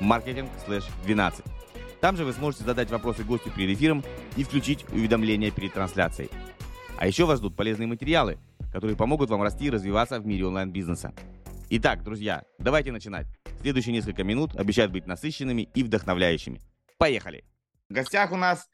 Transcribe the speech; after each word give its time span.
marketing/12. 0.00 1.44
Там 2.00 2.16
же 2.16 2.24
вы 2.24 2.32
сможете 2.32 2.64
задать 2.64 2.90
вопросы 2.90 3.22
гостю 3.22 3.50
перед 3.50 3.76
эфиром 3.76 4.04
и 4.36 4.42
включить 4.42 4.84
уведомления 4.90 5.50
перед 5.50 5.72
трансляцией. 5.72 6.30
А 6.98 7.06
еще 7.06 7.26
вас 7.26 7.38
ждут 7.38 7.56
полезные 7.56 7.86
материалы, 7.86 8.38
которые 8.72 8.96
помогут 8.96 9.30
вам 9.30 9.42
расти 9.42 9.66
и 9.66 9.70
развиваться 9.70 10.18
в 10.20 10.26
мире 10.26 10.46
онлайн-бизнеса. 10.46 11.12
Итак, 11.70 12.02
друзья, 12.02 12.44
давайте 12.58 12.92
начинать. 12.92 13.26
Следующие 13.60 13.92
несколько 13.92 14.24
минут 14.24 14.56
обещают 14.56 14.92
быть 14.92 15.06
насыщенными 15.06 15.68
и 15.74 15.82
вдохновляющими. 15.84 16.60
Поехали! 16.98 17.44
В 17.88 17.94
гостях 17.94 18.32
у 18.32 18.36
нас 18.36 18.68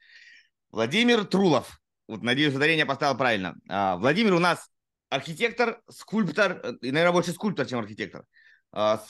Владимир 0.71 1.25
Трулов. 1.25 1.79
Вот, 2.07 2.23
надеюсь, 2.23 2.55
ударение 2.55 2.85
поставил 2.85 3.17
правильно. 3.17 3.55
А, 3.69 3.95
Владимир 3.97 4.33
у 4.33 4.39
нас 4.39 4.69
архитектор, 5.09 5.81
скульптор, 5.89 6.77
и, 6.81 6.91
наверное, 6.91 7.13
больше 7.13 7.31
скульптор, 7.31 7.65
чем 7.65 7.79
архитектор. 7.79 8.25
А, 8.71 9.03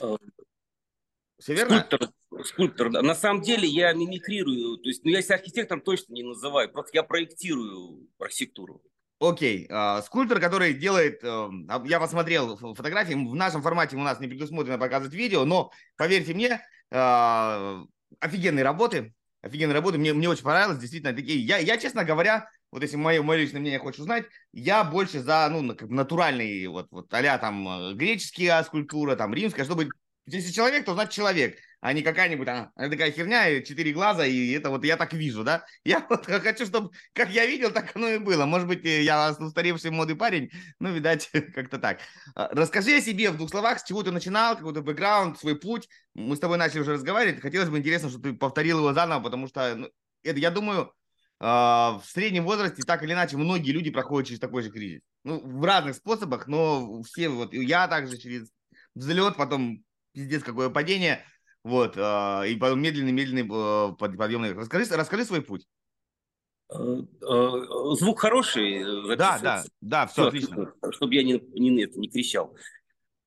все 1.40 1.54
верно? 1.54 1.78
Скульптор, 1.78 2.10
скульптор. 2.46 2.90
На 2.90 3.16
самом 3.16 3.42
деле 3.42 3.68
я 3.68 3.94
мимикрирую. 3.94 4.78
То 4.78 4.90
есть, 4.90 5.04
ну, 5.04 5.12
я 5.12 5.22
себя 5.22 5.36
архитектором 5.36 5.82
точно 5.82 6.14
не 6.14 6.24
называю. 6.24 6.72
Просто 6.72 6.92
я 6.94 7.04
проектирую 7.04 8.08
архитектуру. 8.20 8.82
Окей. 9.20 9.68
Okay. 9.68 10.02
скульптор, 10.04 10.40
который 10.40 10.74
делает... 10.74 11.24
Uh, 11.24 11.88
я 11.88 12.00
посмотрел 12.00 12.56
фотографии. 12.58 13.14
В 13.14 13.36
нашем 13.36 13.62
формате 13.62 13.96
у 13.96 14.00
нас 14.00 14.20
не 14.20 14.28
предусмотрено 14.28 14.78
показывать 14.78 15.14
видео, 15.14 15.46
но, 15.46 15.72
поверьте 15.98 16.34
мне, 16.34 16.62
uh, 16.94 17.86
офигенные 18.20 18.64
работы. 18.64 19.14
Офигенные 19.42 19.74
работы. 19.74 19.98
Мне, 19.98 20.14
мне 20.14 20.30
очень 20.30 20.44
понравилось. 20.44 20.80
Действительно, 20.80 21.14
такие... 21.14 21.40
Я, 21.40 21.58
я, 21.58 21.78
честно 21.78 22.04
говоря, 22.04 22.50
вот 22.72 22.82
если 22.82 22.98
мое, 22.98 23.22
мое 23.22 23.40
личное 23.40 23.60
мнение 23.60 23.80
хочешь 23.80 24.02
узнать, 24.02 24.26
я 24.54 24.84
больше 24.84 25.22
за 25.22 25.50
ну, 25.52 25.62
натуральные, 25.62 26.70
вот, 26.70 26.88
вот 26.92 27.14
а 27.14 27.38
там 27.38 27.68
э, 27.68 27.94
греческие 27.96 28.64
скульптура, 28.64 29.16
там 29.16 29.34
римская, 29.34 29.66
чтобы 29.66 29.90
если 30.34 30.52
человек, 30.52 30.86
то 30.86 30.94
значит 30.94 31.14
человек, 31.14 31.58
а 31.82 31.94
не 31.94 32.02
какая-нибудь 32.02 32.48
а, 32.48 32.72
такая 32.76 33.12
херня, 33.12 33.62
четыре 33.62 33.94
глаза, 33.94 34.26
и 34.26 34.52
это 34.52 34.70
вот 34.70 34.84
я 34.84 34.98
так 34.98 35.14
вижу, 35.14 35.44
да? 35.44 35.66
Я 35.86 36.06
вот 36.10 36.26
хочу, 36.26 36.66
чтобы 36.66 36.92
как 37.14 37.30
я 37.30 37.46
видел, 37.46 37.72
так 37.72 37.96
оно 37.96 38.10
и 38.10 38.18
было. 38.18 38.46
Может 38.46 38.68
быть, 38.68 38.84
я 38.84 39.36
устаревший 39.40 39.92
молодой 39.92 40.16
парень, 40.16 40.52
ну, 40.80 40.92
видать, 40.92 41.30
как-то 41.56 41.80
так. 41.80 42.00
А, 42.36 42.50
расскажи 42.52 42.98
о 42.98 43.02
себе 43.02 43.32
в 43.32 43.38
двух 43.38 43.50
словах, 43.50 43.80
с 43.80 43.84
чего 43.84 44.04
ты 44.04 44.12
начинал, 44.12 44.58
какой-то 44.58 44.82
бэкграунд, 44.82 45.40
свой 45.40 45.58
путь. 45.58 45.88
Мы 46.14 46.36
с 46.36 46.40
тобой 46.40 46.58
начали 46.58 46.82
уже 46.82 46.94
разговаривать, 46.94 47.42
хотелось 47.42 47.70
бы 47.70 47.78
интересно, 47.78 48.10
чтобы 48.10 48.30
ты 48.30 48.36
повторил 48.36 48.80
его 48.80 48.94
заново, 48.94 49.24
потому 49.24 49.48
что, 49.48 49.76
ну, 49.76 49.90
это, 50.24 50.40
я 50.40 50.52
думаю, 50.52 50.94
а, 51.40 52.00
в 52.04 52.06
среднем 52.10 52.44
возрасте 52.44 52.84
так 52.84 53.04
или 53.04 53.14
иначе 53.14 53.38
многие 53.38 53.72
люди 53.72 53.90
проходят 53.90 54.28
через 54.28 54.42
такой 54.42 54.64
же 54.64 54.70
кризис. 54.70 55.02
Ну, 55.24 55.40
в 55.40 55.64
разных 55.64 55.96
способах, 55.96 56.48
но 56.48 57.02
все, 57.04 57.30
вот 57.30 57.54
я 57.54 57.88
также 57.88 58.18
через 58.18 58.50
взлет, 58.96 59.38
потом 59.38 59.84
пиздец 60.14 60.44
какое 60.44 60.70
падение, 60.70 61.26
вот, 61.64 61.98
э, 61.98 62.50
и 62.50 62.56
потом 62.56 62.82
медленный-медленный 62.82 63.44
э, 63.44 63.96
подъемный. 63.98 64.54
Расскажи, 64.54 64.86
расскажи 64.96 65.26
свой 65.26 65.42
путь. 65.42 65.68
Э, 66.72 66.76
э, 66.78 67.96
звук 67.96 68.20
хороший. 68.20 68.84
Да, 69.16 69.40
да, 69.40 69.64
да, 69.82 70.08
все, 70.08 70.14
все 70.14 70.28
отлично. 70.28 70.74
Чтобы 70.92 71.16
я 71.16 71.24
не, 71.24 71.42
не, 71.54 71.84
это, 71.84 72.00
не 72.00 72.10
кричал. 72.10 72.56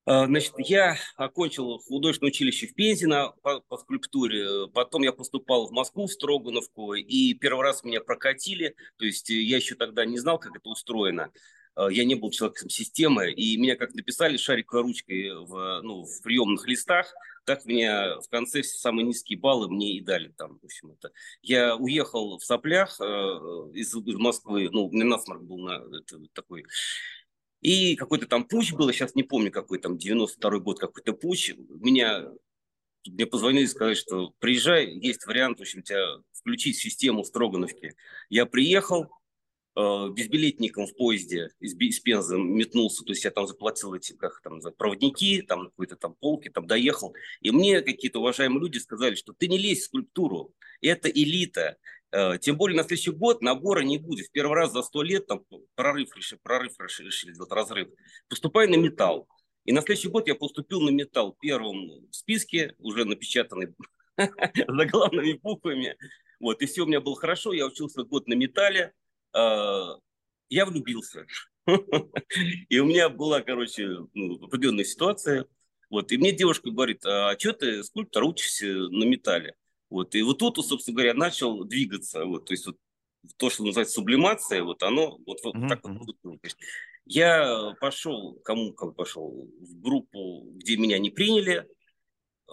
Значит, 0.05 0.55
я 0.59 0.97
окончил 1.15 1.79
художественное 1.79 2.31
училище 2.31 2.67
в 2.67 2.75
Пензе 2.75 3.07
на, 3.07 3.29
по, 3.43 3.61
по 3.61 3.77
скульптуре, 3.77 4.67
потом 4.75 5.03
я 5.03 5.13
поступал 5.13 5.69
в 5.69 5.71
Москву, 5.71 6.09
в 6.09 6.13
Строгановку, 6.13 6.95
и 6.95 7.35
первый 7.35 7.63
раз 7.63 7.85
меня 7.85 8.01
прокатили, 8.01 8.75
то 8.97 9.05
есть 9.05 9.31
я 9.31 9.59
еще 9.59 9.77
тогда 9.77 10.05
не 10.05 10.19
знал, 10.19 10.41
как 10.41 10.57
это 10.57 10.69
устроено. 10.69 11.31
Э, 11.77 11.89
я 11.91 12.05
не 12.05 12.15
был 12.15 12.31
человеком 12.31 12.69
системы, 12.69 13.31
и 13.33 13.57
меня 13.57 13.77
как 13.77 13.95
написали 13.95 14.37
шариковой 14.37 14.83
ручкой 14.83 15.33
в, 15.35 15.81
ну, 15.83 16.05
в 16.05 16.23
приемных 16.23 16.67
листах, 16.67 17.13
так 17.45 17.65
меня 17.65 18.21
в 18.21 18.29
конце 18.29 18.63
все 18.63 18.79
самые 18.79 19.07
низкие 19.07 19.39
баллы 19.39 19.69
мне 19.69 19.97
и 19.97 20.01
дали 20.01 20.29
там, 20.37 20.59
в 20.61 20.65
общем 20.65 20.93
это. 20.93 21.11
Я 21.43 21.77
уехал 21.77 22.39
в 22.39 22.45
соплях 22.45 23.01
э, 23.01 23.05
из, 23.05 23.95
из 23.95 24.17
Москвы, 24.17 24.69
ну, 24.71 24.87
у 24.87 24.93
меня 24.93 25.05
насморк 25.05 25.43
был 25.43 25.59
на, 25.59 25.83
это, 25.99 26.21
такой, 26.33 26.65
и 27.61 27.97
какой-то 27.97 28.27
там 28.27 28.45
путь 28.45 28.73
был, 28.73 28.91
сейчас 28.93 29.15
не 29.15 29.23
помню, 29.23 29.51
какой 29.51 29.79
там, 29.79 29.97
92-й 29.97 30.61
год 30.61 30.81
какой-то 30.81 31.13
путь. 31.13 31.55
Меня 31.69 32.29
мне 33.07 33.27
позвонили 33.27 33.65
и 33.65 33.69
сказали, 33.69 33.95
что 33.95 34.33
приезжай, 34.39 34.87
есть 34.87 35.27
вариант, 35.27 35.59
в 35.59 35.63
общем, 35.63 35.83
тебя 35.83 36.19
включить 36.33 36.77
в 36.77 36.83
систему 36.83 37.23
в 37.23 37.27
Строгановке. 37.27 37.95
Я 38.29 38.47
приехал, 38.47 39.09
безбилетником 39.75 40.87
в 40.87 40.95
поезде 40.97 41.51
из, 41.59 41.75
из 41.75 42.01
Пензы 42.01 42.37
метнулся, 42.37 43.05
то 43.05 43.13
есть 43.13 43.25
я 43.25 43.31
там 43.31 43.47
заплатил 43.47 43.95
эти, 43.95 44.13
как 44.13 44.41
там, 44.43 44.61
за 44.61 44.71
проводники, 44.71 45.41
там 45.41 45.67
какой-то 45.67 45.97
там 45.97 46.15
полки, 46.15 46.51
там 46.51 46.67
доехал, 46.67 47.15
и 47.41 47.51
мне 47.51 47.81
какие-то 47.81 48.21
уважаемые 48.21 48.61
люди 48.61 48.79
сказали, 48.79 49.15
что 49.15 49.33
ты 49.33 49.49
не 49.49 49.57
лезь 49.57 49.81
в 49.81 49.85
скульптуру, 49.85 50.53
это 50.83 51.09
элита, 51.09 51.79
э, 52.11 52.39
тем 52.39 52.59
более 52.59 52.77
на 52.77 52.83
следующий 52.83 53.13
год 53.13 53.41
набора 53.41 53.81
не 53.81 53.97
будет, 53.97 54.27
в 54.27 54.33
первый 54.33 54.57
раз 54.57 54.73
за 54.73 54.83
сто 54.83 55.03
лет 55.03 55.27
там 55.27 55.43
прорыв 55.75 56.15
решили, 56.17 56.39
прорыв 56.43 56.75
решили 56.79 57.33
сделать, 57.33 57.53
разрыв, 57.53 57.89
поступай 58.29 58.69
на 58.69 58.77
металл. 58.77 59.27
И 59.65 59.73
на 59.73 59.81
следующий 59.81 60.09
год 60.09 60.27
я 60.27 60.35
поступил 60.35 60.81
на 60.81 60.91
металл 60.91 61.37
первым 61.41 62.09
в 62.11 62.15
списке, 62.15 62.75
уже 62.79 63.05
напечатанный 63.05 63.69
заглавными 64.69 65.35
буквами. 65.35 65.97
Вот, 66.41 66.61
и 66.61 66.67
все 66.67 66.83
у 66.83 66.87
меня 66.87 67.01
было 67.01 67.15
хорошо, 67.15 67.53
я 67.53 67.67
учился 67.67 68.03
год 68.03 68.27
на 68.27 68.35
металле, 68.35 68.93
я 69.35 70.67
влюбился. 70.67 71.27
И 72.69 72.79
у 72.79 72.85
меня 72.85 73.09
была, 73.09 73.41
короче, 73.41 73.89
ну, 74.15 74.45
определенная 74.45 74.85
ситуация. 74.85 75.47
Вот, 75.91 76.11
и 76.11 76.17
мне 76.17 76.33
девушка 76.33 76.71
говорит, 76.71 77.05
а 77.05 77.39
что 77.39 77.53
ты, 77.53 77.85
скульптор, 77.85 78.25
учишься 78.25 78.67
на 78.67 79.05
металле? 79.05 79.55
Вот, 79.91 80.15
и 80.15 80.23
вот 80.23 80.39
тут, 80.39 80.57
собственно 80.67 80.95
говоря, 80.95 81.13
начал 81.13 81.65
двигаться. 81.65 82.25
Вот, 82.25 82.47
то 82.47 82.55
есть 82.55 82.67
вот 82.67 82.79
то, 83.37 83.51
что 83.51 83.63
называется 83.63 83.95
сублимация, 83.95 84.63
вот 84.63 84.83
оно 84.83 85.19
вот, 85.27 85.41
вот 85.45 85.55
uh-huh. 85.55 85.69
так 85.69 85.81
вот. 85.85 86.17
Я 87.05 87.75
пошел, 87.79 88.41
кому 88.43 88.73
как 88.73 88.97
пошел, 88.97 89.51
в 89.61 89.81
группу, 89.81 90.45
где 90.55 90.79
меня 90.79 90.99
не 90.99 91.11
приняли, 91.11 91.69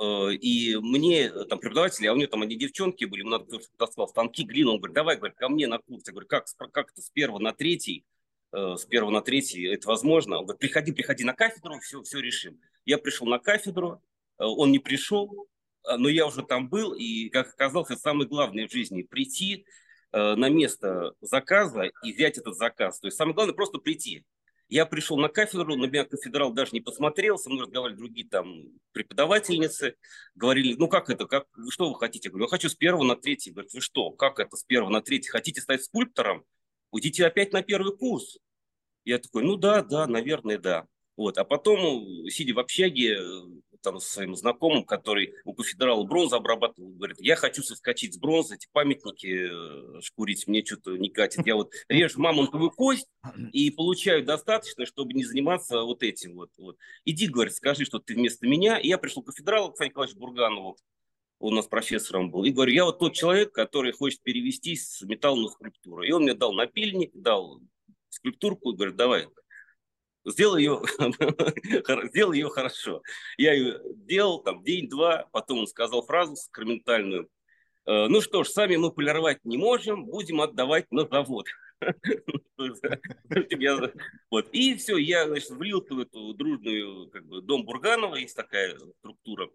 и 0.01 0.77
мне 0.77 1.25
э, 1.25 1.45
там 1.45 1.59
преподаватели, 1.59 2.07
а 2.07 2.13
у 2.13 2.15
нее 2.15 2.27
там 2.27 2.41
одни 2.41 2.55
девчонки 2.55 3.03
были, 3.03 3.21
ему 3.21 3.31
надо 3.31 3.59
таскал 3.77 4.07
станки, 4.07 4.43
глину, 4.43 4.71
он 4.71 4.77
говорит, 4.77 4.95
давай, 4.95 5.17
говорит, 5.17 5.37
ко 5.37 5.49
мне 5.49 5.67
на 5.67 5.79
курс. 5.79 6.03
Я 6.07 6.13
говорю, 6.13 6.27
как, 6.27 6.45
как 6.71 6.91
это 6.91 7.01
с 7.01 7.09
первого 7.09 7.39
на 7.39 7.51
третий, 7.51 8.05
э, 8.53 8.75
с 8.77 8.85
первого 8.85 9.11
на 9.11 9.21
третий 9.21 9.65
это 9.65 9.89
возможно? 9.89 10.37
Он 10.37 10.45
говорит, 10.45 10.59
приходи, 10.61 10.93
приходи 10.93 11.25
на 11.25 11.33
кафедру, 11.33 11.79
все, 11.79 12.01
все 12.03 12.19
решим. 12.19 12.61
Я 12.85 12.97
пришел 12.97 13.27
на 13.27 13.39
кафедру, 13.39 14.01
он 14.37 14.71
не 14.71 14.79
пришел, 14.79 15.49
но 15.85 16.07
я 16.07 16.27
уже 16.27 16.43
там 16.43 16.69
был, 16.69 16.93
и, 16.93 17.27
как 17.27 17.49
оказалось, 17.49 17.89
самое 17.99 18.27
главное 18.27 18.69
в 18.69 18.71
жизни– 18.71 19.01
прийти 19.09 19.65
на 20.13 20.49
место 20.49 21.13
заказа 21.19 21.91
и 22.03 22.13
взять 22.13 22.37
этот 22.37 22.55
заказ. 22.55 22.99
То 23.01 23.07
есть 23.07 23.17
самое 23.17 23.35
главное– 23.35 23.53
просто 23.55 23.79
прийти. 23.79 24.23
Я 24.69 24.85
пришел 24.85 25.17
на 25.17 25.29
кафедру, 25.29 25.75
на 25.75 25.85
меня 25.85 26.05
кафедрал 26.05 26.53
даже 26.53 26.71
не 26.73 26.79
посмотрел, 26.79 27.39
со 27.39 27.49
мной 27.49 27.63
разговаривали 27.63 27.97
другие 27.97 28.27
там 28.27 28.65
преподавательницы, 28.91 29.95
говорили, 30.35 30.75
ну 30.77 30.87
как 30.87 31.09
это, 31.09 31.25
как, 31.25 31.47
что 31.69 31.89
вы 31.89 31.97
хотите? 31.97 32.27
Я 32.29 32.31
говорю, 32.31 32.45
я 32.45 32.49
хочу 32.49 32.69
с 32.69 32.75
первого 32.75 33.03
на 33.03 33.15
третий. 33.15 33.49
Говорят, 33.49 33.73
вы 33.73 33.81
что, 33.81 34.11
как 34.11 34.39
это 34.39 34.55
с 34.55 34.63
первого 34.63 34.91
на 34.91 35.01
третий? 35.01 35.29
Хотите 35.29 35.59
стать 35.61 35.83
скульптором? 35.83 36.45
Уйдите 36.91 37.25
опять 37.25 37.51
на 37.51 37.63
первый 37.63 37.97
курс. 37.97 38.37
Я 39.05 39.17
такой, 39.17 39.43
ну 39.43 39.55
да, 39.55 39.81
да, 39.81 40.05
наверное, 40.05 40.59
да. 40.59 40.85
Вот. 41.17 41.39
А 41.39 41.45
потом, 41.45 42.29
сидя 42.29 42.53
в 42.53 42.59
общаге, 42.59 43.19
там, 43.81 43.99
со 43.99 44.13
своим 44.13 44.35
знакомым, 44.35 44.83
который 44.83 45.33
у 45.45 45.53
кафедрала 45.53 46.03
бронзу 46.03 46.35
обрабатывал, 46.35 46.89
говорит, 46.89 47.17
я 47.19 47.35
хочу 47.35 47.63
соскочить 47.63 48.15
с 48.15 48.17
бронзы, 48.17 48.55
эти 48.55 48.67
памятники 48.71 49.49
э, 49.49 50.01
шкурить, 50.01 50.47
мне 50.47 50.63
что-то 50.63 50.97
не 50.97 51.09
катит. 51.09 51.45
Я 51.45 51.55
вот 51.55 51.71
режу 51.87 52.19
мамонтовую 52.19 52.71
кость 52.71 53.07
и 53.51 53.71
получаю 53.71 54.23
достаточно, 54.23 54.85
чтобы 54.85 55.13
не 55.13 55.23
заниматься 55.23 55.81
вот 55.81 56.03
этим 56.03 56.35
вот. 56.35 56.51
вот. 56.57 56.77
Иди, 57.05 57.27
говорит, 57.27 57.55
скажи, 57.55 57.85
что 57.85 57.99
ты 57.99 58.15
вместо 58.15 58.47
меня. 58.47 58.77
И 58.77 58.87
я 58.87 58.97
пришел 58.97 59.23
к 59.23 59.27
кафедралу, 59.27 59.67
Александру 59.67 59.89
Николаевичу 59.89 60.19
Бурганову, 60.19 60.77
он 61.39 61.53
у 61.53 61.55
нас 61.55 61.67
профессором 61.67 62.31
был, 62.31 62.43
и 62.43 62.51
говорю, 62.51 62.73
я 62.73 62.83
вот 62.83 62.99
тот 62.99 63.13
человек, 63.13 63.53
который 63.53 63.93
хочет 63.93 64.21
перевестись 64.23 64.89
с 64.89 65.01
металла 65.03 65.43
на 65.43 65.47
скульптуру. 65.47 66.03
И 66.03 66.11
он 66.11 66.23
мне 66.23 66.33
дал 66.33 66.53
напильник, 66.53 67.11
дал 67.13 67.61
скульптурку, 68.09 68.71
и 68.71 68.75
говорит, 68.75 68.97
давай, 68.97 69.27
сделал 70.25 70.57
ее, 70.57 70.81
сделал 72.09 72.33
ее 72.33 72.49
хорошо. 72.49 73.01
Я 73.37 73.53
ее 73.53 73.79
делал 73.95 74.41
там 74.41 74.63
день-два, 74.63 75.27
потом 75.31 75.59
он 75.59 75.67
сказал 75.67 76.05
фразу 76.05 76.35
сакраментальную. 76.35 77.29
«Э, 77.85 78.07
ну 78.07 78.21
что 78.21 78.43
ж, 78.43 78.49
сами 78.49 78.75
мы 78.75 78.91
полировать 78.91 79.43
не 79.45 79.57
можем, 79.57 80.05
будем 80.05 80.41
отдавать 80.41 80.91
на 80.91 81.07
завод. 81.07 81.47
Вот. 84.29 84.49
И 84.51 84.75
все, 84.75 84.97
я 84.97 85.25
значит, 85.27 85.49
влился 85.51 85.93
в 85.93 85.99
эту 85.99 86.33
дружную 86.33 87.09
как 87.09 87.25
бы, 87.25 87.41
дом 87.41 87.65
Бурганова, 87.65 88.15
есть 88.15 88.35
такая 88.35 88.77
структура. 88.99 89.49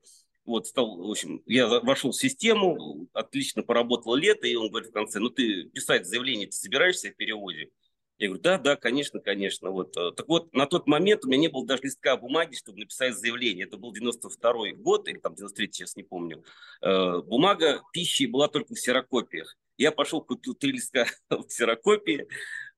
Вот, 0.44 0.66
стал, 0.66 0.96
в 0.96 1.10
общем, 1.10 1.42
я 1.46 1.66
вошел 1.68 2.10
в 2.10 2.16
систему, 2.16 3.08
отлично 3.14 3.62
поработал 3.62 4.14
лето, 4.14 4.46
и 4.46 4.54
он 4.54 4.68
говорит 4.68 4.90
в 4.90 4.92
конце, 4.92 5.18
ну 5.18 5.30
ты 5.30 5.64
писать 5.64 6.06
заявление, 6.06 6.46
ты 6.46 6.52
собираешься 6.52 7.10
в 7.10 7.16
переводе? 7.16 7.70
Я 8.18 8.28
говорю, 8.28 8.42
да, 8.42 8.58
да, 8.58 8.76
конечно, 8.76 9.18
конечно. 9.18 9.70
Вот. 9.70 9.96
Э, 9.96 10.12
так 10.12 10.28
вот, 10.28 10.52
на 10.54 10.66
тот 10.66 10.86
момент 10.86 11.24
у 11.24 11.28
меня 11.28 11.40
не 11.40 11.48
было 11.48 11.66
даже 11.66 11.82
листка 11.82 12.16
бумаги, 12.16 12.54
чтобы 12.54 12.78
написать 12.78 13.16
заявление. 13.16 13.66
Это 13.66 13.76
был 13.76 13.92
92 13.92 14.72
год, 14.76 15.08
или 15.08 15.18
там 15.18 15.34
93 15.34 15.72
сейчас 15.72 15.96
не 15.96 16.04
помню. 16.04 16.44
Э, 16.80 17.20
бумага 17.22 17.82
пищи 17.92 18.26
была 18.26 18.46
только 18.48 18.74
в 18.74 18.78
серокопиях. 18.78 19.56
Я 19.76 19.90
пошел, 19.90 20.22
купил 20.22 20.54
три 20.54 20.72
листка 20.72 21.06
в 21.30 21.42
ксерокопии, 21.44 22.28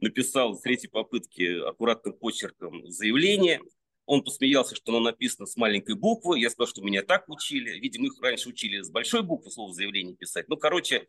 написал 0.00 0.54
с 0.54 0.62
третьей 0.62 0.88
попытки 0.88 1.68
аккуратным 1.68 2.14
почерком 2.14 2.90
заявление. 2.90 3.60
Он 4.06 4.22
посмеялся, 4.22 4.74
что 4.74 4.92
оно 4.92 5.00
написано 5.00 5.46
с 5.46 5.56
маленькой 5.56 5.96
буквы. 5.96 6.38
Я 6.40 6.48
сказал, 6.48 6.68
что 6.68 6.80
меня 6.80 7.02
так 7.02 7.28
учили. 7.28 7.78
Видимо, 7.78 8.06
их 8.06 8.14
раньше 8.22 8.48
учили 8.48 8.80
с 8.80 8.88
большой 8.88 9.22
буквы 9.22 9.50
слово 9.50 9.74
заявление 9.74 10.16
писать. 10.16 10.48
Ну, 10.48 10.56
короче, 10.56 11.08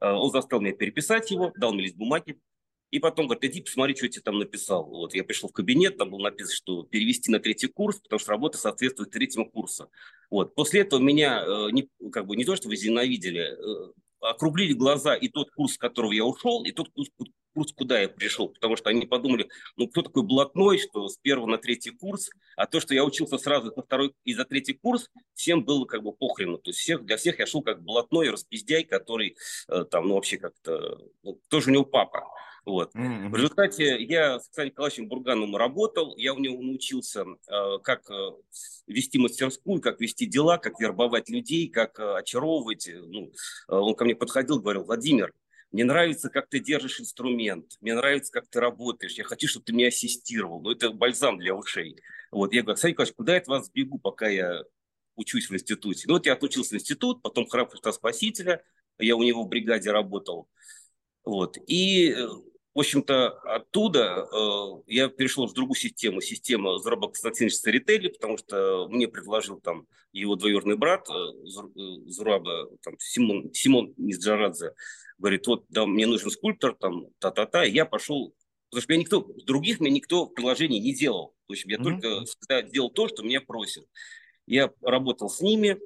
э, 0.00 0.10
он 0.10 0.30
заставил 0.32 0.62
меня 0.62 0.74
переписать 0.74 1.30
его, 1.30 1.52
дал 1.56 1.72
мне 1.72 1.84
лист 1.84 1.96
бумаги. 1.96 2.40
И 2.90 2.98
потом 3.00 3.26
говорит, 3.26 3.44
иди 3.44 3.60
посмотри, 3.60 3.94
что 3.94 4.06
я 4.06 4.10
тебе 4.10 4.22
там 4.22 4.38
написал. 4.38 4.84
Вот 4.86 5.14
я 5.14 5.24
пришел 5.24 5.48
в 5.48 5.52
кабинет, 5.52 5.98
там 5.98 6.10
было 6.10 6.22
написано, 6.24 6.54
что 6.54 6.82
перевести 6.84 7.30
на 7.30 7.38
третий 7.38 7.66
курс, 7.66 8.00
потому 8.00 8.18
что 8.18 8.30
работа 8.30 8.56
соответствует 8.56 9.10
третьему 9.10 9.50
курсу. 9.50 9.90
Вот. 10.30 10.54
После 10.54 10.80
этого 10.80 11.00
меня 11.00 11.44
э, 11.44 11.70
не, 11.72 11.88
как 12.10 12.26
бы 12.26 12.36
не 12.36 12.44
то, 12.44 12.56
что 12.56 12.68
вы 12.68 12.76
ненавидели, 12.76 13.42
э, 13.42 13.92
округлили 14.20 14.72
глаза 14.72 15.14
и 15.14 15.28
тот 15.28 15.50
курс, 15.50 15.74
с 15.74 15.78
которого 15.78 16.12
я 16.12 16.24
ушел, 16.24 16.64
и 16.64 16.72
тот 16.72 16.88
курс, 16.90 17.10
курс, 17.54 17.72
куда 17.72 18.00
я 18.00 18.08
пришел, 18.08 18.48
потому 18.48 18.76
что 18.76 18.90
они 18.90 19.06
подумали, 19.06 19.48
ну 19.76 19.88
кто 19.88 20.02
такой 20.02 20.22
блатной, 20.22 20.78
что 20.78 21.08
с 21.08 21.16
первого 21.16 21.46
на 21.46 21.58
третий 21.58 21.90
курс, 21.90 22.30
а 22.56 22.66
то, 22.66 22.80
что 22.80 22.94
я 22.94 23.04
учился 23.04 23.38
сразу 23.38 23.72
на 23.74 23.82
второй 23.82 24.14
и 24.24 24.34
за 24.34 24.44
третий 24.44 24.74
курс, 24.74 25.10
всем 25.34 25.64
было 25.64 25.84
как 25.84 26.02
бы 26.02 26.12
похрену, 26.12 26.58
то 26.58 26.70
есть 26.70 26.80
всех, 26.80 27.04
для 27.04 27.16
всех 27.16 27.38
я 27.38 27.46
шел 27.46 27.62
как 27.62 27.82
блатной 27.82 28.30
распиздяй, 28.30 28.84
который 28.84 29.36
э, 29.68 29.84
там, 29.90 30.08
ну 30.08 30.14
вообще 30.14 30.38
как-то, 30.38 30.98
ну, 31.22 31.40
тоже 31.48 31.70
у 31.70 31.72
него 31.72 31.84
папа, 31.84 32.24
вот. 32.68 32.94
Mm-hmm. 32.94 33.30
В 33.30 33.34
результате 33.34 34.02
я 34.04 34.38
с 34.38 34.44
Александром 34.44 34.66
Николаевичем 34.66 35.08
Бургановым 35.08 35.56
работал, 35.56 36.14
я 36.18 36.34
у 36.34 36.38
него 36.38 36.60
научился, 36.60 37.24
э, 37.24 37.78
как 37.82 38.10
э, 38.10 38.30
вести 38.86 39.18
мастерскую, 39.18 39.80
как 39.80 40.00
вести 40.00 40.26
дела, 40.26 40.58
как 40.58 40.78
вербовать 40.78 41.30
людей, 41.30 41.68
как 41.68 41.98
э, 41.98 42.18
очаровывать. 42.18 42.90
Ну, 42.92 43.32
он 43.68 43.94
ко 43.94 44.04
мне 44.04 44.14
подходил, 44.14 44.60
говорил, 44.60 44.84
Владимир, 44.84 45.32
мне 45.72 45.84
нравится, 45.84 46.28
как 46.28 46.50
ты 46.50 46.60
держишь 46.60 47.00
инструмент, 47.00 47.78
мне 47.80 47.94
нравится, 47.94 48.30
как 48.30 48.48
ты 48.48 48.60
работаешь, 48.60 49.14
я 49.14 49.24
хочу, 49.24 49.48
чтобы 49.48 49.64
ты 49.64 49.72
меня 49.72 49.88
ассистировал. 49.88 50.60
Ну, 50.60 50.70
это 50.70 50.90
бальзам 50.90 51.38
для 51.38 51.54
ушей. 51.54 51.96
Вот. 52.30 52.52
Я 52.52 52.60
говорю, 52.60 52.72
Александр 52.72 52.92
Николаевич, 52.92 53.16
куда 53.16 53.32
я 53.32 53.38
от 53.38 53.46
вас 53.46 53.70
бегу, 53.70 53.98
пока 53.98 54.28
я 54.28 54.62
учусь 55.16 55.48
в 55.48 55.54
институте? 55.54 56.04
Ну, 56.06 56.14
вот 56.14 56.26
я 56.26 56.34
отучился 56.34 56.74
в 56.74 56.78
институт, 56.78 57.22
потом 57.22 57.46
храм 57.46 57.66
Христа 57.66 57.92
Спасителя, 57.92 58.62
я 58.98 59.16
у 59.16 59.22
него 59.22 59.44
в 59.44 59.48
бригаде 59.48 59.90
работал. 59.90 60.50
Вот. 61.24 61.56
И 61.66 62.16
в 62.78 62.80
общем-то, 62.80 63.30
оттуда 63.56 64.28
э, 64.32 64.82
я 64.86 65.08
перешел 65.08 65.48
в 65.48 65.52
другую 65.52 65.74
систему, 65.74 66.20
систему 66.20 66.78
Зураба 66.78 67.08
Константиновича 67.08 67.56
Старители, 67.56 68.06
потому 68.06 68.38
что 68.38 68.86
мне 68.88 69.08
предложил 69.08 69.58
там 69.58 69.88
его 70.12 70.36
двоюродный 70.36 70.76
брат 70.76 71.08
э, 71.10 71.12
э 71.12 71.82
Зураба, 72.06 72.68
там, 72.82 72.94
Симон, 73.00 73.52
Симон 73.52 73.94
Низджарадзе, 73.96 74.74
говорит, 75.18 75.44
вот, 75.48 75.64
да, 75.70 75.86
мне 75.86 76.06
нужен 76.06 76.30
скульптор, 76.30 76.72
там, 76.76 77.06
та-та-та, 77.18 77.64
и 77.64 77.72
я 77.72 77.84
пошел, 77.84 78.32
потому 78.70 78.82
что 78.82 78.92
меня 78.92 79.00
никто, 79.00 79.28
других 79.44 79.80
мне 79.80 79.90
никто 79.90 80.26
предложений 80.26 80.78
не 80.78 80.94
делал, 80.94 81.34
то 81.48 81.54
есть 81.54 81.66
я 81.66 81.78
mm-hmm. 81.78 81.82
только 81.82 82.24
всегда 82.26 82.62
делал 82.62 82.90
то, 82.90 83.08
что 83.08 83.24
меня 83.24 83.40
просят. 83.40 83.86
Я 84.46 84.72
работал 84.82 85.28
с 85.28 85.40
ними, 85.40 85.80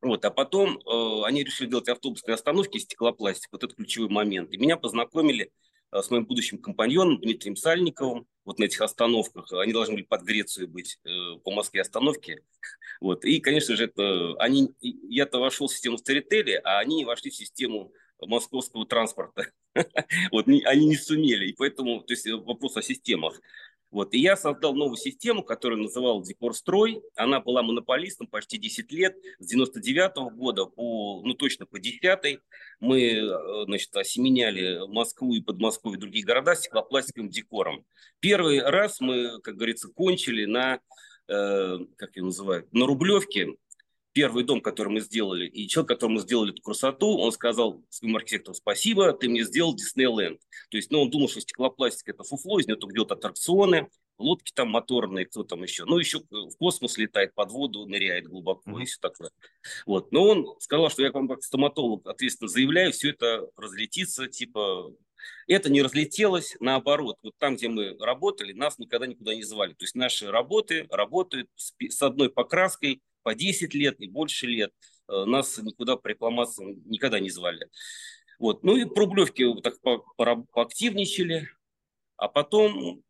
вот, 0.00 0.24
а 0.24 0.32
потом 0.32 0.78
э, 0.78 1.22
они 1.26 1.44
решили 1.44 1.68
делать 1.68 1.88
автобусные 1.88 2.34
остановки 2.34 2.78
из 2.78 2.82
стеклопластика, 2.82 3.50
вот 3.52 3.62
это 3.62 3.76
ключевой 3.76 4.08
момент, 4.08 4.52
и 4.52 4.56
меня 4.56 4.76
познакомили 4.76 5.52
с 5.92 6.10
моим 6.10 6.26
будущим 6.26 6.58
компаньоном 6.58 7.20
Дмитрием 7.20 7.56
Сальниковым 7.56 8.26
вот 8.44 8.58
на 8.58 8.64
этих 8.64 8.80
остановках. 8.80 9.52
Они 9.52 9.72
должны 9.72 9.94
были 9.94 10.04
под 10.04 10.22
Грецию 10.22 10.68
быть 10.68 10.98
э, 11.04 11.38
по 11.44 11.50
Москве 11.50 11.82
остановки. 11.82 12.42
Вот. 13.00 13.24
И, 13.24 13.38
конечно 13.38 13.76
же, 13.76 13.84
это, 13.84 14.34
они, 14.40 14.74
я-то 14.80 15.38
вошел 15.38 15.68
в 15.68 15.72
систему 15.72 15.98
Старители, 15.98 16.60
а 16.64 16.80
они 16.80 17.04
вошли 17.04 17.30
в 17.30 17.36
систему 17.36 17.92
московского 18.20 18.86
транспорта. 18.86 19.52
вот, 20.32 20.48
они 20.48 20.86
не 20.86 20.96
сумели. 20.96 21.48
И 21.48 21.52
поэтому, 21.52 22.00
то 22.00 22.12
есть 22.12 22.26
э, 22.26 22.34
вопрос 22.34 22.76
о 22.76 22.82
системах. 22.82 23.40
Вот. 23.90 24.12
И 24.12 24.18
я 24.18 24.36
создал 24.36 24.74
новую 24.74 24.96
систему, 24.96 25.42
которую 25.42 25.82
называл 25.82 26.22
Декорстрой. 26.22 27.00
Она 27.16 27.40
была 27.40 27.62
монополистом 27.62 28.26
почти 28.26 28.58
10 28.58 28.92
лет. 28.92 29.16
С 29.38 29.46
99 29.46 30.16
-го 30.16 30.30
года 30.30 30.66
по, 30.66 31.22
ну 31.24 31.34
точно 31.34 31.64
по 31.64 31.78
10 31.78 32.40
мы 32.80 33.02
э, 33.02 33.64
значит, 33.64 33.96
осеменяли 33.96 34.86
Москву 34.88 35.34
и 35.34 35.40
Подмосковье 35.40 35.96
и 35.96 36.00
другие 36.00 36.24
города 36.24 36.54
стеклопластиковым 36.54 37.30
декором. 37.30 37.84
Первый 38.20 38.60
раз 38.60 39.00
мы, 39.00 39.40
как 39.40 39.56
говорится, 39.56 39.88
кончили 39.88 40.44
на, 40.44 40.80
э, 41.28 41.78
как 41.96 42.16
ее 42.16 42.24
называют, 42.24 42.72
на 42.72 42.86
Рублевке 42.86 43.54
первый 44.18 44.42
дом, 44.42 44.60
который 44.60 44.88
мы 44.88 45.00
сделали, 45.00 45.46
и 45.46 45.68
человек, 45.68 45.90
которому 45.90 46.18
сделали 46.18 46.50
эту 46.52 46.60
красоту, 46.60 47.18
он 47.18 47.30
сказал 47.30 47.84
своим 47.88 48.16
архитектору, 48.16 48.52
спасибо, 48.52 49.12
ты 49.12 49.28
мне 49.28 49.44
сделал 49.44 49.76
Диснейленд. 49.76 50.40
То 50.70 50.76
есть, 50.76 50.90
ну, 50.90 51.02
он 51.02 51.10
думал, 51.10 51.28
что 51.28 51.40
стеклопластик– 51.40 52.08
это 52.08 52.24
фуфло, 52.24 52.58
из 52.58 52.66
него 52.66 52.78
только 52.78 52.94
делают 52.94 53.12
аттракционы, 53.12 53.88
лодки 54.18 54.50
там 54.52 54.70
моторные, 54.70 55.26
кто 55.26 55.44
там 55.44 55.62
еще. 55.62 55.84
Ну, 55.84 55.98
еще 55.98 56.18
в 56.32 56.56
космос 56.58 56.98
летает, 56.98 57.32
под 57.36 57.52
воду 57.52 57.86
ныряет 57.86 58.26
глубоко 58.26 58.72
mm-hmm. 58.72 58.82
и 58.82 58.86
все 58.86 58.98
такое. 59.00 59.30
Вот. 59.86 60.10
Но 60.10 60.24
он 60.24 60.56
сказал, 60.58 60.90
что 60.90 61.04
я 61.04 61.12
вам 61.12 61.28
как 61.28 61.44
стоматолог 61.44 62.04
ответственно 62.08 62.48
заявляю, 62.48 62.90
все 62.90 63.10
это 63.10 63.48
разлетится, 63.56 64.26
типа, 64.26 64.92
это 65.46 65.70
не 65.70 65.80
разлетелось, 65.80 66.56
наоборот. 66.58 67.18
Вот 67.22 67.34
там, 67.38 67.54
где 67.54 67.68
мы 67.68 67.96
работали, 68.00 68.52
нас 68.52 68.78
никогда 68.78 69.06
никуда 69.06 69.32
не 69.36 69.44
звали. 69.44 69.74
То 69.74 69.84
есть 69.84 69.94
наши 69.94 70.28
работы 70.28 70.88
работают 70.90 71.48
с 71.56 72.02
одной 72.02 72.30
покраской, 72.30 73.00
по 73.22 73.34
10 73.34 73.74
лет 73.74 74.00
и 74.00 74.08
больше 74.08 74.46
лет. 74.46 74.72
Э, 75.08 75.24
нас 75.24 75.58
никуда 75.58 75.96
по 75.96 76.08
рекламациям 76.08 76.82
никогда 76.86 77.20
не 77.20 77.30
звали. 77.30 77.68
Вот. 78.38 78.62
Ну 78.62 78.76
и 78.76 78.84
Рублевки 78.84 79.44
так 79.62 79.80
по, 79.80 79.98
по, 80.16 80.36
поактивничали, 80.52 81.48
а 82.16 82.28
потом, 82.28 83.02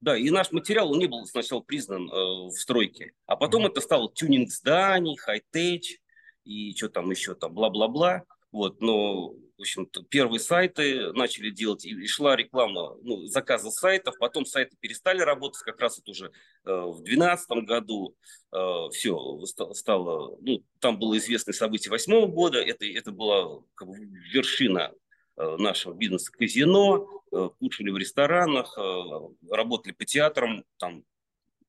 да, 0.00 0.16
и 0.16 0.30
наш 0.30 0.52
материал, 0.52 0.92
он 0.92 0.98
не 0.98 1.06
был 1.06 1.26
сначала 1.26 1.60
признан 1.60 2.10
э, 2.10 2.14
в 2.48 2.52
стройке, 2.52 3.12
а 3.26 3.36
потом 3.36 3.66
это 3.66 3.80
стало 3.80 4.12
тюнинг 4.12 4.50
зданий, 4.50 5.16
хай-теч 5.16 5.98
и 6.44 6.74
что 6.76 6.88
там 6.88 7.10
еще 7.10 7.34
там, 7.34 7.52
бла-бла-бла. 7.54 8.24
Вот, 8.52 8.80
но 8.80 9.34
в 9.56 9.60
общем-то, 9.60 10.02
первые 10.04 10.40
сайты 10.40 11.12
начали 11.12 11.50
делать, 11.50 11.84
и 11.84 12.06
шла 12.06 12.34
реклама, 12.34 12.96
ну, 13.02 13.26
заказы 13.26 13.70
сайтов, 13.70 14.16
потом 14.18 14.44
сайты 14.44 14.76
перестали 14.80 15.20
работать, 15.20 15.62
как 15.62 15.80
раз 15.80 15.98
это 15.98 16.10
уже 16.10 16.32
э, 16.64 16.70
в 16.70 17.02
2012 17.02 17.50
году 17.64 18.16
э, 18.52 18.88
все 18.92 19.40
стало, 19.72 20.36
ну, 20.40 20.64
там 20.80 20.98
было 20.98 21.16
известное 21.18 21.52
событие 21.52 21.90
восьмого 21.90 22.26
года, 22.26 22.58
это, 22.60 22.84
это 22.84 23.12
была 23.12 23.62
как 23.74 23.88
бы, 23.88 23.96
вершина 24.32 24.92
э, 25.36 25.56
нашего 25.56 25.94
бизнеса 25.94 26.32
казино, 26.32 27.22
э, 27.30 27.48
кушали 27.60 27.90
в 27.90 27.96
ресторанах, 27.96 28.76
э, 28.76 29.02
работали 29.50 29.92
по 29.92 30.04
театрам, 30.04 30.64
там 30.78 31.04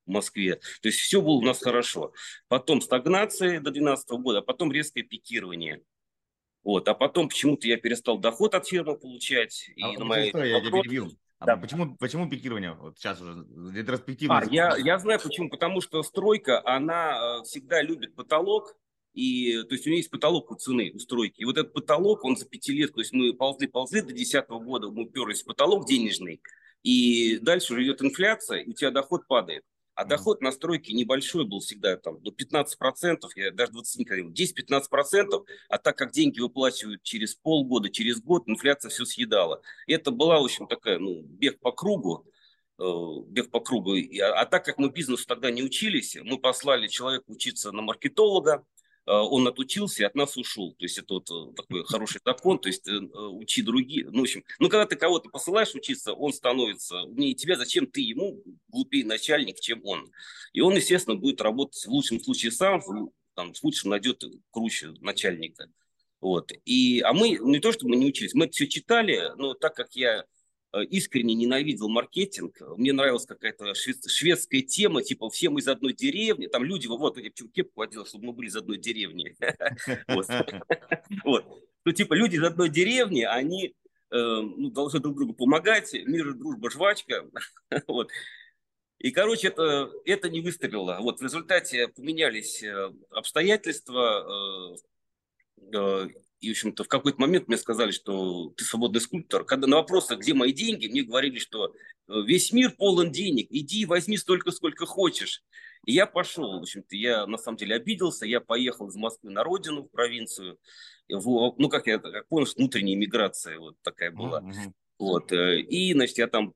в 0.07 0.11
Москве. 0.11 0.55
То 0.81 0.87
есть 0.87 0.99
все 0.99 1.21
было 1.21 1.33
у 1.33 1.41
нас 1.41 1.59
хорошо. 1.59 2.13
Потом 2.47 2.81
стагнация 2.81 3.59
до 3.59 3.71
2012 3.71 4.09
года, 4.21 4.39
а 4.39 4.41
потом 4.41 4.71
резкое 4.71 5.03
пикирование– 5.03 5.83
вот. 6.65 6.87
А 6.87 6.95
потом 6.95 7.29
почему-то 7.29 7.67
я 7.67 7.77
перестал 7.77 8.17
доход 8.17 8.55
от 8.55 8.67
фирмы 8.67 8.97
получать. 8.97 9.69
А, 9.81 9.93
и 9.93 9.97
на 9.97 10.03
мои 10.03 10.25
я 10.25 10.59
тебя 10.59 10.81
перебил. 10.81 11.13
А 11.37 11.45
да. 11.45 11.57
почему, 11.57 11.95
почему 11.95 12.27
пикирование? 12.27 12.73
Вот 12.73 12.97
сейчас 12.97 13.21
уже 13.21 13.45
ретроспективно. 13.71 14.39
А, 14.39 14.45
я, 14.49 14.75
я 14.77 14.97
знаю 14.97 15.19
почему. 15.21 15.49
Потому 15.49 15.79
что 15.79 16.01
стройка, 16.01 16.61
она 16.65 17.39
э, 17.39 17.43
всегда 17.43 17.83
любит 17.83 18.15
потолок. 18.15 18.75
И, 19.13 19.61
то 19.63 19.75
есть 19.75 19.85
у 19.85 19.89
нее 19.89 19.99
есть 19.99 20.09
потолок 20.09 20.49
у 20.51 20.55
цены, 20.55 20.91
у 20.93 20.99
стройки. 20.99 21.39
И 21.39 21.45
вот 21.45 21.57
этот 21.57 21.71
потолок, 21.71 22.25
он 22.25 22.35
за 22.35 22.45
пяти 22.45 22.73
лет, 22.73 22.93
то 22.93 22.99
есть 22.99 23.13
мы 23.13 23.31
ползли-ползли 23.33 24.01
до 24.01 24.11
десятого 24.11 24.59
года, 24.59 24.89
мы 24.89 25.03
уперлись 25.03 25.43
в 25.43 25.45
потолок 25.45 25.87
денежный, 25.87 26.41
и 26.83 27.37
дальше 27.37 27.73
уже 27.73 27.85
идет 27.85 28.01
инфляция, 28.01 28.59
и 28.59 28.71
у 28.71 28.73
тебя 28.73 28.91
доход 28.91 29.25
падает. 29.25 29.63
А 29.95 30.03
доход 30.03 30.41
на 30.41 30.51
стройке 30.51 30.93
небольшой 30.93 31.45
был 31.45 31.59
всегда, 31.59 31.95
там, 31.95 32.21
до 32.21 32.31
15%, 32.31 33.17
я 33.35 33.51
даже 33.51 33.71
20 33.71 33.99
не 33.99 34.05
говорил, 34.05 34.31
10-15%, 34.31 35.45
а 35.69 35.77
так 35.77 35.97
как 35.97 36.11
деньги 36.11 36.41
выплачивают 36.41 37.01
через 37.01 37.35
полгода, 37.35 37.89
через 37.89 38.21
год, 38.21 38.43
инфляция 38.47 38.89
все 38.89 39.05
съедала. 39.05 39.61
И 39.87 39.93
это 39.93 40.11
была, 40.11 40.39
в 40.39 40.43
общем, 40.43 40.67
такая, 40.67 40.99
ну, 40.99 41.21
бег 41.23 41.59
по 41.59 41.71
кругу. 41.71 42.25
бег 42.77 43.49
по 43.51 43.61
кругу. 43.61 43.95
А, 43.95 44.41
а 44.41 44.45
так 44.45 44.65
как 44.65 44.77
мы 44.77 44.89
бизнесу 44.89 45.25
тогда 45.25 45.49
не 45.49 45.63
учились, 45.63 46.17
мы 46.21 46.39
послали 46.39 46.87
человека 46.87 47.25
учиться 47.27 47.71
на 47.71 47.81
маркетолога, 47.81 48.65
Э, 48.65 48.74
он 49.11 49.47
отучился 49.47 50.03
и 50.03 50.05
от 50.05 50.15
нас 50.15 50.35
ушел. 50.35 50.73
То 50.73 50.85
есть 50.85 50.97
это 50.97 51.15
вот 51.15 51.29
э, 51.29 51.53
такой 51.55 51.83
хороший 51.85 52.19
закон, 52.25 52.59
то 52.59 52.69
есть 52.69 52.87
э, 52.87 52.93
учи 52.93 53.61
другие. 53.61 54.09
Ну, 54.09 54.19
в 54.19 54.21
общем, 54.23 54.43
ну, 54.59 54.69
когда 54.69 54.85
ты 54.85 54.95
кого-то 54.95 55.29
посылаешь 55.29 55.75
учиться, 55.75 56.13
он 56.13 56.33
становится 56.33 57.03
умнее 57.03 57.35
тебя, 57.35 57.55
зачем 57.55 57.85
ты 57.85 58.01
ему 58.01 58.41
глупее 58.67 59.05
начальник, 59.05 59.59
чем 59.59 59.81
он? 59.85 60.11
И 60.53 60.61
он, 60.61 60.75
естественно, 60.75 61.15
будет 61.15 61.41
работать 61.41 61.85
в 61.85 61.89
лучшем 61.89 62.19
случае 62.19 62.51
сам, 62.51 62.81
в, 62.81 63.11
там, 63.35 63.53
в 63.53 63.59
худшем 63.59 63.91
найдет 63.91 64.23
круче 64.51 64.93
начальника. 65.01 65.67
Вот. 66.19 66.51
И, 66.65 67.01
а 67.01 67.13
мы 67.13 67.37
не 67.41 67.59
то, 67.59 67.71
что 67.71 67.87
мы 67.87 67.97
не 67.97 68.07
учились, 68.07 68.33
мы 68.33 68.45
это 68.45 68.53
все 68.53 68.67
читали, 68.67 69.31
но 69.37 69.53
так 69.53 69.75
как 69.75 69.95
я 69.95 70.25
Э, 70.25 70.34
искренне 70.83 71.33
ненавидел 71.35 71.89
маркетинг. 71.89 72.61
Мне 72.77 72.93
нравилась 72.93 73.25
какая-то 73.25 73.73
шведская 73.75 74.61
тема, 74.61 75.03
типа 75.03 75.29
все 75.29 75.49
мы 75.49 75.59
из 75.59 75.67
одной 75.67 75.93
деревни. 75.93 76.47
Там 76.47 76.63
люди, 76.63 76.87
вот, 76.87 77.17
я 77.17 77.29
почему 77.29 77.49
кепку 77.49 77.81
одел, 77.81 78.05
чтобы 78.05 78.25
мы 78.25 78.33
были 78.33 78.47
из 78.47 78.55
одной 78.55 78.77
деревни. 78.77 79.35
Вот. 81.23 81.45
Ну, 81.85 81.91
типа 81.91 82.13
люди 82.15 82.35
из 82.35 82.43
одной 82.43 82.69
деревни, 82.69 83.21
они 83.21 83.67
э, 83.67 83.73
ну, 84.11 84.71
должны 84.71 84.99
друг 84.99 85.15
другу 85.15 85.33
помогать. 85.33 85.93
Мир, 85.93 86.33
дружба, 86.33 86.69
жвачка. 86.69 87.25
Вот. 87.87 88.09
И, 88.97 89.11
короче, 89.11 89.49
это, 89.49 89.91
это 90.05 90.29
не 90.29 90.41
выстрелило. 90.41 90.97
Вот 91.01 91.19
в 91.19 91.23
результате 91.23 91.89
поменялись 91.89 92.63
э, 92.63 92.91
обстоятельства, 93.11 94.75
и, 96.45 96.49
в 96.49 96.51
общем-то, 96.51 96.83
в 96.83 96.87
какой-то 96.87 97.19
момент 97.19 97.47
мне 97.47 97.57
сказали, 97.57 97.89
что 97.89 98.51
ты 98.55 98.63
свободный 98.63 99.01
скульптор. 99.01 99.43
Когда 99.45 99.65
на 99.65 99.77
вопрос, 99.77 100.11
где 100.11 100.35
мои 100.35 100.53
деньги, 100.53 100.87
мне 100.87 101.01
говорили, 101.01 101.39
что 101.39 101.67
э, 101.67 101.71
весь 102.07 102.51
мир 102.51 102.75
полон 102.77 103.11
денег, 103.11 103.47
иди 103.49 103.85
возьми 103.85 104.15
столько, 104.15 104.51
сколько 104.51 104.85
хочешь. 104.85 105.43
И 105.85 105.93
я 105.93 106.05
пошел, 106.05 106.59
в 106.59 106.61
общем-то, 106.61 106.95
я 106.95 107.25
на 107.25 107.37
самом 107.37 107.57
деле 107.57 107.75
обиделся, 107.75 108.27
я 108.27 108.41
поехал 108.41 108.89
из 108.89 108.95
Москвы 108.95 109.31
на 109.31 109.43
родину, 109.43 109.83
в 109.83 109.89
провинцию. 109.89 110.59
В, 111.09 111.55
ну, 111.57 111.67
как 111.67 111.87
я 111.87 111.97
как 111.97 112.27
понял, 112.27 112.45
что 112.45 112.59
внутренняя 112.59 112.95
миграция 112.95 113.57
вот 113.57 113.75
такая 113.81 114.11
была. 114.11 114.41
Mm-hmm. 114.41 114.71
Вот, 114.99 115.31
э, 115.31 115.61
и, 115.61 115.93
значит, 115.93 116.19
я 116.19 116.27
там 116.27 116.53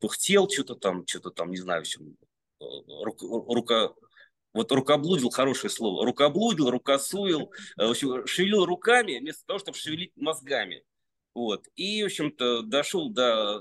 пыхтел 0.00 0.48
что-то 0.48 0.76
там, 0.76 1.04
что-то 1.08 1.30
там, 1.30 1.50
не 1.50 1.58
знаю, 1.58 1.80
в 1.80 1.86
общем, 1.86 2.16
э, 2.60 2.64
рука, 3.02 3.26
рука 3.26 3.94
вот 4.54 4.72
рукоблудил, 4.72 5.30
хорошее 5.30 5.70
слово. 5.70 6.06
Рукоблудил, 6.06 6.70
рукосуил, 6.70 7.52
э, 7.76 7.86
в 7.86 7.90
общем, 7.90 8.26
шевелил 8.26 8.64
руками 8.64 9.18
вместо 9.18 9.44
того, 9.44 9.58
чтобы 9.58 9.76
шевелить 9.76 10.12
мозгами. 10.16 10.84
Вот. 11.34 11.66
И, 11.74 12.02
в 12.02 12.06
общем-то, 12.06 12.62
дошел 12.62 13.10
до 13.10 13.60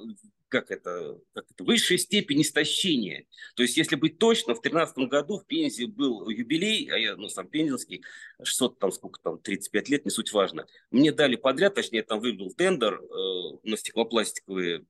как 0.54 0.70
это, 0.70 1.18
как 1.34 1.46
это, 1.50 1.64
высшей 1.64 1.98
степени 1.98 2.44
истощения. 2.44 3.26
То 3.56 3.64
есть, 3.64 3.76
если 3.76 3.96
быть 3.96 4.20
точно, 4.20 4.54
в 4.54 4.62
2013 4.62 4.98
году 5.10 5.40
в 5.40 5.48
Пензе 5.48 5.88
был 5.88 6.30
юбилей, 6.30 6.92
а 6.92 6.98
я, 7.00 7.16
ну, 7.16 7.28
сам 7.28 7.48
пензенский, 7.48 8.04
600, 8.44 8.78
там, 8.78 8.92
сколько 8.92 9.20
там, 9.20 9.40
35 9.40 9.90
лет, 9.90 10.06
не 10.06 10.12
суть 10.12 10.32
важно. 10.32 10.68
Мне 10.92 11.12
дали 11.12 11.38
подряд, 11.38 11.74
точнее, 11.74 12.04
там 12.04 12.20
выиграл 12.20 12.52
тендер 12.54 13.02
э, 13.02 13.58
на 13.64 13.76
стеклопластиковые 13.78 14.86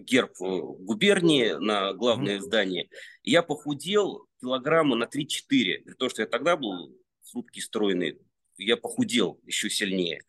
герб 0.00 0.32
губернии 0.38 1.52
на 1.52 1.92
главное 1.92 2.40
здание. 2.40 2.88
Я 3.22 3.42
похудел, 3.42 4.26
килограмма 4.40 4.96
на 4.96 5.04
3-4. 5.04 5.84
Для 5.84 5.94
того, 5.94 6.08
что 6.08 6.22
я 6.22 6.28
тогда 6.28 6.56
был 6.56 6.96
хрупкий, 7.30 7.60
стройный, 7.60 8.18
я 8.56 8.76
похудел 8.76 9.40
еще 9.44 9.70
сильнее. 9.70 10.24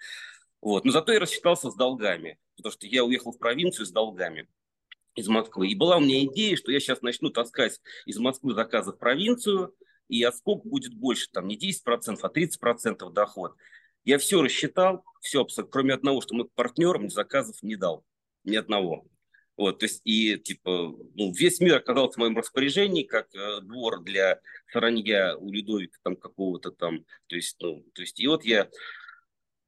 Вот. 0.62 0.86
Но 0.86 0.92
зато 0.92 1.14
я 1.14 1.20
рассчитался 1.20 1.72
с 1.72 1.76
долгами, 1.76 2.38
потому 2.58 2.74
что 2.74 2.88
я 2.88 3.04
уехал 3.04 3.32
в 3.32 3.40
провинцию 3.40 3.86
с 3.86 3.92
долгами 3.92 4.48
из 5.16 5.28
Москвы. 5.28 5.70
И 5.70 5.76
была 5.76 5.98
у 5.98 6.02
меня 6.02 6.24
идея, 6.26 6.56
что 6.56 6.72
я 6.72 6.80
сейчас 6.80 7.02
начну 7.02 7.30
таскать 7.30 7.80
из 8.06 8.18
Москвы 8.20 8.54
заказы 8.54 8.92
в 8.92 8.98
провинцию, 8.98 9.76
и 10.08 10.24
отскок 10.24 10.66
будет 10.66 10.94
больше, 10.94 11.30
там 11.32 11.48
не 11.48 11.58
10%, 11.58 12.20
а 12.22 12.30
30% 12.30 13.12
доход. 13.12 13.56
Я 14.06 14.18
все 14.18 14.42
рассчитал, 14.42 15.04
все 15.22 15.42
абсолютно, 15.42 15.72
кроме 15.72 15.94
одного, 15.94 16.22
что 16.22 16.36
мы 16.36 16.46
партнерам 16.46 17.10
заказов 17.10 17.62
не 17.62 17.76
дал, 17.76 18.06
ни 18.44 18.56
одного. 18.56 19.06
Вот, 19.60 19.80
то 19.80 19.88
есть, 19.88 20.00
и, 20.06 20.38
типа, 20.38 20.96
ну, 21.16 21.34
весь 21.34 21.60
мир 21.60 21.76
оказался 21.76 22.14
в 22.14 22.18
моем 22.20 22.38
распоряжении, 22.38 23.04
как 23.04 23.28
э, 23.36 23.60
двор 23.60 24.02
для 24.02 24.40
саранья 24.72 25.36
у 25.36 25.52
Людовика 25.52 26.00
там 26.02 26.16
какого-то 26.16 26.72
там, 26.72 27.04
то 27.28 27.36
есть, 27.36 27.58
ну, 27.60 27.84
то 27.94 28.02
есть, 28.02 28.22
и 28.22 28.28
вот 28.28 28.46
я 28.46 28.70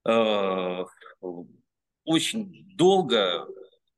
э, 0.05 0.85
очень 2.05 2.73
долго, 2.77 3.45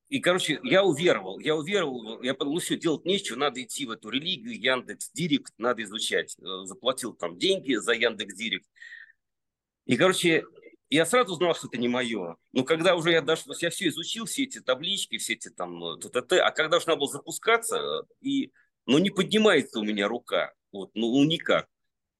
и, 0.09 0.19
короче, 0.19 0.59
я 0.63 0.83
уверовал, 0.83 1.37
я 1.37 1.55
уверовал, 1.55 2.23
я 2.23 2.33
подумал, 2.33 2.55
ну, 2.55 2.59
все, 2.59 2.75
делать 2.75 3.05
нечего, 3.05 3.37
надо 3.37 3.61
идти 3.61 3.85
в 3.85 3.91
эту 3.91 4.09
религию, 4.09 4.59
Яндекс 4.59 5.11
Директ, 5.11 5.53
надо 5.59 5.83
изучать. 5.83 6.35
Э, 6.39 6.65
заплатил 6.65 7.13
там 7.13 7.37
деньги 7.37 7.75
за 7.75 7.93
Яндекс 7.93 8.33
Директ. 8.33 8.65
И, 9.85 9.95
короче, 9.95 10.43
я 10.93 11.05
сразу 11.05 11.35
знал, 11.35 11.55
что 11.55 11.67
это 11.67 11.77
не 11.77 11.87
мое. 11.87 12.37
Но 12.51 12.63
когда 12.63 12.95
уже 12.95 13.11
я 13.11 13.21
дошел, 13.21 13.53
я 13.59 13.69
все 13.69 13.87
изучил, 13.87 14.25
все 14.25 14.43
эти 14.43 14.61
таблички, 14.61 15.17
все 15.17 15.33
эти 15.33 15.49
там 15.49 15.99
ТТТ, 15.99 16.33
а 16.33 16.51
когда 16.51 16.77
уж 16.77 16.85
надо 16.85 16.99
было 16.99 17.11
запускаться, 17.11 18.05
и, 18.21 18.51
ну, 18.85 18.99
не 18.99 19.09
поднимается 19.09 19.79
у 19.79 19.83
меня 19.83 20.07
рука, 20.07 20.53
вот, 20.71 20.91
ну, 20.93 21.11
ну, 21.11 21.23
никак. 21.23 21.67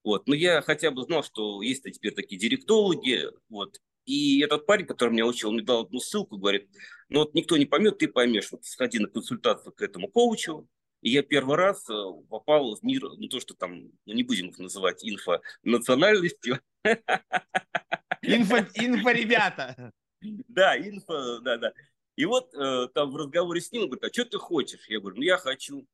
Вот, 0.03 0.27
но 0.27 0.36
я 0.36 0.62
хотя 0.62 0.92
бы 0.92 1.03
знал, 1.03 1.24
что 1.24 1.62
есть 1.62 1.84
теперь 1.84 2.13
такие 2.13 2.39
директологи, 2.39 3.27
вот, 3.48 3.80
и 4.06 4.42
этот 4.42 4.65
парень, 4.65 4.86
который 4.86 5.12
меня 5.12 5.25
учил, 5.25 5.51
мне 5.51 5.62
дал 5.62 5.84
одну 5.84 6.00
ссылку, 6.00 6.38
говорит, 6.38 6.68
ну 7.10 7.20
вот 7.20 7.34
никто 7.36 7.56
не 7.58 7.65
поймет, 7.65 8.00
ты 8.00 8.08
поймешь, 8.08 8.51
вот 8.51 8.65
сходи 8.65 9.00
на 9.00 9.08
консультацию 9.08 9.72
к 9.72 9.82
этому 9.82 10.10
коучу, 10.10 10.68
и 11.01 11.12
я 11.12 11.22
первый 11.22 11.58
раз 11.58 11.89
э, 11.89 11.94
попал 12.30 12.75
в 12.75 12.84
мир, 12.84 13.03
ну 13.03 13.27
то, 13.27 13.39
что 13.39 13.53
там, 13.53 13.92
ну 14.06 14.13
не 14.13 14.24
будем 14.24 14.50
их 14.50 14.58
называть 14.58 15.03
инфо 15.03 15.42
национальностью, 15.63 16.60
Инфо, 18.24 18.58
инфо 18.75 19.12
ребята. 19.12 19.92
Да, 20.22 20.77
инфо, 20.77 21.39
да, 21.39 21.58
да. 21.58 21.74
И 22.15 22.25
вот 22.25 22.53
э, 22.53 22.88
там 22.94 23.12
в 23.12 23.18
разговоре 23.18 23.60
с 23.60 23.72
ним, 23.72 23.88
говорит, 23.88 24.03
а 24.03 24.13
что 24.13 24.25
ты 24.25 24.38
хочешь? 24.38 24.88
Я 24.88 25.00
говорю, 25.00 25.18
ну 25.18 25.24
я 25.24 25.38
хочу, 25.38 25.86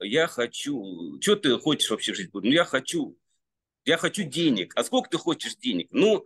я 0.00 0.26
хочу, 0.26 1.18
что 1.20 1.36
ты 1.36 1.58
хочешь 1.58 1.90
вообще 1.90 2.12
жить? 2.12 2.30
Ну 2.32 2.42
я 2.42 2.64
хочу, 2.64 3.16
я 3.84 3.96
хочу 3.96 4.24
денег. 4.24 4.72
А 4.76 4.84
сколько 4.84 5.10
ты 5.10 5.18
хочешь 5.18 5.56
денег? 5.56 5.88
Ну, 5.90 6.24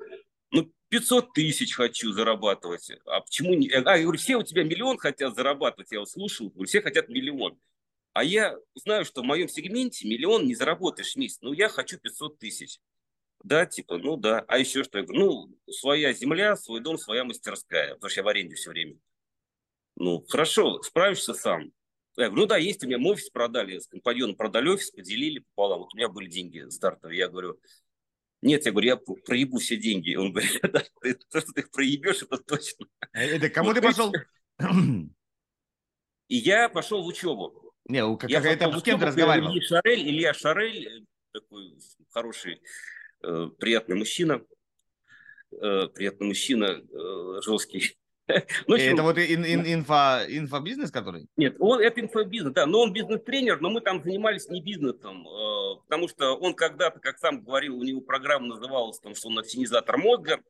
ну 0.51 0.73
500 0.89 1.33
тысяч 1.35 1.75
хочу 1.75 2.13
зарабатывать. 2.13 2.91
А 3.07 3.21
почему 3.21 3.55
не? 3.55 3.69
А, 3.69 3.97
я 3.97 4.03
говорю, 4.03 4.19
все 4.19 4.37
у 4.37 4.43
тебя 4.43 4.65
миллион 4.65 4.97
хотят 4.97 5.35
зарабатывать. 5.35 5.93
Я 5.93 5.97
его 5.97 6.07
слушал, 6.07 6.51
говорю, 6.51 6.67
все 6.67 6.81
хотят 6.81 7.09
миллион. 7.09 7.59
А 8.15 8.25
я 8.25 8.57
знаю, 8.75 9.05
что 9.05 9.23
в 9.23 9.25
моем 9.25 9.49
сегменте 9.49 10.09
миллион 10.09 10.47
не 10.47 10.55
заработаешь 10.55 11.13
в 11.13 11.17
месяц. 11.17 11.39
Ну, 11.43 11.53
я 11.53 11.69
хочу 11.69 11.99
500 11.99 12.39
тысяч. 12.39 12.79
Да, 13.45 13.67
типа, 13.67 13.99
ну 13.99 14.17
да. 14.17 14.43
А 14.49 14.59
еще 14.59 14.83
что? 14.85 14.99
Я 14.99 15.05
говорю, 15.05 15.21
ну, 15.67 15.73
своя 15.73 16.15
земля, 16.15 16.57
свой 16.57 16.81
дом, 16.81 16.97
своя 16.97 17.25
мастерская. 17.25 17.95
Потому 17.95 18.11
что 18.11 18.21
я 18.21 18.25
в 18.25 18.29
аренде 18.29 18.55
все 18.55 18.71
время. 18.71 18.97
Ну, 19.97 20.25
хорошо, 20.27 20.83
справишься 20.83 21.35
сам. 21.35 21.71
Я 22.17 22.29
говорю, 22.29 22.43
ну 22.43 22.47
да, 22.47 22.57
есть 22.57 22.83
у 22.83 22.87
меня, 22.87 22.99
мы 22.99 23.11
офис 23.11 23.29
продали, 23.29 23.79
с 23.79 23.87
компаньоном 23.87 24.35
продали 24.35 24.71
офис, 24.71 24.91
поделили 24.91 25.41
пополам. 25.41 25.81
Вот 25.81 25.93
у 25.93 25.97
меня 25.97 26.09
были 26.09 26.29
деньги 26.29 26.67
стартовые. 26.71 27.19
Я 27.19 27.29
говорю, 27.29 27.61
нет, 28.41 28.65
я 28.65 28.73
говорю, 28.73 28.89
я 28.89 28.97
проебу 28.97 29.59
все 29.59 29.77
деньги. 29.77 30.15
Он 30.15 30.33
говорит, 30.33 30.59
да, 30.63 30.83
ты, 31.03 31.15
то, 31.15 31.41
что 31.41 31.53
ты 31.53 31.61
их 31.61 31.71
проебешь, 31.71 32.23
это 32.23 32.39
точно. 32.39 32.87
Это 33.13 33.51
кому 33.51 33.69
вот, 33.69 33.75
ты 33.75 33.83
пошел? 33.83 34.11
И 36.29 36.37
я 36.37 36.71
пошел 36.71 37.03
в 37.03 37.07
учебу. 37.07 37.75
Не, 37.85 38.17
какая-то 38.17 38.79
с 38.79 38.83
кем 38.83 38.99
ты 38.99 39.05
разговаривал? 39.05 39.51
Илья 39.53 39.63
Шарель, 39.63 40.09
Илья 40.09 40.33
Шарель, 40.33 40.87
э, 40.87 41.05
такой 41.33 41.79
хороший 42.09 42.63
приятный 43.59 43.97
мужчина, 43.97 44.43
э, 45.53 45.89
приятный 45.95 46.29
мужчина, 46.29 46.83
э, 46.83 47.41
жесткий. 47.43 47.97
Ну, 48.67 48.77
это 48.77 49.03
вот 49.03 49.19
ин, 49.19 49.45
ин, 49.45 49.61
инфо, 49.67 50.25
инфобизнес, 50.27 50.91
который? 50.91 51.27
Нет, 51.37 51.57
он, 51.59 51.81
это 51.81 52.01
инфобизнес, 52.01 52.53
да, 52.55 52.65
но 52.65 52.81
он 52.81 52.93
бизнес-тренер, 52.93 53.61
но 53.61 53.69
мы 53.69 53.83
там 53.83 54.03
занимались 54.03 54.49
не 54.49 54.63
бизнесом, 54.63 55.25
потому 55.83 56.09
что 56.09 56.35
он 56.35 56.55
когда-то, 56.55 57.01
как 57.01 57.19
сам 57.19 57.43
говорил, 57.43 57.79
у 57.79 57.83
него 57.83 58.01
программа 58.01 58.47
называлась, 58.47 58.99
там, 58.99 59.15
что 59.15 59.29
он 59.29 59.39
оптимизатор 59.39 59.99
мозга, 59.99 60.41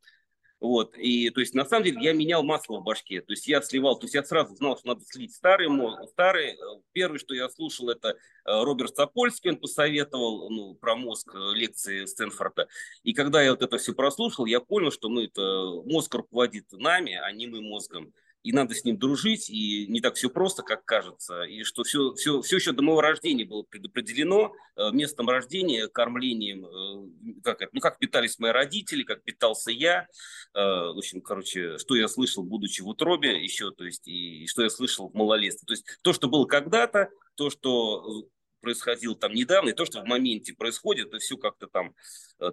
вот, 0.64 0.97
и, 0.97 1.28
то 1.28 1.40
есть, 1.40 1.52
на 1.52 1.66
самом 1.66 1.85
деле, 1.85 1.99
я 2.00 2.14
менял 2.14 2.42
масло 2.42 2.78
в 2.78 2.85
башке, 2.85 3.21
то 3.21 3.35
есть, 3.35 3.47
я 3.47 3.61
сливал, 3.61 3.99
то 3.99 4.06
есть, 4.06 4.14
я 4.14 4.25
сразу 4.25 4.56
знал, 4.56 4.78
что 4.78 4.88
надо 4.88 5.04
слить 5.04 5.35
старый 5.35 5.68
мозг, 5.68 6.00
старый. 6.09 6.56
Первый, 6.92 7.18
что 7.18 7.35
я 7.35 7.50
слушал, 7.50 7.90
это 7.90 8.09
э, 8.09 8.14
Роберт 8.47 8.97
Сапольский, 8.97 9.50
он 9.50 9.56
посоветовал, 9.59 10.49
ну, 10.49 10.75
про 10.75 10.97
мозг, 10.97 11.35
э, 11.35 11.52
лекции 11.54 12.06
Стэнфорда. 12.06 12.66
И 13.02 13.12
когда 13.12 13.42
я 13.42 13.50
вот 13.50 13.61
это 13.61 13.76
все 13.76 13.92
прослушал, 13.92 14.47
я 14.47 14.59
понял, 14.59 14.90
что 14.90 15.11
мы 15.11 15.26
это, 15.26 15.42
мозг 15.85 16.14
руководит 16.14 16.73
нами, 16.73 17.12
а 17.12 17.30
не 17.30 17.47
мы 17.47 17.61
мозгом. 17.61 18.14
И 18.44 18.52
надо 18.52 18.74
с 18.74 18.84
ним 18.84 18.98
дружить, 18.98 19.48
и 19.48 19.86
не 19.88 20.00
так 20.00 20.16
все 20.16 20.28
просто, 20.28 20.62
как 20.62 20.84
кажется, 20.84 21.44
и 21.44 21.64
что 21.64 21.82
все, 21.82 22.12
все, 22.12 22.42
все 22.42 22.56
еще 22.56 22.72
до 22.72 22.82
моего 22.82 23.00
рождения 23.00 23.46
было 23.46 23.62
предопределено 23.62 24.52
э, 24.76 24.90
местом 24.92 25.30
рождения, 25.30 25.88
кормлением, 25.88 26.66
э, 26.66 27.40
как, 27.42 27.72
ну, 27.72 27.80
как 27.80 27.98
питались 27.98 28.38
мои 28.38 28.50
родители, 28.50 29.02
как 29.02 29.24
питался 29.24 29.70
я, 29.70 30.02
э, 30.02 30.58
в 30.60 30.98
общем, 30.98 31.22
короче, 31.22 31.78
что 31.78 31.96
я 31.96 32.06
слышал, 32.06 32.44
будучи 32.44 32.82
в 32.82 32.88
утробе 32.88 33.42
еще, 33.42 33.70
то 33.70 33.84
есть, 33.84 34.06
и, 34.06 34.44
и 34.44 34.46
что 34.46 34.62
я 34.62 34.68
слышал 34.68 35.08
в 35.08 35.14
малолетстве. 35.14 35.64
То 35.66 35.72
есть, 35.72 35.86
то, 36.02 36.12
что 36.12 36.28
было 36.28 36.44
когда-то, 36.44 37.08
то, 37.36 37.48
что 37.48 38.28
происходило 38.60 39.16
там 39.16 39.32
недавно, 39.32 39.70
и 39.70 39.74
то, 39.74 39.86
что 39.86 40.02
в 40.02 40.06
моменте 40.06 40.52
происходит, 40.52 41.08
это 41.08 41.18
все 41.18 41.38
как-то 41.38 41.66
там 41.66 41.94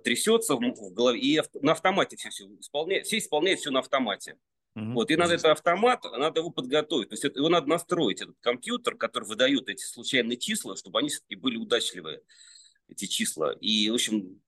трясется 0.03 0.55
в, 0.55 0.60
в 0.60 0.93
голове, 0.93 1.19
и 1.19 1.41
на 1.62 1.74
автомате 1.74 2.15
все, 2.15 2.29
все 2.29 2.45
исполняет, 2.60 3.07
все 3.07 3.17
исполняют 3.17 3.60
все 3.60 3.71
на 3.71 3.79
автомате. 3.79 4.38
Угу. 4.75 4.93
Вот, 4.93 5.11
и 5.11 5.15
надо 5.15 5.33
этот 5.33 5.47
автомат, 5.47 6.03
надо 6.03 6.39
его 6.39 6.49
подготовить. 6.49 7.09
То 7.09 7.13
есть 7.13 7.25
это, 7.25 7.39
его 7.39 7.49
надо 7.49 7.67
настроить, 7.67 8.21
этот 8.21 8.37
компьютер, 8.39 8.95
который 8.95 9.25
выдает 9.25 9.67
эти 9.69 9.83
случайные 9.83 10.37
числа, 10.37 10.75
чтобы 10.77 10.99
они 10.99 11.09
все-таки 11.09 11.35
были 11.35 11.57
удачливые, 11.57 12.21
эти 12.87 13.05
числа. 13.05 13.53
И, 13.59 13.89
в 13.89 13.95
общем, 13.95 14.41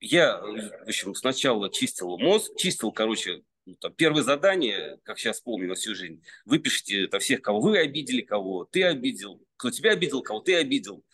я, 0.00 0.40
в 0.40 0.88
общем, 0.88 1.14
сначала 1.14 1.70
чистил 1.70 2.16
мозг, 2.18 2.52
чистил, 2.56 2.92
короче, 2.92 3.42
ну, 3.64 3.74
там, 3.74 3.92
первое 3.94 4.22
задание, 4.22 5.00
как 5.02 5.18
сейчас 5.18 5.40
помню 5.40 5.68
на 5.68 5.74
всю 5.74 5.94
жизнь, 5.94 6.22
выпишите 6.44 7.08
там, 7.08 7.18
всех, 7.18 7.42
кого 7.42 7.60
вы 7.60 7.78
обидели, 7.78 8.20
кого 8.20 8.64
ты 8.64 8.84
обидел, 8.84 9.42
кто 9.56 9.72
тебя 9.72 9.92
обидел, 9.92 10.22
кого 10.22 10.40
ты 10.40 10.54
обидел. 10.54 11.04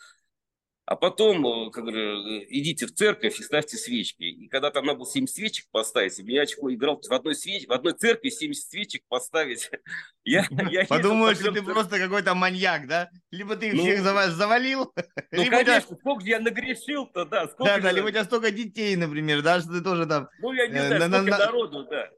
А 0.85 0.97
потом, 0.97 1.47
э, 1.47 1.71
как 1.71 1.85
говорю, 1.85 2.43
идите 2.49 2.87
в 2.87 2.93
церковь 2.93 3.39
и 3.39 3.43
ставьте 3.43 3.77
свечки. 3.77 4.25
И 4.25 4.49
когда 4.49 4.71
там 4.73 4.85
надо 4.85 4.99
было 4.99 5.09
70 5.09 5.35
свечек 5.35 5.67
поставить, 5.71 6.19
и 6.19 6.25
меня 6.25 6.43
очко 6.43 6.73
играл 6.75 7.01
в 7.01 7.13
одной, 7.13 7.37
свеч... 7.37 7.69
в 7.69 7.73
одной 7.73 7.93
церкви 7.93 8.31
70 8.31 8.69
свечек 8.69 9.03
поставить. 9.09 9.71
Я, 10.25 10.45
я 10.71 10.85
Подумаешь, 10.87 11.39
что 11.39 11.53
ты 11.53 11.63
просто 11.63 11.99
какой-то 11.99 12.35
маньяк, 12.35 12.87
да? 12.87 13.11
Либо 13.31 13.57
ты 13.57 13.73
ну, 13.73 13.83
всех 13.83 14.03
завалил, 14.03 14.93
ну, 15.33 15.43
либо 15.43 15.57
конечно, 15.57 15.81
тебя... 15.81 15.97
сколько 15.99 16.25
я 16.25 16.41
нагрешил-то, 16.41 17.25
да. 17.25 17.49
Сколько 17.49 17.65
да, 17.65 17.81
да, 17.81 17.93
либо 17.93 18.07
у 18.07 18.11
тебя 18.11 18.25
столько 18.25 18.51
детей, 18.51 18.95
например, 18.95 19.43
да, 19.43 19.61
что 19.61 19.73
ты 19.73 19.83
тоже 19.83 20.07
там... 20.07 20.29
Ну, 20.41 20.53
я 20.53 20.69
не 20.69 20.79
э, 20.79 20.87
знаю, 20.87 21.11
на, 21.11 21.19
сколько 21.19 21.31
на... 21.31 21.39
народу, 21.39 21.87
да, 21.91 22.09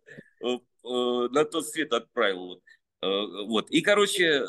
э, 0.43 0.59
э, 0.85 1.29
на 1.31 1.45
тот 1.45 1.67
свет 1.67 1.93
отправил. 1.93 2.63
Вот. 3.03 3.71
И, 3.71 3.83
короче, 3.83 4.43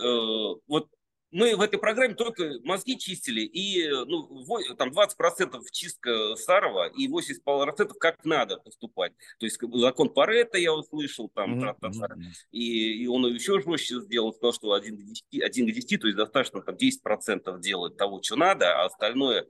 вот 0.67 0.89
мы 1.31 1.55
в 1.55 1.61
этой 1.61 1.77
программе 1.77 2.15
только 2.15 2.59
мозги 2.63 2.97
чистили, 2.97 3.41
и 3.41 3.89
ну, 3.89 4.45
там 4.77 4.89
20% 4.89 5.61
чистка 5.71 6.35
старого, 6.35 6.87
и 6.87 7.07
80% 7.07 7.93
как 7.99 8.23
надо 8.23 8.57
поступать. 8.57 9.11
То 9.39 9.45
есть 9.45 9.59
закон 9.61 10.09
Паретта 10.09 10.57
я 10.57 10.73
услышал, 10.73 11.29
там, 11.29 11.59
mm-hmm. 11.61 12.21
и, 12.51 13.03
и 13.03 13.07
он 13.07 13.25
еще 13.27 13.61
жестче 13.61 13.99
сделал, 14.01 14.33
сказал, 14.33 14.53
что 14.53 14.73
1 14.73 14.97
к 14.97 15.03
10, 15.03 15.41
1 15.43 15.67
к 15.67 15.73
10 15.73 16.01
то 16.01 16.07
есть 16.07 16.17
достаточно 16.17 16.61
там 16.61 16.75
10% 16.75 17.59
делать 17.59 17.97
того, 17.97 18.21
что 18.21 18.35
надо, 18.35 18.81
а 18.81 18.85
остальное 18.85 19.45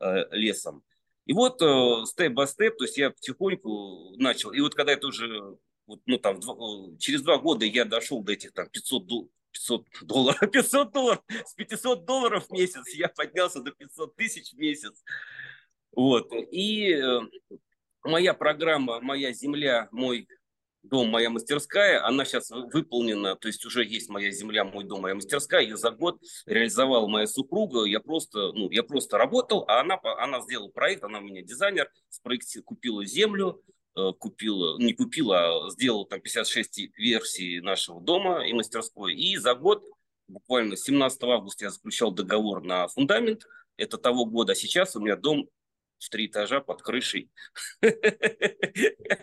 э, 0.00 0.24
лесом. 0.30 0.82
И 1.26 1.32
вот 1.32 1.54
степ-бай-степ, 2.08 2.76
то 2.76 2.84
есть 2.84 2.98
я 2.98 3.10
потихоньку 3.10 4.14
начал. 4.18 4.52
И 4.52 4.60
вот 4.60 4.74
когда 4.74 4.92
это 4.92 5.06
уже, 5.06 5.56
вот, 5.86 6.00
ну, 6.04 6.18
там, 6.18 6.38
через 6.98 7.22
два 7.22 7.38
года 7.38 7.64
я 7.64 7.86
дошел 7.86 8.22
до 8.22 8.32
этих 8.32 8.52
там 8.52 8.68
500 8.68 9.06
500 9.54 9.86
долларов, 10.02 10.40
500 10.52 10.92
долларов, 10.92 11.22
с 11.46 11.54
500 11.54 12.04
долларов 12.04 12.46
в 12.48 12.52
месяц 12.52 12.88
я 12.94 13.08
поднялся 13.08 13.60
до 13.60 13.70
500 13.70 14.16
тысяч 14.16 14.52
в 14.52 14.58
месяц. 14.58 15.02
Вот. 15.92 16.32
И 16.50 16.92
э, 16.92 17.20
моя 18.02 18.34
программа 18.34 19.00
«Моя 19.00 19.32
земля, 19.32 19.88
мой 19.92 20.28
дом, 20.82 21.08
моя 21.08 21.30
мастерская», 21.30 22.04
она 22.04 22.24
сейчас 22.24 22.50
выполнена, 22.50 23.36
то 23.36 23.48
есть 23.48 23.64
уже 23.64 23.84
есть 23.84 24.08
моя 24.10 24.30
земля, 24.30 24.64
мой 24.64 24.84
дом, 24.84 25.02
моя 25.02 25.14
мастерская. 25.14 25.62
Ее 25.62 25.76
за 25.76 25.90
год 25.92 26.20
реализовала 26.46 27.06
моя 27.06 27.26
супруга. 27.26 27.84
Я 27.84 28.00
просто, 28.00 28.52
ну, 28.52 28.70
я 28.70 28.82
просто 28.82 29.18
работал, 29.18 29.64
а 29.68 29.80
она, 29.80 29.98
она 30.02 30.40
сделала 30.40 30.68
проект, 30.68 31.04
она 31.04 31.20
у 31.20 31.22
меня 31.22 31.42
дизайнер, 31.42 31.88
спроекти, 32.08 32.60
купила 32.60 33.04
землю, 33.06 33.62
Э, 33.96 34.12
купил, 34.18 34.78
не 34.78 34.92
купил, 34.92 35.32
а 35.32 35.70
сделал 35.70 36.04
там 36.04 36.20
56 36.20 36.90
версий 36.96 37.60
нашего 37.60 38.00
дома 38.00 38.46
и 38.46 38.52
мастерской. 38.52 39.14
И 39.14 39.36
за 39.36 39.54
год, 39.54 39.84
буквально 40.26 40.76
17 40.76 41.22
августа 41.22 41.66
я 41.66 41.70
заключал 41.70 42.10
договор 42.10 42.62
на 42.62 42.88
фундамент. 42.88 43.46
Это 43.76 43.96
того 43.96 44.26
года. 44.26 44.52
А 44.52 44.56
сейчас 44.56 44.96
у 44.96 45.00
меня 45.00 45.16
дом 45.16 45.48
в 45.98 46.08
три 46.08 46.26
этажа 46.26 46.60
под 46.60 46.82
крышей. 46.82 47.30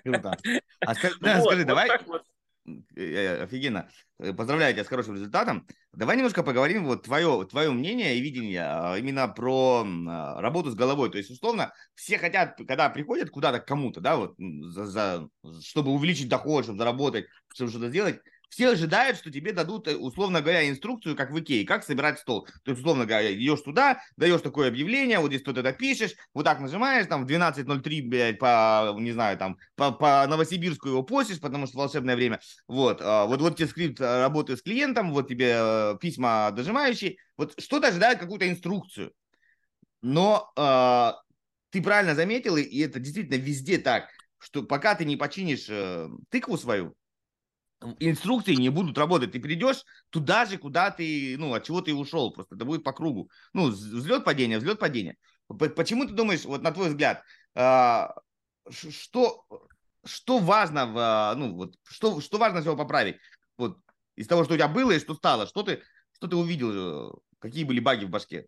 Круто. 0.03 0.37
А 0.79 0.95
скажи, 0.95 1.15
да, 1.21 1.39
вот, 1.39 1.45
скажи 1.45 1.57
вот 1.59 1.67
давай, 1.67 1.89
вот. 2.05 2.23
Э, 2.65 2.71
э, 2.95 3.43
офигенно. 3.43 3.89
Поздравляю 4.17 4.73
тебя 4.73 4.83
с 4.83 4.87
хорошим 4.87 5.15
результатом. 5.15 5.67
Давай 5.93 6.15
немножко 6.15 6.43
поговорим, 6.43 6.85
вот 6.85 7.03
твое, 7.03 7.45
твое 7.49 7.71
мнение 7.71 8.15
и 8.15 8.21
видение 8.21 8.61
а, 8.63 8.97
именно 8.97 9.27
про 9.27 9.83
а, 9.83 10.39
работу 10.41 10.69
с 10.69 10.75
головой. 10.75 11.09
То 11.09 11.17
есть, 11.17 11.31
условно, 11.31 11.73
все 11.95 12.19
хотят, 12.19 12.57
когда 12.67 12.89
приходят 12.89 13.31
куда-то 13.31 13.59
кому-то, 13.59 13.99
да, 13.99 14.17
вот, 14.17 14.35
за, 14.37 14.85
за, 14.85 15.29
чтобы 15.63 15.91
увеличить 15.91 16.29
доход, 16.29 16.65
чтобы 16.65 16.77
заработать, 16.77 17.25
чтобы 17.53 17.71
что-то 17.71 17.89
сделать, 17.89 18.21
все 18.51 18.71
ожидают, 18.71 19.17
что 19.17 19.31
тебе 19.31 19.53
дадут, 19.53 19.87
э, 19.87 19.95
условно 19.95 20.41
говоря, 20.41 20.69
инструкцию, 20.69 21.15
как 21.15 21.31
в 21.31 21.39
Икее, 21.39 21.65
как 21.65 21.85
собирать 21.85 22.19
стол. 22.19 22.45
То 22.63 22.71
есть, 22.71 22.81
условно 22.81 23.05
говоря, 23.05 23.33
идешь 23.33 23.61
туда, 23.61 24.01
даешь 24.17 24.41
такое 24.41 24.67
объявление, 24.67 25.19
вот 25.19 25.29
здесь 25.29 25.41
что-то 25.41 25.71
пишешь, 25.71 26.15
вот 26.33 26.43
так 26.43 26.59
нажимаешь, 26.59 27.07
там, 27.07 27.25
в 27.25 27.29
12.03, 27.29 28.01
блядь, 28.09 28.39
по, 28.39 28.93
не 28.99 29.13
знаю, 29.13 29.37
там, 29.37 29.57
по, 29.75 29.91
по 29.91 30.27
Новосибирску 30.27 30.89
его 30.89 31.01
постишь, 31.01 31.39
потому 31.39 31.65
что 31.65 31.77
волшебное 31.77 32.17
время. 32.17 32.41
Вот, 32.67 32.99
а, 33.01 33.25
вот, 33.25 33.39
вот 33.39 33.55
тебе 33.55 33.69
скрипт 33.69 34.01
э, 34.01 34.19
работы 34.19 34.57
с 34.57 34.61
клиентом, 34.61 35.13
вот 35.13 35.29
тебе 35.29 35.53
э, 35.55 35.97
письма 36.01 36.51
дожимающие. 36.51 37.15
Вот 37.37 37.53
что-то 37.57 37.87
ожидает 37.87 38.19
какую-то 38.19 38.49
инструкцию. 38.49 39.13
Но 40.01 40.51
э, 40.57 41.11
ты 41.69 41.81
правильно 41.81 42.15
заметил, 42.15 42.57
и 42.57 42.79
это 42.79 42.99
действительно 42.99 43.41
везде 43.41 43.77
так, 43.77 44.09
что 44.39 44.63
пока 44.63 44.95
ты 44.95 45.05
не 45.05 45.15
починишь 45.15 45.67
э, 45.69 46.09
тыкву 46.29 46.57
свою, 46.57 46.95
инструкции 47.99 48.55
не 48.55 48.69
будут 48.69 48.97
работать. 48.97 49.31
Ты 49.31 49.39
придешь 49.39 49.83
туда 50.09 50.45
же, 50.45 50.57
куда 50.57 50.91
ты, 50.91 51.35
ну, 51.37 51.53
от 51.53 51.63
чего 51.63 51.81
ты 51.81 51.93
ушел. 51.93 52.31
Просто 52.31 52.55
это 52.55 52.65
будет 52.65 52.83
по 52.83 52.93
кругу. 52.93 53.29
Ну, 53.53 53.67
взлет, 53.67 54.23
падение, 54.23 54.59
взлет, 54.59 54.79
падение. 54.79 55.17
Почему 55.47 56.05
ты 56.05 56.13
думаешь, 56.13 56.45
вот 56.45 56.61
на 56.61 56.71
твой 56.71 56.89
взгляд, 56.89 57.23
а, 57.55 58.13
что, 58.69 59.45
что 60.05 60.39
важно 60.39 60.85
в, 60.85 60.97
а, 60.97 61.35
ну, 61.35 61.55
вот, 61.55 61.75
что, 61.83 62.21
что 62.21 62.37
важно 62.37 62.61
всего 62.61 62.77
поправить? 62.77 63.17
Вот 63.57 63.77
из 64.15 64.27
того, 64.27 64.43
что 64.43 64.53
у 64.53 64.57
тебя 64.57 64.67
было 64.67 64.91
и 64.91 64.99
что 64.99 65.15
стало, 65.15 65.47
что 65.47 65.63
ты, 65.63 65.81
что 66.13 66.27
ты 66.27 66.35
увидел, 66.35 67.09
э, 67.09 67.11
какие 67.39 67.63
были 67.63 67.79
баги 67.79 68.05
в 68.05 68.09
башке? 68.09 68.47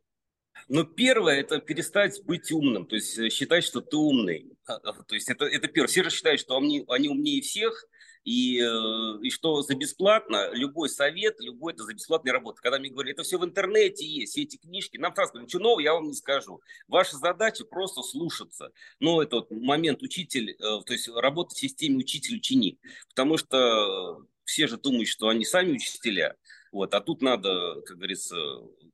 Ну, 0.69 0.85
первое– 0.85 1.39
это 1.41 1.59
перестать 1.59 2.23
быть 2.23 2.51
умным, 2.51 2.85
то 2.85 2.95
есть 2.95 3.17
э, 3.17 3.29
считать, 3.29 3.63
что 3.63 3.81
ты 3.81 3.97
умный. 3.97 4.51
То 4.65 5.15
есть 5.15 5.29
это, 5.29 5.45
это 5.45 5.67
первое. 5.67 5.87
Все 5.87 6.03
же 6.03 6.09
считают, 6.09 6.39
что 6.39 6.55
они, 6.55 6.85
они 6.87 7.09
умнее 7.09 7.41
всех, 7.41 7.85
и, 8.23 8.59
э, 8.59 9.19
и 9.21 9.29
что 9.29 9.61
за 9.61 9.75
бесплатно, 9.75 10.49
любой 10.53 10.89
совет, 10.89 11.39
любой 11.39 11.73
это 11.73 11.83
за 11.83 11.93
бесплатная 11.93 12.33
работа. 12.33 12.61
Когда 12.61 12.79
мне 12.79 12.89
говорят, 12.89 13.13
это 13.13 13.23
все 13.23 13.37
в 13.37 13.45
интернете 13.45 14.05
есть, 14.05 14.37
эти 14.37 14.57
книжки, 14.57 14.97
нам 14.97 15.13
сразу 15.13 15.33
говорят, 15.33 15.49
ничего 15.49 15.63
нового 15.63 15.79
я 15.81 15.93
вам 15.93 16.07
не 16.07 16.13
скажу. 16.13 16.61
Ваша 16.87 17.17
задача 17.17 17.65
просто 17.65 18.01
слушаться. 18.01 18.71
Ну, 18.99 19.21
это 19.21 19.37
вот 19.37 19.51
момент 19.51 20.01
учитель, 20.01 20.51
э, 20.51 20.55
то 20.57 20.93
есть 20.93 21.09
работать 21.09 21.57
в 21.57 21.61
системе 21.61 21.97
учитель-ученик. 21.97 22.79
Потому 23.09 23.37
что 23.37 24.25
все 24.45 24.67
же 24.67 24.77
думают, 24.77 25.07
что 25.07 25.27
они 25.27 25.45
сами 25.45 25.73
учителя. 25.73 26.35
Вот, 26.71 26.93
а 26.95 27.01
тут 27.01 27.21
надо, 27.21 27.81
как 27.85 27.97
говорится, 27.97 28.35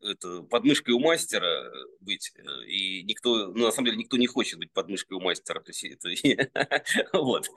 это 0.02 0.42
подмышкой 0.44 0.94
у 0.94 1.00
мастера 1.00 1.72
быть, 2.02 2.34
и 2.68 3.04
никто, 3.04 3.48
ну, 3.48 3.66
на 3.66 3.72
самом 3.72 3.86
деле, 3.86 3.98
никто 3.98 4.18
не 4.18 4.28
хочет 4.28 4.60
быть 4.60 4.72
подмышкой 4.74 5.18
у 5.18 5.22
мастера. 5.22 5.62
То 5.62 5.72
есть 5.72 5.86
это, 5.86 6.10
вот. 7.14 7.50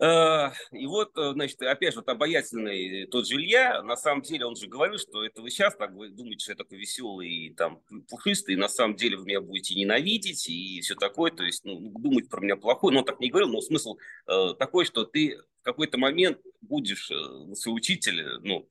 Э, 0.00 0.50
и 0.70 0.86
вот, 0.86 1.16
э, 1.18 1.32
значит, 1.32 1.60
опять 1.62 1.94
же, 1.94 2.00
вот 2.00 2.08
обаятельный 2.08 3.06
тот 3.06 3.26
же 3.26 3.34
Илья, 3.34 3.82
на 3.82 3.96
самом 3.96 4.22
деле, 4.22 4.46
он 4.46 4.54
же 4.54 4.68
говорил, 4.68 4.98
что 4.98 5.24
это 5.24 5.42
вы 5.42 5.50
сейчас 5.50 5.74
так 5.74 5.92
думаете, 5.92 6.38
что 6.38 6.52
я 6.52 6.56
такой 6.56 6.78
веселый 6.78 7.28
и 7.28 7.54
там 7.54 7.82
пушистый, 8.08 8.54
и 8.54 8.58
на 8.58 8.68
самом 8.68 8.94
деле 8.94 9.16
вы 9.16 9.24
меня 9.24 9.40
будете 9.40 9.74
ненавидеть 9.74 10.48
и 10.48 10.80
все 10.82 10.94
такое, 10.94 11.32
то 11.32 11.42
есть, 11.42 11.64
ну, 11.64 11.80
думать 11.98 12.28
про 12.28 12.40
меня 12.40 12.56
плохой, 12.56 12.92
но 12.92 13.00
он 13.00 13.04
так 13.04 13.18
не 13.18 13.30
говорил, 13.30 13.48
но 13.48 13.60
смысл 13.60 13.96
э, 14.28 14.54
такой, 14.56 14.84
что 14.84 15.04
ты 15.04 15.38
в 15.60 15.64
какой-то 15.64 15.98
момент 15.98 16.38
будешь 16.60 17.10
э, 17.10 17.68
учитель, 17.68 18.38
ну, 18.42 18.68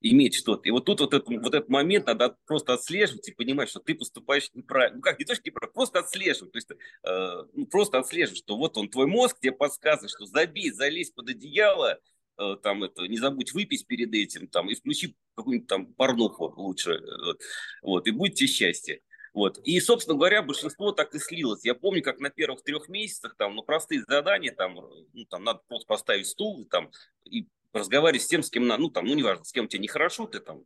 иметь 0.00 0.34
что-то. 0.34 0.62
И 0.68 0.70
вот 0.70 0.84
тут 0.84 1.00
вот, 1.00 1.14
этот, 1.14 1.28
вот 1.28 1.54
этот 1.54 1.68
момент 1.68 2.06
надо 2.06 2.36
просто 2.46 2.72
отслеживать 2.72 3.28
и 3.28 3.34
понимать, 3.34 3.68
что 3.68 3.80
ты 3.80 3.94
поступаешь 3.94 4.50
неправильно. 4.54 4.96
Ну 4.96 5.02
как, 5.02 5.18
не 5.18 5.24
то, 5.24 5.34
что 5.34 5.42
неправильно, 5.44 5.72
просто 5.72 5.98
отслеживать. 5.98 6.52
То 6.52 6.56
есть 6.56 6.70
э, 6.70 7.44
ну, 7.52 7.66
просто 7.66 7.98
отслеживать, 7.98 8.38
что 8.38 8.56
вот 8.56 8.76
он, 8.76 8.88
твой 8.88 9.06
мозг 9.06 9.38
тебе 9.40 9.52
подсказывает, 9.52 10.10
что 10.10 10.24
забей, 10.26 10.70
залезь 10.70 11.10
под 11.10 11.28
одеяло, 11.28 12.00
э, 12.38 12.56
там 12.62 12.82
это, 12.82 13.02
не 13.06 13.18
забудь 13.18 13.52
выпить 13.52 13.86
перед 13.86 14.14
этим, 14.14 14.48
там, 14.48 14.70
и 14.70 14.74
включи 14.74 15.16
какую-нибудь 15.34 15.68
там 15.68 15.92
порнуху 15.94 16.52
лучше, 16.56 17.00
вот, 17.24 17.40
вот 17.82 18.06
и 18.06 18.10
будет 18.10 18.34
тебе 18.34 18.48
счастье. 18.48 19.02
Вот. 19.32 19.58
И, 19.58 19.78
собственно 19.80 20.16
говоря, 20.16 20.42
большинство 20.42 20.90
так 20.90 21.14
и 21.14 21.20
слилось. 21.20 21.64
Я 21.64 21.74
помню, 21.74 22.02
как 22.02 22.18
на 22.18 22.30
первых 22.30 22.62
трех 22.62 22.88
месяцах, 22.88 23.36
там, 23.36 23.54
ну, 23.54 23.62
простые 23.62 24.02
задания, 24.08 24.52
там, 24.52 24.74
ну, 25.12 25.24
там, 25.26 25.44
надо 25.44 25.60
просто 25.68 25.86
поставить 25.86 26.26
стул, 26.26 26.66
там, 26.68 26.90
и 27.24 27.46
разговаривать 27.72 28.22
с 28.22 28.26
тем, 28.26 28.42
с 28.42 28.50
кем, 28.50 28.66
ну, 28.66 28.90
там, 28.90 29.06
ну, 29.06 29.14
неважно, 29.14 29.44
с 29.44 29.52
кем 29.52 29.68
тебе 29.68 29.82
нехорошо, 29.82 30.26
ты 30.26 30.40
там 30.40 30.64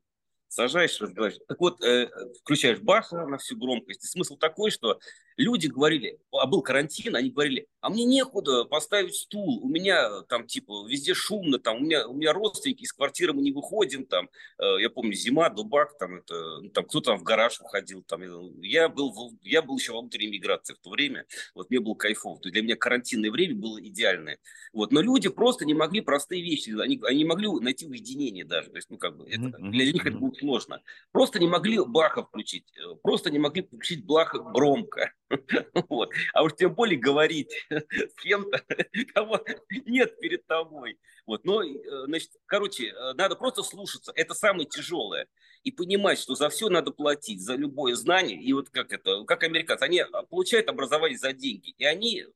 сажаешь, 0.55 1.01
разговариваешь. 1.01 1.43
Так 1.49 1.61
вот, 1.61 1.83
э, 1.83 2.09
включаешь 2.41 2.79
Баха 2.81 3.27
на 3.27 3.39
всю 3.39 3.57
громкость. 3.57 4.05
И 4.05 4.07
смысл 4.07 4.37
такой, 4.37 4.71
что 4.71 4.99
люди 5.37 5.67
говорили, 5.67 6.19
а 6.33 6.47
был 6.47 6.63
карантин, 6.63 7.17
они 7.17 7.31
говорили, 7.31 7.67
а 7.81 7.91
мне 7.91 8.05
некуда 8.05 8.65
поставить 8.65 9.15
стул, 9.15 9.61
у 9.63 9.69
меня 9.69 10.23
там 10.23 10.47
типа 10.47 10.87
везде 10.89 11.15
шумно, 11.15 11.59
там 11.59 11.79
у 11.79 11.81
меня, 11.81 12.07
у 12.07 12.15
меня 12.15 12.33
родственники 12.33 12.85
из 12.85 12.93
квартиры 12.93 13.33
мы 13.33 13.43
не 13.43 13.53
выходим, 13.53 14.07
там, 14.07 14.29
э, 14.59 14.81
я 14.81 14.91
помню, 14.91 15.13
зима, 15.15 15.49
дубак, 15.51 15.99
там, 15.99 16.17
это, 16.17 16.61
ну, 16.61 16.71
там 16.71 16.85
кто-то 16.85 17.11
там 17.11 17.19
в 17.19 17.25
гараж 17.25 17.61
уходил, 17.61 18.03
там, 18.03 18.23
я 18.63 18.89
был, 18.89 19.33
я 19.43 19.63
был 19.63 19.77
еще 19.77 19.93
во 19.93 20.01
внутренней 20.01 20.33
миграции 20.33 20.75
в 20.75 20.79
то 20.79 20.91
время, 20.91 21.27
вот 21.55 21.69
мне 21.71 21.81
было 21.81 21.95
кайфово, 21.95 22.39
то 22.39 22.49
есть 22.49 22.55
для 22.55 22.63
меня 22.63 22.77
карантинное 22.77 23.31
время 23.31 23.57
было 23.57 23.85
идеальное, 23.85 24.39
вот, 24.73 24.93
но 24.93 25.01
люди 25.01 25.29
просто 25.29 25.65
не 25.65 25.75
могли 25.75 26.01
простые 26.01 26.43
вещи, 26.43 26.71
они, 26.81 27.01
они 27.05 27.19
не 27.19 27.25
могли 27.25 27.49
найти 27.61 27.87
уединение 27.87 28.45
даже, 28.45 28.71
то 28.71 28.77
есть, 28.77 28.89
ну, 28.89 28.99
как 28.99 29.17
бы, 29.17 29.29
это, 29.29 29.59
для 29.59 29.93
них 29.93 30.07
это 30.07 30.17
было 30.17 30.31
сложно, 30.45 30.83
просто 31.13 31.39
не 31.39 31.47
могли 31.47 31.79
Баха 31.85 32.23
включить, 32.23 32.67
э, 32.77 32.95
просто 33.03 33.31
не 33.31 33.39
могли 33.39 33.63
включить 33.63 34.05
Баха 34.05 34.39
громко, 34.39 35.13
Вот. 35.89 36.11
А 36.33 36.43
уж 36.43 36.55
тем 36.55 36.75
более 36.75 36.99
говорить 36.99 37.53
с 37.71 38.23
кем-то, 38.23 38.63
кого 39.15 39.41
нет 39.87 40.19
перед 40.21 40.47
тобой. 40.47 40.99
Вот. 41.27 41.45
Но, 41.45 41.63
э, 41.63 41.77
значит, 42.07 42.31
короче, 42.47 42.89
э, 42.89 43.15
надо 43.15 43.37
просто 43.37 43.63
слушаться. 43.63 44.13
Это 44.15 44.35
самое 44.35 44.67
тяжелое. 44.67 45.27
И 45.63 45.71
понимать, 45.71 46.19
что 46.19 46.35
за 46.35 46.49
все 46.51 46.69
надо 46.69 46.91
платить, 46.91 47.43
за 47.43 47.55
любое 47.55 47.95
знание. 47.95 48.41
И 48.41 48.53
вот 48.53 48.71
как 48.71 48.93
это, 48.93 49.25
как 49.25 49.43
американцы, 49.43 49.83
они 49.83 50.01
а, 50.01 50.23
получают 50.23 50.69
образование 50.69 51.19
за 51.19 51.33
деньги. 51.33 51.71
И 51.79 51.85
они 51.85 52.27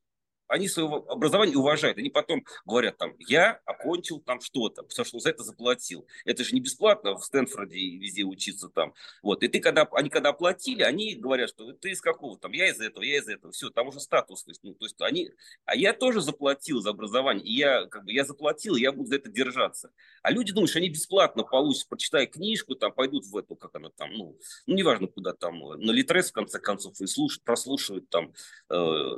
они 0.49 0.67
свое 0.67 1.03
образование 1.07 1.57
уважают. 1.57 1.97
Они 1.97 2.09
потом 2.09 2.43
говорят 2.65 2.97
там, 2.97 3.13
я 3.19 3.61
окончил 3.65 4.19
там 4.19 4.41
что-то, 4.41 4.83
потому 4.83 5.05
что 5.05 5.19
за 5.19 5.29
это 5.29 5.43
заплатил. 5.43 6.07
Это 6.25 6.43
же 6.43 6.53
не 6.53 6.59
бесплатно 6.59 7.15
в 7.15 7.23
Стэнфорде 7.23 7.77
и 7.77 7.97
везде 7.97 8.23
учиться 8.23 8.67
там. 8.67 8.93
Вот. 9.21 9.43
И 9.43 9.47
ты 9.47 9.59
когда, 9.59 9.87
они 9.91 10.09
когда 10.09 10.29
оплатили, 10.29 10.81
они 10.81 11.15
говорят, 11.15 11.49
что 11.49 11.71
ты 11.73 11.91
из 11.91 12.01
какого 12.01 12.37
там, 12.37 12.51
я 12.51 12.67
из 12.69 12.81
этого, 12.81 13.03
я 13.03 13.17
из 13.17 13.27
этого. 13.27 13.53
Все, 13.53 13.69
там 13.69 13.87
уже 13.87 13.99
статус. 13.99 14.45
Ну, 14.63 14.73
то 14.73 14.85
есть 14.85 14.99
они, 15.01 15.31
а 15.65 15.75
я 15.75 15.93
тоже 15.93 16.19
заплатил 16.19 16.81
за 16.81 16.89
образование. 16.89 17.45
И 17.45 17.53
я, 17.53 17.85
как 17.85 18.05
бы, 18.05 18.11
я 18.11 18.25
заплатил, 18.25 18.75
я 18.75 18.91
буду 18.91 19.07
за 19.07 19.15
это 19.15 19.29
держаться. 19.29 19.91
А 20.23 20.31
люди 20.31 20.51
думают, 20.51 20.71
что 20.71 20.79
они 20.79 20.89
бесплатно 20.89 21.43
получат, 21.43 21.87
прочитая 21.87 22.25
книжку, 22.25 22.73
там 22.73 22.91
пойдут 22.91 23.25
в 23.27 23.37
эту, 23.37 23.55
как 23.55 23.75
она 23.75 23.89
там, 23.91 24.11
ну, 24.13 24.37
ну 24.65 24.75
неважно 24.75 25.07
куда 25.07 25.33
там, 25.33 25.59
на 25.59 25.91
Литрес 25.91 26.31
в 26.31 26.33
конце 26.33 26.59
концов, 26.59 26.99
и 26.99 27.05
слушают, 27.05 27.43
прослушивают 27.43 28.09
там, 28.09 28.33
э, 28.69 28.75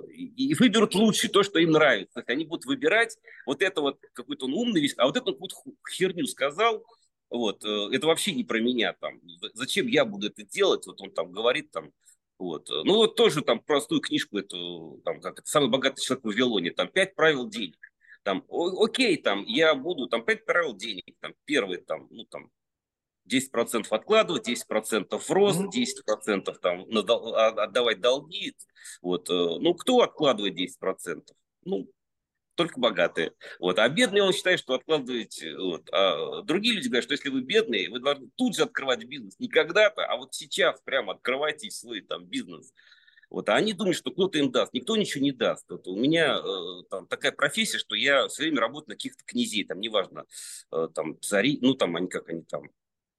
и, 0.10 0.50
и 0.50 0.54
выберут 0.56 0.94
лучше 0.94 1.21
случае 1.22 1.32
то, 1.32 1.44
что 1.44 1.60
им 1.60 1.72
нравится. 1.72 2.24
Они 2.28 2.46
будут 2.46 2.66
выбирать 2.66 3.18
вот 3.46 3.62
это 3.62 3.82
вот 3.82 4.00
какой-то 4.14 4.46
он 4.46 4.54
умный 4.54 4.82
вещь, 4.82 4.94
а 4.98 5.06
вот 5.06 5.18
это 5.18 5.28
он 5.28 5.34
какую-то 5.34 5.56
херню 5.90 6.26
сказал, 6.26 6.86
вот, 7.30 7.64
э, 7.64 7.90
это 7.94 8.08
вообще 8.08 8.34
не 8.34 8.44
про 8.44 8.60
меня 8.60 8.94
там. 8.94 9.22
Зачем 9.54 9.88
я 9.88 10.06
буду 10.06 10.28
это 10.28 10.44
делать? 10.44 10.86
Вот 10.86 11.00
он 11.02 11.12
там 11.12 11.32
говорит 11.32 11.72
там, 11.72 11.92
вот. 12.38 12.70
Ну 12.70 12.96
вот 12.96 13.16
тоже 13.16 13.42
там 13.42 13.60
простую 13.60 14.02
книжку 14.02 14.40
эту, 14.40 15.02
там, 15.06 15.22
как 15.22 15.40
это, 15.40 15.48
самый 15.48 15.70
богатый 15.70 16.02
человек 16.02 16.24
в 16.24 16.28
Вавилоне, 16.28 16.72
там, 16.72 16.88
пять 16.88 17.16
правил 17.16 17.48
денег. 17.48 17.78
Там, 18.24 18.46
окей, 18.50 19.18
там, 19.18 19.44
я 19.46 19.74
буду, 19.74 20.08
там, 20.08 20.24
пять 20.24 20.46
правил 20.46 20.76
денег, 20.76 21.16
там, 21.20 21.34
первый, 21.46 21.78
там, 21.78 22.08
ну, 22.12 22.26
там, 22.26 22.52
10% 23.32 23.88
откладывать, 23.90 24.48
10% 24.48 25.18
в 25.18 25.30
рост, 25.32 25.60
10% 25.60 26.54
там 26.62 26.86
а, 26.90 27.48
отдавать 27.64 28.02
долги. 28.02 28.56
Вот. 29.02 29.30
Э, 29.30 29.34
ну, 29.60 29.74
кто 29.74 30.02
откладывает 30.02 30.58
10%? 30.58 31.24
Ну, 31.66 31.90
только 32.56 32.80
богатые. 32.80 33.34
Вот. 33.60 33.80
А 33.80 33.88
бедные, 33.90 34.24
он 34.24 34.34
считает, 34.34 34.60
что 34.60 34.74
откладывать. 34.74 35.44
Вот. 35.58 35.90
А 35.92 36.42
другие 36.44 36.76
люди 36.76 36.88
говорят, 36.88 37.06
что 37.06 37.14
если 37.14 37.30
вы 37.30 37.42
бедные, 37.42 37.90
вы 37.90 38.00
должны 38.00 38.30
тут 38.36 38.56
же 38.56 38.64
открывать 38.64 39.04
бизнес. 39.06 39.40
Не 39.40 39.48
когда-то, 39.48 40.06
а 40.06 40.18
вот 40.18 40.34
сейчас 40.34 40.82
прямо 40.82 41.14
открывайте 41.14 41.72
свой 41.72 42.02
там 42.02 42.26
бизнес. 42.26 42.74
Вот, 43.32 43.48
а 43.48 43.56
они 43.56 43.72
думают, 43.72 43.96
что 43.96 44.12
кто-то 44.12 44.38
им 44.38 44.52
даст. 44.52 44.74
Никто 44.74 44.98
ничего 44.98 45.24
не 45.24 45.32
даст. 45.32 45.66
Вот 45.70 45.88
у 45.88 45.96
меня 45.96 46.38
э, 46.38 46.84
там 46.90 47.08
такая 47.08 47.32
профессия, 47.32 47.78
что 47.78 47.96
я 47.96 48.28
все 48.28 48.44
время 48.44 48.60
работаю 48.60 48.90
на 48.90 48.96
каких-то 48.96 49.24
князей, 49.24 49.64
там 49.64 49.80
неважно, 49.80 50.26
э, 50.74 50.90
там 50.94 51.18
цари, 51.22 51.58
ну 51.62 51.74
там 51.74 51.96
они 51.96 52.10
как 52.10 52.28
они 52.28 52.44
там, 52.44 52.64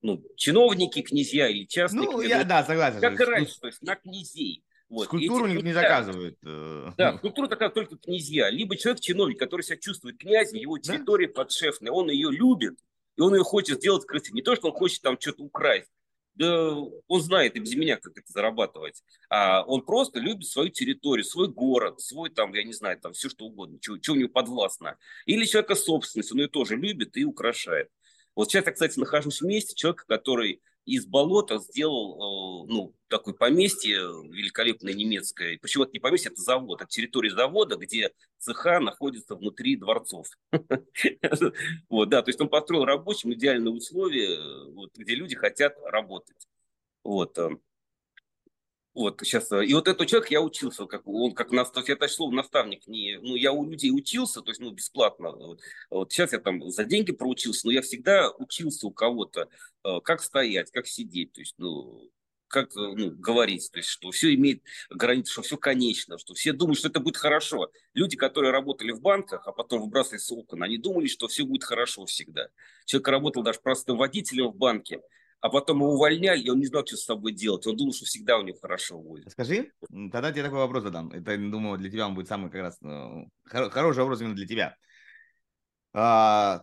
ну, 0.03 0.23
чиновники, 0.37 1.01
князья 1.03 1.49
или 1.49 1.65
частные. 1.65 2.05
Ну, 2.05 2.21
я, 2.21 2.45
да, 2.45 2.65
согласен. 2.65 3.01
Как 3.01 3.21
и 3.21 3.25
раньше, 3.25 3.59
то 3.61 3.69
есть 3.69 3.81
на 3.83 3.95
князей. 3.97 4.65
Вот. 4.89 5.07
Скульптуру 5.07 5.47
Эти, 5.47 5.65
не 5.65 5.73
заказывают. 5.73 6.37
Э. 6.45 6.91
Да, 6.99 7.17
скульптуру 7.17 7.49
такая 7.49 7.71
только 7.71 7.97
князья. 7.97 8.51
Либо 8.51 8.77
человек-чиновник, 8.77 9.39
который 9.39 9.63
себя 9.63 9.79
чувствует 9.79 10.19
князем, 10.19 10.59
его 10.59 10.77
территория 10.77 11.29
да? 11.29 11.33
подшефная, 11.33 11.93
он 11.93 12.11
ее 12.11 12.31
любит, 12.31 12.79
и 13.17 13.23
он 13.23 13.35
ее 13.35 13.43
хочет 13.43 13.79
сделать 13.79 14.05
красивой. 14.05 14.37
Не 14.37 14.43
то, 14.43 14.55
что 14.55 14.69
он 14.69 14.75
хочет 14.75 15.01
там 15.01 15.19
что-то 15.19 15.45
украсть, 15.45 15.89
да 16.35 16.75
он 16.75 17.21
знает 17.23 17.57
и 17.57 17.61
без 17.61 17.75
меня, 17.75 17.97
как 17.97 18.19
это 18.19 18.31
зарабатывать. 18.31 19.03
А 19.31 19.63
он 19.65 19.83
просто 19.83 20.19
любит 20.19 20.47
свою 20.47 20.69
территорию, 20.69 21.25
свой 21.25 21.49
город, 21.49 22.01
свой 22.01 22.31
там, 22.31 22.53
я 22.55 22.63
не 22.63 22.73
знаю, 22.73 22.99
там 22.99 23.13
все 23.13 23.29
что 23.29 23.47
угодно, 23.47 23.79
что, 23.81 23.97
что 24.01 24.13
у 24.13 24.17
него 24.17 24.29
подвластно. 24.29 24.99
Или 25.27 25.45
человека 25.45 25.75
собственность, 25.75 26.33
он 26.33 26.39
ее 26.39 26.49
тоже 26.49 26.77
любит 26.77 27.17
и 27.17 27.25
украшает. 27.25 27.89
Вот 28.35 28.51
сейчас 28.51 28.67
я, 28.67 28.73
кстати, 28.73 28.99
нахожусь 28.99 29.41
в 29.41 29.47
месте 29.47 29.75
человека, 29.75 30.05
который 30.07 30.63
из 30.85 31.07
болота 31.07 31.59
сделал 31.59 32.65
э, 32.67 32.73
ну, 32.73 32.95
такое 33.09 33.35
поместье 33.35 33.99
великолепное 34.31 34.95
немецкое. 34.95 35.59
Почему 35.59 35.85
это 35.85 35.93
не 35.93 36.01
поместье, 36.01 36.33
это 36.33 36.43
завод. 36.43 36.81
Это 36.81 36.91
территория 36.91 37.31
завода, 37.31 37.77
где 37.77 38.11
цеха 38.39 38.81
находится 38.81 39.37
внутри 39.37 39.77
дворцов. 39.77 40.29
Вот, 41.89 42.09
да, 42.09 42.23
то 42.23 42.31
есть 42.31 42.41
он 42.41 42.49
построил 42.49 42.85
рабочим 42.85 43.33
идеальные 43.33 43.73
условия, 43.73 44.39
где 44.97 45.15
люди 45.15 45.37
хотят 45.37 45.77
работать. 45.85 46.49
Вот. 47.05 47.37
Вот 48.95 49.21
сейчас, 49.23 49.51
э, 49.53 49.65
и 49.65 49.73
вот 49.73 49.89
этот 49.89 50.07
человек 50.07 50.31
я 50.31 50.43
учился, 50.43 50.85
как 50.87 51.07
он 51.07 51.33
как 51.35 51.51
наставник, 51.51 51.91
это 51.91 52.09
слово 52.09 52.33
наставник, 52.33 52.87
не, 52.87 53.19
ну 53.23 53.37
я 53.37 53.53
у 53.53 53.65
людей 53.69 53.91
учился, 53.91 54.43
то 54.43 54.51
есть 54.51 54.61
ну 54.61 54.71
бесплатно. 54.71 55.33
Вот, 55.33 55.61
вот 55.91 56.13
сейчас 56.13 56.33
я 56.33 56.39
там 56.39 56.69
за 56.69 56.85
деньги 56.85 57.13
проучился, 57.13 57.67
но 57.67 57.73
я 57.73 57.81
всегда 57.81 58.31
учился 58.33 58.87
у 58.87 58.91
кого-то, 58.91 59.49
э, 59.85 60.01
как 60.05 60.23
стоять, 60.23 60.71
как 60.71 60.87
сидеть, 60.87 61.33
то 61.33 61.41
есть 61.41 61.55
ну 61.57 62.11
как 62.49 62.77
э, 62.77 62.81
ну, 62.81 63.11
говорить, 63.13 63.71
то 63.73 63.79
есть 63.79 63.89
что 63.89 64.11
все 64.11 64.35
имеет 64.35 64.63
границы, 64.91 65.33
что 65.33 65.43
все 65.43 65.57
конечно, 65.57 66.19
что 66.19 66.35
все 66.35 66.53
думают, 66.53 66.79
что 66.79 66.89
это 66.89 67.01
будет 67.01 67.17
хорошо. 67.17 67.73
Люди, 67.95 68.17
которые 68.17 68.53
работали 68.53 68.93
в 68.93 69.01
банках, 69.01 69.49
а 69.49 69.53
потом 69.53 69.81
выбрасывались 69.81 70.27
с 70.27 70.33
окон, 70.33 70.63
они 70.63 70.77
думали, 70.77 71.07
что 71.07 71.29
все 71.29 71.45
будет 71.45 71.65
хорошо 71.65 72.05
всегда. 72.05 72.49
Человек 72.85 73.09
работал 73.09 73.43
даже 73.43 73.61
простым 73.61 73.97
водителем 73.97 74.49
в 74.49 74.57
банке, 74.57 75.01
а 75.43 75.51
потом 75.51 75.79
его 75.79 75.95
увольняли, 75.95 76.41
и 76.41 76.49
он 76.49 76.61
не 76.61 76.67
знал, 76.67 76.87
что 76.87 76.97
с 76.97 77.05
собой 77.05 77.33
делать. 77.33 77.67
Он 77.67 77.77
думал, 77.77 77.93
что 77.93 78.05
всегда 78.05 78.39
у 78.39 78.43
него 78.43 78.57
хорошо 78.63 79.01
будет. 79.01 79.29
Скажи, 79.33 79.73
тогда 80.13 80.31
тебе 80.31 80.45
такой 80.45 80.61
вопрос 80.61 80.85
задам. 80.85 81.11
Это, 81.11 81.37
думаю, 81.37 81.79
для 81.79 81.91
тебя 81.91 82.07
он 82.07 82.15
будет 82.15 82.29
самый 82.29 82.49
как 82.49 82.61
раз 82.61 82.79
ну, 82.81 83.29
хороший 83.43 83.99
вопрос 83.99 84.21
именно 84.21 84.37
для 84.37 84.47
тебя. 84.47 84.77
А, 85.95 86.63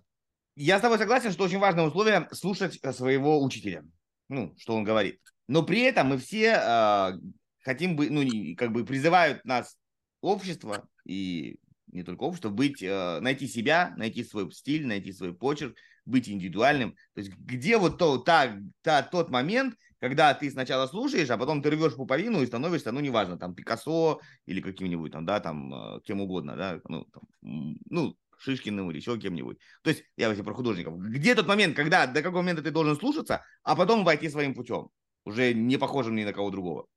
я 0.55 0.79
с 0.79 0.81
тобой 0.81 0.97
согласен, 0.97 1.33
что 1.33 1.43
очень 1.43 1.59
важное 1.59 1.83
условие 1.83 2.29
слушать 2.31 2.79
своего 2.95 3.43
учителя, 3.43 3.83
ну, 4.29 4.55
что 4.57 4.77
он 4.77 4.85
говорит. 4.85 5.19
Но 5.49 5.63
при 5.63 5.81
этом 5.81 6.07
мы 6.07 6.17
все 6.17 6.53
а, 6.53 7.13
хотим 7.63 7.97
быть, 7.97 8.11
ну, 8.11 8.23
как 8.55 8.71
бы 8.71 8.85
призывают 8.85 9.43
нас 9.43 9.77
общество 10.21 10.87
и 11.03 11.59
не 11.91 12.03
только 12.03 12.21
общество, 12.23 12.49
быть, 12.49 12.81
э, 12.83 13.19
найти 13.19 13.47
себя, 13.47 13.93
найти 13.97 14.23
свой 14.23 14.51
стиль, 14.51 14.85
найти 14.85 15.11
свой 15.11 15.33
почерк, 15.33 15.75
быть 16.09 16.29
индивидуальным. 16.29 16.91
То 17.13 17.21
есть 17.21 17.31
где 17.37 17.77
вот 17.77 17.97
то, 17.97 18.17
та, 18.17 18.57
та, 18.81 19.03
тот 19.03 19.29
момент, 19.29 19.75
когда 19.99 20.33
ты 20.33 20.49
сначала 20.49 20.87
слушаешь, 20.87 21.29
а 21.29 21.37
потом 21.37 21.61
ты 21.61 21.69
рвешь 21.69 21.95
пуповину 21.95 22.41
и 22.41 22.47
становишься, 22.47 22.91
ну, 22.91 22.99
неважно, 22.99 23.37
там, 23.37 23.53
Пикассо 23.53 24.21
или 24.45 24.61
каким-нибудь 24.61 25.11
там, 25.11 25.25
да, 25.25 25.39
там, 25.39 25.73
э, 25.73 26.01
кем 26.03 26.21
угодно, 26.21 26.55
да, 26.55 26.79
ну, 26.87 27.05
там, 27.05 27.23
ну, 27.41 28.17
Шишкиным 28.37 28.89
или 28.89 28.97
еще 28.97 29.19
кем-нибудь. 29.19 29.57
То 29.83 29.89
есть, 29.89 30.03
я 30.15 30.29
вообще 30.29 30.43
про 30.43 30.53
художников. 30.53 30.97
Где 30.97 31.35
тот 31.35 31.47
момент, 31.47 31.75
когда, 31.75 32.07
до 32.07 32.21
какого 32.21 32.41
момента 32.41 32.63
ты 32.63 32.71
должен 32.71 32.95
слушаться, 32.95 33.43
а 33.63 33.75
потом 33.75 34.05
войти 34.05 34.29
своим 34.29 34.53
путем, 34.53 34.89
уже 35.25 35.53
не 35.53 35.77
похожим 35.77 36.15
ни 36.15 36.23
на 36.23 36.31
кого 36.31 36.49
другого? 36.49 36.87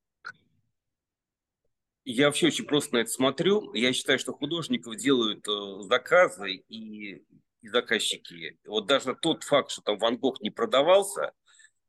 Я 2.04 2.26
вообще 2.26 2.48
очень 2.48 2.64
просто 2.64 2.94
на 2.94 2.98
это 3.00 3.10
смотрю. 3.10 3.72
Я 3.74 3.92
считаю, 3.92 4.18
что 4.18 4.32
художников 4.32 4.96
делают 4.96 5.46
э, 5.48 5.82
заказы 5.82 6.54
и, 6.68 7.22
и 7.62 7.68
заказчики. 7.68 8.58
Вот 8.66 8.86
даже 8.86 9.14
тот 9.14 9.44
факт, 9.44 9.70
что 9.70 9.82
там 9.82 9.98
Ван 9.98 10.18
Гог 10.18 10.40
не 10.40 10.50
продавался, 10.50 11.32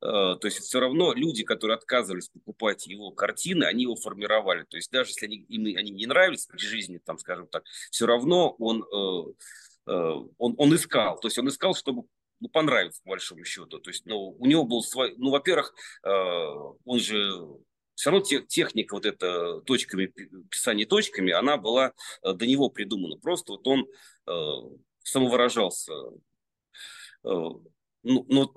э, 0.02 0.06
то 0.06 0.40
есть 0.44 0.60
все 0.60 0.80
равно 0.80 1.14
люди, 1.14 1.44
которые 1.44 1.76
отказывались 1.76 2.30
покупать 2.30 2.88
его 2.88 3.12
картины, 3.12 3.66
они 3.66 3.84
его 3.84 3.96
формировали. 3.96 4.64
То 4.64 4.78
есть 4.78 4.92
даже 4.92 5.10
если 5.10 5.26
они, 5.26 5.38
им 5.38 5.66
они 5.78 5.92
не 5.92 6.06
нравились 6.06 6.46
при 6.46 6.60
жизни, 6.60 7.00
там, 7.00 7.18
скажем 7.18 7.48
так, 7.48 7.64
все 7.92 8.06
равно 8.06 8.56
он, 8.60 8.84
э, 8.84 9.92
э, 9.92 10.14
он, 10.38 10.56
он 10.58 10.76
искал. 10.76 11.20
То 11.20 11.28
есть 11.28 11.40
он 11.40 11.48
искал, 11.48 11.74
чтобы 11.74 12.04
ну, 12.40 12.50
понравиться, 12.50 13.02
по 13.04 13.12
большому 13.12 13.44
счету. 13.44 13.80
То 13.80 13.90
есть, 13.90 14.06
ну, 14.06 14.36
у 14.38 14.46
него 14.46 14.64
был 14.64 14.84
свой, 14.84 15.16
ну, 15.18 15.32
во-первых, 15.32 15.74
он 16.04 17.00
же 17.00 17.32
все 17.96 18.10
равно 18.10 18.26
техника 18.26 18.96
вот 18.96 19.06
эта 19.06 19.62
точками, 19.62 20.08
писание 20.50 20.86
точками, 20.86 21.32
она 21.32 21.56
была 21.56 21.94
до 22.22 22.46
него 22.46 22.70
придумана. 22.70 23.16
Просто 23.16 23.54
вот 23.54 23.66
он 23.66 23.88
самовыражался. 25.04 25.94
ну, 27.24 27.64
ну, 28.04 28.54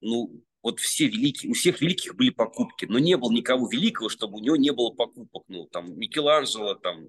ну, 0.00 0.42
вот 0.62 0.80
все 0.80 1.06
великие, 1.06 1.50
у 1.50 1.54
всех 1.54 1.80
великих 1.80 2.14
были 2.16 2.30
покупки, 2.30 2.84
но 2.84 2.98
не 2.98 3.16
было 3.16 3.32
никого 3.32 3.68
великого, 3.68 4.08
чтобы 4.08 4.38
у 4.38 4.40
него 4.40 4.56
не 4.56 4.70
было 4.70 4.90
покупок. 4.90 5.44
Ну, 5.48 5.66
там, 5.66 5.98
Микеланджело, 5.98 6.74
там, 6.74 7.06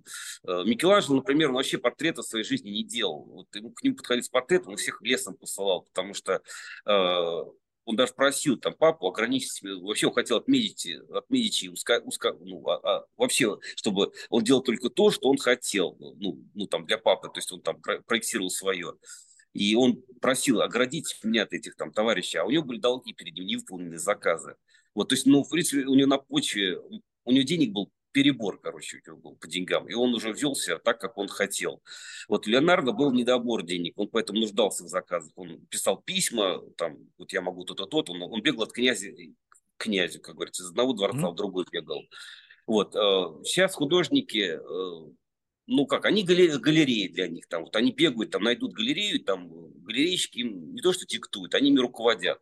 э, 0.47 0.63
Микеланджело, 0.65 1.15
например, 1.15 1.49
он 1.49 1.55
вообще 1.55 1.77
портрета 1.77 2.21
своей 2.21 2.45
жизни 2.45 2.69
не 2.69 2.83
делал. 2.83 3.23
Вот 3.25 3.55
ему, 3.55 3.71
к 3.71 3.83
нему 3.83 3.95
подходить 3.95 4.25
с 4.25 4.29
портретом, 4.29 4.71
он 4.71 4.77
всех 4.77 5.01
лесом 5.01 5.35
посылал, 5.35 5.81
потому 5.81 6.13
что 6.13 6.41
э, 6.85 7.43
он 7.89 7.95
даже 7.95 8.13
просил 8.13 8.55
там 8.55 8.75
папу 8.75 9.07
ограничить, 9.07 9.63
вообще 9.63 10.11
хотел 10.11 10.37
отметить, 10.37 10.99
отметить 11.11 11.69
уска, 11.69 11.99
уска, 12.05 12.33
ну, 12.39 12.63
а, 12.69 12.75
а, 12.83 13.05
вообще, 13.17 13.57
чтобы 13.75 14.11
он 14.29 14.43
делал 14.43 14.61
только 14.61 14.91
то, 14.91 15.09
что 15.09 15.27
он 15.27 15.39
хотел, 15.39 15.97
ну, 15.99 16.39
ну, 16.53 16.67
там, 16.67 16.85
для 16.85 16.99
папы, 16.99 17.29
то 17.29 17.39
есть 17.39 17.51
он 17.51 17.61
там 17.63 17.81
проектировал 17.81 18.51
свое. 18.51 18.93
И 19.53 19.73
он 19.73 20.03
просил 20.21 20.61
оградить 20.61 21.17
меня 21.23 21.41
от 21.41 21.53
этих 21.53 21.75
там 21.75 21.91
товарищей, 21.91 22.37
а 22.37 22.45
у 22.45 22.51
него 22.51 22.63
были 22.63 22.77
долги 22.77 23.11
перед 23.11 23.33
ним, 23.33 23.47
невыполненные 23.47 23.97
заказы. 23.97 24.55
Вот, 24.93 25.09
то 25.09 25.15
есть, 25.15 25.25
ну, 25.25 25.43
в 25.43 25.49
принципе, 25.49 25.85
у 25.85 25.95
него 25.95 26.09
на 26.09 26.19
почве, 26.19 26.77
у 26.77 27.31
него 27.31 27.43
денег 27.43 27.71
был 27.71 27.91
перебор, 28.11 28.59
короче, 28.59 28.97
у 28.97 29.09
него 29.09 29.17
был 29.17 29.35
по 29.35 29.47
деньгам, 29.47 29.87
и 29.87 29.93
он 29.93 30.13
уже 30.13 30.33
вел 30.33 30.55
себя 30.55 30.79
так, 30.79 30.99
как 30.99 31.17
он 31.17 31.27
хотел. 31.27 31.81
Вот 32.27 32.47
Леонардо 32.47 32.91
был 32.91 33.11
недобор 33.11 33.63
денег, 33.63 33.93
он 33.97 34.07
поэтому 34.09 34.39
нуждался 34.39 34.83
в 34.83 34.87
заказах, 34.87 35.31
он 35.35 35.65
писал 35.67 36.01
письма, 36.01 36.61
там, 36.77 36.97
вот 37.17 37.31
я 37.33 37.41
могу 37.41 37.63
то-то, 37.65 37.85
то-то, 37.85 38.13
он, 38.13 38.23
он 38.23 38.41
бегал 38.41 38.63
от 38.63 38.73
князя 38.73 39.11
к 39.11 39.83
князю, 39.83 40.21
как 40.21 40.35
говорится, 40.35 40.63
из 40.63 40.69
одного 40.69 40.93
дворца 40.93 41.27
mm-hmm. 41.27 41.31
в 41.31 41.35
другой 41.35 41.65
бегал. 41.71 42.03
Вот, 42.65 42.95
э, 42.95 42.99
сейчас 43.45 43.73
художники, 43.73 44.59
э, 44.59 45.11
ну 45.67 45.85
как, 45.85 46.05
они 46.05 46.23
галереи 46.23 47.07
для 47.07 47.27
них, 47.27 47.47
там, 47.47 47.63
вот 47.63 47.75
они 47.75 47.91
бегают, 47.91 48.31
там, 48.31 48.43
найдут 48.43 48.73
галерею, 48.73 49.23
там, 49.23 49.49
галерейщики 49.83 50.39
им 50.39 50.73
не 50.73 50.81
то 50.81 50.93
что 50.93 51.05
диктуют, 51.05 51.55
они 51.55 51.69
ими 51.69 51.79
руководят. 51.79 52.39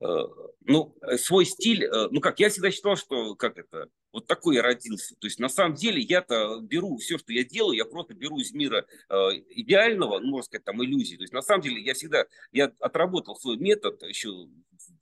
Э, 0.00 0.24
ну, 0.64 0.96
свой 1.16 1.46
стиль, 1.46 1.84
э, 1.84 2.08
ну 2.10 2.20
как, 2.20 2.40
я 2.40 2.50
всегда 2.50 2.70
считал, 2.70 2.96
что, 2.96 3.34
как 3.36 3.58
это, 3.58 3.88
вот 4.14 4.28
такой 4.28 4.54
я 4.54 4.62
родился. 4.62 5.16
То 5.18 5.26
есть 5.26 5.40
на 5.40 5.48
самом 5.48 5.74
деле 5.74 6.00
я-то 6.00 6.60
беру 6.60 6.96
все, 6.98 7.18
что 7.18 7.32
я 7.32 7.44
делаю, 7.44 7.76
я 7.76 7.84
просто 7.84 8.14
беру 8.14 8.38
из 8.38 8.52
мира 8.52 8.86
э, 9.08 9.14
идеального, 9.50 10.20
ну, 10.20 10.30
можно 10.30 10.44
сказать, 10.44 10.64
там, 10.64 10.82
иллюзий. 10.84 11.16
То 11.16 11.24
есть 11.24 11.32
на 11.32 11.42
самом 11.42 11.62
деле 11.62 11.82
я 11.82 11.94
всегда, 11.94 12.26
я 12.52 12.72
отработал 12.78 13.34
свой 13.34 13.56
метод 13.56 14.00
еще 14.04 14.28
в 14.30 14.48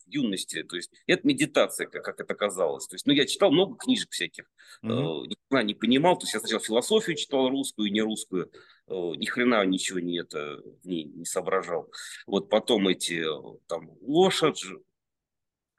юности. 0.07 0.63
То 0.63 0.77
есть 0.77 0.91
это 1.07 1.29
медитация, 1.29 1.87
как, 1.87 2.03
как 2.03 2.21
это 2.21 2.35
казалось. 2.35 2.87
То 2.87 2.95
есть, 2.95 3.07
ну, 3.07 3.13
я 3.13 3.27
читал 3.27 3.53
много 3.53 3.77
книжек 3.77 4.11
всяких, 4.13 4.51
mm-hmm. 4.83 5.27
э, 5.51 5.63
не 5.63 5.75
понимал. 5.75 6.19
То 6.19 6.25
есть 6.25 6.33
я 6.33 6.41
сначала 6.41 6.63
философию 6.63 7.15
читал 7.15 7.51
русскую 7.51 7.89
и 7.89 7.93
не 7.93 8.01
русскую, 8.01 8.51
э, 8.89 8.95
ни 8.95 9.27
хрена 9.27 9.63
ничего 9.67 10.01
не 10.01 10.21
это 10.21 10.63
не, 10.85 11.05
не 11.05 11.27
соображал. 11.27 11.93
Вот 12.27 12.49
потом 12.49 12.89
эти 12.89 13.23
там 13.67 13.91
лошадь, 14.01 14.65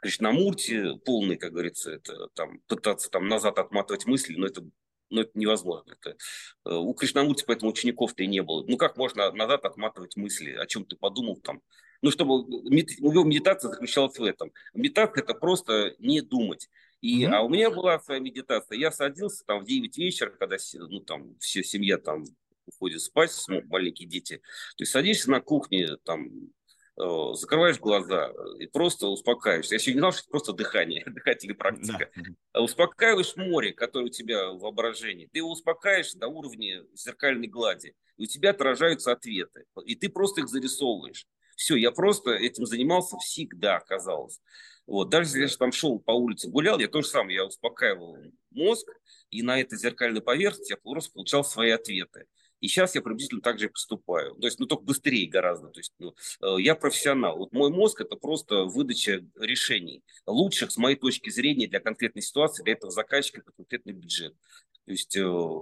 Кришнамурти 0.03 0.97
полный, 1.05 1.37
как 1.37 1.53
говорится, 1.53 1.91
это 1.91 2.27
там 2.35 2.59
пытаться 2.67 3.09
там 3.09 3.27
назад 3.27 3.57
отматывать 3.57 4.05
мысли, 4.05 4.35
но 4.35 4.47
это 4.47 4.63
но 5.09 5.21
это 5.21 5.31
невозможно. 5.35 5.91
Это, 5.91 6.17
э, 6.65 6.73
у 6.73 6.93
Кришнамурти 6.93 7.43
поэтому 7.45 7.71
учеников-то 7.71 8.23
и 8.23 8.27
не 8.27 8.41
было. 8.41 8.65
Ну 8.67 8.77
как 8.77 8.97
можно 8.97 9.31
назад 9.31 9.63
отматывать 9.63 10.17
мысли, 10.17 10.51
о 10.51 10.65
чем 10.65 10.85
ты 10.85 10.95
подумал 10.95 11.37
там? 11.37 11.61
Ну, 12.01 12.11
чтобы 12.11 12.33
его 12.69 13.23
медитация 13.23 13.69
заключалась 13.69 14.17
в 14.17 14.23
этом. 14.23 14.51
Медитация– 14.73 15.23
это 15.23 15.35
просто 15.35 15.95
не 15.99 16.19
думать. 16.19 16.69
И, 16.99 17.23
mm-hmm. 17.23 17.31
А 17.31 17.41
у 17.43 17.49
меня 17.49 17.69
была 17.69 17.97
своя 17.99 18.19
медитация. 18.19 18.77
Я 18.77 18.91
садился 18.91 19.45
там 19.45 19.63
в 19.63 19.65
9 19.65 19.97
вечера, 19.97 20.29
когда 20.31 20.57
ну, 20.73 20.99
там, 20.99 21.37
все 21.39 21.63
семья 21.63 21.97
там 21.97 22.25
уходит 22.65 23.01
спать, 23.01 23.31
маленькие 23.67 24.09
дети. 24.09 24.37
То 24.77 24.81
есть 24.81 24.91
садишься 24.91 25.31
на 25.31 25.39
кухне, 25.39 25.95
там 26.03 26.29
закрываешь 26.95 27.79
глаза 27.79 28.31
и 28.59 28.67
просто 28.67 29.07
успокаиваешься. 29.07 29.75
Я 29.75 29.79
еще 29.79 29.93
не 29.93 29.99
знал, 29.99 30.11
что 30.11 30.21
это 30.21 30.29
просто 30.29 30.53
дыхание, 30.53 31.03
дыхательная 31.07 31.55
практика. 31.55 32.09
Да. 32.53 32.61
Успокаиваешь 32.61 33.35
море, 33.35 33.73
которое 33.73 34.05
у 34.05 34.09
тебя 34.09 34.51
в 34.51 34.59
воображении. 34.59 35.27
Ты 35.31 35.39
его 35.39 35.51
успокаиваешь 35.51 36.13
до 36.13 36.27
уровня 36.27 36.83
зеркальной 36.93 37.47
глади. 37.47 37.95
И 38.17 38.23
у 38.23 38.27
тебя 38.27 38.51
отражаются 38.51 39.11
ответы. 39.11 39.65
И 39.85 39.95
ты 39.95 40.09
просто 40.09 40.41
их 40.41 40.49
зарисовываешь. 40.49 41.25
Все, 41.55 41.75
я 41.75 41.91
просто 41.91 42.31
этим 42.31 42.65
занимался 42.65 43.17
всегда, 43.17 43.79
казалось. 43.79 44.39
Вот. 44.85 45.09
Даже 45.09 45.29
если 45.29 45.41
я 45.41 45.47
там 45.57 45.71
шел 45.71 45.99
по 45.99 46.11
улице, 46.11 46.49
гулял, 46.49 46.79
я 46.79 46.87
то 46.87 47.01
же 47.01 47.07
самое, 47.07 47.37
я 47.37 47.45
успокаивал 47.45 48.17
мозг, 48.51 48.87
и 49.29 49.41
на 49.41 49.59
этой 49.59 49.77
зеркальной 49.77 50.21
поверхности 50.21 50.73
я 50.73 50.77
просто 50.77 51.11
получал 51.13 51.43
свои 51.43 51.71
ответы. 51.71 52.25
И 52.63 52.69
сейчас 52.69 52.95
я 52.95 53.01
приблизительно 53.01 53.41
так 53.41 53.59
же 53.59 53.67
поступаю. 53.67 54.35
То 54.35 54.47
есть, 54.47 54.57
ну, 54.57 54.65
только 54.65 54.85
быстрее 54.85 55.27
гораздо. 55.27 55.67
То 55.67 55.81
есть, 55.81 55.91
ну, 55.99 56.15
э, 56.41 56.61
я 56.61 56.75
профессионал. 56.75 57.37
Вот 57.37 57.51
мой 57.51 57.69
мозг– 57.69 57.99
это 58.01 58.15
просто 58.15 58.63
выдача 58.63 59.21
решений, 59.37 60.01
лучших, 60.25 60.71
с 60.71 60.77
моей 60.77 60.95
точки 60.95 61.29
зрения, 61.29 61.67
для 61.67 61.81
конкретной 61.81 62.21
ситуации, 62.21 62.63
для 62.63 62.71
этого 62.71 62.89
заказчика, 62.89 63.41
это 63.41 63.51
конкретный 63.51 63.91
бюджет. 63.91 64.33
То 64.85 64.91
есть, 64.91 65.17
э, 65.17 65.59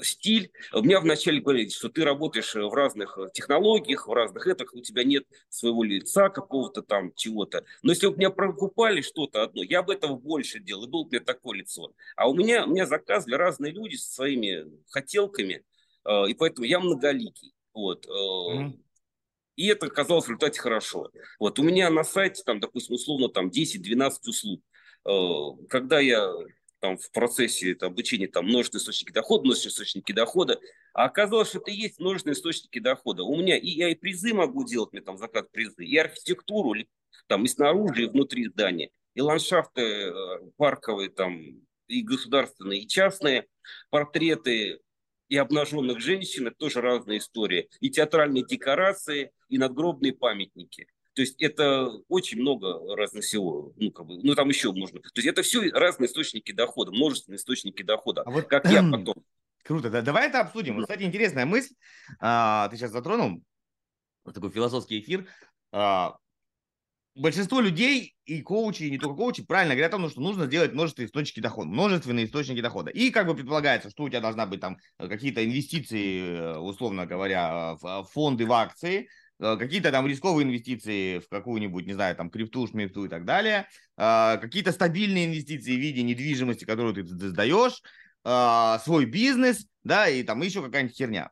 стиль. 0.00 0.50
У 0.72 0.80
меня 0.80 1.00
вначале 1.00 1.42
говорили, 1.42 1.68
что 1.68 1.90
ты 1.90 2.04
работаешь 2.04 2.54
в 2.54 2.72
разных 2.72 3.18
технологиях, 3.34 4.08
в 4.08 4.12
разных 4.14 4.46
этих, 4.46 4.72
у 4.72 4.80
тебя 4.80 5.04
нет 5.04 5.24
своего 5.50 5.84
лица 5.84 6.30
какого-то 6.30 6.80
там, 6.80 7.12
чего-то. 7.16 7.66
Но 7.82 7.92
если 7.92 8.06
бы 8.06 8.16
меня 8.16 8.30
прокупали 8.30 9.02
что-то 9.02 9.42
одно, 9.42 9.62
я 9.62 9.82
бы 9.82 9.92
этого 9.92 10.16
больше 10.16 10.58
делал, 10.58 10.86
и 10.86 10.88
было 10.88 11.04
бы 11.04 11.20
такое 11.20 11.58
лицо. 11.58 11.92
А 12.16 12.30
у 12.30 12.34
меня, 12.34 12.64
у 12.64 12.70
меня 12.70 12.86
заказывали 12.86 13.34
разные 13.34 13.72
люди 13.72 13.96
со 13.96 14.10
своими 14.10 14.64
хотелками– 14.88 15.62
Э, 15.72 15.77
и 16.08 16.34
поэтому 16.34 16.66
я 16.66 16.80
многоликий. 16.80 17.52
Вот. 17.74 18.06
Mm-hmm. 18.06 18.78
И 19.58 19.66
это 19.66 19.86
оказалось 19.86 20.26
в 20.26 20.28
результате 20.28 20.60
хорошо. 20.60 21.10
Вот 21.40 21.58
у 21.58 21.64
меня 21.64 21.90
на 21.90 22.04
сайте, 22.04 22.42
там, 22.44 22.60
допустим, 22.60 22.94
условно, 22.94 23.28
там 23.28 23.48
10-12 23.48 24.10
услуг. 24.28 24.62
Э, 25.04 25.66
когда 25.68 25.98
я 25.98 26.32
там 26.78 26.96
в 26.96 27.10
процессе 27.10 27.72
это, 27.72 27.86
обучения 27.86 28.28
там 28.28 28.46
множественные 28.46 28.82
источники 28.82 29.10
дохода, 29.10 29.44
множественные 29.44 29.72
источники 29.72 30.12
дохода, 30.12 30.60
а 30.94 31.06
оказалось, 31.06 31.48
что 31.48 31.58
это 31.58 31.72
и 31.72 31.74
есть 31.74 31.98
множественные 31.98 32.34
источники 32.34 32.78
дохода. 32.78 33.24
У 33.24 33.36
меня 33.36 33.56
и 33.56 33.68
я 33.68 33.88
и 33.88 33.96
призы 33.96 34.32
могу 34.32 34.64
делать, 34.64 34.92
мне 34.92 35.02
там 35.02 35.18
закат 35.18 35.50
призы, 35.50 35.84
и 35.84 35.96
архитектуру, 35.96 36.74
там 37.26 37.44
и 37.44 37.48
снаружи, 37.48 38.04
и 38.04 38.08
внутри 38.08 38.46
здания, 38.46 38.90
и 39.14 39.20
ландшафты 39.20 40.12
парковые 40.56 41.10
там, 41.10 41.36
и 41.88 42.02
государственные, 42.02 42.82
и 42.82 42.86
частные, 42.86 43.48
портреты, 43.90 44.78
и 45.28 45.36
обнаженных 45.36 46.00
женщин, 46.00 46.46
это 46.46 46.56
тоже 46.56 46.80
разные 46.80 47.18
истории. 47.18 47.68
И 47.80 47.90
театральные 47.90 48.44
декорации, 48.44 49.32
и 49.48 49.58
надгробные 49.58 50.12
памятники. 50.12 50.86
То 51.14 51.22
есть 51.22 51.40
это 51.42 51.88
очень 52.08 52.40
много 52.40 52.94
разных 52.96 53.24
всего. 53.24 53.72
Ну, 53.76 53.90
как 53.90 54.06
бы, 54.06 54.18
ну 54.22 54.34
там 54.34 54.48
еще 54.48 54.72
можно. 54.72 55.00
То 55.00 55.08
есть 55.16 55.26
это 55.26 55.42
все 55.42 55.68
разные 55.70 56.08
источники 56.08 56.52
дохода, 56.52 56.92
множественные 56.92 57.38
источники 57.38 57.82
дохода. 57.82 58.22
А 58.22 58.30
вот, 58.30 58.46
как 58.46 58.70
я 58.70 58.82
потом. 58.92 59.16
Круто, 59.64 59.90
да. 59.90 60.00
Давай 60.00 60.28
это 60.28 60.40
обсудим. 60.40 60.76
Вот, 60.76 60.82
кстати, 60.82 61.02
интересная 61.02 61.44
мысль. 61.44 61.74
А, 62.20 62.68
ты 62.68 62.76
сейчас 62.76 62.92
затронул 62.92 63.42
такой 64.32 64.50
философский 64.50 65.00
эфир. 65.00 65.26
А, 65.72 66.16
большинство 67.18 67.60
людей 67.60 68.14
и 68.24 68.40
коучи, 68.42 68.84
и 68.84 68.90
не 68.90 68.98
только 68.98 69.16
коучи, 69.16 69.44
правильно 69.44 69.74
говорят 69.74 69.92
о 69.92 69.98
том, 69.98 70.08
что 70.08 70.20
нужно 70.20 70.46
сделать 70.46 70.72
множественные 70.72 71.08
источники 71.08 71.40
дохода, 71.40 71.68
множественные 71.68 72.26
источники 72.26 72.60
дохода. 72.60 72.90
И 72.90 73.10
как 73.10 73.26
бы 73.26 73.34
предполагается, 73.34 73.90
что 73.90 74.04
у 74.04 74.08
тебя 74.08 74.20
должна 74.20 74.46
быть 74.46 74.60
там 74.60 74.78
э, 74.98 75.08
какие-то 75.08 75.44
инвестиции, 75.44 76.20
э, 76.20 76.58
условно 76.58 77.06
говоря, 77.06 77.74
в 77.80 78.04
фонды, 78.12 78.46
в 78.46 78.52
акции, 78.52 79.08
э, 79.40 79.56
какие-то 79.56 79.90
там 79.90 80.06
рисковые 80.06 80.46
инвестиции 80.46 81.18
в 81.18 81.28
какую-нибудь, 81.28 81.86
не 81.86 81.94
знаю, 81.94 82.16
там 82.16 82.30
крипту, 82.30 82.66
шмипту 82.66 83.04
и 83.04 83.08
так 83.08 83.24
далее, 83.24 83.66
какие-то 83.96 84.70
стабильные 84.70 85.26
инвестиции 85.26 85.76
в 85.76 85.80
виде 85.80 86.02
недвижимости, 86.02 86.64
которую 86.64 86.94
ты 86.94 87.04
сдаешь, 87.04 87.82
свой 88.82 89.04
бизнес, 89.06 89.66
да, 89.82 90.08
и 90.08 90.22
там 90.22 90.40
еще 90.42 90.62
какая-нибудь 90.62 90.96
херня. 90.96 91.30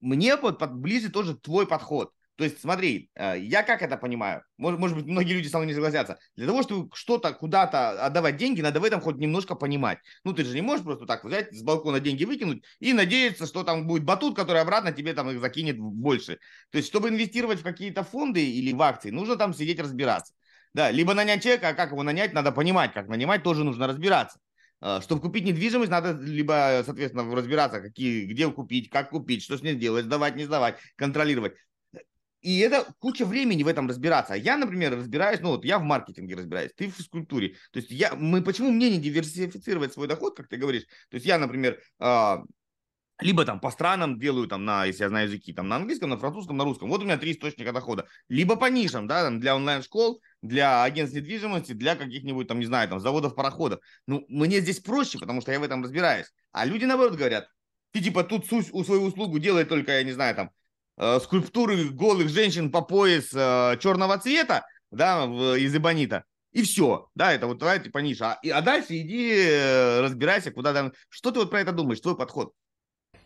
Мне 0.00 0.36
вот 0.36 0.62
ближе 0.70 1.10
тоже 1.10 1.36
твой 1.36 1.66
подход. 1.66 2.13
То 2.36 2.44
есть, 2.44 2.60
смотри, 2.60 3.10
э, 3.14 3.38
я 3.38 3.62
как 3.62 3.82
это 3.82 3.96
понимаю? 3.96 4.42
Может, 4.56 4.80
может 4.80 4.96
быть, 4.96 5.06
многие 5.06 5.34
люди 5.34 5.46
со 5.46 5.58
мной 5.58 5.68
не 5.68 5.74
согласятся. 5.74 6.18
Для 6.34 6.46
того, 6.46 6.62
чтобы 6.62 6.90
что-то 6.92 7.32
куда-то 7.32 8.04
отдавать 8.04 8.36
деньги, 8.36 8.60
надо 8.60 8.80
в 8.80 8.84
этом 8.84 9.00
хоть 9.00 9.16
немножко 9.16 9.54
понимать. 9.54 9.98
Ну, 10.24 10.32
ты 10.32 10.44
же 10.44 10.54
не 10.54 10.60
можешь 10.60 10.84
просто 10.84 11.06
так 11.06 11.24
взять 11.24 11.52
с 11.52 11.62
балкона 11.62 12.00
деньги 12.00 12.24
выкинуть 12.24 12.64
и 12.80 12.92
надеяться, 12.92 13.46
что 13.46 13.62
там 13.62 13.86
будет 13.86 14.04
батут, 14.04 14.34
который 14.34 14.62
обратно 14.62 14.90
тебе 14.92 15.14
там 15.14 15.30
их 15.30 15.40
закинет 15.40 15.78
больше. 15.78 16.38
То 16.70 16.78
есть, 16.78 16.88
чтобы 16.88 17.08
инвестировать 17.08 17.60
в 17.60 17.62
какие-то 17.62 18.02
фонды 18.02 18.44
или 18.44 18.72
в 18.72 18.82
акции, 18.82 19.10
нужно 19.10 19.36
там 19.36 19.54
сидеть 19.54 19.78
разбираться. 19.78 20.34
Да, 20.72 20.90
либо 20.90 21.14
нанять 21.14 21.42
человека, 21.42 21.68
а 21.68 21.74
как 21.74 21.92
его 21.92 22.02
нанять, 22.02 22.32
надо 22.32 22.50
понимать, 22.50 22.92
как 22.92 23.06
нанимать, 23.06 23.44
тоже 23.44 23.62
нужно 23.62 23.86
разбираться. 23.86 24.40
Э, 24.80 25.00
чтобы 25.00 25.22
купить 25.22 25.44
недвижимость, 25.44 25.90
надо 25.90 26.12
либо, 26.20 26.82
соответственно, 26.84 27.32
разбираться, 27.34 27.80
какие, 27.80 28.26
где 28.26 28.50
купить, 28.50 28.90
как 28.90 29.10
купить, 29.10 29.42
что 29.44 29.56
с 29.56 29.62
ней 29.62 29.76
делать, 29.76 30.06
сдавать, 30.06 30.34
не 30.34 30.44
сдавать, 30.44 30.78
контролировать. 30.96 31.54
И 32.44 32.58
это 32.58 32.86
куча 32.98 33.24
времени 33.24 33.62
в 33.62 33.68
этом 33.68 33.88
разбираться. 33.88 34.34
Я, 34.34 34.58
например, 34.58 34.94
разбираюсь, 34.94 35.40
ну 35.40 35.52
вот 35.52 35.64
я 35.64 35.78
в 35.78 35.82
маркетинге 35.82 36.36
разбираюсь, 36.36 36.72
ты 36.76 36.88
в 36.88 36.94
физкультуре. 36.94 37.56
То 37.72 37.78
есть 37.78 37.90
я, 37.90 38.14
мы, 38.14 38.42
почему 38.42 38.70
мне 38.70 38.90
не 38.90 38.98
диверсифицировать 38.98 39.94
свой 39.94 40.08
доход, 40.08 40.36
как 40.36 40.48
ты 40.48 40.58
говоришь? 40.58 40.82
То 41.08 41.14
есть 41.14 41.24
я, 41.24 41.38
например, 41.38 41.80
э, 42.00 42.36
либо 43.20 43.46
там 43.46 43.60
по 43.60 43.70
странам 43.70 44.18
делаю 44.18 44.46
там 44.46 44.66
на, 44.66 44.84
если 44.84 45.04
я 45.04 45.08
знаю 45.08 45.28
языки, 45.28 45.54
там 45.54 45.68
на 45.68 45.76
английском, 45.76 46.10
на 46.10 46.18
французском, 46.18 46.58
на 46.58 46.64
русском. 46.64 46.90
Вот 46.90 47.00
у 47.00 47.04
меня 47.04 47.16
три 47.16 47.32
источника 47.32 47.72
дохода. 47.72 48.06
Либо 48.28 48.56
по 48.56 48.66
нишам, 48.66 49.06
да, 49.06 49.24
там 49.24 49.40
для 49.40 49.56
онлайн-школ, 49.56 50.20
для 50.42 50.84
агентств 50.84 51.16
недвижимости, 51.16 51.72
для 51.72 51.96
каких-нибудь 51.96 52.46
там, 52.46 52.58
не 52.58 52.66
знаю, 52.66 52.90
там 52.90 53.00
заводов, 53.00 53.34
пароходов. 53.34 53.80
Ну, 54.06 54.26
мне 54.28 54.60
здесь 54.60 54.80
проще, 54.80 55.18
потому 55.18 55.40
что 55.40 55.50
я 55.50 55.60
в 55.60 55.62
этом 55.62 55.82
разбираюсь. 55.82 56.26
А 56.52 56.66
люди, 56.66 56.84
наоборот, 56.84 57.16
говорят, 57.16 57.48
ты 57.92 58.02
типа 58.02 58.22
тут 58.22 58.44
у 58.52 58.84
свою 58.84 59.04
услугу 59.04 59.38
делай 59.38 59.64
только, 59.64 59.92
я 59.92 60.02
не 60.02 60.12
знаю, 60.12 60.34
там, 60.34 60.50
э, 60.96 61.20
скульптуры 61.20 61.90
голых 61.90 62.28
женщин 62.28 62.70
по 62.70 62.82
пояс 62.82 63.30
э, 63.32 63.76
черного 63.80 64.18
цвета, 64.18 64.66
да, 64.90 65.26
в, 65.26 65.56
из 65.56 65.74
эбонита. 65.74 66.24
И 66.54 66.62
все, 66.62 67.08
да, 67.16 67.32
это 67.32 67.48
вот 67.48 67.58
твоя 67.58 67.80
типа 67.80 67.98
ниша. 67.98 68.34
А, 68.34 68.38
а 68.58 68.62
дальше 68.62 68.96
иди 68.96 69.34
э, 69.34 70.00
разбирайся, 70.00 70.52
куда 70.52 70.72
там. 70.72 70.92
Что 71.08 71.32
ты 71.32 71.40
вот 71.40 71.50
про 71.50 71.60
это 71.60 71.72
думаешь, 71.72 72.00
твой 72.00 72.16
подход? 72.16 72.52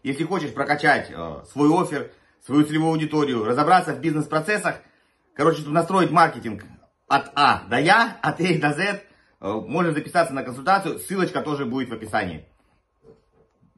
Если 0.02 0.24
хочешь 0.24 0.54
прокачать 0.54 1.11
э, 1.11 1.44
свой 1.52 1.68
офер, 1.68 2.11
свою 2.44 2.64
целевую 2.64 2.92
аудиторию, 2.92 3.44
разобраться 3.44 3.92
в 3.92 4.00
бизнес-процессах, 4.00 4.76
короче, 5.35 5.62
тут 5.62 5.72
настроить 5.72 6.11
маркетинг 6.11 6.64
от 7.07 7.31
А 7.35 7.64
до 7.68 7.78
Я, 7.78 8.18
от 8.22 8.40
А 8.40 8.59
до 8.59 8.72
З, 8.72 8.81
э, 8.81 9.00
можешь 9.40 9.92
записаться 9.92 10.33
на 10.33 10.42
консультацию, 10.42 10.98
ссылочка 10.98 11.42
тоже 11.42 11.66
будет 11.66 11.90
в 11.90 11.92
описании. 11.92 12.46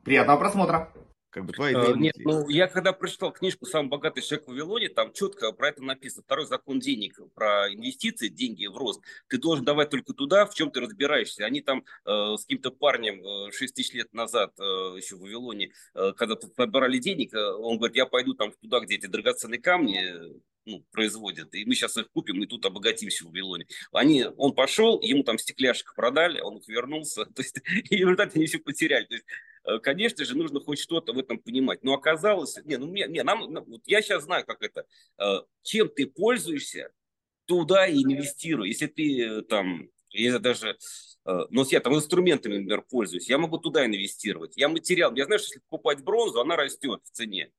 Приятного 0.04 0.38
просмотра! 0.38 0.92
Как 1.30 1.44
бы 1.44 1.52
твои 1.52 1.74
uh, 1.74 1.96
Нет, 1.96 2.14
ну 2.18 2.48
я 2.48 2.66
когда 2.66 2.92
прочитал 2.92 3.32
книжку 3.32 3.64
«Самый 3.64 3.88
богатый 3.88 4.20
человек 4.20 4.46
в 4.46 4.50
Вавилоне», 4.50 4.88
там 4.88 5.12
четко 5.12 5.52
про 5.52 5.68
это 5.68 5.82
написано. 5.82 6.22
Второй 6.24 6.46
закон 6.46 6.80
денег, 6.80 7.18
про 7.34 7.72
инвестиции, 7.72 8.28
деньги 8.28 8.66
в 8.66 8.76
рост. 8.76 9.00
Ты 9.28 9.38
должен 9.38 9.64
давать 9.64 9.90
только 9.90 10.12
туда, 10.12 10.44
в 10.46 10.54
чем 10.54 10.70
ты 10.70 10.80
разбираешься. 10.80 11.44
Они 11.46 11.60
там 11.60 11.84
э, 12.04 12.36
с 12.36 12.42
каким-то 12.42 12.70
парнем 12.72 13.24
э, 13.24 13.52
6 13.52 13.74
тысяч 13.74 13.94
лет 13.94 14.12
назад 14.12 14.52
э, 14.58 14.62
еще 14.62 15.16
в 15.16 15.20
Вавилоне, 15.20 15.72
э, 15.94 16.12
когда 16.16 16.36
подбирали 16.36 16.98
денег, 16.98 17.32
э, 17.32 17.52
он 17.52 17.78
говорит, 17.78 17.96
я 17.96 18.06
пойду 18.06 18.34
там 18.34 18.52
туда, 18.60 18.80
где 18.80 18.96
эти 18.96 19.06
драгоценные 19.06 19.60
камни, 19.60 20.40
ну, 20.66 20.84
производят, 20.90 21.54
и 21.54 21.64
мы 21.64 21.74
сейчас 21.74 21.96
их 21.96 22.10
купим, 22.10 22.42
и 22.42 22.46
тут 22.46 22.64
обогатимся 22.64 23.24
в 23.24 23.28
Вавилоне. 23.28 23.66
Они, 23.92 24.24
он 24.36 24.54
пошел, 24.54 25.00
ему 25.00 25.22
там 25.22 25.38
стекляшек 25.38 25.94
продали, 25.94 26.40
он 26.40 26.58
их 26.58 26.68
вернулся, 26.68 27.24
то 27.34 27.42
есть, 27.42 27.56
и 27.90 27.96
в 27.96 28.08
результате 28.08 28.32
они 28.36 28.46
все 28.46 28.58
потеряли. 28.58 29.06
То 29.06 29.14
есть, 29.14 29.26
э, 29.64 29.78
конечно 29.78 30.24
же, 30.24 30.36
нужно 30.36 30.60
хоть 30.60 30.78
что-то 30.78 31.12
в 31.12 31.18
этом 31.18 31.38
понимать. 31.38 31.82
Но 31.82 31.94
оказалось, 31.94 32.58
не, 32.64 32.76
ну, 32.76 32.86
не, 32.86 33.06
не 33.08 33.22
нам, 33.22 33.64
вот 33.64 33.82
я 33.86 34.02
сейчас 34.02 34.24
знаю, 34.24 34.44
как 34.46 34.62
это, 34.62 34.84
э, 35.18 35.40
чем 35.62 35.88
ты 35.88 36.06
пользуешься, 36.06 36.90
туда 37.46 37.86
и 37.86 38.02
инвестируй. 38.02 38.68
Если 38.68 38.86
ты 38.86 39.22
э, 39.22 39.42
там, 39.42 39.88
я 40.10 40.38
даже, 40.38 40.76
но 41.24 41.64
я 41.70 41.78
там 41.78 41.94
инструментами, 41.94 42.54
например, 42.54 42.82
пользуюсь, 42.90 43.28
я 43.28 43.38
могу 43.38 43.58
туда 43.58 43.86
инвестировать. 43.86 44.56
Я 44.56 44.68
материал, 44.68 45.14
я 45.14 45.24
знаю, 45.26 45.38
что 45.38 45.48
если 45.48 45.60
покупать 45.68 46.02
бронзу, 46.02 46.40
она 46.40 46.56
растет 46.56 47.00
в 47.04 47.10
цене. 47.12 47.52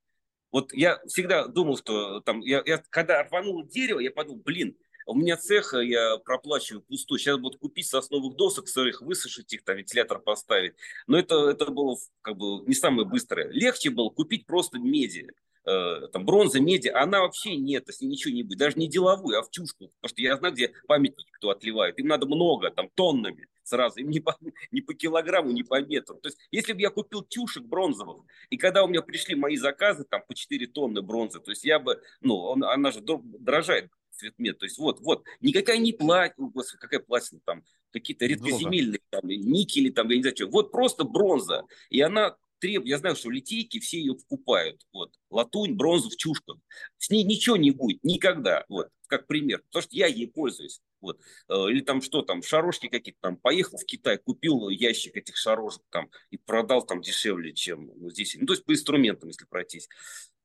Вот 0.52 0.72
я 0.74 1.00
всегда 1.06 1.48
думал, 1.48 1.78
что 1.78 2.20
там, 2.20 2.40
я, 2.40 2.62
я 2.64 2.82
когда 2.90 3.24
рванул 3.24 3.66
дерево, 3.66 3.98
я 3.98 4.10
подумал, 4.10 4.42
блин, 4.44 4.76
у 5.06 5.14
меня 5.14 5.36
цех, 5.36 5.74
я 5.74 6.18
проплачиваю 6.18 6.82
пустой. 6.82 7.18
Сейчас 7.18 7.38
будут 7.38 7.58
купить 7.58 7.86
сосновых 7.86 8.36
досок 8.36 8.68
сырых, 8.68 9.00
высушить 9.00 9.52
их, 9.52 9.64
там 9.64 9.76
вентилятор 9.76 10.20
поставить. 10.20 10.74
Но 11.06 11.18
это, 11.18 11.50
это 11.50 11.66
было 11.70 11.96
как 12.20 12.36
бы 12.36 12.64
не 12.66 12.74
самое 12.74 13.08
быстрое. 13.08 13.48
Легче 13.48 13.90
было 13.90 14.10
купить 14.10 14.46
просто 14.46 14.78
меди. 14.78 15.26
Э, 15.64 16.08
там 16.12 16.26
бронза, 16.26 16.60
меди, 16.60 16.88
она 16.88 17.20
вообще 17.20 17.56
нет, 17.56 17.88
ней 18.00 18.08
ничего 18.08 18.34
не 18.34 18.42
будет. 18.42 18.58
Даже 18.58 18.78
не 18.78 18.88
деловую, 18.88 19.38
а 19.38 19.42
в 19.42 19.50
чушку. 19.50 19.92
Потому 20.00 20.08
что 20.10 20.22
я 20.22 20.36
знаю, 20.36 20.54
где 20.54 20.72
памятники 20.88 21.30
кто 21.32 21.50
отливает. 21.50 21.98
Им 21.98 22.08
надо 22.08 22.26
много, 22.26 22.70
там 22.70 22.88
тоннами 22.94 23.48
сразу, 23.64 24.00
им 24.00 24.10
не 24.10 24.20
по, 24.20 24.36
не 24.70 24.80
по 24.80 24.94
килограмму, 24.94 25.52
не 25.52 25.62
по 25.62 25.80
метру. 25.80 26.16
То 26.16 26.28
есть, 26.28 26.38
если 26.50 26.72
бы 26.72 26.80
я 26.80 26.90
купил 26.90 27.22
тюшек 27.22 27.64
бронзовых, 27.64 28.24
и 28.50 28.56
когда 28.56 28.84
у 28.84 28.88
меня 28.88 29.02
пришли 29.02 29.34
мои 29.34 29.56
заказы, 29.56 30.04
там, 30.04 30.22
по 30.26 30.34
4 30.34 30.66
тонны 30.66 31.02
бронзы, 31.02 31.40
то 31.40 31.50
есть 31.50 31.64
я 31.64 31.78
бы, 31.78 32.00
ну, 32.20 32.36
он, 32.36 32.64
она 32.64 32.90
же 32.90 33.00
дорожает 33.00 33.90
цветмет, 34.10 34.58
то 34.58 34.66
есть 34.66 34.78
вот, 34.78 35.00
вот, 35.00 35.24
никакая 35.40 35.78
не 35.78 35.92
платина, 35.92 36.48
господи, 36.48 36.80
какая 36.80 37.00
платина 37.00 37.40
там, 37.44 37.64
какие-то 37.92 38.26
редкоземельные, 38.26 39.00
там, 39.10 39.22
никели, 39.24 39.90
там, 39.90 40.08
я 40.10 40.16
не 40.16 40.22
знаю 40.22 40.36
что, 40.36 40.46
вот 40.48 40.70
просто 40.70 41.04
бронза, 41.04 41.64
и 41.88 42.00
она 42.00 42.36
требует, 42.62 42.88
я 42.88 42.98
знаю, 42.98 43.16
что 43.16 43.28
литейки 43.28 43.80
все 43.80 43.98
ее 43.98 44.14
покупают, 44.14 44.80
вот, 44.92 45.12
латунь, 45.30 45.74
бронзу 45.74 46.10
в 46.10 46.16
чушках, 46.16 46.56
с 46.96 47.10
ней 47.10 47.24
ничего 47.24 47.56
не 47.56 47.72
будет, 47.72 48.02
никогда, 48.04 48.64
вот, 48.68 48.88
как 49.08 49.26
пример, 49.26 49.62
потому 49.64 49.82
что 49.82 49.96
я 49.96 50.06
ей 50.06 50.28
пользуюсь, 50.28 50.80
вот. 51.00 51.20
Э, 51.48 51.66
или 51.68 51.80
там 51.80 52.00
что 52.00 52.22
там, 52.22 52.42
шарошки 52.42 52.86
какие-то 52.86 53.18
там, 53.20 53.36
поехал 53.36 53.76
в 53.76 53.84
Китай, 53.84 54.16
купил 54.16 54.68
ящик 54.68 55.16
этих 55.16 55.36
шарошек 55.36 55.82
там 55.90 56.08
и 56.30 56.38
продал 56.38 56.86
там 56.86 57.02
дешевле, 57.02 57.52
чем 57.52 57.90
ну, 57.96 58.08
здесь. 58.08 58.36
Ну, 58.38 58.46
то 58.46 58.52
есть 58.52 58.64
по 58.64 58.72
инструментам, 58.72 59.28
если 59.28 59.44
пройтись. 59.44 59.88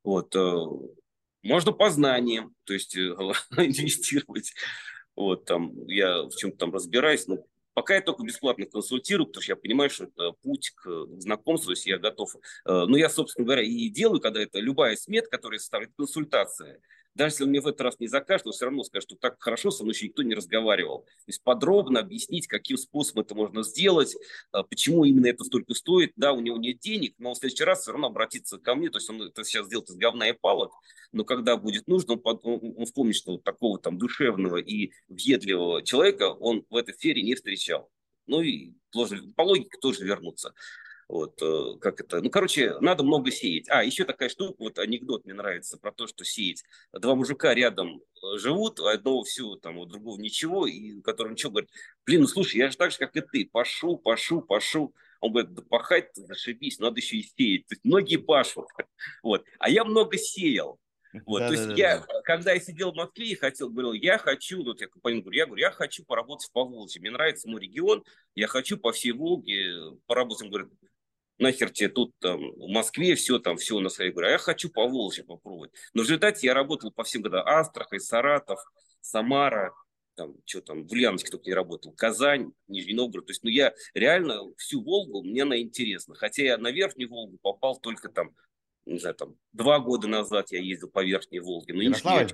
Вот. 0.04 0.36
Э, 0.36 0.66
можно 1.44 1.72
по 1.72 1.92
знаниям, 1.92 2.56
то 2.64 2.74
есть 2.74 2.98
э, 2.98 3.00
инвестировать. 3.58 4.54
Вот, 5.16 5.46
там, 5.46 5.88
я 5.88 6.24
в 6.24 6.36
чем-то 6.36 6.58
там 6.58 6.74
разбираюсь, 6.74 7.28
но 7.28 7.38
Пока 7.78 7.94
я 7.94 8.02
только 8.02 8.24
бесплатно 8.24 8.66
консультирую, 8.66 9.28
потому 9.28 9.44
что 9.44 9.52
я 9.52 9.56
понимаю, 9.56 9.92
что 9.92 10.06
это 10.06 10.32
путь 10.42 10.72
к 10.72 10.90
знакомству, 11.20 11.70
если 11.70 11.92
я 11.92 12.00
готов. 12.00 12.36
Но 12.66 12.98
я, 12.98 13.08
собственно 13.08 13.46
говоря, 13.46 13.62
и 13.62 13.88
делаю, 13.90 14.20
когда 14.20 14.42
это 14.42 14.58
любая 14.58 14.96
смет, 14.96 15.28
которая 15.28 15.60
составит 15.60 15.92
консультация. 15.96 16.82
Даже 17.18 17.34
если 17.34 17.44
он 17.46 17.50
мне 17.50 17.62
в 17.62 17.68
этот 17.68 17.82
раз 17.82 18.00
не 18.00 18.08
закажет, 18.08 18.46
он 18.46 18.54
все 18.54 18.66
равно 18.66 18.84
скажет, 18.84 19.10
что 19.10 19.18
так 19.20 19.42
хорошо 19.42 19.72
со 19.72 19.84
мной 19.84 19.96
еще 19.96 20.06
никто 20.06 20.22
не 20.22 20.36
разговаривал. 20.36 21.00
То 21.00 21.24
есть 21.28 21.44
подробно 21.44 22.00
объяснить, 22.00 22.46
каким 22.46 22.78
способом 22.78 23.24
это 23.24 23.34
можно 23.34 23.64
сделать, 23.64 24.16
а, 24.52 24.62
почему 24.62 25.04
именно 25.04 25.26
это 25.26 25.44
столько 25.44 25.74
стоит. 25.74 26.14
Да, 26.16 26.34
у 26.34 26.42
него 26.42 26.58
нет 26.58 26.80
денег, 26.80 27.16
но 27.18 27.30
он 27.30 27.36
в 27.36 27.40
следующий 27.40 27.64
раз 27.64 27.82
все 27.82 27.92
равно 27.92 28.08
обратится 28.08 28.60
ко 28.60 28.76
мне. 28.76 28.90
То 28.90 29.00
есть 29.00 29.10
он 29.10 29.22
это 29.24 29.44
сейчас 29.44 29.66
сделает 29.66 29.90
из 29.90 29.96
говна 29.96 30.30
и 30.30 30.34
палок, 30.34 30.72
но 31.12 31.26
когда 31.26 31.58
будет 31.58 31.88
нужно, 31.88 32.20
он, 32.24 32.86
вспомнит, 32.86 33.16
что 33.16 33.32
вот 33.34 33.44
такого 33.44 33.80
там 33.80 33.98
душевного 33.98 34.58
и 34.58 34.92
въедливого 35.08 35.82
человека 35.82 36.30
он 36.30 36.66
в 36.70 36.76
этой 36.76 36.94
сфере 36.94 37.24
не 37.24 37.34
встречал. 37.34 37.90
Ну 38.28 38.42
и 38.42 38.74
по 38.92 39.42
логике 39.42 39.78
тоже 39.82 40.06
вернуться. 40.06 40.54
Вот, 41.08 41.42
э, 41.42 41.78
как 41.80 42.02
это, 42.02 42.22
ну, 42.22 42.30
короче, 42.30 42.78
надо 42.82 43.04
много 43.04 43.32
сеять. 43.32 43.70
А, 43.70 43.82
еще 43.84 44.04
такая 44.04 44.28
штука, 44.28 44.56
вот 44.60 44.78
анекдот 44.78 45.24
мне 45.24 45.34
нравится 45.34 45.78
про 45.78 45.94
то, 45.94 46.06
что 46.06 46.26
сеять. 46.26 46.64
Два 46.92 47.16
мужика 47.16 47.54
рядом 47.54 48.02
э, 48.02 48.38
живут, 48.38 48.82
у 48.82 48.88
одного 48.88 49.24
все, 49.24 49.56
там, 49.56 49.78
у 49.78 49.86
другого 49.86 50.20
ничего, 50.20 50.68
и 50.68 51.00
которым 51.02 51.34
ничего 51.34 51.52
говорит, 51.52 51.70
блин, 52.06 52.22
ну, 52.22 52.28
слушай, 52.28 52.58
я 52.58 52.70
же 52.70 52.76
так 52.76 52.92
же, 52.92 52.98
как 52.98 53.16
и 53.16 53.22
ты, 53.22 53.50
пашу, 53.50 53.96
пашу, 53.96 54.42
пашу. 54.42 54.94
Он 55.22 55.32
говорит, 55.32 55.54
да 55.54 55.62
пахать 55.62 56.14
зашибись, 56.14 56.80
надо 56.80 57.00
еще 57.00 57.18
и 57.18 57.24
сеять. 57.24 57.68
То 57.68 57.74
есть 57.74 57.86
многие 57.86 58.18
пашут. 58.18 58.68
Вот. 59.24 59.46
А 59.60 59.70
я 59.70 59.86
много 59.86 60.18
сеял. 60.18 60.78
Вот, 61.26 61.40
да, 61.40 61.48
то 61.48 61.54
есть 61.54 61.68
да, 61.70 61.74
я, 61.74 62.00
да. 62.00 62.22
когда 62.24 62.52
я 62.52 62.60
сидел 62.60 62.92
в 62.92 62.96
Москве 62.96 63.28
и 63.28 63.36
хотел, 63.36 63.70
говорил, 63.70 63.94
я 63.94 64.18
хочу, 64.18 64.64
вот 64.64 64.82
я 64.82 64.88
компанию 64.88 65.22
говорю, 65.22 65.38
я 65.38 65.46
говорю, 65.46 65.62
я 65.62 65.72
хочу 65.72 66.04
поработать 66.04 66.52
по 66.52 66.66
Волге, 66.66 67.00
мне 67.00 67.12
нравится 67.12 67.50
мой 67.50 67.62
регион, 67.62 68.04
я 68.36 68.48
хочу 68.48 68.78
по 68.78 68.92
всей 68.92 69.14
Волге 69.14 69.98
поработать. 70.06 70.44
Он 70.44 70.50
говорит, 70.50 70.70
нахер 71.40 71.70
тебе 71.70 71.90
тут 71.90 72.14
там 72.20 72.40
в 72.52 72.68
Москве 72.68 73.16
все 73.16 73.40
там, 73.40 73.58
все 73.58 73.76
у 73.76 73.80
нас. 73.80 74.00
Я 74.00 74.12
говорю, 74.12 74.28
а 74.28 74.32
я 74.32 74.38
хочу 74.38 74.70
по 74.70 74.88
Волжье 74.88 75.24
попробовать. 75.24 75.72
Но 75.94 76.02
в 76.02 76.06
результате 76.06 76.48
я 76.48 76.54
работал 76.54 76.92
по 76.92 77.04
всем 77.04 77.22
годам. 77.22 77.46
Астрахань, 77.46 78.00
Саратов, 78.00 78.60
Самара, 79.02 79.74
там, 80.16 80.36
что 80.46 80.62
там, 80.62 80.86
в 80.86 80.92
Ульяновске 80.92 81.30
только 81.30 81.46
не 81.46 81.54
работал, 81.54 81.94
Казань, 81.94 82.52
Нижний 82.68 82.96
Новгород. 82.96 83.28
То 83.28 83.32
есть, 83.32 83.44
ну, 83.44 83.50
я 83.50 83.74
реально 83.94 84.42
всю 84.58 84.84
Волгу, 84.84 85.24
мне 85.24 85.44
она 85.44 85.60
интересна. 85.62 86.16
Хотя 86.16 86.44
я 86.44 86.58
на 86.58 86.72
Верхнюю 86.72 87.10
Волгу 87.10 87.38
попал 87.42 87.80
только 87.80 88.10
там, 88.10 88.32
не 88.86 89.00
знаю, 89.00 89.16
там, 89.16 89.36
два 89.54 89.80
года 89.80 90.08
назад 90.08 90.52
я 90.52 90.60
ездил 90.60 90.90
по 90.90 91.04
Верхней 91.04 91.40
Волге. 91.40 91.74
Но 91.74 91.84
Ярославль? 91.84 92.34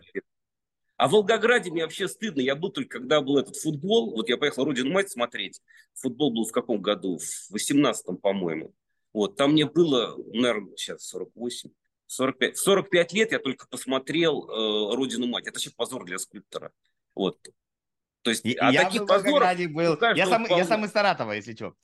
А 0.96 1.08
в 1.08 1.12
Волгограде 1.12 1.72
мне 1.72 1.84
вообще 1.84 2.08
стыдно. 2.08 2.40
Я 2.40 2.56
был 2.56 2.70
только, 2.70 3.00
когда 3.00 3.20
был 3.20 3.38
этот 3.38 3.58
футбол. 3.58 4.16
Вот 4.16 4.30
я 4.30 4.38
поехал 4.38 4.64
Родину 4.64 4.92
мать 4.92 5.12
смотреть. 5.12 5.62
Футбол 5.96 6.32
был 6.32 6.46
в 6.46 6.52
каком 6.52 6.82
году? 6.82 7.18
В 7.18 7.56
18-м, 7.56 8.18
по-моему. 8.18 8.74
Вот, 9.14 9.36
там 9.38 9.52
мне 9.52 9.66
было, 9.66 10.18
наверное, 10.34 10.76
сейчас 10.76 11.04
48, 11.08 11.70
45. 12.08 12.58
В 12.58 12.60
45 12.60 13.14
лет 13.14 13.32
я 13.32 13.40
только 13.40 13.68
посмотрел 13.68 14.50
э, 14.50 14.96
«Родину 14.96 15.28
мать». 15.28 15.46
Это 15.46 15.54
вообще 15.54 15.72
позор 15.72 16.04
для 16.06 16.18
скульптора. 16.18 16.72
Вот. 17.16 17.38
То 18.24 18.32
есть, 18.32 18.46
а 18.60 18.72
я 18.72 18.86
таких 18.86 19.06
позоров... 19.06 19.48
Был. 19.70 19.98
Я 20.16 20.28
сам, 20.28 20.46
я 20.46 20.66
сам 20.66 20.86
из 20.86 20.92
Саратова, 20.92 21.34
если 21.34 21.54
что. 21.54 21.76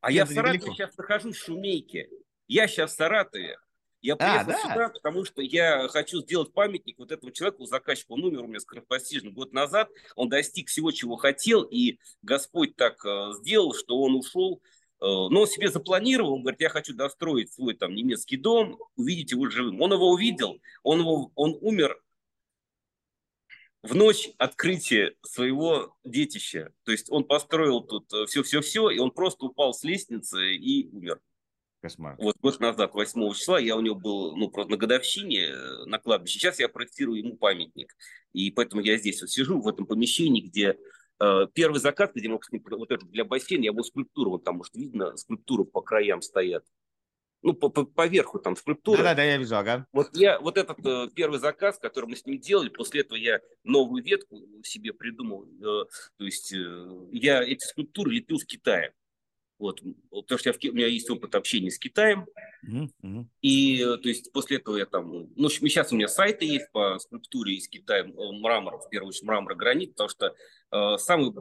А 0.00 0.10
я 0.10 0.24
в 0.24 0.28
Саратове 0.28 0.58
далеко. 0.58 0.74
сейчас 0.74 0.96
нахожусь 0.96 1.36
в 1.36 1.44
Шумейке. 1.44 2.08
Я 2.48 2.68
сейчас 2.68 2.92
в 2.92 2.96
Саратове. 2.96 3.56
Я 4.02 4.14
а, 4.14 4.16
приехал 4.16 4.40
а, 4.40 4.44
да? 4.44 4.62
сюда, 4.62 4.88
потому 4.90 5.24
что 5.24 5.42
я 5.42 5.88
хочу 5.88 6.20
сделать 6.20 6.52
памятник 6.52 6.98
вот 6.98 7.10
этому 7.10 7.32
человеку, 7.32 7.64
заказчику. 7.66 8.14
Он 8.14 8.24
умер 8.24 8.42
у 8.42 8.46
меня 8.46 8.60
скоропостижно 8.60 9.30
год 9.30 9.52
назад. 9.52 9.88
Он 10.14 10.28
достиг 10.28 10.68
всего, 10.68 10.92
чего 10.92 11.16
хотел, 11.16 11.62
и 11.62 11.98
Господь 12.22 12.76
так 12.76 13.04
э, 13.04 13.32
сделал, 13.38 13.74
что 13.74 14.00
он 14.00 14.14
ушел 14.14 14.62
но 15.00 15.40
он 15.42 15.46
себе 15.46 15.70
запланировал, 15.70 16.34
он 16.34 16.42
говорит, 16.42 16.60
я 16.60 16.68
хочу 16.68 16.94
достроить 16.94 17.52
свой 17.52 17.74
там 17.74 17.94
немецкий 17.94 18.36
дом, 18.36 18.78
увидеть 18.96 19.32
его 19.32 19.48
живым. 19.50 19.80
Он 19.80 19.92
его 19.92 20.10
увидел, 20.10 20.60
он, 20.82 21.00
его, 21.00 21.30
он 21.34 21.56
умер 21.60 22.00
в 23.86 23.94
ночь 23.94 24.30
открытия 24.38 25.14
своего 25.22 25.96
детища. 26.04 26.72
То 26.84 26.92
есть 26.92 27.10
он 27.10 27.24
построил 27.24 27.82
тут 27.82 28.10
все-все-все, 28.28 28.90
э, 28.90 28.96
и 28.96 28.98
он 28.98 29.10
просто 29.10 29.46
упал 29.46 29.72
с 29.74 29.84
лестницы 29.84 30.54
и 30.54 30.88
умер. 30.88 31.20
Кошмар. 31.80 32.16
Вот 32.18 32.36
год 32.40 32.58
назад, 32.58 32.94
8 32.94 33.32
числа, 33.34 33.60
я 33.60 33.76
у 33.76 33.80
него 33.80 33.94
был, 33.94 34.36
ну, 34.36 34.48
просто 34.48 34.72
на 34.72 34.76
годовщине 34.76 35.46
э, 35.46 35.84
на 35.86 35.98
кладбище. 35.98 36.38
Сейчас 36.38 36.58
я 36.58 36.68
проектирую 36.68 37.18
ему 37.18 37.36
памятник. 37.36 37.94
И 38.32 38.50
поэтому 38.50 38.82
я 38.82 38.96
здесь 38.96 39.20
вот 39.20 39.30
сижу, 39.30 39.60
в 39.60 39.68
этом 39.68 39.86
помещении, 39.86 40.40
где 40.40 40.70
э, 40.70 40.76
первый 41.18 41.80
закат, 41.80 42.14
где 42.14 42.28
мы 42.28 42.38
вот 42.70 42.90
это 42.90 43.06
для 43.06 43.24
бассейна, 43.24 43.64
я 43.64 43.72
был 43.72 43.84
скульптуру, 43.84 44.30
вот 44.32 44.44
там, 44.44 44.56
может, 44.56 44.74
видно, 44.74 45.16
скульптуры 45.16 45.64
по 45.64 45.80
краям 45.80 46.22
стоят. 46.22 46.64
Ну, 47.42 47.54
по, 47.54 47.68
по, 47.68 47.84
по 47.84 48.06
верху 48.06 48.38
там 48.38 48.56
скульптура. 48.56 48.98
Да-да-да, 48.98 49.22
я 49.22 49.36
вижу, 49.36 49.56
ага. 49.56 49.86
Вот, 49.92 50.16
я, 50.16 50.40
вот 50.40 50.58
этот 50.58 50.84
э, 50.84 51.08
первый 51.14 51.38
заказ, 51.38 51.78
который 51.78 52.06
мы 52.06 52.16
с 52.16 52.26
ним 52.26 52.40
делали, 52.40 52.70
после 52.70 53.02
этого 53.02 53.16
я 53.16 53.40
новую 53.62 54.02
ветку 54.02 54.42
себе 54.64 54.92
придумал. 54.92 55.44
Э, 55.44 55.84
то 56.16 56.24
есть 56.24 56.52
э, 56.52 57.06
я 57.12 57.44
эти 57.44 57.64
скульптуры 57.64 58.12
лепил 58.12 58.38
в 58.38 58.46
Китае. 58.46 58.94
Вот, 59.58 59.80
потому 60.10 60.38
что 60.38 60.50
я, 60.50 60.52
в, 60.52 60.56
у 60.56 60.76
меня 60.76 60.86
есть 60.86 61.08
опыт 61.08 61.34
общения 61.34 61.70
с 61.70 61.78
Китаем. 61.78 62.26
Mm-hmm. 62.68 63.24
И, 63.40 63.80
э, 63.80 63.96
то 63.96 64.08
есть, 64.08 64.32
после 64.32 64.56
этого 64.56 64.76
я 64.76 64.86
там... 64.86 65.28
Ну, 65.34 65.48
сейчас 65.48 65.92
у 65.92 65.96
меня 65.96 66.08
сайты 66.08 66.44
есть 66.44 66.70
по 66.72 66.98
скульптуре 66.98 67.54
из 67.54 67.68
Китая, 67.68 68.04
э, 68.04 68.32
мрамора, 68.40 68.78
в 68.78 68.88
первую 68.90 69.10
очередь, 69.10 69.24
мрамор, 69.24 69.54
гранит, 69.54 69.92
потому 69.92 70.08
что 70.08 70.26
э, 70.26 70.34
самый 70.70 71.32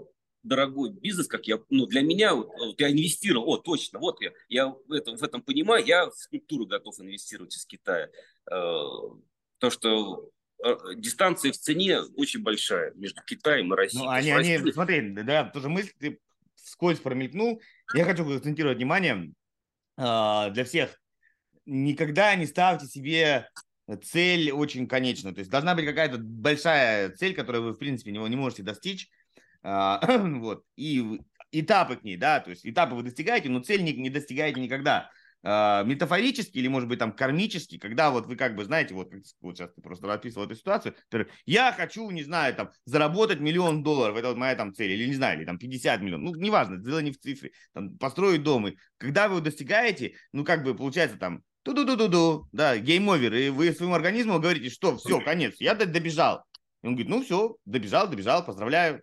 дорогой 0.45 0.91
бизнес, 0.91 1.27
как 1.27 1.47
я, 1.47 1.59
ну, 1.69 1.87
для 1.87 2.01
меня, 2.01 2.35
вот, 2.35 2.47
вот 2.47 2.79
я 2.79 2.91
инвестировал, 2.91 3.49
о, 3.49 3.57
точно, 3.57 3.99
вот 3.99 4.21
я, 4.21 4.31
я 4.47 4.67
в 4.69 4.91
этом, 4.91 5.17
в 5.17 5.23
этом 5.23 5.41
понимаю, 5.41 5.83
я 5.83 6.09
в 6.09 6.13
скульптуру 6.13 6.67
готов 6.67 6.99
инвестировать 6.99 7.55
из 7.55 7.65
Китая. 7.65 8.09
Э, 8.49 8.83
то, 9.57 9.69
что 9.69 10.29
э, 10.63 10.75
дистанция 10.95 11.51
в 11.51 11.57
цене 11.57 12.01
очень 12.15 12.43
большая 12.43 12.93
между 12.93 13.21
Китаем 13.23 13.73
и 13.73 13.75
Россией. 13.75 14.03
Ну, 14.03 14.09
они, 14.09 14.31
они, 14.31 14.71
смотри, 14.71 15.01
да, 15.11 15.45
тоже 15.45 15.69
мысль, 15.69 15.91
ты 15.99 16.19
скользь 16.55 16.99
промелькнул. 16.99 17.61
Я 17.93 18.05
хочу 18.05 18.29
акцентировать 18.31 18.77
внимание 18.77 19.33
э, 19.97 20.51
для 20.51 20.63
всех. 20.63 21.01
Никогда 21.65 22.35
не 22.35 22.45
ставьте 22.45 22.85
себе 22.85 23.49
цель 24.03 24.51
очень 24.51 24.87
конечную. 24.87 25.33
То 25.35 25.39
есть 25.39 25.51
должна 25.51 25.75
быть 25.75 25.85
какая-то 25.85 26.17
большая 26.17 27.11
цель, 27.11 27.35
которую 27.35 27.63
вы, 27.65 27.73
в 27.73 27.77
принципе, 27.77 28.11
не, 28.11 28.17
не 28.17 28.35
можете 28.35 28.63
достичь. 28.63 29.09
Э, 29.63 29.97
вот. 30.39 30.63
И 30.75 31.19
этапы 31.51 31.95
к 31.97 32.03
ней, 32.03 32.17
да, 32.17 32.39
то 32.39 32.49
есть 32.49 32.65
этапы 32.65 32.95
вы 32.95 33.03
достигаете, 33.03 33.49
но 33.49 33.59
цель 33.59 33.83
не, 33.83 33.93
не 33.93 34.09
достигаете 34.09 34.59
никогда. 34.59 35.09
А, 35.47 35.83
метафорически 35.83 36.57
или, 36.57 36.67
может 36.67 36.89
быть, 36.89 36.97
там 36.97 37.11
кармически, 37.11 37.77
когда 37.77 38.09
вот 38.09 38.25
вы 38.25 38.35
как 38.35 38.55
бы, 38.55 38.65
знаете, 38.65 38.95
вот, 38.95 39.11
вот 39.41 39.55
сейчас 39.55 39.71
ты 39.73 39.81
просто 39.81 40.11
описывал 40.11 40.47
эту 40.47 40.55
ситуацию, 40.55 40.95
я 41.45 41.71
хочу, 41.71 42.09
не 42.09 42.23
знаю, 42.23 42.55
там, 42.55 42.71
заработать 42.85 43.39
миллион 43.39 43.83
долларов, 43.83 44.17
это 44.17 44.29
вот 44.29 44.37
моя 44.37 44.55
там 44.55 44.73
цель, 44.73 44.93
или 44.93 45.05
не 45.05 45.13
знаю, 45.13 45.37
или 45.37 45.45
там 45.45 45.59
50 45.59 46.01
миллионов, 46.01 46.33
ну, 46.33 46.41
неважно, 46.41 46.77
дело 46.77 46.97
не 46.97 47.11
в 47.11 47.19
цифре, 47.19 47.51
там, 47.73 47.95
построить 47.99 48.41
дом, 48.41 48.69
и 48.69 48.75
когда 48.97 49.27
вы 49.27 49.35
его 49.35 49.45
достигаете, 49.45 50.15
ну, 50.31 50.43
как 50.43 50.63
бы, 50.63 50.73
получается, 50.73 51.17
там, 51.17 51.43
ту-ду-ду-ду-ду, 51.65 52.47
да, 52.51 52.77
game 52.77 53.02
over, 53.02 53.33
и 53.35 53.49
вы 53.49 53.73
своему 53.73 53.95
организму 53.95 54.39
говорите, 54.39 54.69
что, 54.69 54.97
все, 54.97 55.19
конец, 55.19 55.55
я 55.59 55.73
добежал. 55.73 56.45
И 56.83 56.87
он 56.87 56.93
говорит, 56.93 57.09
ну, 57.09 57.23
все, 57.23 57.57
добежал, 57.65 58.07
добежал, 58.07 58.45
поздравляю. 58.45 59.01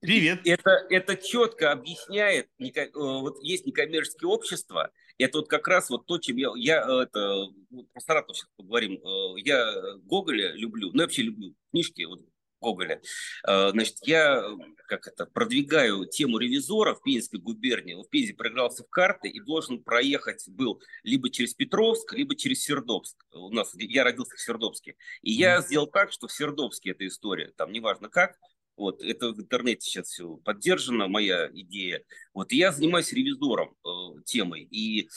Привет. 0.00 0.40
Это, 0.46 0.70
это 0.88 1.16
четко 1.16 1.72
объясняет, 1.72 2.48
э, 2.58 2.88
вот 2.94 3.42
есть 3.42 3.66
некоммерческие 3.66 4.28
общества, 4.28 4.90
это 5.18 5.38
вот 5.38 5.48
как 5.48 5.68
раз 5.68 5.90
вот 5.90 6.06
то, 6.06 6.16
чем 6.16 6.36
я, 6.36 6.48
я 6.56 6.80
э, 6.80 7.02
это, 7.02 7.48
про 7.92 8.00
Саратов 8.00 8.36
сейчас 8.36 8.48
поговорим, 8.56 8.94
э, 8.94 9.40
я 9.44 9.74
Гоголя 10.04 10.54
люблю, 10.54 10.90
ну, 10.92 11.00
я 11.00 11.02
вообще 11.02 11.22
люблю 11.22 11.54
книжки 11.70 12.04
вот, 12.04 12.20
Гоголя. 12.60 13.00
Значит, 13.44 13.96
я 14.02 14.44
как 14.86 15.06
это, 15.06 15.24
продвигаю 15.24 16.04
тему 16.04 16.38
ревизора 16.38 16.94
в 16.94 17.02
Пензенской 17.02 17.38
губернии. 17.38 17.94
В 17.94 18.08
Пензе 18.08 18.34
проигрался 18.34 18.82
в 18.82 18.90
карты 18.90 19.28
и 19.28 19.40
должен 19.40 19.82
проехать 19.82 20.48
был 20.48 20.82
либо 21.04 21.30
через 21.30 21.54
Петровск, 21.54 22.12
либо 22.12 22.34
через 22.34 22.62
Сердобск. 22.64 23.16
У 23.32 23.50
нас, 23.50 23.72
я 23.74 24.04
родился 24.04 24.36
в 24.36 24.40
Сердобске. 24.40 24.96
И 25.22 25.30
я 25.30 25.60
сделал 25.60 25.86
так, 25.86 26.12
что 26.12 26.26
в 26.26 26.32
Сердобске 26.32 26.90
эта 26.90 27.06
история, 27.06 27.52
там 27.56 27.72
неважно 27.72 28.08
как, 28.08 28.36
вот, 28.76 29.02
это 29.02 29.32
в 29.32 29.40
интернете 29.40 29.86
сейчас 29.86 30.08
все 30.08 30.36
поддержано, 30.38 31.06
моя 31.06 31.50
идея. 31.52 32.02
Вот, 32.32 32.50
и 32.50 32.56
я 32.56 32.72
занимаюсь 32.72 33.12
ревизором 33.12 33.76
э, 33.84 34.22
темой. 34.24 34.62
И 34.62 35.08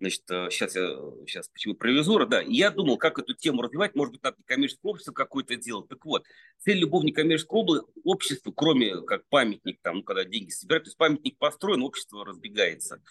Значит, 0.00 0.22
сейчас 0.26 0.74
э, 0.76 0.80
я 0.80 1.26
сейчас 1.26 1.48
почему 1.48 1.74
про 1.74 1.88
ревизора, 1.88 2.24
да. 2.24 2.40
И 2.40 2.54
я 2.54 2.70
думал, 2.70 2.96
как 2.96 3.18
эту 3.18 3.34
тему 3.34 3.60
развивать, 3.60 3.94
может 3.94 4.14
быть, 4.14 4.22
надо 4.22 4.38
некоммерческое 4.38 4.90
общество 4.90 5.12
какое-то 5.12 5.56
делать. 5.56 5.88
Так 5.88 6.04
вот, 6.06 6.24
цель 6.58 6.78
любого 6.78 7.04
некоммерческого 7.04 7.84
общества, 8.02 8.50
кроме 8.50 9.02
как 9.02 9.28
памятник, 9.28 9.78
там, 9.82 9.96
ну, 9.96 10.02
когда 10.02 10.24
деньги 10.24 10.50
собирают, 10.50 10.84
то 10.84 10.88
есть 10.88 10.96
памятник 10.96 11.36
построен, 11.36 11.82
общество 11.82 12.24
разбегается. 12.24 13.02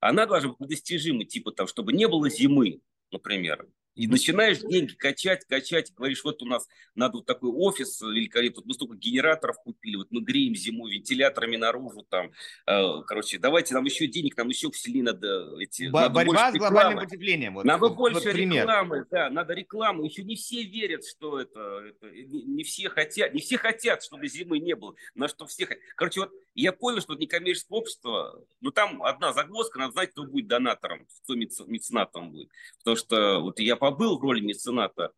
Она 0.00 0.26
должна 0.26 0.52
быть 0.52 0.68
достижимой, 0.68 1.24
типа 1.24 1.50
там, 1.50 1.66
чтобы 1.66 1.94
не 1.94 2.06
было 2.06 2.28
зимы, 2.28 2.80
например. 3.10 3.66
И 3.94 4.06
начинаешь 4.06 4.58
деньги 4.58 4.94
качать, 4.94 5.44
качать, 5.44 5.90
и 5.90 5.94
говоришь, 5.94 6.24
вот 6.24 6.42
у 6.42 6.46
нас 6.46 6.68
надо 6.94 7.18
вот 7.18 7.26
такой 7.26 7.50
офис 7.50 8.00
великолепный, 8.00 8.56
вот 8.56 8.66
мы 8.66 8.74
столько 8.74 8.96
генераторов 8.96 9.56
купили, 9.62 9.96
вот 9.96 10.08
мы 10.10 10.20
греем 10.20 10.54
зиму 10.54 10.88
вентиляторами 10.88 11.56
наружу, 11.56 12.02
там, 12.08 12.32
э, 12.66 13.02
короче, 13.06 13.38
давайте 13.38 13.74
нам 13.74 13.84
еще 13.84 14.06
денег, 14.06 14.36
нам 14.36 14.48
еще 14.48 14.70
в 14.70 14.74
надо 15.02 15.56
эти... 15.60 15.84
Б- 15.88 16.00
надо 16.00 16.14
борьба 16.14 16.52
с 16.52 16.54
глобальным 16.54 17.04
потеплением. 17.04 17.54
Вот, 17.54 17.64
надо 17.64 17.88
вот, 17.88 17.96
больше 17.96 18.26
вот 18.26 18.34
рекламы, 18.34 19.06
да, 19.10 19.30
надо 19.30 19.54
рекламу. 19.54 20.04
Еще 20.04 20.24
не 20.24 20.36
все 20.36 20.62
верят, 20.64 21.04
что 21.04 21.40
это, 21.40 21.84
это 21.88 22.10
не, 22.10 22.42
не 22.42 22.64
все 22.64 22.88
хотят, 22.88 23.32
не 23.34 23.40
все 23.40 23.58
хотят, 23.58 24.02
чтобы 24.02 24.28
зимы 24.28 24.58
не 24.58 24.74
было, 24.74 24.94
на 25.14 25.28
что 25.28 25.46
все 25.46 25.66
хотят. 25.66 25.82
Короче, 25.96 26.20
вот 26.20 26.32
я 26.54 26.72
понял, 26.72 27.00
что 27.00 27.14
некоммерческое 27.14 27.78
общество, 27.78 28.44
ну 28.60 28.70
там 28.70 29.02
одна 29.02 29.32
загвоздка, 29.32 29.78
надо 29.78 29.92
знать, 29.92 30.10
кто 30.10 30.24
будет 30.24 30.46
донатором, 30.46 31.06
кто 31.22 31.34
меценатом 31.34 32.30
будет. 32.30 32.48
Потому 32.78 32.96
что 32.96 33.40
вот 33.40 33.58
я 33.58 33.76
побыл 33.76 34.18
в 34.18 34.22
роли 34.22 34.40
мецената, 34.40 35.12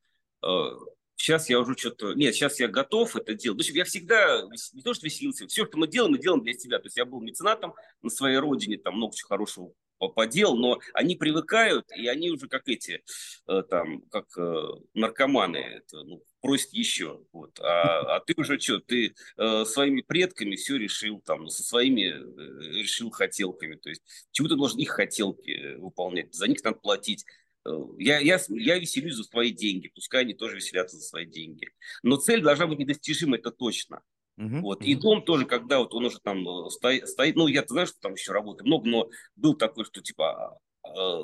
сейчас 1.17 1.49
э, 1.49 1.53
я 1.53 1.61
уже 1.61 1.77
что-то... 1.77 2.15
Нет, 2.15 2.35
сейчас 2.35 2.61
я 2.61 2.69
готов 2.69 3.17
это 3.17 3.35
делать. 3.35 3.59
В 3.59 3.61
общем, 3.61 3.75
я 3.75 3.85
всегда 3.85 4.43
не 4.73 4.83
то, 4.83 4.95
что 4.95 5.07
веселился, 5.07 5.47
все, 5.47 5.67
что 5.67 5.79
мы 5.79 5.89
делаем, 5.89 6.13
мы 6.13 6.19
делаем 6.19 6.43
для 6.43 6.55
себя. 6.55 6.79
То 6.79 6.87
есть 6.87 6.97
я 6.97 7.05
был 7.05 7.21
меценатом 7.21 7.75
на 8.03 8.11
своей 8.11 8.39
родине, 8.39 8.79
там 8.79 8.97
много 8.97 9.15
чего 9.15 9.29
хорошего 9.29 9.73
подел, 10.15 10.57
но 10.57 10.79
они 10.93 11.17
привыкают, 11.17 11.91
и 11.97 12.07
они 12.07 12.31
уже 12.31 12.49
как 12.49 12.69
эти, 12.69 13.03
э, 13.47 13.63
там, 13.69 14.03
как 14.11 14.27
э, 14.37 14.63
наркоманы, 14.95 15.57
это, 15.57 16.03
ну, 16.03 16.23
просят 16.47 16.73
еще. 16.73 17.21
Вот. 17.33 17.59
А, 17.61 18.17
а 18.17 18.21
ты 18.21 18.35
уже 18.37 18.59
что, 18.61 18.79
ты 18.79 19.15
э, 19.37 19.65
своими 19.65 20.03
предками 20.03 20.55
все 20.55 20.77
решил, 20.77 21.21
там, 21.21 21.49
со 21.49 21.63
своими 21.63 22.03
э, 22.03 22.79
решил 22.79 23.11
хотелками. 23.11 23.75
То 23.75 23.89
есть 23.89 24.03
чему 24.31 24.49
ты 24.49 24.55
должен 24.55 24.79
их 24.79 24.91
хотелки 24.91 25.51
э, 25.51 25.77
выполнять? 25.77 26.35
За 26.35 26.47
них 26.47 26.63
надо 26.63 26.79
платить. 26.79 27.25
Э, 27.67 27.71
я, 27.99 28.21
я, 28.21 28.41
я 28.49 28.79
веселюсь 28.79 29.15
за 29.15 29.25
свои 29.25 29.51
деньги, 29.51 29.91
пускай 29.93 30.23
они 30.23 30.35
тоже 30.35 30.57
веселятся 30.57 30.97
за 30.97 31.03
свои 31.03 31.27
деньги. 31.27 31.69
Но 32.05 32.17
цель 32.17 32.43
должна 32.43 32.69
быть 32.69 32.79
недостижима, 32.79 33.37
это 33.37 33.51
точно. 33.51 34.03
Вот. 34.37 34.83
И 34.83 34.95
дом 34.95 35.23
тоже, 35.23 35.47
когда 35.47 35.79
вот 35.79 35.95
он 35.95 36.05
уже 36.05 36.21
там 36.21 36.47
э, 36.47 36.71
стоит, 36.71 37.09
стоит 37.09 37.37
ну, 37.37 37.49
я 37.49 37.65
знаешь, 37.67 37.89
что 37.89 38.01
там 38.01 38.13
еще 38.13 38.33
работы 38.33 38.65
много, 38.65 38.89
но 38.89 39.11
был 39.35 39.55
такой, 39.55 39.85
что 39.85 40.01
типа, 40.01 40.61
э, 40.85 41.19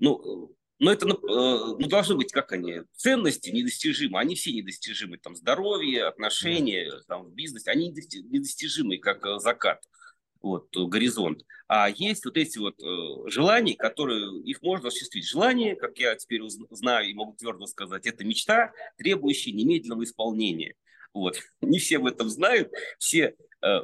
ну, 0.00 0.54
но 0.78 0.92
это, 0.92 1.06
ну, 1.06 1.18
ну, 1.78 1.88
должны 1.88 2.16
быть, 2.16 2.32
как 2.32 2.52
они, 2.52 2.82
ценности 2.94 3.50
недостижимы, 3.50 4.18
они 4.18 4.34
все 4.34 4.52
недостижимы, 4.52 5.18
там, 5.18 5.34
здоровье, 5.34 6.04
отношения, 6.04 6.92
там, 7.08 7.24
в 7.24 7.34
бизнесе, 7.34 7.70
они 7.70 7.88
недостижимы, 7.90 8.98
как 8.98 9.40
закат, 9.40 9.82
вот, 10.40 10.68
горизонт. 10.74 11.42
А 11.66 11.90
есть 11.90 12.24
вот 12.24 12.36
эти 12.36 12.58
вот 12.58 12.80
э, 12.80 13.30
желания, 13.30 13.74
которые, 13.74 14.40
их 14.42 14.62
можно 14.62 14.88
осуществить. 14.88 15.28
Желание, 15.28 15.76
как 15.76 15.98
я 15.98 16.14
теперь 16.14 16.40
знаю 16.70 17.08
и 17.08 17.14
могу 17.14 17.34
твердо 17.34 17.66
сказать, 17.66 18.06
это 18.06 18.24
мечта, 18.24 18.72
требующая 18.96 19.52
немедленного 19.52 20.04
исполнения. 20.04 20.74
Вот. 21.12 21.38
Не 21.60 21.78
все 21.78 21.96
об 21.96 22.06
этом 22.06 22.28
знают, 22.28 22.72
все 22.98 23.34
э, 23.62 23.78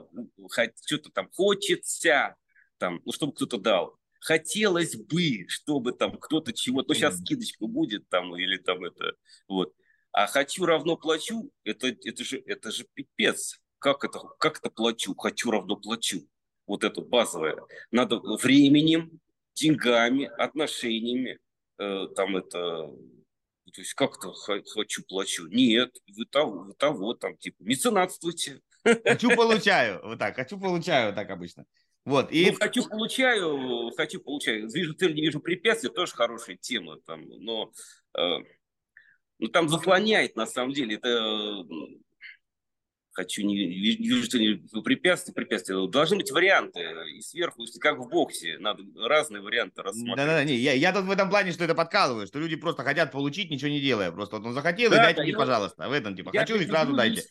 что-то 0.86 1.11
там 1.11 1.28
хочется, 1.32 2.36
там, 2.78 3.03
ну, 3.05 3.12
чтобы 3.12 3.34
кто-то 3.34 3.59
дал. 3.59 3.99
Хотелось 4.24 4.96
бы, 4.96 5.46
чтобы 5.48 5.92
там 5.92 6.16
кто-то 6.16 6.54
чего-то, 6.54 6.88
ну, 6.88 6.94
сейчас 6.94 7.18
скидочка 7.20 7.66
будет 7.66 8.08
там, 8.08 8.34
или 8.34 8.56
там 8.56 8.82
это, 8.82 9.12
вот. 9.48 9.74
А 10.12 10.26
хочу 10.26 10.64
равно 10.64 10.96
плачу, 10.96 11.50
это, 11.62 11.88
это, 11.88 12.24
же, 12.24 12.42
это 12.46 12.70
же 12.70 12.86
пипец. 12.94 13.60
Как 13.78 14.02
это, 14.02 14.20
как 14.38 14.60
это 14.60 14.70
плачу? 14.70 15.14
Хочу 15.14 15.50
равно 15.50 15.76
плачу. 15.76 16.26
Вот 16.66 16.84
это 16.84 17.02
базовое. 17.02 17.58
Надо 17.90 18.18
временем, 18.18 19.20
деньгами, 19.52 20.24
отношениями, 20.38 21.38
э, 21.78 22.06
там 22.16 22.38
это 22.38 22.90
то 23.74 23.80
есть 23.80 23.92
как-то 23.92 24.32
хочу, 24.32 25.02
плачу. 25.06 25.48
Нет, 25.48 25.90
вы 26.16 26.24
того, 26.26 26.60
вы 26.60 26.74
того, 26.74 27.12
там, 27.12 27.36
типа, 27.36 27.56
меценатствуйте. 27.58 28.60
Хочу, 28.84 29.28
получаю. 29.36 30.00
Вот 30.02 30.18
так, 30.18 30.36
хочу, 30.36 30.58
получаю, 30.58 31.08
вот 31.08 31.16
так 31.16 31.28
обычно. 31.28 31.66
Вот, 32.05 32.30
и... 32.30 32.50
Ну, 32.50 32.57
хочу, 32.59 32.86
получаю, 32.86 33.90
хочу, 33.96 34.20
получаю. 34.20 34.68
Вижу 34.68 34.94
цель, 34.94 35.14
не 35.14 35.22
вижу 35.22 35.40
препятствий, 35.40 35.88
тоже 35.88 36.12
хорошая 36.12 36.57
тема. 36.57 36.98
Там, 37.07 37.26
но 37.26 37.72
э, 38.16 38.38
ну, 39.38 39.48
там 39.48 39.68
заслоняет, 39.70 40.36
на 40.36 40.46
самом 40.46 40.72
деле. 40.74 40.96
Это 40.96 41.64
хочу, 43.12 43.42
не, 43.42 43.57
вижу, 43.57 44.24
что 44.24 44.38
не 44.38 44.57
препятствия, 44.82 45.32
препятствия. 45.32 45.86
Должны 45.88 46.16
быть 46.16 46.30
варианты. 46.30 46.80
И 47.16 47.22
сверху, 47.22 47.64
как 47.80 47.98
в 47.98 48.11
боксе, 48.11 48.59
надо 48.59 48.82
разные 48.96 49.40
варианты 49.40 49.80
рассматривать. 49.82 50.16
Да-да-да, 50.18 50.42
я, 50.42 50.72
я 50.74 50.92
тут 50.92 51.05
в 51.05 51.11
этом 51.11 51.30
плане, 51.30 51.52
что 51.52 51.64
это 51.64 51.74
подкалываю, 51.74 52.26
что 52.26 52.38
люди 52.38 52.57
просто 52.57 52.82
хотят 52.82 53.12
получить, 53.12 53.50
ничего 53.50 53.70
не 53.70 53.80
делая. 53.80 54.12
Просто 54.12 54.36
вот 54.36 54.46
он 54.46 54.52
захотел, 54.52 54.90
да, 54.90 54.96
и 54.96 55.00
дайте 55.00 55.18
да, 55.18 55.22
мне, 55.24 55.32
пожалуйста. 55.32 55.88
В 55.88 55.92
этом, 55.92 56.14
типа, 56.14 56.32
хочу 56.32 56.57
и 56.57 56.66
сразу 56.66 56.94
дайте. 56.94 57.22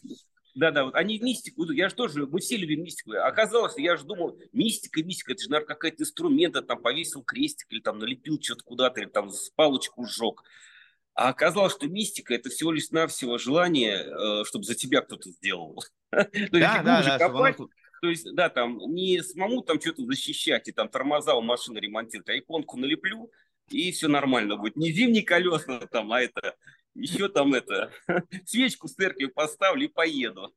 Да-да, 0.56 0.86
вот 0.86 0.96
они 0.96 1.20
мистику 1.20 1.66
идут. 1.66 1.76
Я 1.76 1.90
же 1.90 1.96
тоже, 1.96 2.28
мы 2.28 2.40
все 2.40 2.58
любим 2.58 2.84
мистику. 2.84 3.14
Оказалось, 3.14 3.78
я 3.78 3.98
же 3.98 4.04
думал, 4.04 4.40
мистика, 4.52 5.04
мистика, 5.04 5.34
это 5.34 5.44
же, 5.44 5.50
наверное, 5.50 5.74
какой-то 5.74 6.04
инструмент, 6.04 6.68
там 6.68 6.82
повесил 6.82 7.24
крестик 7.24 7.72
или 7.72 7.80
там 7.80 7.98
налепил 7.98 8.40
что-то 8.42 8.64
куда-то, 8.64 9.02
или 9.02 9.10
там 9.10 9.30
с 9.30 9.50
палочку 9.50 10.06
сжег. 10.06 10.44
А 11.16 11.30
оказалось, 11.30 11.74
что 11.74 11.88
мистика– 11.88 12.34
это 12.36 12.50
всего 12.50 12.72
лишь 12.72 12.90
навсего 12.92 13.38
желание, 13.38 13.98
э, 13.98 14.44
чтобы 14.46 14.66
за 14.66 14.76
тебя 14.76 15.02
кто-то 15.02 15.30
сделал. 15.30 15.84
Да, 16.52 16.84
да, 16.84 17.18
копать, 17.18 17.58
то 18.04 18.10
есть, 18.10 18.36
да, 18.36 18.50
там 18.50 18.78
не 18.94 19.24
самому 19.24 19.62
там 19.62 19.80
что-то 19.80 20.06
защищать 20.06 20.68
и 20.68 20.72
там 20.72 20.90
тормоза 20.90 21.36
у 21.36 21.42
машины 21.42 21.80
ремонтировать, 21.80 22.30
а 22.30 22.38
иконку 22.38 22.78
налеплю, 22.78 23.32
и 23.70 23.92
все 23.92 24.08
нормально 24.08 24.58
будет. 24.58 24.76
Не 24.76 24.92
зимние 24.92 25.24
колеса 25.24 25.80
там, 25.88 26.12
а 26.12 26.22
это, 26.22 26.56
еще 26.94 27.30
там 27.30 27.54
это, 27.54 27.92
свечку 28.46 28.88
с 28.88 28.94
церкви 28.94 29.26
поставлю 29.26 29.86
и 29.86 29.88
поеду. 29.88 30.54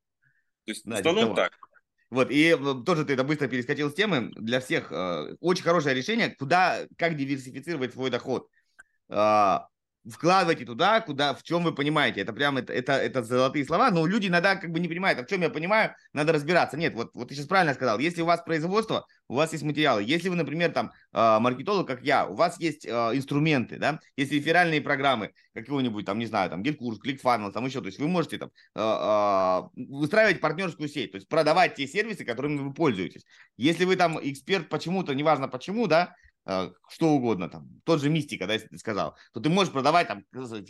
То 0.65 0.73
есть, 0.73 0.85
да, 0.85 0.97
в 0.97 0.99
основном 0.99 1.35
так. 1.35 1.53
Вот, 2.11 2.31
и 2.31 2.57
э, 2.57 2.75
тоже 2.85 3.05
ты 3.05 3.15
это 3.15 3.25
быстро 3.25 3.49
перескочил 3.49 3.91
с 3.91 3.95
темы. 3.95 4.31
Для 4.37 4.61
всех 4.61 4.93
э, 4.93 5.37
очень 5.41 5.65
хорошее 5.65 5.95
решение, 5.95 6.35
куда, 6.35 6.87
как 6.97 7.17
диверсифицировать 7.17 7.93
свой 7.93 8.11
доход. 8.11 8.49
Э, 9.09 9.59
вкладывайте 10.11 10.65
туда, 10.65 11.01
куда, 11.01 11.35
в 11.35 11.43
чем 11.43 11.65
вы 11.65 11.75
понимаете. 11.75 12.21
Это 12.21 12.33
прям, 12.33 12.57
это, 12.57 12.73
это, 12.73 12.93
это 12.93 13.23
золотые 13.23 13.65
слова, 13.65 13.91
но 13.91 14.07
люди 14.07 14.29
иногда 14.29 14.57
как 14.57 14.71
бы 14.71 14.81
не 14.81 14.89
понимают, 14.89 15.19
а 15.19 15.25
в 15.25 15.27
чем 15.27 15.43
я 15.43 15.51
понимаю, 15.51 15.95
надо 16.13 16.33
разбираться. 16.33 16.77
Нет, 16.77 16.95
вот, 16.95 17.11
вот 17.15 17.29
ты 17.29 17.35
сейчас 17.35 17.47
правильно 17.47 17.75
сказал, 17.75 17.99
если 17.99 18.23
у 18.23 18.27
вас 18.27 18.43
производство, 18.43 19.07
у 19.29 19.35
вас 19.35 19.53
есть 19.53 19.65
материалы. 19.65 20.03
Если 20.03 20.29
вы, 20.29 20.37
например, 20.37 20.73
там, 20.73 20.93
э, 21.13 21.39
маркетолог, 21.39 21.87
как 21.87 22.03
я, 22.03 22.27
у 22.27 22.35
вас 22.35 22.61
есть 22.61 22.87
э, 22.87 22.91
инструменты, 22.91 23.79
да, 23.79 24.01
есть 24.17 24.33
реферальные 24.33 24.81
программы, 24.81 25.33
какого-нибудь, 25.55 26.05
там, 26.05 26.19
не 26.19 26.27
знаю, 26.27 26.51
там, 26.51 26.63
GetCourse, 26.63 26.99
ClickFunnels, 27.05 27.53
там 27.53 27.65
еще, 27.67 27.81
то 27.81 27.87
есть 27.87 27.99
вы 27.99 28.09
можете 28.09 28.39
там 28.39 28.51
э, 28.75 29.83
выстраивать 29.89 30.41
партнерскую 30.41 30.89
сеть, 30.89 31.13
то 31.13 31.17
есть 31.17 31.29
продавать 31.29 31.75
те 31.75 31.87
сервисы, 31.87 32.25
которыми 32.25 32.59
вы 32.59 32.73
пользуетесь. 32.73 33.25
Если 33.57 33.85
вы 33.85 33.97
там 33.97 34.19
эксперт 34.23 34.69
почему-то, 34.69 35.15
неважно 35.15 35.49
почему, 35.49 35.87
да, 35.87 36.15
что 36.89 37.09
угодно, 37.09 37.49
там, 37.49 37.69
тот 37.85 38.01
же 38.01 38.09
мистика, 38.09 38.47
да, 38.47 38.55
если 38.55 38.69
ты 38.69 38.79
сказал, 38.79 39.17
то 39.33 39.41
ты 39.41 39.49
можешь 39.49 39.73
продавать 39.73 40.07
там 40.07 40.25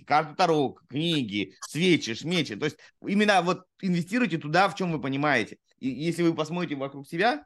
карту 0.07 0.35
Таро, 0.35 0.77
книги, 0.89 1.55
свечи, 1.68 2.14
шмечи, 2.14 2.57
то 2.57 2.64
есть 2.64 2.79
именно 3.07 3.43
вот 3.43 3.64
инвестируйте 3.83 4.39
туда, 4.39 4.68
в 4.68 4.74
чем 4.74 4.91
вы 4.91 5.01
понимаете. 5.01 5.59
И 5.79 5.89
если 5.89 6.22
вы 6.22 6.35
посмотрите 6.35 6.77
вокруг 6.77 7.07
себя, 7.07 7.45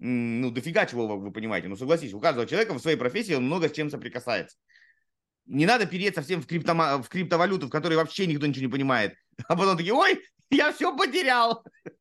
ну, 0.00 0.50
дофига 0.50 0.86
чего 0.86 1.06
вы, 1.06 1.32
понимаете, 1.32 1.68
ну, 1.68 1.76
согласитесь, 1.76 2.14
у 2.14 2.20
каждого 2.20 2.46
человека 2.46 2.74
в 2.74 2.80
своей 2.80 2.96
профессии 2.96 3.34
он 3.34 3.44
много 3.44 3.68
с 3.68 3.72
чем 3.72 3.90
соприкасается. 3.90 4.56
Не 5.46 5.64
надо 5.64 5.86
переться 5.86 6.22
всем 6.22 6.42
в, 6.42 6.46
криптома, 6.46 7.02
в 7.02 7.08
криптовалюту, 7.08 7.68
в 7.68 7.70
которой 7.70 7.94
вообще 7.94 8.26
никто 8.26 8.46
ничего 8.46 8.66
не 8.66 8.72
понимает, 8.72 9.14
а 9.48 9.56
потом 9.56 9.76
такие, 9.76 9.94
ой, 9.94 10.20
я 10.50 10.72
все 10.72 10.96
потерял. 10.96 11.64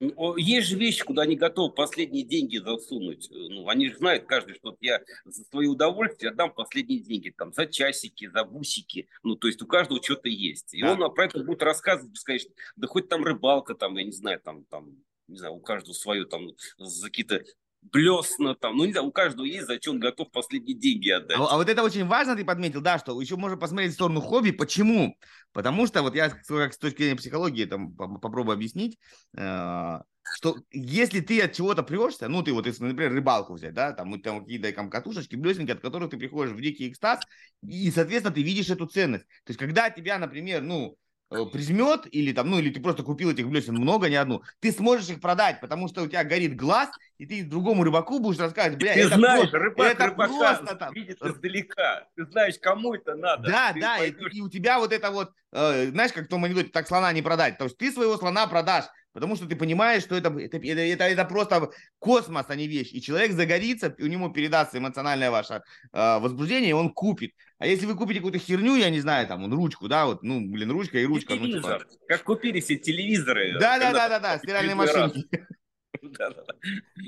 Есть 0.00 0.68
же 0.68 0.76
вещи, 0.76 1.04
куда 1.04 1.22
они 1.22 1.34
готовы 1.34 1.72
последние 1.72 2.24
деньги 2.24 2.58
засунуть. 2.58 3.28
Ну, 3.30 3.68
они 3.68 3.88
же 3.88 3.96
знают 3.96 4.26
каждый, 4.26 4.54
что 4.54 4.76
я 4.80 5.00
за 5.24 5.42
свое 5.44 5.68
удовольствие 5.68 6.30
отдам 6.30 6.52
последние 6.52 7.00
деньги, 7.00 7.30
там, 7.30 7.52
за 7.52 7.66
часики, 7.66 8.28
за 8.28 8.44
бусики. 8.44 9.08
Ну, 9.24 9.34
то 9.34 9.48
есть 9.48 9.60
у 9.60 9.66
каждого 9.66 10.02
что-то 10.02 10.28
есть. 10.28 10.72
И 10.72 10.82
да. 10.82 10.92
он 10.92 11.14
про 11.14 11.24
это 11.24 11.42
будет 11.42 11.62
рассказывать 11.62 12.12
бесконечно. 12.12 12.52
Да 12.76 12.86
хоть 12.86 13.08
там 13.08 13.24
рыбалка, 13.24 13.74
там, 13.74 13.96
я 13.96 14.04
не 14.04 14.12
знаю, 14.12 14.40
там, 14.40 14.64
там 14.66 15.02
не 15.28 15.36
знаю, 15.36 15.54
у 15.54 15.60
каждого 15.60 15.92
свое, 15.92 16.24
там, 16.24 16.48
за 16.78 17.06
какие-то 17.06 17.44
блесна 17.82 18.54
там, 18.54 18.76
ну 18.76 18.84
не 18.84 18.92
знаю, 18.92 19.08
у 19.08 19.12
каждого 19.12 19.46
есть, 19.46 19.66
за 19.66 19.76
что 19.76 19.92
он 19.92 20.00
готов 20.00 20.30
последние 20.30 20.76
деньги 20.76 21.10
отдать. 21.10 21.38
А, 21.38 21.46
а 21.46 21.56
вот 21.56 21.68
это 21.68 21.82
очень 21.82 22.06
важно, 22.06 22.36
ты 22.36 22.44
подметил, 22.44 22.80
да, 22.80 22.98
что 22.98 23.20
еще 23.20 23.36
можно 23.36 23.56
посмотреть 23.56 23.92
в 23.92 23.94
сторону 23.94 24.20
хобби. 24.20 24.50
Почему? 24.50 25.16
Потому 25.52 25.86
что 25.86 26.02
вот 26.02 26.14
я 26.14 26.30
как 26.30 26.72
с 26.72 26.78
точки 26.78 27.02
зрения 27.02 27.16
психологии 27.16 27.64
там 27.64 27.94
попробую 27.94 28.54
объяснить, 28.54 28.98
э, 29.36 29.98
что 30.34 30.56
если 30.70 31.20
ты 31.20 31.40
от 31.40 31.52
чего-то 31.52 31.82
прешься, 31.82 32.28
ну 32.28 32.42
ты 32.42 32.52
вот, 32.52 32.66
если, 32.66 32.84
например, 32.84 33.12
рыбалку 33.12 33.54
взять, 33.54 33.74
да, 33.74 33.92
там, 33.92 34.20
там 34.20 34.40
какие-то 34.40 34.70
там 34.72 34.90
катушечки, 34.90 35.36
блесенькие, 35.36 35.74
от 35.74 35.80
которых 35.80 36.10
ты 36.10 36.18
приходишь 36.18 36.52
в 36.52 36.60
дикий 36.60 36.88
экстаз, 36.88 37.20
и, 37.66 37.90
соответственно, 37.90 38.34
ты 38.34 38.42
видишь 38.42 38.70
эту 38.70 38.86
ценность. 38.86 39.24
То 39.44 39.50
есть, 39.50 39.58
когда 39.58 39.90
тебя, 39.90 40.18
например, 40.18 40.62
ну, 40.62 40.96
прижмет, 41.28 42.06
или 42.10 42.32
там, 42.32 42.50
ну, 42.50 42.58
или 42.58 42.70
ты 42.70 42.80
просто 42.80 43.02
купил 43.02 43.30
этих 43.30 43.48
блесен 43.48 43.74
много, 43.74 44.08
не 44.08 44.16
одну, 44.16 44.42
ты 44.60 44.72
сможешь 44.72 45.08
их 45.10 45.20
продать, 45.20 45.60
потому 45.60 45.88
что 45.88 46.02
у 46.02 46.06
тебя 46.06 46.24
горит 46.24 46.56
глаз, 46.56 46.88
и 47.18 47.26
ты 47.26 47.44
другому 47.44 47.84
рыбаку 47.84 48.18
будешь 48.18 48.38
рассказывать, 48.38 48.78
бля, 48.78 48.94
ты 48.94 49.00
это 49.00 49.16
знаешь, 49.16 49.40
просто, 49.40 49.58
рыбак, 49.58 50.00
это 50.00 50.10
просто 50.12 50.76
там... 50.76 50.94
видит 50.94 51.22
издалека, 51.22 52.06
ты 52.16 52.24
знаешь, 52.26 52.54
кому 52.60 52.94
это 52.94 53.14
надо. 53.14 53.48
Да, 53.48 53.74
да, 53.78 54.04
и, 54.04 54.12
и 54.32 54.40
у 54.40 54.48
тебя 54.48 54.78
вот 54.78 54.92
это 54.92 55.10
вот, 55.10 55.32
э, 55.52 55.90
знаешь, 55.90 56.12
как 56.12 56.26
в 56.26 56.28
том 56.28 56.44
анекдоте, 56.44 56.70
так 56.70 56.88
слона 56.88 57.12
не 57.12 57.22
продать, 57.22 57.58
то 57.58 57.64
есть 57.64 57.76
ты 57.76 57.92
своего 57.92 58.16
слона 58.16 58.46
продашь, 58.46 58.86
Потому 59.18 59.34
что 59.34 59.46
ты 59.46 59.56
понимаешь, 59.56 60.04
что 60.04 60.14
это, 60.14 60.28
это, 60.28 60.58
это, 60.58 61.04
это 61.04 61.24
просто 61.24 61.70
космос, 61.98 62.46
а 62.48 62.54
не 62.54 62.68
вещь. 62.68 62.90
И 62.92 63.02
человек 63.02 63.32
загорится, 63.32 63.92
у 63.98 64.06
него 64.06 64.28
передастся 64.28 64.78
эмоциональное 64.78 65.32
ваше 65.32 65.62
э, 65.92 66.18
возбуждение, 66.20 66.70
и 66.70 66.72
он 66.72 66.92
купит. 66.92 67.32
А 67.58 67.66
если 67.66 67.86
вы 67.86 67.96
купите 67.96 68.20
какую-то 68.20 68.38
херню, 68.38 68.76
я 68.76 68.90
не 68.90 69.00
знаю, 69.00 69.26
там, 69.26 69.52
ручку, 69.52 69.88
да, 69.88 70.06
вот, 70.06 70.22
ну, 70.22 70.40
блин, 70.40 70.70
ручка 70.70 70.98
и 70.98 71.04
ручка. 71.04 71.34
Ну, 71.34 71.48
типа... 71.48 71.82
Как 72.06 72.22
купили 72.22 72.60
все 72.60 72.76
телевизоры. 72.76 73.58
Да, 73.58 73.80
да, 73.80 73.92
да, 73.92 74.08
да, 74.08 74.20
да, 74.20 74.38
стиральные 74.38 74.76
машинки. 74.76 75.26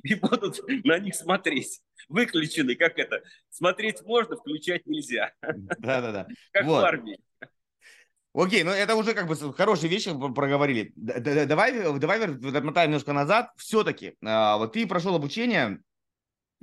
И 0.02 0.16
будут 0.16 0.58
на 0.84 0.98
них 0.98 1.14
смотреть. 1.14 1.80
Выключены, 2.08 2.74
как 2.74 2.98
это? 2.98 3.22
Смотреть 3.50 4.02
можно, 4.02 4.36
включать 4.36 4.84
нельзя. 4.86 5.30
Да, 5.78 6.00
да, 6.00 6.10
да. 6.10 6.26
Как 6.50 6.66
в 6.66 6.74
армии. 6.74 7.20
Окей, 8.32 8.62
ну 8.62 8.70
это 8.70 8.94
уже 8.94 9.12
как 9.14 9.26
бы 9.26 9.34
хорошие 9.54 9.90
вещи 9.90 10.12
проговорили. 10.12 10.92
Давай, 10.94 11.98
давай 11.98 12.24
отмотаем 12.24 12.90
немножко 12.90 13.12
назад. 13.12 13.50
Все-таки, 13.56 14.14
а, 14.24 14.56
вот 14.56 14.72
ты 14.72 14.86
прошел 14.86 15.16
обучение, 15.16 15.82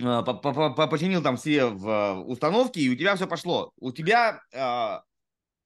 а, 0.02 0.24
починил 0.24 1.22
там 1.22 1.36
все 1.36 1.66
установки, 1.66 2.80
и 2.80 2.90
у 2.90 2.96
тебя 2.96 3.16
все 3.16 3.28
пошло. 3.28 3.72
У 3.80 3.92
тебя 3.92 4.42
а, 4.56 5.04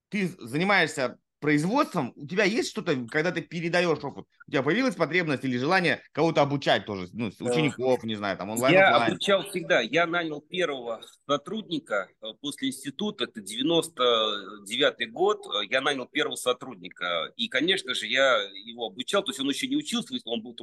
ты 0.09 0.27
занимаешься 0.39 1.19
производством, 1.41 2.13
у 2.15 2.25
тебя 2.25 2.45
есть 2.45 2.69
что-то, 2.69 2.95
когда 3.09 3.31
ты 3.31 3.41
передаешь 3.41 4.01
опыт? 4.03 4.25
У 4.47 4.51
тебя 4.51 4.63
появилась 4.63 4.95
потребность 4.95 5.43
или 5.43 5.57
желание 5.57 6.01
кого-то 6.13 6.41
обучать 6.41 6.85
тоже, 6.85 7.07
ну, 7.11 7.27
учеников, 7.39 8.03
не 8.03 8.15
знаю, 8.15 8.37
там 8.37 8.49
онлайн 8.51 8.73
Я 8.73 8.89
офлайн. 8.89 9.11
обучал 9.11 9.43
всегда. 9.49 9.81
Я 9.81 10.05
нанял 10.05 10.39
первого 10.39 11.01
сотрудника 11.27 12.09
э, 12.21 12.27
после 12.39 12.69
института, 12.69 13.25
это 13.25 13.41
99-й 13.41 15.05
год, 15.07 15.45
я 15.69 15.81
нанял 15.81 16.05
первого 16.05 16.35
сотрудника. 16.35 17.33
И, 17.35 17.49
конечно 17.49 17.93
же, 17.93 18.07
я 18.07 18.41
его 18.65 18.85
обучал, 18.85 19.23
то 19.23 19.31
есть 19.31 19.39
он 19.39 19.49
еще 19.49 19.67
не 19.67 19.75
учился, 19.75 20.13
он, 20.25 20.41
был, 20.41 20.55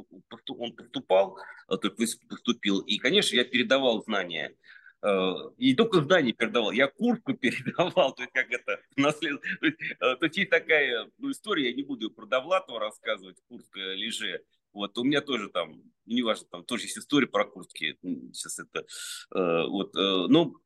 он 0.57 0.73
поступал, 0.73 1.37
э, 1.67 1.77
только 1.77 2.03
поступил. 2.27 2.79
И, 2.79 2.97
конечно, 2.97 3.35
я 3.35 3.43
передавал 3.43 4.01
знания. 4.03 4.55
Э, 5.01 5.33
и 5.57 5.73
только 5.75 6.01
здание 6.01 6.33
передавал, 6.33 6.71
я 6.71 6.87
куртку 6.87 7.33
передавал, 7.37 8.13
то 8.13 8.23
есть 8.23 8.33
как 8.33 8.51
это 8.51 8.79
наследство. 8.95 9.49
То 9.59 9.65
есть, 9.65 9.79
э, 9.81 10.15
то 10.15 10.25
есть 10.25 10.49
такая 10.49 11.09
ну, 11.17 11.31
история, 11.31 11.69
я 11.69 11.75
не 11.75 11.83
буду 11.83 12.11
про 12.11 12.25
Довлатова 12.25 12.79
рассказывать, 12.79 13.37
куртка 13.47 13.79
леже. 13.79 14.43
Вот 14.71 14.97
у 14.99 15.03
меня 15.03 15.21
тоже 15.21 15.49
там, 15.49 15.81
неважно, 16.05 16.47
там 16.51 16.63
тоже 16.63 16.83
есть 16.83 16.97
история 16.97 17.25
про 17.25 17.45
куртки. 17.45 17.97
Сейчас 18.33 18.59
это, 18.59 18.85
э, 19.33 19.67
вот, 19.67 19.93
ну, 19.95 20.57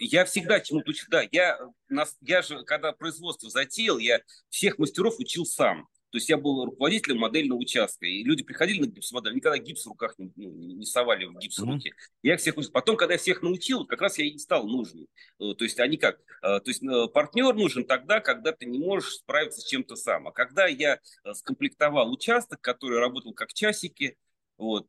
я 0.00 0.24
всегда 0.24 0.60
чему-то 0.60 0.90
учил. 0.90 1.06
Да, 1.10 1.22
я, 1.32 1.58
нас, 1.88 2.16
я 2.22 2.40
же, 2.40 2.62
когда 2.64 2.92
производство 2.92 3.50
затеял, 3.50 3.98
я 3.98 4.22
всех 4.48 4.78
мастеров 4.78 5.18
учил 5.18 5.44
сам. 5.44 5.88
То 6.12 6.18
есть 6.18 6.28
я 6.28 6.36
был 6.36 6.66
руководителем 6.66 7.20
модельного 7.20 7.58
участка, 7.58 8.04
и 8.04 8.22
люди 8.22 8.42
приходили 8.42 8.82
на 8.82 8.86
гипсомодель, 8.86 9.34
никогда 9.34 9.56
гипс 9.56 9.86
в 9.86 9.88
руках 9.88 10.14
не, 10.18 10.30
ну, 10.36 10.50
не 10.50 10.84
совали 10.84 11.24
в 11.24 11.38
гипс 11.38 11.58
руки. 11.60 11.88
Mm-hmm. 11.88 12.18
Я 12.22 12.36
всех 12.36 12.54
Потом, 12.70 12.98
когда 12.98 13.14
я 13.14 13.18
всех 13.18 13.40
научил, 13.40 13.86
как 13.86 14.02
раз 14.02 14.18
я 14.18 14.26
и 14.26 14.36
стал 14.36 14.66
нужен. 14.66 15.06
Э, 15.40 15.54
то 15.56 15.64
есть 15.64 15.80
они 15.80 15.96
как? 15.96 16.20
Э, 16.42 16.60
то 16.60 16.64
есть 16.66 16.82
э, 16.82 17.08
партнер 17.08 17.54
нужен 17.54 17.86
тогда, 17.86 18.20
когда 18.20 18.52
ты 18.52 18.66
не 18.66 18.78
можешь 18.78 19.14
справиться 19.14 19.62
с 19.62 19.64
чем-то 19.64 19.96
сам. 19.96 20.28
А 20.28 20.32
когда 20.32 20.66
я 20.66 21.00
скомплектовал 21.32 22.12
участок, 22.12 22.60
который 22.60 22.98
работал 22.98 23.32
как 23.32 23.54
часики, 23.54 24.18
вот, 24.58 24.88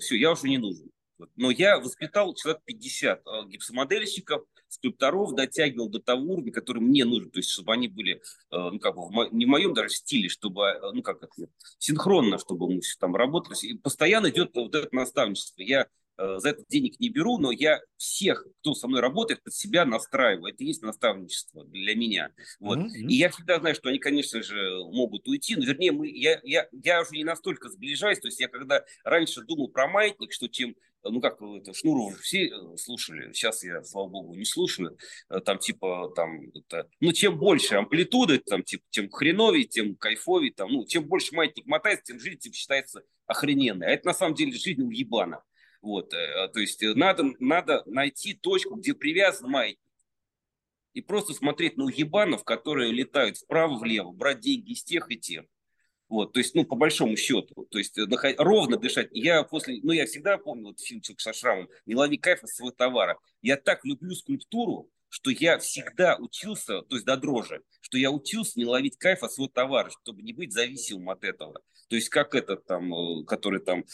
все, 0.00 0.16
я 0.16 0.32
уже 0.32 0.48
не 0.48 0.58
нужен. 0.58 0.90
Но 1.36 1.52
я 1.52 1.78
воспитал 1.78 2.34
человек 2.34 2.60
50 2.64 3.22
гипсомодельщиков, 3.46 4.42
скульпторов 4.68 5.34
дотягивал 5.34 5.88
до 5.88 6.00
того 6.00 6.34
уровня, 6.34 6.52
который 6.52 6.80
мне 6.80 7.04
нужен, 7.04 7.30
то 7.30 7.38
есть 7.38 7.50
чтобы 7.50 7.72
они 7.72 7.88
были, 7.88 8.14
э, 8.14 8.20
ну 8.50 8.78
как 8.78 8.94
бы, 8.94 9.08
в, 9.08 9.32
не 9.32 9.46
в 9.46 9.48
моем 9.48 9.74
даже 9.74 9.90
стиле, 9.90 10.28
чтобы, 10.28 10.62
э, 10.64 10.92
ну 10.92 11.02
как 11.02 11.22
это, 11.22 11.28
синхронно, 11.78 12.38
чтобы 12.38 12.68
мы 12.68 12.80
там 12.98 13.16
работали. 13.16 13.56
И 13.62 13.78
постоянно 13.78 14.30
идет 14.30 14.54
вот 14.54 14.74
это 14.74 14.88
наставничество. 14.94 15.62
Я 15.62 15.86
за 16.18 16.50
это 16.50 16.64
денег 16.68 16.98
не 17.00 17.08
беру, 17.08 17.38
но 17.38 17.50
я 17.50 17.80
всех, 17.96 18.46
кто 18.60 18.74
со 18.74 18.88
мной 18.88 19.00
работает, 19.00 19.42
под 19.42 19.54
себя 19.54 19.84
настраиваю. 19.84 20.52
Это 20.52 20.64
и 20.64 20.66
есть 20.66 20.82
наставничество 20.82 21.64
для 21.64 21.94
меня. 21.94 22.30
Вот. 22.60 22.78
Mm-hmm. 22.78 23.08
И 23.08 23.14
я 23.14 23.30
всегда 23.30 23.58
знаю, 23.60 23.74
что 23.74 23.88
они, 23.88 23.98
конечно 23.98 24.42
же, 24.42 24.78
могут 24.92 25.28
уйти. 25.28 25.56
Но, 25.56 25.64
вернее, 25.64 25.92
мы, 25.92 26.08
я, 26.08 26.40
я, 26.42 26.68
я 26.72 27.02
уже 27.02 27.12
не 27.12 27.24
настолько 27.24 27.68
сближаюсь. 27.68 28.18
То 28.18 28.28
есть 28.28 28.40
я 28.40 28.48
когда 28.48 28.84
раньше 29.04 29.42
думал 29.42 29.68
про 29.68 29.88
маятник, 29.88 30.32
что 30.32 30.48
чем 30.48 30.74
ну 31.10 31.20
как 31.20 31.40
это, 31.40 31.72
Шнуров 31.74 32.18
все 32.20 32.48
э, 32.48 32.76
слушали, 32.76 33.32
сейчас 33.32 33.62
я, 33.64 33.82
слава 33.84 34.08
богу, 34.08 34.34
не 34.34 34.44
слушаю, 34.44 34.96
э, 35.28 35.40
там 35.40 35.58
типа, 35.58 36.12
там, 36.14 36.50
это, 36.54 36.88
ну 37.00 37.12
чем 37.12 37.38
больше 37.38 37.76
амплитуды, 37.76 38.38
там, 38.38 38.62
типа, 38.62 38.84
тем 38.90 39.10
хреновее, 39.10 39.64
тем 39.64 39.96
кайфовее, 39.96 40.52
там, 40.52 40.72
ну, 40.72 40.86
чем 40.86 41.04
больше 41.04 41.34
маятник 41.34 41.66
мотается, 41.66 42.06
тем 42.06 42.20
жизнь 42.20 42.38
типа, 42.38 42.56
считается 42.56 43.02
охрененной. 43.26 43.86
А 43.86 43.90
это 43.90 44.06
на 44.08 44.14
самом 44.14 44.34
деле 44.34 44.52
жизнь 44.52 44.82
уебана. 44.82 45.42
Вот, 45.86 46.12
э, 46.14 46.48
то 46.52 46.58
есть 46.58 46.82
надо, 46.82 47.22
надо 47.38 47.84
найти 47.86 48.34
точку, 48.34 48.74
где 48.74 48.92
привязан 48.92 49.48
маятник, 49.48 49.78
и 50.94 51.00
просто 51.00 51.32
смотреть 51.32 51.76
на 51.76 51.84
уебанов, 51.84 52.42
которые 52.42 52.90
летают 52.90 53.36
вправо-влево, 53.36 54.10
брать 54.10 54.40
деньги 54.40 54.72
из 54.72 54.82
тех 54.82 55.08
и 55.12 55.16
тех. 55.16 55.44
Вот, 56.08 56.32
то 56.32 56.40
есть, 56.40 56.56
ну, 56.56 56.64
по 56.64 56.74
большому 56.74 57.16
счету, 57.16 57.68
то 57.70 57.78
есть, 57.78 57.96
ровно 58.36 58.78
дышать. 58.78 59.10
Я 59.12 59.44
после, 59.44 59.78
ну, 59.84 59.92
я 59.92 60.06
всегда 60.06 60.38
помню 60.38 60.70
вот 60.70 60.80
фильм 60.80 61.02
«Человек 61.02 61.20
со 61.20 61.32
шрамом», 61.32 61.68
«Не 61.84 61.94
лови 61.94 62.16
кайфа 62.16 62.48
своего 62.48 62.72
товара». 62.72 63.16
Я 63.40 63.56
так 63.56 63.84
люблю 63.84 64.16
скульптуру, 64.16 64.90
что 65.08 65.30
я 65.30 65.58
всегда 65.58 66.16
учился, 66.16 66.82
то 66.82 66.96
есть 66.96 67.06
до 67.06 67.16
дрожи, 67.16 67.62
что 67.80 67.96
я 67.96 68.10
учился 68.10 68.58
не 68.58 68.64
ловить 68.64 68.98
кайф 68.98 69.22
от 69.22 69.32
своего 69.32 69.52
товара, 69.52 69.90
чтобы 69.90 70.22
не 70.22 70.32
быть 70.32 70.52
зависимым 70.52 71.10
от 71.10 71.22
этого. 71.22 71.60
То 71.88 71.94
есть 71.94 72.08
как 72.08 72.34
этот 72.34 72.66
там, 72.66 72.92
э, 72.92 73.24
который 73.24 73.60
там, 73.60 73.80
э, 73.80 73.84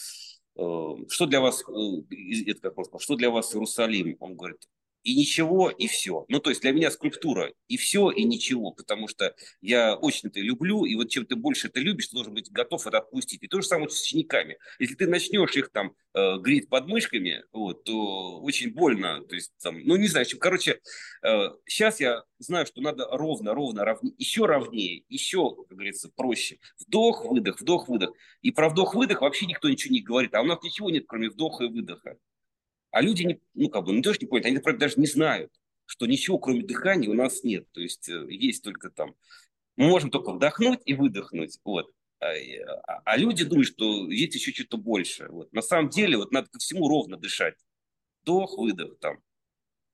что 0.55 1.27
для 1.27 1.41
вас, 1.41 1.63
э, 1.63 2.51
это 2.51 2.61
как 2.61 2.79
он 2.79 2.85
сказал, 2.85 3.01
что 3.01 3.17
для 3.17 3.31
вас 3.31 3.55
Иерусалим? 3.55 4.17
Он 4.21 4.37
говорит, 4.37 4.69
и 5.03 5.15
ничего, 5.15 5.71
и 5.71 5.87
все. 5.87 6.25
Ну, 6.29 6.41
то 6.41 6.51
есть 6.51 6.63
для 6.63 6.73
меня 6.73 6.91
скульптура 6.91 7.53
и 7.69 7.77
все, 7.77 8.11
и 8.11 8.25
ничего, 8.25 8.71
потому 8.71 9.09
что 9.09 9.35
я 9.61 9.97
очень 9.97 10.29
это 10.29 10.41
люблю, 10.41 10.85
и 10.85 10.95
вот 10.95 11.11
чем 11.11 11.27
ты 11.27 11.37
больше 11.37 11.69
это 11.69 11.81
любишь, 11.81 12.09
ты 12.09 12.17
должен 12.17 12.35
быть 12.35 12.51
готов 12.51 12.87
это 12.87 12.99
отпустить. 12.99 13.43
И 13.43 13.49
то 13.49 13.61
же 13.61 13.67
самое 13.67 13.89
с 13.91 14.01
учениками. 14.01 14.59
Если 14.79 14.95
ты 14.95 15.07
начнешь 15.07 15.57
их 15.57 15.71
там 15.71 15.95
э, 16.15 16.39
греть 16.39 16.69
подмышками, 16.69 17.45
вот, 17.53 17.85
то 17.85 18.41
очень 18.41 18.73
больно. 18.73 19.25
То 19.25 19.35
есть, 19.35 19.53
там, 19.63 19.81
ну, 19.85 19.97
не 19.97 20.09
знаю, 20.09 20.27
чем, 20.27 20.39
короче, 20.39 20.81
э, 21.23 21.49
сейчас 21.67 22.01
я 22.01 22.23
знаю, 22.39 22.67
что 22.67 22.81
надо 22.81 23.07
ровно, 23.11 23.55
ровно, 23.55 23.85
ровнее, 23.85 24.15
еще 24.19 24.47
ровнее, 24.47 25.05
еще, 25.09 25.55
как 25.55 25.69
говорится, 25.69 26.11
проще. 26.15 26.59
Вдох, 26.79 27.25
выдох, 27.25 27.61
вдох, 27.61 27.89
выдох. 27.89 28.11
И 28.43 28.51
про 28.51 28.69
вдох-выдох 28.69 29.21
вообще 29.23 29.47
никто 29.47 29.69
ничего 29.69 29.93
не 29.93 30.01
говорит, 30.01 30.35
а 30.35 30.43
у 30.43 30.45
нас 30.45 30.63
ничего 30.63 30.91
нет, 30.91 31.05
кроме 31.07 31.29
вдоха 31.29 31.65
и 31.65 31.69
выдоха. 31.69 32.17
А 32.93 33.01
люди, 33.01 33.23
не, 33.23 33.41
ну, 33.55 33.69
как 33.69 33.85
бы, 33.85 33.93
не 33.93 34.03
то, 34.03 34.15
что 34.15 34.25
не 34.25 34.29
поняли, 34.29 34.49
они, 34.49 34.57
например, 34.57 34.79
даже 34.79 35.01
не 35.01 35.07
знают, 35.07 35.51
что 35.87 36.07
ничего, 36.07 36.39
кроме 36.39 36.63
дыхания, 36.63 37.11
у 37.11 37.15
нас 37.15 37.43
нет. 37.43 37.67
То 37.73 37.81
есть 37.81 38.09
э, 38.09 38.27
есть 38.29 38.63
только 38.63 38.91
там, 38.91 39.17
мы 39.77 39.89
можем 39.89 40.11
только 40.11 40.33
вдохнуть 40.33 40.81
и 40.85 40.95
выдохнуть. 40.95 41.59
Вот. 41.65 41.91
А, 42.21 42.27
а, 42.87 43.03
а 43.05 43.17
люди 43.17 43.45
думают, 43.45 43.69
что 43.69 44.11
есть 44.11 44.35
еще 44.35 44.53
что-то 44.53 44.77
больше. 44.77 45.27
Вот. 45.29 45.53
На 45.53 45.63
самом 45.63 45.89
деле, 45.89 46.19
вот 46.19 46.33
надо 46.33 46.49
ко 46.51 46.59
всему 46.59 46.89
ровно 46.89 47.17
дышать. 47.17 47.57
Вдох, 48.23 48.57
выдох 48.59 48.99
там. 49.01 49.19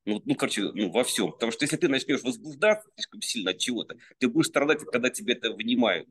Ну, 0.05 0.21
ну, 0.25 0.35
короче, 0.35 0.73
ну, 0.73 0.91
во 0.91 1.05
всем. 1.05 1.33
Потому 1.33 1.53
что 1.53 1.65
если 1.65 1.77
ты 1.77 1.89
начнешь 1.89 2.23
возбуждаться 2.23 2.91
слишком 2.97 3.23
сильно 3.23 3.53
от 3.53 3.59
чего-то, 3.59 3.97
ты 4.19 4.29
будешь 4.29 4.49
страдать, 4.49 4.85
когда 4.85 5.09
тебе 5.09 5.35
это 5.35 5.53
вынимают 5.53 6.09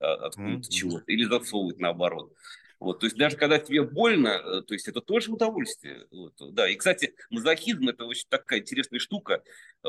а, 0.00 0.26
откуда-то 0.26 0.68
mm-hmm. 0.68 0.72
чего-то 0.72 1.12
или 1.12 1.24
засовывают 1.24 1.78
наоборот. 1.78 2.32
Вот, 2.80 3.00
то 3.00 3.06
есть 3.06 3.16
даже 3.16 3.36
когда 3.36 3.58
тебе 3.58 3.82
больно, 3.82 4.28
э, 4.28 4.62
то 4.62 4.74
есть 4.74 4.88
это 4.88 5.00
тоже 5.00 5.32
удовольствие. 5.32 6.06
Вот, 6.10 6.34
да, 6.54 6.68
и, 6.68 6.76
кстати, 6.76 7.14
мазохизм– 7.30 7.88
это 7.90 8.04
очень 8.04 8.26
такая 8.28 8.60
интересная 8.60 8.98
штука, 8.98 9.42
э, 9.84 9.88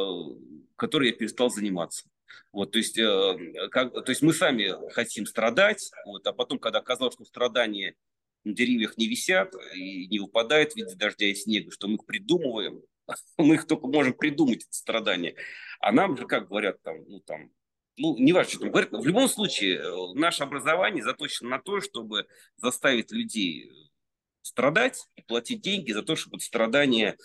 которой 0.75 1.09
я 1.09 1.15
перестал 1.15 1.49
заниматься. 1.49 2.07
Вот, 2.51 2.71
то, 2.71 2.77
есть, 2.77 2.97
э, 2.97 3.69
как, 3.71 3.93
то 3.93 4.09
есть 4.09 4.21
мы 4.21 4.33
сами 4.33 4.73
хотим 4.91 5.25
страдать, 5.25 5.91
вот, 6.05 6.25
а 6.27 6.33
потом, 6.33 6.59
когда 6.59 6.79
оказалось, 6.79 7.15
что 7.15 7.25
страдания 7.25 7.95
на 8.43 8.53
деревьях 8.53 8.97
не 8.97 9.07
висят 9.07 9.53
и 9.73 10.07
не 10.07 10.19
выпадают 10.19 10.73
в 10.73 10.75
виде 10.75 10.95
дождя 10.95 11.25
и 11.25 11.35
снега, 11.35 11.71
что 11.71 11.87
мы 11.87 11.95
их 11.95 12.05
придумываем, 12.05 12.81
мы 13.37 13.55
их 13.55 13.67
только 13.67 13.87
можем 13.87 14.13
придумать, 14.13 14.63
эти 14.63 14.75
страдания. 14.75 15.35
А 15.79 15.91
нам 15.91 16.17
же, 16.17 16.25
как 16.27 16.47
говорят, 16.47 16.81
там, 16.81 17.03
ну, 17.07 17.19
там, 17.19 17.51
ну, 17.97 18.17
не 18.17 18.33
важно, 18.33 18.49
что 18.49 18.59
там 18.59 18.71
говорят, 18.71 18.91
в 18.91 19.05
любом 19.05 19.27
случае, 19.27 19.79
э, 19.79 20.13
наше 20.15 20.43
образование 20.43 21.03
заточено 21.03 21.49
на 21.49 21.59
то, 21.59 21.81
чтобы 21.81 22.27
заставить 22.57 23.11
людей 23.11 23.71
страдать 24.41 25.07
и 25.15 25.21
платить 25.21 25.61
деньги 25.61 25.91
за 25.91 26.03
то, 26.03 26.15
чтобы 26.15 26.39
страдания 26.39 27.17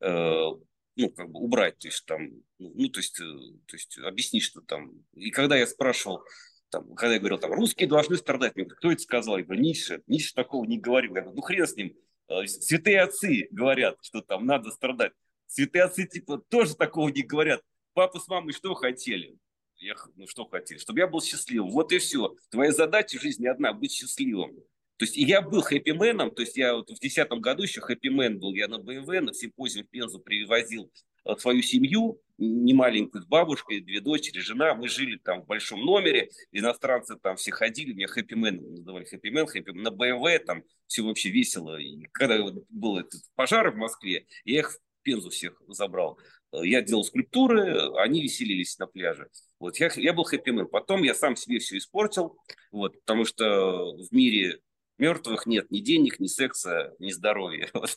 э, 0.00 0.50
ну, 0.96 1.10
как 1.10 1.30
бы 1.30 1.40
убрать, 1.40 1.78
то 1.78 1.88
есть 1.88 2.04
там, 2.06 2.28
ну, 2.58 2.72
ну, 2.74 2.88
то 2.88 3.00
есть, 3.00 3.20
э, 3.20 3.24
то 3.66 3.76
есть 3.76 3.98
объяснить, 3.98 4.42
что 4.42 4.62
там. 4.62 4.92
И 5.14 5.30
когда 5.30 5.56
я 5.56 5.66
спрашивал, 5.66 6.22
там, 6.70 6.94
когда 6.94 7.14
я 7.14 7.20
говорил, 7.20 7.38
там, 7.38 7.52
русские 7.52 7.88
должны 7.88 8.16
страдать, 8.16 8.56
мне 8.56 8.64
кто 8.64 8.90
это 8.90 9.00
сказал? 9.00 9.36
Я 9.38 9.44
говорю, 9.44 9.60
Ницше, 9.60 10.02
Ницше 10.06 10.34
такого 10.34 10.64
не 10.64 10.78
говорил. 10.78 11.14
Я 11.14 11.20
говорю, 11.20 11.36
ну 11.36 11.42
хрен 11.42 11.66
с 11.66 11.76
ним, 11.76 11.94
э, 12.28 12.46
святые 12.46 13.02
отцы 13.02 13.46
говорят, 13.50 13.98
что 14.02 14.22
там 14.22 14.46
надо 14.46 14.70
страдать. 14.70 15.12
Святые 15.46 15.84
отцы, 15.84 16.06
типа, 16.06 16.38
тоже 16.48 16.74
такого 16.74 17.08
не 17.10 17.22
говорят. 17.22 17.62
Папа 17.92 18.18
с 18.18 18.26
мамой 18.26 18.52
что 18.52 18.74
хотели? 18.74 19.36
Я, 19.78 19.94
ну 20.16 20.26
что 20.26 20.46
хотели? 20.46 20.78
Чтобы 20.78 21.00
я 21.00 21.06
был 21.06 21.20
счастливым. 21.20 21.70
Вот 21.70 21.92
и 21.92 21.98
все. 21.98 22.34
Твоя 22.50 22.72
задача 22.72 23.18
в 23.18 23.22
жизни 23.22 23.46
одна– 23.46 23.72
быть 23.74 23.92
счастливым. 23.92 24.56
То 24.96 25.04
есть 25.04 25.16
и 25.16 25.22
я 25.22 25.42
был 25.42 25.60
хэппименом, 25.60 26.30
то 26.30 26.40
есть 26.40 26.56
я 26.56 26.74
вот 26.74 26.84
в 26.84 26.98
2010 26.98 27.28
году 27.40 27.62
еще 27.64 27.82
хэппимен 27.82 28.38
был, 28.38 28.54
я 28.54 28.66
на 28.66 28.78
БМВ, 28.78 29.08
на 29.20 29.34
симпозиум 29.34 29.84
в 29.84 29.90
Пензу 29.90 30.20
привозил 30.20 30.90
э, 31.26 31.36
свою 31.36 31.60
семью, 31.60 32.22
не 32.38 32.72
маленькую, 32.72 33.22
с 33.22 33.26
бабушкой, 33.26 33.80
две 33.80 34.00
дочери, 34.00 34.38
жена. 34.38 34.74
Мы 34.74 34.88
жили 34.88 35.18
там 35.18 35.42
в 35.42 35.46
большом 35.46 35.84
номере, 35.84 36.30
иностранцы 36.50 37.16
там 37.16 37.36
все 37.36 37.50
ходили, 37.50 37.92
меня 37.92 38.06
хэппимен 38.06 38.74
называли 38.76 39.04
хэппимен, 39.04 39.46
хэппимен, 39.46 39.82
на 39.82 39.90
БМВ 39.90 40.44
там 40.46 40.64
все 40.86 41.02
вообще 41.02 41.28
весело. 41.28 41.78
И 41.78 42.04
когда 42.12 42.38
был 42.70 42.96
этот 42.96 43.20
пожар 43.34 43.70
в 43.70 43.76
Москве, 43.76 44.26
я 44.46 44.60
их 44.60 44.70
в 44.70 44.78
Пензу 45.02 45.28
всех 45.28 45.60
забрал. 45.68 46.18
Э, 46.56 46.66
я 46.66 46.82
делал 46.82 47.04
скульптуры, 47.04 47.92
они 47.96 48.22
веселились 48.22 48.78
на 48.78 48.86
пляже. 48.86 49.28
Вот 49.58 49.78
я, 49.78 49.90
я 49.96 50.12
был 50.12 50.24
хэппи 50.24 50.64
Потом 50.64 51.02
я 51.02 51.14
сам 51.14 51.36
себе 51.36 51.58
все 51.58 51.78
испортил, 51.78 52.38
вот, 52.70 52.98
потому 53.00 53.24
что 53.24 53.96
в 53.96 54.12
мире 54.12 54.60
мертвых 54.98 55.46
нет 55.46 55.70
ни 55.70 55.80
денег, 55.80 56.20
ни 56.20 56.26
секса, 56.26 56.94
ни 56.98 57.10
здоровья. 57.10 57.68
Вот. 57.74 57.96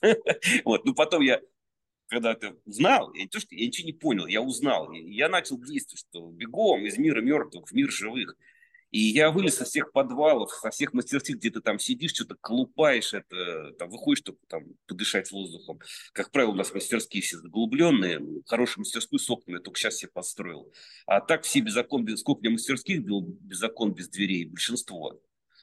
вот. 0.65 0.85
Ну, 0.85 0.93
потом 0.93 1.21
я, 1.21 1.41
когда 2.07 2.33
это 2.33 2.55
узнал, 2.65 3.13
я, 3.13 3.23
не 3.23 3.27
то, 3.27 3.39
что, 3.39 3.55
я 3.55 3.65
ничего 3.65 3.85
не 3.85 3.93
понял, 3.93 4.27
я 4.27 4.41
узнал. 4.41 4.91
Я 4.91 5.29
начал 5.29 5.59
действовать, 5.59 6.05
что 6.09 6.29
бегом 6.31 6.85
из 6.85 6.97
мира 6.97 7.21
мертвых 7.21 7.69
в 7.69 7.73
мир 7.73 7.91
живых. 7.91 8.35
И 8.91 8.99
я 8.99 9.29
вылез 9.29 9.55
со 9.55 9.65
всех 9.65 9.91
подвалов, 9.91 10.51
со 10.51 10.71
всех 10.71 10.93
мастерских, 10.93 11.37
где 11.37 11.51
ты 11.51 11.61
там 11.61 11.77
сидишь, 11.77 12.11
что-то 12.11 12.35
колупаешь, 12.41 13.13
это, 13.13 13.73
там, 13.77 13.89
выходишь, 13.89 14.19
чтобы 14.19 14.39
там 14.47 14.63
подышать 14.87 15.31
воздухом. 15.31 15.79
Как 16.11 16.31
правило, 16.31 16.51
у 16.51 16.55
нас 16.55 16.73
мастерские 16.73 17.21
все 17.21 17.37
заглубленные, 17.37 18.19
хорошую 18.47 18.81
мастерскую 18.81 19.19
с 19.19 19.29
окнами 19.29 19.57
я 19.57 19.61
только 19.61 19.79
сейчас 19.79 19.97
себе 19.97 20.11
построил. 20.11 20.73
А 21.05 21.21
так 21.21 21.43
все 21.43 21.59
без 21.59 21.77
окон, 21.77 22.03
без, 22.03 22.21
сколько 22.21 22.41
я 22.43 22.49
мастерских 22.49 23.03
был, 23.03 23.21
без 23.21 23.61
окон, 23.61 23.93
без 23.93 24.09
дверей, 24.09 24.45
большинство. 24.45 25.19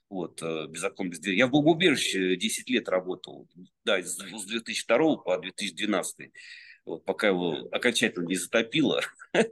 Вот, 0.08 0.40
э, 0.40 0.68
без 0.68 0.84
окон, 0.84 1.10
без 1.10 1.18
дверей. 1.18 1.38
Я 1.38 1.48
в 1.48 1.50
бомбоубежище 1.50 2.36
10 2.36 2.70
лет 2.70 2.88
работал, 2.88 3.48
да, 3.84 4.00
с 4.00 4.16
2002 4.16 5.16
по 5.16 5.36
2012 5.38 6.30
вот, 6.84 7.04
пока 7.04 7.26
его 7.26 7.68
окончательно 7.72 8.26
не 8.26 8.36
затопило. 8.36 9.02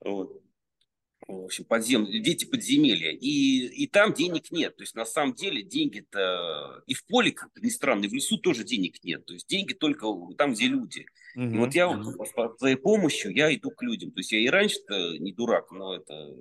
Вот 0.00 0.40
в 1.28 1.44
общем, 1.44 1.64
подзем... 1.64 2.06
дети 2.06 2.46
подземелья, 2.46 3.12
и, 3.12 3.66
и 3.66 3.86
там 3.86 4.14
денег 4.14 4.50
нет. 4.50 4.76
То 4.76 4.82
есть, 4.82 4.94
на 4.94 5.04
самом 5.04 5.34
деле, 5.34 5.62
деньги-то 5.62 6.82
и 6.86 6.94
в 6.94 7.06
поле, 7.06 7.32
как 7.32 7.50
ни 7.60 7.68
странно, 7.68 8.06
и 8.06 8.08
в 8.08 8.14
лесу 8.14 8.38
тоже 8.38 8.64
денег 8.64 9.02
нет. 9.04 9.26
То 9.26 9.34
есть, 9.34 9.46
деньги 9.46 9.74
только 9.74 10.06
там, 10.36 10.54
где 10.54 10.66
люди. 10.66 11.06
Угу. 11.36 11.44
И 11.44 11.56
вот 11.58 11.74
я 11.74 11.88
вот, 11.88 12.58
твоей 12.58 12.76
помощью, 12.76 13.34
я 13.34 13.54
иду 13.54 13.70
к 13.70 13.82
людям. 13.82 14.10
То 14.10 14.20
есть, 14.20 14.32
я 14.32 14.38
и 14.38 14.48
раньше-то 14.48 15.18
не 15.18 15.32
дурак, 15.32 15.70
но 15.70 15.96
это, 15.96 16.34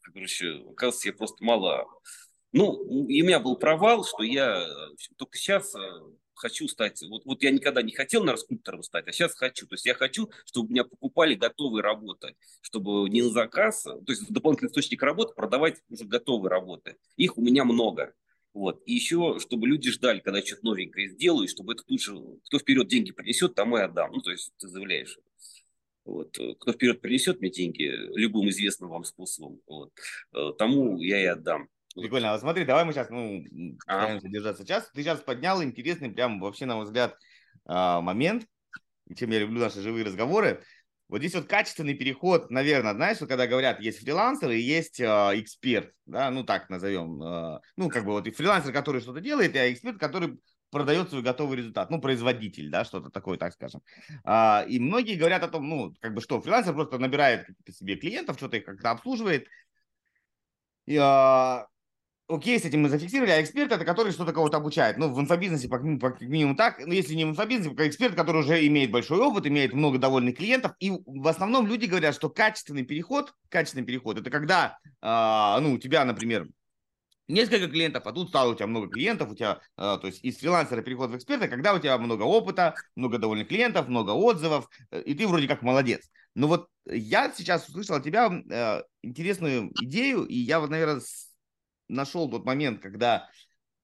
короче, 0.00 0.62
оказывается, 0.70 1.08
я 1.08 1.12
просто 1.14 1.44
мало... 1.44 1.86
Ну, 2.52 3.06
и 3.06 3.22
у 3.22 3.26
меня 3.26 3.38
был 3.38 3.56
провал, 3.56 4.04
что 4.04 4.24
я 4.24 4.66
только 5.16 5.38
сейчас 5.38 5.72
э, 5.76 5.78
хочу 6.40 6.66
стать, 6.68 7.02
вот, 7.08 7.24
вот 7.24 7.42
я 7.42 7.50
никогда 7.50 7.82
не 7.82 7.92
хотел 7.92 8.24
на 8.24 8.36
скульптором 8.36 8.82
стать, 8.82 9.06
а 9.06 9.12
сейчас 9.12 9.34
хочу. 9.34 9.66
То 9.66 9.74
есть 9.74 9.86
я 9.86 9.94
хочу, 9.94 10.30
чтобы 10.46 10.70
меня 10.70 10.84
покупали 10.84 11.34
готовые 11.34 11.82
работы, 11.82 12.34
чтобы 12.62 13.08
не 13.08 13.22
на 13.22 13.30
заказ, 13.30 13.82
то 13.82 14.04
есть 14.08 14.30
дополнительный 14.32 14.70
источник 14.70 15.02
работы 15.02 15.34
продавать 15.34 15.76
уже 15.88 16.04
готовые 16.04 16.50
работы. 16.50 16.96
Их 17.16 17.36
у 17.36 17.42
меня 17.42 17.64
много. 17.64 18.14
Вот. 18.52 18.82
И 18.84 18.94
еще, 18.94 19.38
чтобы 19.38 19.68
люди 19.68 19.90
ждали, 19.90 20.20
когда 20.20 20.40
я 20.40 20.44
что-то 20.46 20.64
новенькое 20.64 21.08
сделаю, 21.10 21.46
чтобы 21.46 21.74
это 21.74 21.84
тут 21.84 22.00
же, 22.00 22.18
кто 22.46 22.58
вперед 22.58 22.88
деньги 22.88 23.12
принесет, 23.12 23.54
тому 23.54 23.76
и 23.76 23.82
отдам. 23.82 24.10
Ну, 24.12 24.20
то 24.20 24.32
есть 24.32 24.52
ты 24.58 24.66
заявляешь. 24.66 25.18
Вот. 26.04 26.36
Кто 26.58 26.72
вперед 26.72 27.00
принесет 27.00 27.40
мне 27.40 27.50
деньги 27.50 27.84
любым 28.16 28.48
известным 28.48 28.90
вам 28.90 29.04
способом, 29.04 29.60
вот, 29.66 29.92
э, 30.32 30.52
тому 30.58 30.98
я 31.00 31.22
и 31.22 31.26
отдам. 31.26 31.68
Прикольно. 31.94 32.34
А 32.34 32.38
смотри, 32.38 32.64
давай 32.64 32.84
мы 32.84 32.92
сейчас, 32.92 33.10
ну, 33.10 33.44
стараемся 33.82 34.26
а. 34.26 34.30
держаться 34.30 34.66
час. 34.66 34.90
Ты 34.94 35.02
сейчас 35.02 35.20
поднял 35.20 35.62
интересный, 35.62 36.10
прям 36.10 36.40
вообще, 36.40 36.66
на 36.66 36.76
мой 36.76 36.84
взгляд, 36.84 37.16
а, 37.66 38.00
момент, 38.00 38.46
чем 39.16 39.30
я 39.30 39.40
люблю 39.40 39.60
наши 39.60 39.80
живые 39.80 40.04
разговоры. 40.04 40.62
Вот 41.08 41.18
здесь 41.18 41.34
вот 41.34 41.46
качественный 41.46 41.94
переход, 41.94 42.50
наверное, 42.50 42.94
знаешь, 42.94 43.20
вот 43.20 43.28
когда 43.28 43.48
говорят, 43.48 43.80
есть 43.80 43.98
фрилансер 43.98 44.50
и 44.50 44.60
есть 44.60 45.00
э, 45.00 45.04
эксперт, 45.34 45.92
да, 46.06 46.30
ну 46.30 46.44
так 46.44 46.70
назовем, 46.70 47.20
э, 47.20 47.60
ну 47.76 47.88
как 47.88 48.04
бы 48.04 48.12
вот 48.12 48.28
и 48.28 48.30
фрилансер, 48.30 48.72
который 48.72 49.00
что-то 49.00 49.20
делает, 49.20 49.56
а 49.56 49.72
эксперт, 49.72 49.98
который 49.98 50.38
продает 50.70 51.08
свой 51.08 51.22
готовый 51.22 51.58
результат, 51.58 51.90
ну 51.90 52.00
производитель, 52.00 52.70
да, 52.70 52.84
что-то 52.84 53.10
такое, 53.10 53.38
так 53.38 53.52
скажем. 53.54 53.82
А, 54.22 54.64
и 54.68 54.78
многие 54.78 55.16
говорят 55.16 55.42
о 55.42 55.48
том, 55.48 55.68
ну 55.68 55.92
как 56.00 56.14
бы 56.14 56.20
что, 56.20 56.40
фрилансер 56.40 56.74
просто 56.74 56.98
набирает 56.98 57.48
себе 57.68 57.96
клиентов, 57.96 58.36
что-то 58.36 58.58
их 58.58 58.64
как-то 58.64 58.92
обслуживает, 58.92 59.48
и, 60.86 60.96
а, 60.96 61.66
окей, 62.30 62.58
с 62.58 62.64
этим 62.64 62.82
мы 62.82 62.88
зафиксировали, 62.88 63.30
а 63.32 63.42
эксперт 63.42 63.72
это 63.72 63.84
который 63.84 64.12
что-то 64.12 64.32
кого-то 64.32 64.56
обучает. 64.58 64.96
Ну, 64.96 65.12
в 65.12 65.20
инфобизнесе 65.20 65.68
как, 65.68 65.82
как 66.00 66.20
минимум 66.20 66.56
так, 66.56 66.78
ну, 66.84 66.92
если 66.92 67.14
не 67.14 67.24
в 67.24 67.30
инфобизнесе, 67.30 67.74
как 67.74 67.86
эксперт, 67.86 68.14
который 68.14 68.40
уже 68.40 68.66
имеет 68.66 68.90
большой 68.90 69.18
опыт, 69.18 69.46
имеет 69.46 69.72
много 69.72 69.98
довольных 69.98 70.36
клиентов. 70.36 70.72
И 70.78 70.90
в 70.90 71.28
основном 71.28 71.66
люди 71.66 71.86
говорят, 71.86 72.14
что 72.14 72.30
качественный 72.30 72.84
переход, 72.84 73.34
качественный 73.48 73.84
переход, 73.84 74.18
это 74.18 74.30
когда, 74.30 74.78
э, 75.02 75.60
ну, 75.60 75.74
у 75.74 75.78
тебя, 75.78 76.04
например, 76.04 76.48
несколько 77.30 77.68
клиентов, 77.68 78.06
а 78.06 78.12
тут 78.12 78.28
стало 78.28 78.52
у 78.52 78.54
тебя 78.54 78.66
много 78.66 78.88
клиентов, 78.88 79.30
у 79.30 79.34
тебя, 79.34 79.60
э, 79.76 79.98
то 80.00 80.06
есть 80.06 80.22
из 80.24 80.38
фрилансера 80.38 80.82
переход 80.82 81.10
в 81.10 81.16
эксперта, 81.16 81.48
когда 81.48 81.74
у 81.74 81.78
тебя 81.78 81.96
много 81.98 82.22
опыта, 82.22 82.74
много 82.96 83.18
довольных 83.18 83.48
клиентов, 83.48 83.88
много 83.88 84.10
отзывов, 84.10 84.68
э, 84.90 85.02
и 85.02 85.14
ты 85.14 85.26
вроде 85.26 85.48
как 85.48 85.62
молодец. 85.62 86.08
Но 86.34 86.46
вот 86.48 86.68
я 86.86 87.32
сейчас 87.32 87.68
услышал 87.68 87.96
от 87.96 88.04
тебя 88.04 88.30
э, 88.30 88.82
интересную 89.02 89.72
идею, 89.82 90.24
и 90.24 90.36
я 90.36 90.60
вот, 90.60 90.70
наверное, 90.70 91.00
нашел 91.90 92.30
тот 92.30 92.44
момент, 92.44 92.80
когда 92.80 93.28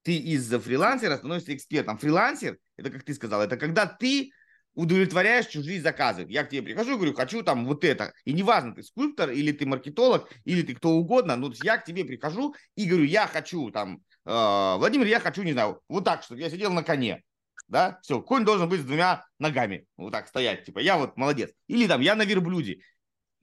ты 0.02 0.16
из-за 0.16 0.60
фрилансера 0.60 1.16
становишься 1.16 1.54
экспертом. 1.54 1.98
Фрилансер, 1.98 2.58
это 2.76 2.90
как 2.90 3.02
ты 3.02 3.12
сказал, 3.14 3.42
это 3.42 3.56
когда 3.56 3.86
ты 3.86 4.30
удовлетворяешь 4.74 5.46
чужие 5.46 5.80
заказы. 5.80 6.26
Я 6.28 6.44
к 6.44 6.50
тебе 6.50 6.62
прихожу 6.62 6.92
и 6.92 6.94
говорю, 6.96 7.14
хочу 7.14 7.42
там 7.42 7.66
вот 7.66 7.82
это. 7.82 8.12
И 8.24 8.32
неважно, 8.32 8.74
ты 8.74 8.82
скульптор, 8.82 9.30
или 9.30 9.50
ты 9.50 9.66
маркетолог, 9.66 10.30
или 10.44 10.62
ты 10.62 10.74
кто 10.74 10.90
угодно, 10.90 11.34
но 11.34 11.50
я 11.62 11.78
к 11.78 11.84
тебе 11.84 12.04
прихожу 12.04 12.54
и 12.76 12.86
говорю, 12.86 13.04
я 13.04 13.26
хочу 13.26 13.70
там, 13.70 14.02
э, 14.26 14.76
Владимир, 14.78 15.06
я 15.06 15.18
хочу, 15.18 15.42
не 15.42 15.52
знаю, 15.52 15.80
вот 15.88 16.04
так, 16.04 16.22
чтобы 16.22 16.40
я 16.42 16.50
сидел 16.50 16.72
на 16.72 16.84
коне. 16.84 17.22
Да, 17.68 17.98
все, 18.02 18.22
конь 18.22 18.44
должен 18.44 18.68
быть 18.68 18.82
с 18.82 18.84
двумя 18.84 19.24
ногами, 19.40 19.86
вот 19.96 20.12
так 20.12 20.28
стоять, 20.28 20.64
типа, 20.64 20.78
я 20.78 20.98
вот 20.98 21.16
молодец. 21.16 21.50
Или 21.66 21.88
там, 21.88 22.00
я 22.00 22.14
на 22.14 22.24
верблюде 22.24 22.78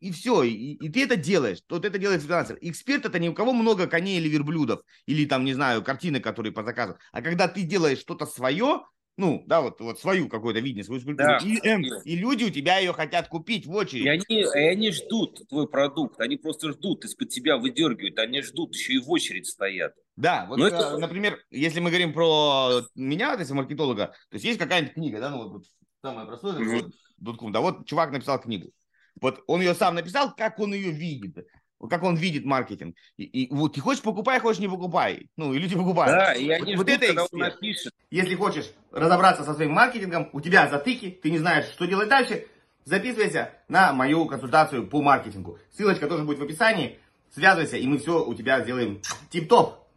и 0.04 0.12
все, 0.12 0.44
и, 0.44 0.74
и 0.74 0.90
ты 0.90 1.04
это 1.04 1.16
делаешь, 1.16 1.60
вот 1.70 1.86
это 1.86 1.98
делает 1.98 2.22
фрилансер. 2.22 2.58
Эксперт 2.60 3.06
это 3.06 3.20
не 3.20 3.30
у 3.30 3.34
кого 3.34 3.54
много 3.54 3.88
коней 3.88 4.18
или 4.18 4.28
верблюдов, 4.28 4.82
или 5.06 5.26
там, 5.26 5.46
не 5.46 5.54
знаю, 5.54 5.82
картины, 5.82 6.20
которые 6.20 6.52
по 6.52 6.64
заказу, 6.64 6.98
а 7.14 7.22
когда 7.22 7.48
ты 7.48 7.62
делаешь 7.62 8.00
что-то 8.00 8.26
свое, 8.26 8.82
ну, 9.16 9.44
да, 9.48 9.62
вот, 9.62 9.80
вот 9.80 10.02
свою 10.02 10.28
какое-то 10.28 10.60
видение, 10.60 10.84
свою 10.84 11.00
скульптуру, 11.00 11.40
да. 11.40 11.46
и, 11.46 11.58
эм, 11.66 11.84
и 12.04 12.16
люди 12.18 12.44
у 12.44 12.50
тебя 12.50 12.80
ее 12.80 12.92
хотят 12.92 13.30
купить 13.30 13.66
в 13.66 13.72
очередь. 13.72 14.06
И 14.06 14.10
они, 14.10 14.42
и 14.42 14.68
они 14.68 14.92
ждут 14.92 15.48
твой 15.48 15.70
продукт, 15.70 16.20
они 16.20 16.36
просто 16.36 16.72
ждут, 16.72 17.06
из-под 17.06 17.30
тебя 17.30 17.58
выдергивают, 17.58 18.20
они 18.20 18.42
ждут, 18.42 18.76
еще 18.76 18.94
и 18.94 18.98
в 18.98 19.10
очередь 19.10 19.48
стоят. 19.48 19.94
Да, 20.18 20.48
вот, 20.50 20.60
это... 20.60 20.98
например, 20.98 21.40
если 21.50 21.80
мы 21.80 21.92
говорим 21.92 22.12
про 22.12 22.82
меня, 22.96 23.36
то 23.36 23.40
есть 23.40 23.52
маркетолога, 23.52 24.08
то 24.08 24.34
есть 24.34 24.44
есть 24.44 24.60
какая-нибудь 24.60 24.96
книга, 24.96 25.22
да, 25.22 25.30
ну 25.30 25.48
вот 25.48 25.66
самое 26.02 26.28
простое, 26.28 26.60
mm-hmm. 26.60 26.92
вот, 27.20 27.52
да, 27.54 27.62
вот 27.62 27.86
чувак 27.88 28.12
написал 28.12 28.42
книгу, 28.42 28.72
вот 29.20 29.44
он 29.48 29.62
ее 29.62 29.74
сам 29.74 29.96
написал, 29.96 30.34
как 30.36 30.60
он 30.60 30.74
ее 30.74 30.92
видит 30.92 31.48
как 31.90 32.04
он 32.04 32.16
видит 32.16 32.46
маркетинг. 32.46 32.96
И, 33.18 33.24
и 33.24 33.54
вот 33.54 33.74
ты 33.74 33.82
хочешь 33.82 34.02
покупай, 34.02 34.40
хочешь 34.40 34.62
не 34.62 34.68
покупай. 34.68 35.30
Ну, 35.38 35.54
и 35.54 35.60
люди 35.60 35.76
покупают. 35.76 36.18
Да, 36.18 36.34
и 36.34 36.50
они 36.50 36.76
вот, 36.76 36.88
ждут, 36.88 36.88
вот 36.88 36.90
это 36.90 37.08
когда 37.08 37.24
он 37.24 37.40
напишет. 37.40 37.94
Если 38.10 38.36
хочешь 38.36 38.72
разобраться 38.92 39.44
со 39.44 39.54
своим 39.54 39.72
маркетингом, 39.72 40.30
у 40.34 40.42
тебя 40.42 40.70
затыки, 40.70 41.20
ты 41.22 41.32
не 41.32 41.40
знаешь, 41.40 41.66
что 41.66 41.86
делать 41.86 42.10
дальше, 42.10 42.48
записывайся 42.86 43.52
на 43.68 43.94
мою 43.94 44.26
консультацию 44.26 44.88
по 44.88 45.02
маркетингу. 45.02 45.60
Ссылочка 45.72 46.08
тоже 46.08 46.24
будет 46.24 46.40
в 46.40 46.44
описании. 46.44 47.00
Связывайся, 47.32 47.78
и 47.78 47.88
мы 47.88 47.98
все 47.98 48.24
у 48.24 48.34
тебя 48.36 48.62
сделаем 48.62 49.02
тип-топ. 49.30 49.88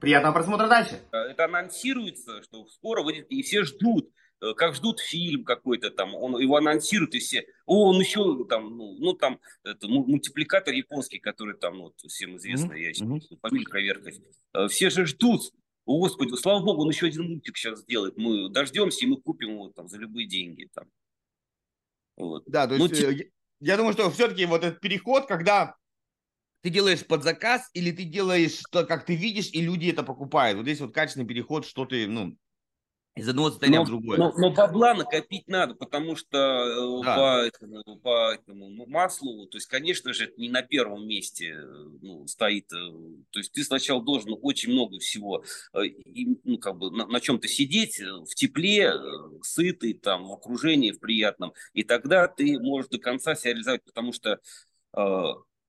Приятного 0.00 0.32
просмотра 0.32 0.66
дальше. 0.66 0.98
Это 1.12 1.44
анонсируется, 1.44 2.42
что 2.42 2.66
скоро 2.68 3.02
выйдет, 3.02 3.26
и 3.28 3.42
все 3.42 3.64
ждут. 3.64 4.10
Э, 4.42 4.54
как 4.54 4.74
ждут 4.74 5.00
фильм 5.00 5.44
какой-то 5.44 5.90
там, 5.90 6.14
он 6.14 6.38
его 6.40 6.56
анонсирует, 6.56 7.14
и 7.14 7.18
все, 7.18 7.46
о, 7.66 7.90
он 7.90 8.00
еще 8.00 8.44
там, 8.48 8.76
ну, 8.76 8.96
ну 8.98 9.12
там, 9.12 9.38
это, 9.64 9.86
мультипликатор 9.86 10.72
японский, 10.72 11.18
который 11.18 11.56
там, 11.56 11.76
ну, 11.76 11.82
вот, 11.84 12.00
всем 12.10 12.36
известно, 12.36 12.72
mm-hmm. 12.72 12.80
я 12.80 12.94
сейчас 12.94 13.38
фамилию 13.42 13.68
проверкать, 13.68 14.20
э, 14.54 14.68
все 14.68 14.88
же 14.88 15.04
ждут, 15.04 15.52
о, 15.84 15.98
Господи, 15.98 16.34
слава 16.36 16.64
Богу, 16.64 16.82
он 16.82 16.88
еще 16.88 17.06
один 17.06 17.28
мультик 17.28 17.56
сейчас 17.58 17.80
сделает, 17.80 18.16
мы 18.16 18.48
дождемся, 18.48 19.04
и 19.04 19.08
мы 19.08 19.20
купим 19.20 19.50
его 19.50 19.68
там 19.70 19.88
за 19.88 19.98
любые 19.98 20.26
деньги, 20.26 20.70
там. 20.72 20.86
Вот. 22.16 22.44
Да, 22.46 22.66
то 22.66 22.76
ну, 22.76 22.86
есть, 22.86 23.02
ну, 23.02 23.24
я 23.60 23.76
думаю, 23.76 23.92
что 23.92 24.10
все-таки 24.10 24.46
вот 24.46 24.64
этот 24.64 24.80
переход, 24.80 25.26
когда 25.26 25.76
ты 26.62 26.70
делаешь 26.70 27.06
под 27.06 27.24
заказ 27.24 27.68
или 27.74 27.90
ты 27.90 28.04
делаешь 28.04 28.58
что, 28.58 28.84
как 28.84 29.04
ты 29.04 29.16
видишь, 29.16 29.50
и 29.52 29.60
люди 29.60 29.90
это 29.90 30.02
покупают. 30.02 30.56
Вот 30.56 30.64
здесь 30.64 30.80
вот 30.80 30.94
качественный 30.94 31.26
переход, 31.26 31.66
что 31.66 31.86
ты, 31.86 32.06
ну, 32.06 32.36
из 33.16 33.28
одного 33.28 33.50
состояния 33.50 33.78
но, 33.78 33.84
в 33.84 33.88
другое. 33.88 34.18
Но, 34.18 34.32
но 34.36 34.50
бабла 34.50 34.94
накопить 34.94 35.48
надо, 35.48 35.74
потому 35.74 36.14
что 36.14 36.38
э, 36.38 37.04
да. 37.04 37.16
по, 37.16 37.44
этому, 37.44 37.96
по 37.96 38.32
этому 38.32 38.86
маслу, 38.86 39.46
то 39.46 39.58
есть, 39.58 39.66
конечно 39.66 40.12
же, 40.12 40.24
это 40.24 40.40
не 40.40 40.48
на 40.48 40.62
первом 40.62 41.06
месте 41.06 41.56
э, 41.56 41.88
ну, 42.02 42.26
стоит. 42.28 42.72
Э, 42.72 42.76
то 43.30 43.40
есть 43.40 43.52
ты 43.52 43.64
сначала 43.64 44.02
должен 44.02 44.36
очень 44.40 44.72
много 44.72 44.98
всего, 45.00 45.44
и, 45.82 46.38
ну, 46.44 46.58
как 46.58 46.78
бы 46.78 46.90
на, 46.90 47.06
на 47.06 47.20
чем-то 47.20 47.48
сидеть 47.48 48.00
в 48.00 48.34
тепле, 48.34 48.92
сытый, 49.42 49.94
там, 49.94 50.26
в 50.28 50.32
окружении, 50.32 50.92
в 50.92 51.00
приятном, 51.00 51.52
и 51.72 51.82
тогда 51.82 52.28
ты 52.28 52.60
можешь 52.60 52.90
до 52.90 52.98
конца 52.98 53.34
себя 53.34 53.52
реализовать, 53.52 53.84
потому 53.84 54.12
что 54.12 54.38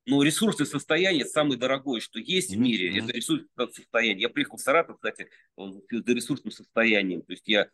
ну, 0.06 0.22
ресурсное 0.22 0.66
состояние 0.66 1.26
самое 1.26 1.60
дорогое, 1.60 2.00
что 2.00 2.20
есть 2.20 2.52
mm-hmm. 2.52 2.58
в 2.58 2.60
мире, 2.60 3.00
это 3.00 3.12
ресурсное 3.14 3.68
состояние. 3.68 4.24
Я 4.24 4.30
приехал 4.30 4.58
в 4.58 4.62
Саратов, 4.62 4.98
кстати, 4.98 5.30
с 5.58 6.08
ресурсным 6.08 6.52
состоянием. 6.52 7.22
То 7.22 7.34
есть 7.34 7.48
я 7.48 7.64
э, 7.64 7.68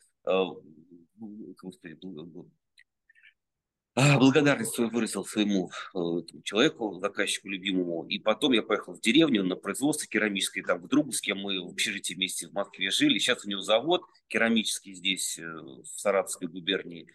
а, 3.99 4.19
благодарность 4.19 4.75
свою 4.75 4.91
выразил 4.91 5.25
своему 5.25 5.71
э, 5.95 5.99
человеку, 6.43 6.99
заказчику 6.99 7.47
любимому. 7.47 8.05
И 8.05 8.19
потом 8.19 8.51
я 8.51 8.61
поехал 8.61 8.93
в 8.93 9.01
деревню 9.01 9.43
на 9.43 9.55
производство 9.55 10.07
керамическое, 10.07 10.63
там 10.63 10.81
в 10.81 10.87
Друговске, 10.87 11.33
мы 11.33 11.59
в 11.65 11.69
общежитии 11.69 12.13
вместе 12.13 12.47
в 12.47 12.53
Москве 12.53 12.91
жили. 12.91 13.17
Сейчас 13.17 13.43
у 13.43 13.49
него 13.49 13.61
завод 13.61 14.03
керамический 14.27 14.93
здесь, 14.93 15.39
э, 15.39 15.43
в 15.43 15.85
Саратовской 15.85 16.47
губернии 16.47 17.07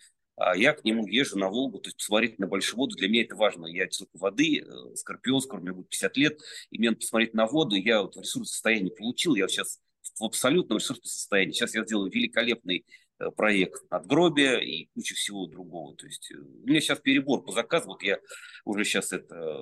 я 0.57 0.73
к 0.73 0.85
нему 0.85 1.07
езжу 1.07 1.39
на 1.39 1.49
Волгу, 1.49 1.79
то 1.79 1.89
есть 1.89 1.99
посмотреть 1.99 2.39
на 2.39 2.47
большую 2.47 2.79
воду, 2.79 2.97
для 2.97 3.09
меня 3.09 3.23
это 3.23 3.37
важно. 3.37 3.67
Я 3.67 3.89
человек 3.89 4.11
воды, 4.15 4.61
э, 4.61 4.97
скорпион, 4.97 5.41
скоро 5.41 5.61
мне 5.61 5.73
будет 5.73 5.89
50 5.89 6.17
лет, 6.17 6.41
и 6.71 6.79
мне 6.79 6.91
надо 6.91 7.01
посмотреть 7.01 7.35
на 7.35 7.47
воду, 7.47 7.77
я 7.77 8.03
вот 8.03 8.17
в 8.17 8.21
ресурсном 8.21 8.47
состоянии 8.47 8.91
получил, 8.91 9.35
я 9.35 9.49
сейчас 9.49 9.81
в 10.19 10.25
абсолютном 10.25 10.79
ресурсном 10.79 11.05
состоянии. 11.05 11.53
Сейчас 11.53 11.75
я 11.75 11.85
сделаю 11.85 12.11
великолепный 12.11 12.85
э, 13.19 13.31
проект 13.31 13.91
надгробия 13.91 14.59
и 14.59 14.89
кучу 14.95 15.15
всего 15.15 15.47
другого. 15.47 15.97
То 15.97 16.07
есть 16.07 16.31
э, 16.33 16.39
у 16.39 16.67
меня 16.67 16.81
сейчас 16.81 17.01
перебор 17.01 17.45
по 17.45 17.53
заказу, 17.53 17.89
вот 17.89 18.03
я 18.03 18.19
уже 18.65 18.85
сейчас 18.85 19.13
это 19.13 19.61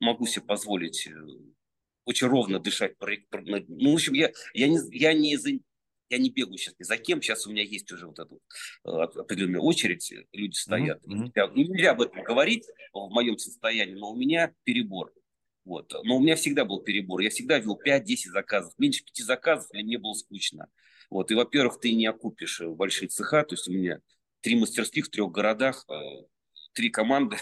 могу 0.00 0.26
себе 0.26 0.44
позволить 0.44 1.08
очень 2.04 2.26
ровно 2.28 2.58
дышать. 2.58 2.94
Ну, 3.00 3.90
в 3.90 3.94
общем, 3.94 4.14
я, 4.14 4.32
я, 4.54 4.68
не, 4.68 4.78
я 4.92 5.12
не, 5.12 5.36
я 6.10 6.18
не 6.18 6.30
бегаю 6.30 6.58
сейчас 6.58 6.74
ни 6.78 6.84
за 6.84 6.96
кем, 6.96 7.20
сейчас 7.22 7.46
у 7.46 7.50
меня 7.50 7.62
есть 7.62 7.90
уже 7.92 8.06
вот 8.06 8.18
эта 8.18 8.34
э, 8.34 8.88
определенная 8.90 9.60
очередь, 9.60 10.12
люди 10.32 10.54
стоят. 10.54 11.04
Mm-hmm. 11.04 11.32
Нельзя, 11.34 11.50
нельзя 11.54 11.90
об 11.92 12.02
этом 12.02 12.22
говорить 12.22 12.64
в 12.92 13.08
моем 13.10 13.38
состоянии, 13.38 13.94
но 13.94 14.10
у 14.10 14.16
меня 14.16 14.52
перебор. 14.64 15.12
Вот. 15.68 15.92
Но 16.04 16.16
у 16.16 16.20
меня 16.20 16.34
всегда 16.34 16.64
был 16.64 16.80
перебор. 16.80 17.20
Я 17.20 17.28
всегда 17.28 17.58
вел 17.58 17.78
5-10 17.84 18.30
заказов. 18.30 18.72
Меньше 18.78 19.04
5 19.04 19.26
заказов 19.26 19.70
для 19.70 19.82
меня 19.82 19.98
было 19.98 20.14
скучно. 20.14 20.68
Вот. 21.10 21.30
И, 21.30 21.34
во-первых, 21.34 21.78
ты 21.78 21.92
не 21.94 22.06
окупишь 22.06 22.62
э, 22.62 22.68
большие 22.68 23.08
цеха. 23.08 23.44
То 23.44 23.54
есть 23.54 23.68
у 23.68 23.72
меня 23.72 24.00
три 24.40 24.56
мастерских 24.56 25.06
в 25.06 25.10
трех 25.10 25.30
городах, 25.30 25.84
э, 25.90 25.94
три 26.72 26.88
команды. 26.88 27.36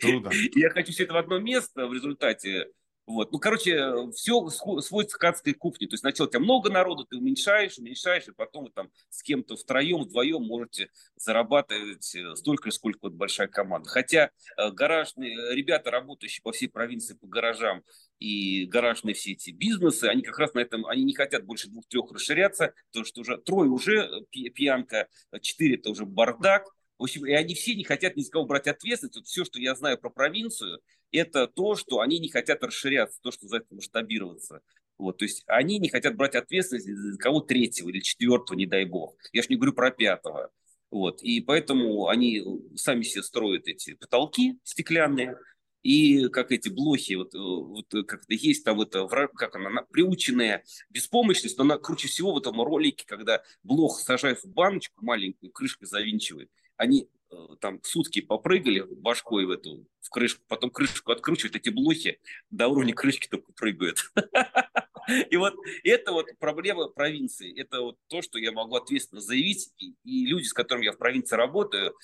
Круто. 0.00 0.30
Я 0.54 0.70
хочу 0.70 0.92
все 0.92 1.04
это 1.04 1.14
в 1.14 1.16
одно 1.16 1.40
место. 1.40 1.88
В 1.88 1.92
результате 1.92 2.68
вот. 3.06 3.32
Ну, 3.32 3.38
короче, 3.38 4.10
все 4.12 4.48
сводится 4.48 5.18
к 5.18 5.24
адской 5.24 5.52
кухне. 5.52 5.86
То 5.86 5.94
есть 5.94 6.00
сначала 6.00 6.26
у 6.26 6.30
тебя 6.30 6.40
много 6.40 6.70
народу, 6.70 7.04
ты 7.04 7.18
уменьшаешь, 7.18 7.76
уменьшаешь, 7.78 8.28
и 8.28 8.32
потом 8.32 8.64
вы 8.64 8.70
там 8.70 8.90
с 9.10 9.22
кем-то 9.22 9.56
втроем, 9.56 10.02
вдвоем 10.02 10.42
можете 10.42 10.88
зарабатывать 11.16 12.14
э, 12.14 12.34
столько, 12.36 12.70
сколько 12.70 13.00
вот 13.02 13.12
большая 13.12 13.48
команда. 13.48 13.90
Хотя 13.90 14.30
э, 14.56 14.70
гаражные 14.70 15.36
э, 15.36 15.54
ребята, 15.54 15.90
работающие 15.90 16.42
по 16.42 16.52
всей 16.52 16.68
провинции 16.68 17.14
по 17.14 17.26
гаражам, 17.26 17.82
и 18.20 18.64
гаражные 18.64 19.14
все 19.14 19.32
эти 19.32 19.50
бизнесы, 19.50 20.04
они 20.04 20.22
как 20.22 20.38
раз 20.38 20.54
на 20.54 20.60
этом, 20.60 20.86
они 20.86 21.04
не 21.04 21.12
хотят 21.12 21.44
больше 21.44 21.68
двух-трех 21.68 22.10
расширяться, 22.10 22.72
потому 22.88 23.04
что 23.04 23.20
уже 23.20 23.36
трое 23.36 23.68
уже 23.68 24.08
пьянка, 24.30 25.08
четыре 25.42 25.76
это 25.76 25.90
уже 25.90 26.06
бардак, 26.06 26.64
общем, 27.04 27.26
и 27.26 27.32
они 27.32 27.54
все 27.54 27.74
не 27.74 27.84
хотят 27.84 28.16
ни 28.16 28.22
с 28.22 28.30
кого 28.30 28.46
брать 28.46 28.66
ответственность. 28.66 29.16
Вот 29.16 29.26
все, 29.26 29.44
что 29.44 29.60
я 29.60 29.74
знаю 29.74 29.98
про 29.98 30.10
провинцию, 30.10 30.80
это 31.12 31.46
то, 31.46 31.76
что 31.76 32.00
они 32.00 32.18
не 32.18 32.28
хотят 32.28 32.62
расширяться, 32.62 33.20
то, 33.22 33.30
что 33.30 33.46
за 33.46 33.58
это 33.58 33.74
масштабироваться. 33.74 34.60
Вот, 34.98 35.18
то 35.18 35.24
есть 35.24 35.42
они 35.46 35.78
не 35.78 35.88
хотят 35.88 36.16
брать 36.16 36.34
ответственность 36.34 36.86
за 36.86 37.18
кого 37.18 37.40
третьего 37.40 37.88
или 37.88 38.00
четвертого, 38.00 38.56
не 38.56 38.66
дай 38.66 38.84
бог. 38.84 39.16
Я 39.32 39.42
же 39.42 39.48
не 39.48 39.56
говорю 39.56 39.72
про 39.72 39.90
пятого. 39.90 40.50
Вот, 40.90 41.22
и 41.22 41.40
поэтому 41.40 42.06
они 42.06 42.44
сами 42.76 43.02
себе 43.02 43.22
строят 43.24 43.66
эти 43.66 43.94
потолки 43.94 44.58
стеклянные, 44.62 45.36
и 45.82 46.28
как 46.28 46.50
эти 46.50 46.68
блохи, 46.68 47.14
вот, 47.14 47.34
вот 47.34 47.86
как 48.06 48.22
это 48.22 48.34
есть 48.34 48.64
там 48.64 48.80
это, 48.80 49.06
как 49.06 49.54
она, 49.54 49.82
приученная 49.82 50.64
беспомощность, 50.88 51.58
но 51.58 51.64
она 51.64 51.78
круче 51.78 52.08
всего 52.08 52.32
в 52.32 52.38
этом 52.38 52.62
ролике, 52.62 53.04
когда 53.06 53.42
блох 53.62 54.00
сажают 54.00 54.42
в 54.42 54.46
баночку 54.46 55.04
маленькую, 55.04 55.52
крышкой 55.52 55.86
завинчивает, 55.86 56.50
они 56.76 57.08
э, 57.30 57.36
там 57.60 57.80
сутки 57.82 58.20
попрыгали 58.20 58.82
башкой 58.82 59.46
в 59.46 59.50
эту, 59.50 59.86
в 60.00 60.10
крышку, 60.10 60.42
потом 60.48 60.70
крышку 60.70 61.12
откручивают, 61.12 61.56
эти 61.56 61.70
блохи 61.70 62.20
до 62.50 62.68
уровня 62.68 62.94
крышки 62.94 63.28
только 63.28 63.52
прыгают. 63.52 64.10
И 65.30 65.36
вот 65.36 65.54
это 65.82 66.12
вот 66.12 66.26
проблема 66.38 66.88
провинции. 66.88 67.58
Это 67.60 67.82
вот 67.82 67.98
то, 68.08 68.22
что 68.22 68.38
я 68.38 68.52
могу 68.52 68.76
ответственно 68.76 69.20
заявить. 69.20 69.70
И 69.78 70.26
люди, 70.26 70.44
с 70.46 70.54
которыми 70.54 70.86
я 70.86 70.92
в 70.92 70.98
провинции 70.98 71.36
работаю, 71.36 71.94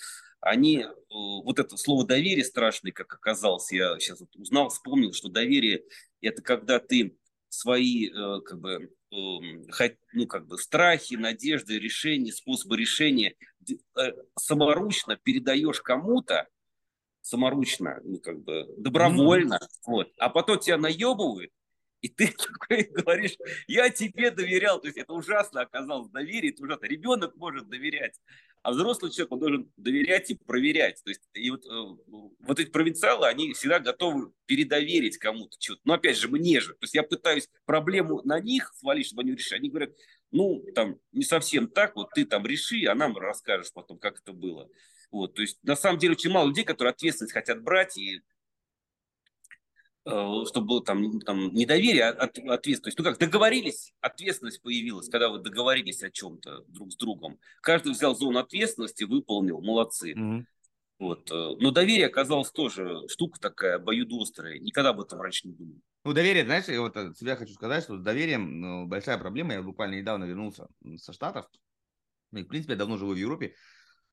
они, 0.41 0.79
э, 0.81 0.89
вот 1.09 1.59
это 1.59 1.77
слово 1.77 2.07
доверие 2.07 2.45
страшное, 2.45 2.93
как 2.93 3.13
оказалось, 3.13 3.71
я 3.73 3.99
сейчас 3.99 4.23
узнал, 4.35 4.69
вспомнил, 4.71 5.13
что 5.13 5.29
доверие– 5.29 5.85
это 6.21 6.43
когда 6.43 6.79
ты 6.79 7.17
свои 7.49 8.09
э, 8.09 8.41
как 8.41 8.61
бы, 8.61 8.91
ну, 9.11 10.27
как 10.29 10.47
бы 10.47 10.59
страхи, 10.59 11.15
надежды, 11.15 11.79
решения, 11.79 12.33
способы 12.33 12.77
решения 12.77 13.35
э, 13.69 14.13
саморучно 14.39 15.17
передаешь 15.17 15.81
кому-то, 15.81 16.49
саморучно, 17.21 18.01
ну, 18.05 18.19
как 18.19 18.41
бы 18.43 18.67
добровольно, 18.79 19.55
mm-hmm. 19.55 19.83
вот, 19.87 20.13
а 20.19 20.29
потом 20.31 20.59
тебя 20.59 20.79
наебывают, 20.79 21.51
и 22.01 22.09
ты 22.09 22.29
такой 22.37 22.85
говоришь, 22.85 23.37
я 23.67 23.91
тебе 23.91 24.31
доверял. 24.31 24.81
То 24.81 24.89
есть 24.89 24.99
это 24.99 25.13
ужасно 25.13 25.63
оказалось 25.63 26.09
доверие, 26.11 26.53
это 26.53 26.63
ужасно. 26.63 26.87
Ребенок 26.87 27.37
может 27.37 27.69
доверять, 27.69 28.19
а 28.63 28.73
взрослый 28.73 29.11
человек, 29.11 29.33
он 29.33 29.39
должен 29.39 29.73
доверять 29.77 30.31
и 30.31 30.35
проверять. 30.35 31.03
То 31.05 31.11
есть 31.11 31.23
и 31.35 31.51
вот, 31.51 31.65
э, 31.65 32.29
вот 32.41 32.59
эти 32.59 32.71
провинциалы, 32.71 33.27
они 33.27 33.53
всегда 33.53 33.79
готовы 33.79 34.33
передоверить 34.47 35.19
кому-то 35.19 35.57
что-то. 35.59 35.81
Но 35.85 35.95
опять 35.95 36.17
же, 36.17 36.29
мне 36.29 36.61
же. 36.61 36.73
То 36.75 36.85
есть 36.85 36.95
я 36.95 37.03
пытаюсь 37.03 37.49
проблему 37.65 38.23
на 38.25 38.41
них 38.41 38.73
свалить, 38.77 39.07
чтобы 39.07 39.23
они 39.23 39.33
решили. 39.33 39.59
Они 39.59 39.69
говорят, 39.69 39.91
ну, 40.31 40.65
там, 40.75 40.99
не 41.13 41.25
совсем 41.25 41.69
так, 41.69 41.97
вот 41.97 42.11
ты 42.15 42.25
там 42.25 42.47
реши, 42.47 42.87
а 42.87 42.95
нам 42.95 43.17
расскажешь 43.17 43.73
потом, 43.73 43.99
как 43.99 44.21
это 44.21 44.33
было. 44.33 44.69
Вот, 45.11 45.35
то 45.35 45.43
есть, 45.43 45.59
на 45.65 45.75
самом 45.75 45.99
деле, 45.99 46.13
очень 46.13 46.31
мало 46.31 46.47
людей, 46.47 46.65
которые 46.65 46.93
ответственность 46.93 47.33
хотят 47.33 47.63
брать 47.63 47.99
и 47.99 48.23
чтобы 50.05 50.67
было 50.67 50.85
там, 50.85 51.21
там 51.21 51.53
недоверие, 51.53 52.05
а 52.05 52.25
от, 52.25 52.39
ответственность. 52.39 52.99
Ну 52.99 53.05
как, 53.05 53.19
договорились, 53.19 53.93
ответственность 54.01 54.63
появилась, 54.63 55.09
когда 55.09 55.29
вы 55.29 55.41
договорились 55.41 56.03
о 56.03 56.11
чем-то 56.11 56.65
друг 56.69 56.93
с 56.93 56.97
другом. 56.97 57.39
Каждый 57.61 57.93
взял 57.93 58.15
зону 58.15 58.39
ответственности, 58.39 59.05
выполнил, 59.05 59.61
молодцы. 59.61 60.15
Mm-hmm. 60.15 60.45
Вот. 61.01 61.31
Э, 61.31 61.57
но 61.59 61.71
доверие 61.71 62.07
оказалось 62.07 62.51
тоже 62.51 63.09
штука 63.09 63.41
такая 63.41 63.77
обоюдоострая. 63.77 64.59
Никогда 64.59 64.91
об 64.91 65.01
этом 65.01 65.21
раньше 65.21 65.49
не 65.49 65.55
думал. 65.55 65.77
Ну, 66.05 66.13
доверие, 66.13 66.45
знаешь, 66.45 66.69
я 66.69 66.81
вот 66.81 66.97
от 66.97 67.19
себя 67.19 67.37
хочу 67.37 67.55
сказать, 67.55 67.85
что 67.85 67.99
с 67.99 68.03
доверием 68.03 68.61
ну, 68.61 68.87
большая 68.87 69.19
проблема. 69.19 69.55
Я 69.55 69.63
буквально 69.63 69.97
недавно 69.97 70.25
вернулся 70.25 70.69
со 70.97 71.13
Штатов. 71.13 71.47
Ну, 72.33 72.41
и, 72.41 72.45
в 72.45 72.49
принципе, 72.49 72.75
я 72.75 72.79
давно 72.79 72.97
живу 72.97 73.13
в 73.13 73.17
Европе. 73.17 73.55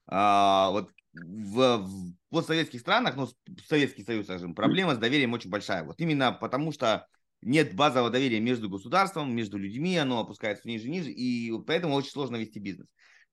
А, 0.08 0.72
вот 0.72 0.92
в, 1.14 1.78
в 1.78 2.14
постсоветских 2.30 2.80
странах, 2.80 3.16
ну, 3.16 3.28
Советский 3.68 4.04
Союз, 4.04 4.26
скажем, 4.26 4.56
проблема 4.56 4.96
с 4.96 4.98
доверием 4.98 5.34
очень 5.34 5.50
большая. 5.50 5.84
Вот 5.84 6.00
именно 6.00 6.32
потому 6.32 6.72
что 6.72 7.08
нет 7.42 7.76
базового 7.76 8.10
доверия 8.10 8.40
между 8.40 8.70
государством, 8.70 9.36
между 9.36 9.58
людьми, 9.58 9.98
оно 9.98 10.20
опускается 10.20 10.68
ниже 10.68 10.88
и 10.88 10.92
ниже, 10.92 11.12
и 11.12 11.52
поэтому 11.66 11.96
очень 11.96 12.12
сложно 12.12 12.38
вести 12.38 12.60
бизнес. 12.60 12.88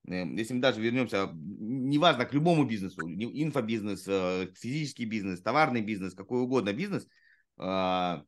Эм, 0.07 0.37
если 0.37 0.55
мы 0.55 0.61
даже 0.61 0.81
вернемся, 0.81 1.31
неважно, 1.33 2.27
к 2.27 2.35
любому 2.35 2.65
бизнесу, 2.65 3.01
инфобизнес, 3.03 4.05
э, 4.07 4.53
физический 4.55 5.07
бизнес, 5.07 5.41
товарный 5.41 5.81
бизнес, 5.81 6.15
какой 6.15 6.43
угодно 6.43 6.73
бизнес, 6.73 7.07
а, 7.57 8.23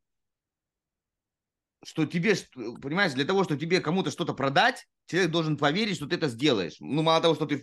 что 1.84 2.06
тебе, 2.06 2.34
понимаешь, 2.80 3.12
для 3.12 3.24
того, 3.24 3.44
чтобы 3.44 3.60
тебе 3.60 3.80
кому-то 3.80 4.10
что-то 4.10 4.32
продать, 4.34 4.86
человек 5.06 5.30
должен 5.30 5.56
поверить, 5.56 5.96
что 5.96 6.06
ты 6.06 6.16
это 6.16 6.28
сделаешь. 6.28 6.76
Ну, 6.80 7.02
мало 7.02 7.20
того, 7.20 7.34
что 7.34 7.46
ты 7.46 7.62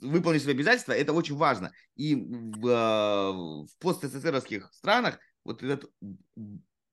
выполнить 0.00 0.42
свои 0.42 0.54
обязательства, 0.54 0.92
это 0.92 1.12
очень 1.12 1.36
важно. 1.36 1.72
И 1.96 2.14
в, 2.14 2.66
а, 2.68 3.32
в 3.32 3.78
пост-СССРовских 3.78 4.70
странах 4.72 5.18
вот 5.44 5.62
этот 5.62 5.90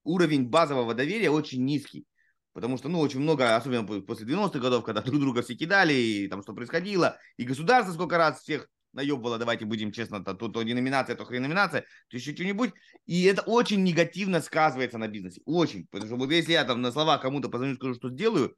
уровень 0.04 0.48
базового 0.48 0.94
доверия 0.94 1.30
очень 1.30 1.64
низкий. 1.66 2.06
Потому 2.54 2.78
что, 2.78 2.90
ну, 2.90 3.00
очень 3.00 3.20
много, 3.20 3.56
особенно 3.56 3.86
после 4.02 4.26
90-х 4.26 4.60
годов, 4.60 4.84
когда 4.84 5.02
друг 5.02 5.20
друга 5.20 5.42
все 5.42 5.56
кидали, 5.56 5.94
и 5.94 6.28
там 6.28 6.42
что 6.42 6.54
происходило, 6.54 7.18
и 7.38 7.44
государство 7.44 7.94
сколько 7.94 8.18
раз 8.18 8.42
всех 8.42 8.68
наебывало, 8.94 9.38
давайте 9.38 9.66
будем 9.66 9.92
честно, 9.92 10.24
то, 10.24 10.34
то, 10.34 10.48
то 10.48 10.64
не 10.64 10.74
номинация, 10.74 11.16
то 11.16 11.26
хрен 11.26 11.44
номинация, 11.44 11.86
то 12.10 12.18
еще 12.18 12.34
что-нибудь. 12.34 12.72
И 13.06 13.24
это 13.24 13.44
очень 13.44 13.84
негативно 13.84 14.42
сказывается 14.42 14.98
на 14.98 15.08
бизнесе. 15.08 15.42
Очень. 15.46 15.88
Потому 15.92 16.08
что 16.08 16.16
вот 16.18 16.32
если 16.32 16.54
я 16.54 16.64
там 16.64 16.82
на 16.82 16.92
слова 16.92 17.18
кому-то 17.18 17.50
позвоню, 17.50 17.76
скажу, 17.76 17.94
что 17.94 18.10
сделаю, 18.10 18.56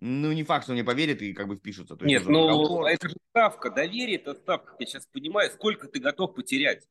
ну, 0.00 0.32
не 0.32 0.44
факт, 0.44 0.64
что 0.64 0.72
мне 0.72 0.82
поверят 0.82 1.20
и 1.20 1.34
как 1.34 1.46
бы 1.46 1.56
впишутся. 1.56 1.94
То 1.94 2.06
Нет, 2.06 2.24
ну, 2.26 2.86
это 2.86 3.08
же 3.08 3.16
ставка. 3.30 3.70
Доверие– 3.70 4.16
это 4.18 4.34
ставка. 4.34 4.74
Я 4.78 4.86
сейчас 4.86 5.06
понимаю, 5.06 5.50
сколько 5.50 5.88
ты 5.88 6.00
готов 6.00 6.34
потерять. 6.34 6.88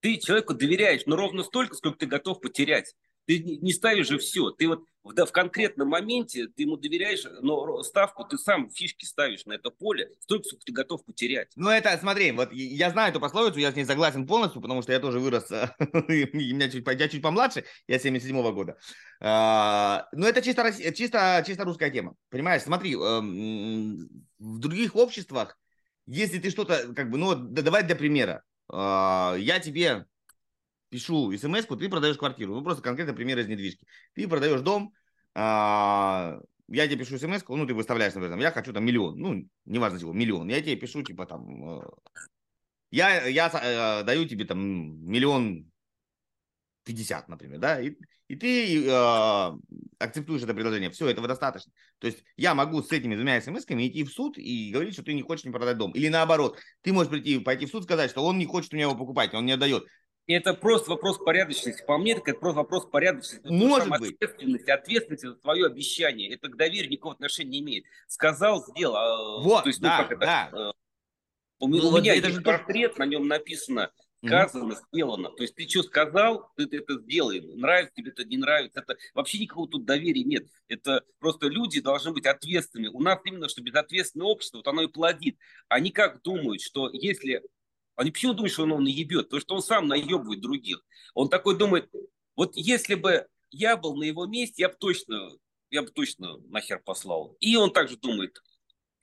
Ты 0.00 0.16
человеку 0.16 0.54
доверяешь, 0.54 1.02
но 1.04 1.16
ровно 1.16 1.44
столько, 1.44 1.74
сколько 1.74 1.98
ты 1.98 2.06
готов 2.06 2.40
потерять. 2.40 2.94
Ты 3.26 3.38
не 3.38 3.72
ставишь 3.72 4.08
же 4.08 4.18
все. 4.18 4.50
Ты 4.50 4.68
вот 4.68 4.84
в, 5.02 5.14
в 5.14 5.32
конкретном 5.32 5.88
моменте 5.88 6.46
ты 6.46 6.62
ему 6.62 6.76
доверяешь, 6.76 7.24
но 7.40 7.82
ставку 7.82 8.24
ты 8.24 8.38
сам 8.38 8.70
фишки 8.70 9.04
ставишь 9.04 9.44
на 9.46 9.54
это 9.54 9.70
поле, 9.70 10.10
столько, 10.20 10.44
сколько 10.44 10.64
ты 10.64 10.72
готов 10.72 11.04
потерять. 11.04 11.50
Ну 11.56 11.70
это, 11.70 11.96
смотри, 11.98 12.32
вот 12.32 12.52
я 12.52 12.90
знаю 12.90 13.10
эту 13.10 13.20
пословицу, 13.20 13.58
я 13.58 13.72
с 13.72 13.76
ней 13.76 13.84
согласен 13.84 14.26
полностью, 14.26 14.60
потому 14.60 14.82
что 14.82 14.92
я 14.92 15.00
тоже 15.00 15.18
вырос, 15.18 15.50
меня 15.80 16.70
чуть, 16.70 16.86
я 16.86 17.08
чуть 17.08 17.22
помладше, 17.22 17.64
я 17.88 17.96
77-го 17.96 18.52
года. 18.52 18.78
А, 19.20 20.06
но 20.12 20.28
это 20.28 20.42
чисто, 20.42 20.72
чисто, 20.92 21.42
чисто 21.46 21.64
русская 21.64 21.90
тема, 21.90 22.14
понимаешь? 22.30 22.62
Смотри, 22.62 22.94
эм, 22.94 24.08
в 24.38 24.58
других 24.58 24.94
обществах, 24.94 25.58
если 26.06 26.38
ты 26.38 26.50
что-то, 26.50 26.92
как 26.94 27.10
бы, 27.10 27.18
ну, 27.18 27.34
давай 27.34 27.82
для 27.84 27.96
примера, 27.96 28.42
а, 28.68 29.34
я 29.36 29.58
тебе 29.58 30.06
пишу 30.92 31.36
смс 31.36 31.64
ты 31.66 31.88
продаешь 31.88 32.18
квартиру. 32.18 32.54
Ну, 32.54 32.62
просто 32.62 32.82
конкретно 32.82 33.14
пример 33.14 33.38
из 33.38 33.48
недвижки. 33.48 33.86
Ты 34.14 34.28
продаешь 34.28 34.60
дом, 34.60 34.92
а, 35.34 36.38
я 36.68 36.86
тебе 36.86 36.98
пишу 36.98 37.18
смс 37.18 37.42
ну, 37.48 37.66
ты 37.66 37.74
выставляешь, 37.74 38.14
например, 38.14 38.38
я 38.38 38.52
хочу 38.52 38.72
там 38.72 38.84
миллион, 38.84 39.18
ну, 39.18 39.48
неважно 39.64 39.98
чего, 39.98 40.12
миллион. 40.12 40.48
Я 40.48 40.60
тебе 40.60 40.76
пишу, 40.76 41.02
типа, 41.02 41.24
там, 41.24 41.80
э, 41.80 41.82
я, 42.90 43.26
я 43.26 43.48
э, 43.48 44.04
даю 44.04 44.26
тебе 44.26 44.44
там 44.44 44.60
миллион 44.60 45.70
пятьдесят, 46.84 47.28
например, 47.28 47.58
да, 47.58 47.80
и, 47.80 47.94
и 48.28 48.36
ты 48.36 48.86
э, 48.86 49.50
акцептуешь 49.98 50.42
это 50.42 50.52
предложение. 50.52 50.90
Все, 50.90 51.08
этого 51.08 51.26
достаточно. 51.26 51.72
То 52.00 52.06
есть 52.06 52.22
я 52.36 52.54
могу 52.54 52.82
с 52.82 52.92
этими 52.92 53.14
двумя 53.14 53.40
смс 53.40 53.64
идти 53.64 54.04
в 54.04 54.10
суд 54.10 54.36
и 54.36 54.70
говорить, 54.72 54.92
что 54.92 55.02
ты 55.02 55.14
не 55.14 55.22
хочешь 55.22 55.46
не 55.46 55.52
продать 55.52 55.78
дом. 55.78 55.92
Или 55.92 56.08
наоборот, 56.08 56.58
ты 56.82 56.92
можешь 56.92 57.10
прийти, 57.10 57.38
пойти 57.38 57.64
в 57.64 57.70
суд, 57.70 57.84
сказать, 57.84 58.10
что 58.10 58.24
он 58.24 58.38
не 58.38 58.44
хочет 58.44 58.72
у 58.72 58.76
меня 58.76 58.86
его 58.86 58.96
покупать, 58.96 59.32
он 59.32 59.46
не 59.46 59.52
отдает 59.52 59.84
это 60.26 60.54
просто 60.54 60.90
вопрос 60.90 61.18
порядочности. 61.18 61.84
По 61.86 61.98
мне, 61.98 62.12
это 62.12 62.34
просто 62.34 62.58
вопрос 62.58 62.86
порядочности. 62.86 63.46
Может 63.46 63.88
быть. 63.88 64.14
Ответственность, 64.14 64.68
ответственность 64.68 65.22
за 65.22 65.34
твое 65.34 65.66
обещание. 65.66 66.32
Это 66.32 66.48
к 66.48 66.56
доверию 66.56 66.90
никакого 66.90 67.14
отношения 67.14 67.50
не 67.50 67.60
имеет. 67.60 67.84
Сказал, 68.06 68.64
сделал. 68.64 68.96
А, 68.96 69.42
вот, 69.42 69.64
То 69.64 69.68
есть, 69.68 69.80
ну, 69.80 69.88
да, 69.88 69.98
как 69.98 70.12
это, 70.12 70.20
да. 70.20 70.50
Э, 70.52 70.72
у, 71.58 71.68
ну, 71.68 71.76
у 71.78 71.90
вот 71.90 72.00
меня 72.00 72.14
есть 72.14 72.42
портрет, 72.42 72.98
на 72.98 73.06
нем 73.06 73.26
написано 73.26 73.90
сказано, 74.24 74.72
mm-hmm. 74.72 74.86
сделано. 74.92 75.30
То 75.30 75.42
есть 75.42 75.54
ты 75.54 75.68
что 75.68 75.82
сказал, 75.82 76.48
ты, 76.56 76.66
ты 76.66 76.78
это 76.78 76.98
сделай. 77.00 77.40
Нравится 77.40 77.94
тебе 77.94 78.10
это, 78.10 78.24
не 78.24 78.36
нравится. 78.36 78.80
Это 78.80 78.96
вообще 79.14 79.38
никакого 79.38 79.68
тут 79.68 79.84
доверия 79.84 80.22
нет. 80.22 80.46
Это 80.68 81.02
просто 81.18 81.48
люди 81.48 81.80
должны 81.80 82.12
быть 82.12 82.26
ответственными. 82.26 82.88
У 82.88 83.00
нас 83.00 83.18
именно, 83.24 83.48
что 83.48 83.62
безответственное 83.62 84.26
общество, 84.26 84.58
вот 84.58 84.68
оно 84.68 84.82
и 84.82 84.88
плодит. 84.88 85.36
Они 85.68 85.90
как 85.90 86.22
думают, 86.22 86.62
что 86.62 86.88
если 86.92 87.42
они 87.96 88.10
почему 88.10 88.32
думают, 88.34 88.52
что 88.52 88.64
он, 88.64 88.84
наебет? 88.84 89.24
Потому 89.26 89.40
что 89.40 89.54
он 89.56 89.62
сам 89.62 89.88
наебывает 89.88 90.40
других. 90.40 90.82
Он 91.14 91.28
такой 91.28 91.56
думает, 91.56 91.90
вот 92.36 92.52
если 92.56 92.94
бы 92.94 93.26
я 93.50 93.76
был 93.76 93.96
на 93.96 94.04
его 94.04 94.26
месте, 94.26 94.62
я 94.62 94.68
бы 94.68 94.76
точно, 94.78 95.30
я 95.70 95.82
бы 95.82 95.88
точно 95.88 96.38
нахер 96.48 96.80
послал. 96.80 97.36
И 97.40 97.56
он 97.56 97.72
также 97.72 97.96
думает, 97.96 98.40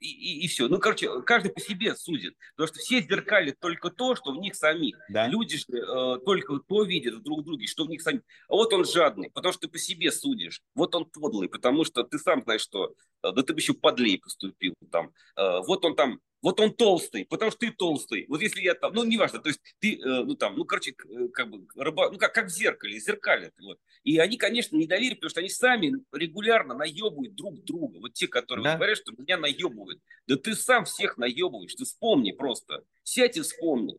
и, 0.00 0.08
и, 0.08 0.44
и 0.44 0.48
все. 0.48 0.66
Ну, 0.68 0.78
короче, 0.78 1.22
каждый 1.22 1.52
по 1.52 1.60
себе 1.60 1.94
судит. 1.94 2.34
Потому 2.56 2.68
что 2.68 2.78
все 2.78 3.02
зеркалят 3.02 3.60
только 3.60 3.90
то, 3.90 4.16
что 4.16 4.32
в 4.32 4.38
них 4.38 4.56
самих. 4.56 4.98
Да. 5.10 5.28
Люди 5.28 5.58
же 5.58 5.66
э, 5.68 6.18
только 6.24 6.58
то 6.58 6.82
видят 6.84 7.22
друг 7.22 7.40
в 7.40 7.44
друге, 7.44 7.66
что 7.66 7.84
в 7.84 7.90
них 7.90 8.00
самих. 8.02 8.22
А 8.48 8.54
вот 8.54 8.72
он 8.72 8.84
жадный, 8.84 9.30
потому 9.30 9.52
что 9.52 9.62
ты 9.62 9.68
по 9.68 9.78
себе 9.78 10.10
судишь. 10.10 10.62
Вот 10.74 10.94
он 10.94 11.04
подлый, 11.04 11.48
потому 11.48 11.84
что 11.84 12.02
ты 12.02 12.18
сам 12.18 12.42
знаешь, 12.42 12.62
что 12.62 12.94
э, 13.22 13.32
да 13.32 13.42
ты 13.42 13.52
бы 13.52 13.60
еще 13.60 13.74
подлей 13.74 14.18
поступил 14.18 14.74
там. 14.90 15.12
Э, 15.36 15.60
вот 15.66 15.84
он 15.84 15.94
там 15.94 16.20
вот 16.42 16.58
он 16.60 16.72
толстый, 16.72 17.24
потому 17.26 17.50
что 17.50 17.60
ты 17.60 17.70
толстый. 17.70 18.26
Вот 18.28 18.40
если 18.40 18.62
я 18.62 18.74
там, 18.74 18.94
ну, 18.94 19.04
неважно, 19.04 19.40
то 19.40 19.48
есть 19.48 19.60
ты, 19.78 19.96
э, 19.96 20.24
ну, 20.24 20.34
там, 20.34 20.56
ну, 20.56 20.64
короче, 20.64 20.92
э, 20.92 21.28
как 21.28 21.50
бы, 21.50 21.66
рыба, 21.76 22.10
ну, 22.10 22.18
как, 22.18 22.32
как 22.32 22.46
в 22.46 22.50
зеркале, 22.50 22.98
зеркалят. 22.98 23.52
Вот. 23.60 23.78
И 24.04 24.18
они, 24.18 24.36
конечно, 24.36 24.76
не 24.76 24.86
доверие, 24.86 25.16
потому 25.16 25.30
что 25.30 25.40
они 25.40 25.50
сами 25.50 25.92
регулярно 26.12 26.74
наебывают 26.74 27.34
друг 27.34 27.62
друга. 27.64 27.98
Вот 27.98 28.14
те, 28.14 28.26
которые 28.26 28.64
да. 28.64 28.76
говорят, 28.76 28.96
что 28.96 29.12
меня 29.12 29.36
наебывают. 29.36 30.00
Да 30.26 30.36
ты 30.36 30.54
сам 30.54 30.84
всех 30.84 31.18
наебываешь, 31.18 31.74
ты 31.74 31.84
вспомни 31.84 32.32
просто. 32.32 32.84
Сядь 33.02 33.36
и 33.36 33.42
вспомни. 33.42 33.98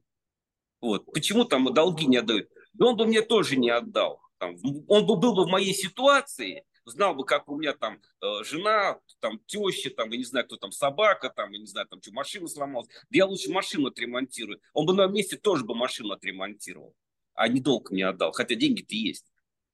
Вот. 0.80 1.06
Почему 1.14 1.46
там 1.46 1.72
долги 1.74 2.08
не 2.08 2.18
отдают? 2.18 2.50
Да 2.74 2.88
он 2.88 2.98
бы 2.98 3.06
мне 3.06 3.22
тоже 3.22 3.58
не 3.58 3.70
отдал. 3.70 4.20
Там, 4.40 4.56
он 4.88 5.06
бы 5.06 5.18
был 5.18 5.36
бы 5.36 5.46
в 5.46 5.50
моей 5.50 5.74
ситуации, 5.74 6.64
знал 6.86 7.16
бы, 7.16 7.26
как 7.26 7.48
у 7.50 7.58
меня 7.58 7.74
там 7.74 8.02
э, 8.22 8.44
жена, 8.44 9.00
там 9.20 9.40
теща, 9.46 9.90
там, 9.90 10.10
я 10.12 10.18
не 10.18 10.24
знаю, 10.24 10.46
кто 10.46 10.58
там, 10.58 10.72
собака, 10.72 11.30
там, 11.30 11.52
я 11.52 11.60
не 11.60 11.68
знаю, 11.68 11.88
там, 11.88 12.02
что, 12.02 12.12
машина 12.14 12.48
сломалась. 12.48 12.88
Да 12.88 13.18
я 13.18 13.26
лучше 13.26 13.52
машину 13.52 13.88
отремонтирую. 13.88 14.60
Он 14.74 14.86
бы 14.86 14.94
на 14.94 15.08
месте 15.08 15.38
тоже 15.38 15.66
бы 15.66 15.76
машину 15.76 16.14
отремонтировал, 16.14 16.96
а 17.34 17.48
не 17.48 17.62
долг 17.62 17.92
мне 17.92 18.08
отдал, 18.08 18.32
хотя 18.32 18.56
деньги-то 18.56 18.96
есть. 18.96 19.26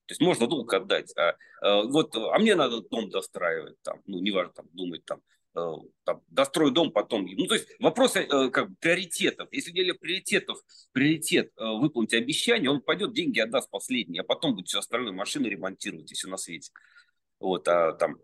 То 0.07 0.13
есть 0.13 0.21
можно 0.21 0.47
долг 0.47 0.73
отдать. 0.73 1.13
А, 1.17 1.35
а, 1.61 1.83
вот, 1.83 2.15
а 2.15 2.39
мне 2.39 2.55
надо 2.55 2.81
дом 2.81 3.09
достраивать, 3.09 3.75
там, 3.83 4.01
ну, 4.05 4.19
неважно, 4.19 4.53
там, 4.53 4.67
думать, 4.71 5.03
там, 5.03 5.21
э, 5.53 5.71
там, 6.05 6.21
дострою 6.29 6.71
дом, 6.71 6.91
потом. 6.91 7.25
Ну, 7.25 7.45
то 7.45 7.55
есть 7.55 7.67
вопрос 7.79 8.15
э, 8.15 8.49
как 8.49 8.69
бы, 8.69 8.75
приоритетов. 8.79 9.49
Если 9.51 9.71
деле 9.71 9.93
приоритетов, 9.93 10.59
приоритет 10.93 11.51
э, 11.57 11.65
выполнить 11.65 12.13
обещание, 12.13 12.71
он 12.71 12.81
пойдет, 12.81 13.13
деньги 13.13 13.39
отдаст 13.39 13.69
последние, 13.69 14.21
а 14.21 14.23
потом 14.23 14.55
будет 14.55 14.67
все 14.67 14.79
остальное, 14.79 15.11
машины 15.11 15.47
ремонтировать 15.47 16.09
и 16.09 16.15
все 16.15 16.29
на 16.29 16.37
свете. 16.37 16.71
Вот, 17.39 17.67
а 17.67 17.93
там, 17.93 18.17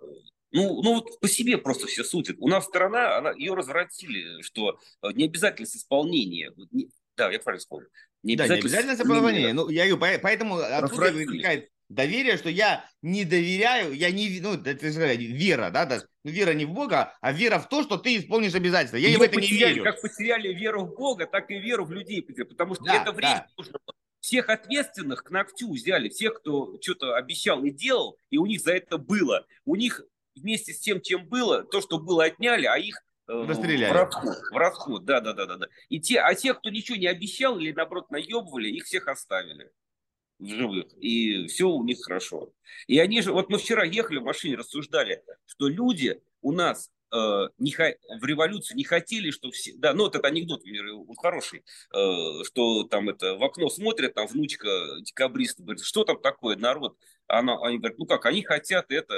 ну, 0.51 0.81
ну 0.81 0.95
вот 0.95 1.19
по 1.19 1.27
себе 1.27 1.57
просто 1.57 1.87
все 1.87 2.03
сутят. 2.03 2.37
У 2.39 2.47
нас 2.47 2.65
страна, 2.65 3.17
она, 3.17 3.31
ее 3.31 3.53
развратили, 3.53 4.41
что 4.41 4.79
э, 5.01 5.11
не 5.13 5.25
обязательно 5.25 5.67
с 5.67 5.75
исполнения. 5.75 6.51
Не, 6.71 6.89
да, 7.17 7.31
я 7.31 7.39
правильно 7.39 7.59
вспомнил. 7.59 7.89
Не 8.23 8.35
да, 8.35 8.47
не 8.47 8.55
обязательно 8.55 8.93
исполнение. 8.93 9.53
Ну, 9.53 9.69
я 9.69 9.87
говорю, 9.87 10.19
поэтому 10.21 10.57
отсюда 10.57 11.11
возникает 11.11 11.69
доверие, 11.89 12.37
что 12.37 12.49
я 12.49 12.85
не 13.01 13.25
доверяю, 13.25 13.93
я 13.93 14.11
не, 14.11 14.39
ну, 14.41 14.53
это 14.53 14.87
вера, 14.87 15.69
да, 15.69 15.85
да, 15.85 16.01
ну, 16.23 16.31
вера 16.31 16.53
не 16.53 16.65
в 16.65 16.71
Бога, 16.71 17.15
а 17.21 17.31
вера 17.31 17.59
в 17.59 17.69
то, 17.69 17.83
что 17.83 17.97
ты 17.97 18.17
исполнишь 18.17 18.55
обязательства. 18.55 18.97
Я 18.97 19.09
Ее 19.09 19.17
в 19.17 19.21
это 19.21 19.39
не 19.39 19.47
верю. 19.47 19.83
Как 19.83 20.01
потеряли 20.01 20.53
веру 20.53 20.85
в 20.85 20.95
Бога, 20.95 21.27
так 21.27 21.49
и 21.51 21.59
веру 21.59 21.85
в 21.85 21.91
людей, 21.91 22.21
потому 22.21 22.75
что 22.75 22.83
да, 22.83 23.01
это 23.01 23.11
время 23.11 23.47
да. 23.47 23.47
нужно 23.57 23.79
всех 24.23 24.47
ответственных 24.47 25.25
к 25.25 25.31
ногтю 25.31 25.73
взяли, 25.73 26.07
всех, 26.07 26.35
кто 26.35 26.77
что-то 26.81 27.15
обещал 27.15 27.61
и 27.65 27.71
делал, 27.71 28.17
и 28.29 28.37
у 28.37 28.45
них 28.45 28.61
за 28.61 28.71
это 28.71 28.97
было. 28.97 29.45
У 29.65 29.75
них 29.75 30.01
вместе 30.33 30.71
с 30.71 30.79
тем, 30.79 31.01
чем 31.01 31.27
было, 31.27 31.63
то, 31.65 31.81
что 31.81 31.99
было, 31.99 32.23
отняли, 32.23 32.65
а 32.65 32.77
их 32.77 32.95
э, 33.27 33.45
Расстреляли. 33.45 33.91
В 33.91 33.93
расход, 33.93 34.37
в 34.49 34.55
расход, 34.55 35.03
да, 35.03 35.19
да, 35.19 35.33
да, 35.33 35.45
да, 35.45 35.57
да. 35.57 35.67
И 35.89 35.99
те, 35.99 36.21
а 36.21 36.33
тех, 36.35 36.59
кто 36.59 36.69
ничего 36.69 36.97
не 36.97 37.07
обещал 37.07 37.59
или 37.59 37.73
наоборот 37.73 38.09
наебывали, 38.11 38.69
их 38.69 38.85
всех 38.85 39.09
оставили 39.09 39.69
в 40.39 40.47
живых. 40.47 40.85
И 41.01 41.47
все 41.47 41.67
у 41.67 41.83
них 41.83 42.01
хорошо. 42.01 42.53
И 42.87 42.99
они 42.99 43.21
же, 43.21 43.33
вот 43.33 43.49
мы 43.49 43.57
вчера 43.57 43.83
ехали 43.83 44.19
в 44.19 44.23
машине, 44.23 44.55
рассуждали, 44.55 45.21
что 45.45 45.67
люди 45.67 46.21
у 46.41 46.53
нас 46.53 46.91
не, 47.57 47.75
в 48.19 48.25
революцию 48.25 48.77
не 48.77 48.83
хотели, 48.83 49.31
что 49.31 49.51
все... 49.51 49.73
Да, 49.77 49.93
ну 49.93 50.03
вот 50.03 50.15
этот 50.15 50.25
анекдот, 50.25 50.63
он 50.65 51.15
хороший, 51.15 51.63
э, 51.93 52.43
что 52.43 52.83
там 52.83 53.09
это 53.09 53.35
в 53.35 53.43
окно 53.43 53.69
смотрят, 53.69 54.13
там 54.15 54.27
внучка 54.27 54.69
декабриста 55.01 55.63
говорит, 55.63 55.83
что 55.83 56.03
там 56.03 56.19
такое, 56.21 56.55
народ? 56.55 56.97
Она, 57.27 57.57
они 57.63 57.77
говорят, 57.77 57.99
ну 57.99 58.05
как, 58.05 58.25
они 58.25 58.43
хотят 58.43 58.91
это, 58.91 59.15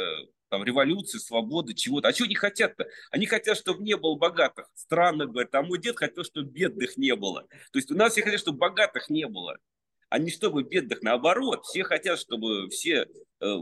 там, 0.50 0.64
революции, 0.64 1.18
свободы, 1.18 1.74
чего-то. 1.74 2.10
А 2.10 2.14
чего 2.14 2.26
они 2.26 2.36
хотят-то? 2.36 2.88
Они 3.12 3.26
хотят, 3.26 3.58
чтобы 3.58 3.84
не 3.84 3.96
было 3.98 4.16
богатых. 4.16 4.70
Странно, 4.74 5.26
говорят, 5.26 5.56
а 5.56 5.62
мой 5.62 5.80
дед 5.80 5.98
хотел, 5.98 6.24
чтобы 6.24 6.50
бедных 6.50 6.98
не 6.98 7.16
было. 7.16 7.48
То 7.72 7.80
есть 7.80 7.92
у 7.92 7.96
нас 7.96 8.12
все 8.12 8.24
хотят, 8.24 8.40
чтобы 8.42 8.60
богатых 8.60 9.10
не 9.10 9.28
было 9.28 9.58
а 10.10 10.20
не 10.20 10.32
чтобы 10.32 10.64
бедных. 10.64 11.02
Наоборот, 11.02 11.66
все 11.66 11.84
хотят, 11.84 12.20
чтобы 12.20 12.70
все 12.70 13.08
э, 13.42 13.56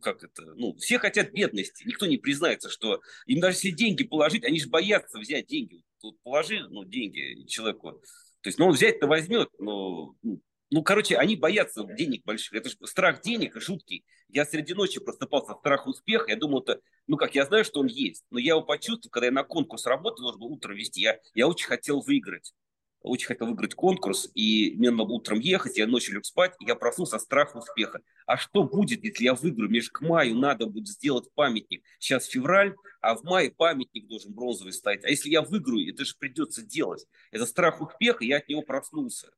как 0.00 0.22
это, 0.24 0.54
ну, 0.54 0.74
все 0.76 0.98
хотят 0.98 1.32
бедности, 1.32 1.86
никто 1.86 2.06
не 2.06 2.18
признается, 2.18 2.70
что 2.70 3.00
им 3.26 3.40
даже 3.40 3.56
если 3.56 3.70
деньги 3.70 4.04
положить, 4.04 4.44
они 4.44 4.60
же 4.60 4.68
боятся 4.68 5.18
взять 5.18 5.46
деньги. 5.46 5.82
Тут 6.00 6.20
положи, 6.22 6.66
ну, 6.68 6.84
деньги 6.84 7.44
человеку, 7.46 7.92
то 8.40 8.48
есть, 8.48 8.58
ну, 8.58 8.66
он 8.66 8.72
взять-то 8.72 9.06
возьмет, 9.06 9.48
но, 9.58 10.14
ну, 10.22 10.40
ну, 10.72 10.82
короче, 10.82 11.16
они 11.16 11.36
боятся 11.36 11.84
денег 11.84 12.24
больших. 12.24 12.54
Это 12.54 12.70
же 12.70 12.76
страх 12.84 13.20
денег 13.20 13.60
жуткий. 13.60 14.06
Я 14.28 14.46
среди 14.46 14.72
ночи 14.72 15.00
просыпался 15.00 15.54
страх 15.54 15.86
успеха. 15.86 16.30
Я 16.30 16.36
думал, 16.36 16.62
это, 16.62 16.80
ну 17.06 17.18
как, 17.18 17.34
я 17.34 17.44
знаю, 17.44 17.66
что 17.66 17.80
он 17.80 17.88
есть. 17.88 18.24
Но 18.30 18.38
я 18.38 18.54
его 18.54 18.62
почувствовал, 18.62 19.10
когда 19.10 19.26
я 19.26 19.32
на 19.32 19.44
конкурс 19.44 19.84
работал, 19.84 20.22
должен 20.22 20.40
был 20.40 20.46
утром 20.46 20.74
вести. 20.74 21.02
Я, 21.02 21.18
я 21.34 21.46
очень 21.46 21.66
хотел 21.66 22.00
выиграть 22.00 22.54
очень 23.02 23.26
хотел 23.26 23.46
выиграть 23.46 23.74
конкурс, 23.74 24.30
и 24.34 24.74
мне 24.76 24.90
надо 24.90 25.04
было 25.04 25.16
утром 25.16 25.40
ехать, 25.40 25.76
я 25.76 25.86
ночью 25.86 26.14
лег 26.14 26.24
спать, 26.24 26.54
и 26.60 26.66
я 26.66 26.74
проснулся 26.74 27.18
страх 27.18 27.54
успеха. 27.56 28.00
А 28.26 28.36
что 28.36 28.62
будет, 28.62 29.04
если 29.04 29.24
я 29.24 29.34
выиграю? 29.34 29.70
Мне 29.70 29.80
же 29.80 29.90
к 29.90 30.00
маю 30.00 30.36
надо 30.36 30.66
будет 30.66 30.88
сделать 30.88 31.28
памятник. 31.34 31.84
Сейчас 31.98 32.26
февраль, 32.26 32.74
а 33.00 33.16
в 33.16 33.24
мае 33.24 33.50
памятник 33.50 34.06
должен 34.06 34.32
бронзовый 34.32 34.72
стоять. 34.72 35.04
А 35.04 35.08
если 35.08 35.30
я 35.30 35.42
выиграю, 35.42 35.92
это 35.92 36.04
же 36.04 36.14
придется 36.18 36.62
делать. 36.62 37.06
Это 37.30 37.46
страх 37.46 37.80
успеха, 37.80 38.24
я 38.24 38.38
от 38.38 38.48
него 38.48 38.62
проснулся. 38.62 39.30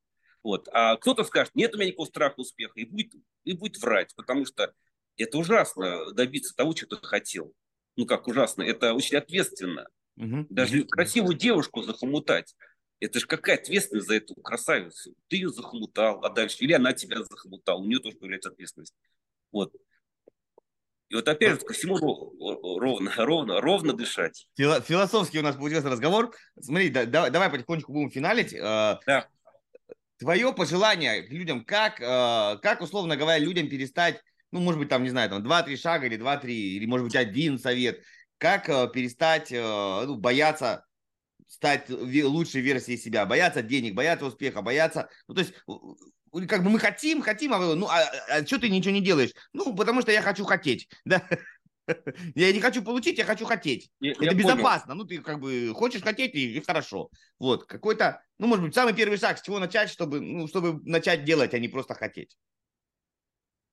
Вот. 0.42 0.68
А 0.72 0.96
кто-то 0.96 1.24
скажет, 1.24 1.54
нет 1.54 1.74
у 1.74 1.78
меня 1.78 1.88
никакого 1.88 2.06
страха 2.06 2.40
успеха, 2.40 2.78
и 2.78 2.84
будет, 2.84 3.14
и 3.44 3.54
будет 3.54 3.80
врать, 3.80 4.14
потому 4.14 4.44
что 4.44 4.74
это 5.16 5.38
ужасно 5.38 6.12
добиться 6.12 6.54
того, 6.54 6.74
что 6.76 6.86
ты 6.86 7.06
хотел. 7.06 7.54
Ну 7.96 8.04
как 8.04 8.28
ужасно, 8.28 8.62
это 8.62 8.92
очень 8.92 9.16
ответственно. 9.16 9.88
Угу. 10.16 10.46
Даже 10.50 10.84
красивую 10.84 11.36
девушку 11.36 11.82
захомутать 11.82 12.54
это 13.04 13.20
же 13.20 13.26
какая 13.26 13.56
ответственность 13.56 14.08
за 14.08 14.16
эту 14.16 14.34
красавицу? 14.34 15.14
Ты 15.28 15.36
ее 15.36 15.50
захомутал, 15.50 16.24
а 16.24 16.30
дальше 16.30 16.58
или 16.60 16.72
она 16.72 16.92
тебя 16.92 17.22
захомутала, 17.22 17.78
у 17.78 17.84
нее 17.84 17.98
тоже 17.98 18.16
появляется 18.16 18.50
ответственность. 18.50 18.94
Вот. 19.52 19.72
И 21.10 21.14
вот 21.14 21.28
опять 21.28 21.60
же 21.60 21.66
ко 21.66 21.72
всему 21.74 21.98
ровно, 21.98 23.12
ровно, 23.16 23.60
ровно 23.60 23.92
дышать. 23.92 24.48
Философский 24.56 25.38
у 25.38 25.42
нас 25.42 25.56
получился 25.56 25.90
разговор. 25.90 26.34
Смотри, 26.60 26.88
да, 26.88 27.04
давай 27.30 27.50
потихонечку 27.50 27.92
будем 27.92 28.10
финалить. 28.10 28.52
Э, 28.52 28.98
да. 29.06 29.28
Твое 30.18 30.52
пожелание 30.52 31.26
людям, 31.26 31.64
как, 31.64 32.00
э, 32.00 32.58
как, 32.62 32.80
условно 32.80 33.16
говоря, 33.16 33.38
людям 33.38 33.68
перестать, 33.68 34.22
ну, 34.50 34.60
может 34.60 34.80
быть, 34.80 34.88
там, 34.88 35.02
не 35.02 35.10
знаю, 35.10 35.28
там, 35.28 35.42
два-три 35.42 35.76
шага 35.76 36.06
или 36.06 36.16
два-три, 36.16 36.76
или, 36.76 36.86
может 36.86 37.04
быть, 37.04 37.16
один 37.16 37.58
совет, 37.58 38.02
как 38.38 38.68
э, 38.68 38.88
перестать 38.92 39.50
ну, 39.50 40.16
бояться 40.16 40.84
стать 41.46 41.88
лучшей 41.88 42.60
версией 42.60 42.98
себя, 42.98 43.26
бояться 43.26 43.62
денег, 43.62 43.94
бояться 43.94 44.26
успеха, 44.26 44.62
бояться... 44.62 45.08
Ну, 45.28 45.34
то 45.34 45.40
есть, 45.40 45.54
как 46.48 46.64
бы 46.64 46.70
мы 46.70 46.78
хотим, 46.78 47.22
хотим, 47.22 47.54
а, 47.54 47.74
ну, 47.74 47.86
а, 47.86 48.02
а 48.28 48.46
что 48.46 48.58
ты 48.58 48.68
ничего 48.68 48.92
не 48.92 49.00
делаешь? 49.00 49.30
Ну, 49.52 49.74
потому 49.74 50.02
что 50.02 50.12
я 50.12 50.22
хочу 50.22 50.44
хотеть, 50.44 50.88
да? 51.04 51.22
Я 52.34 52.52
не 52.52 52.60
хочу 52.60 52.82
получить, 52.82 53.18
я 53.18 53.24
хочу 53.24 53.44
хотеть. 53.44 53.90
Я, 54.00 54.12
Это 54.12 54.24
я 54.24 54.32
безопасно. 54.32 54.94
Понял. 54.94 55.02
Ну, 55.02 55.04
ты 55.04 55.18
как 55.20 55.38
бы 55.38 55.72
хочешь 55.74 56.02
хотеть, 56.02 56.34
и, 56.34 56.56
и 56.56 56.60
хорошо. 56.60 57.10
Вот, 57.38 57.66
какой-то, 57.66 58.22
ну, 58.38 58.46
может 58.46 58.64
быть, 58.64 58.74
самый 58.74 58.94
первый 58.94 59.18
шаг, 59.18 59.38
с 59.38 59.42
чего 59.42 59.58
начать, 59.58 59.90
чтобы, 59.90 60.20
ну, 60.20 60.48
чтобы 60.48 60.80
начать 60.84 61.24
делать, 61.24 61.52
а 61.52 61.58
не 61.58 61.68
просто 61.68 61.94
хотеть. 61.94 62.36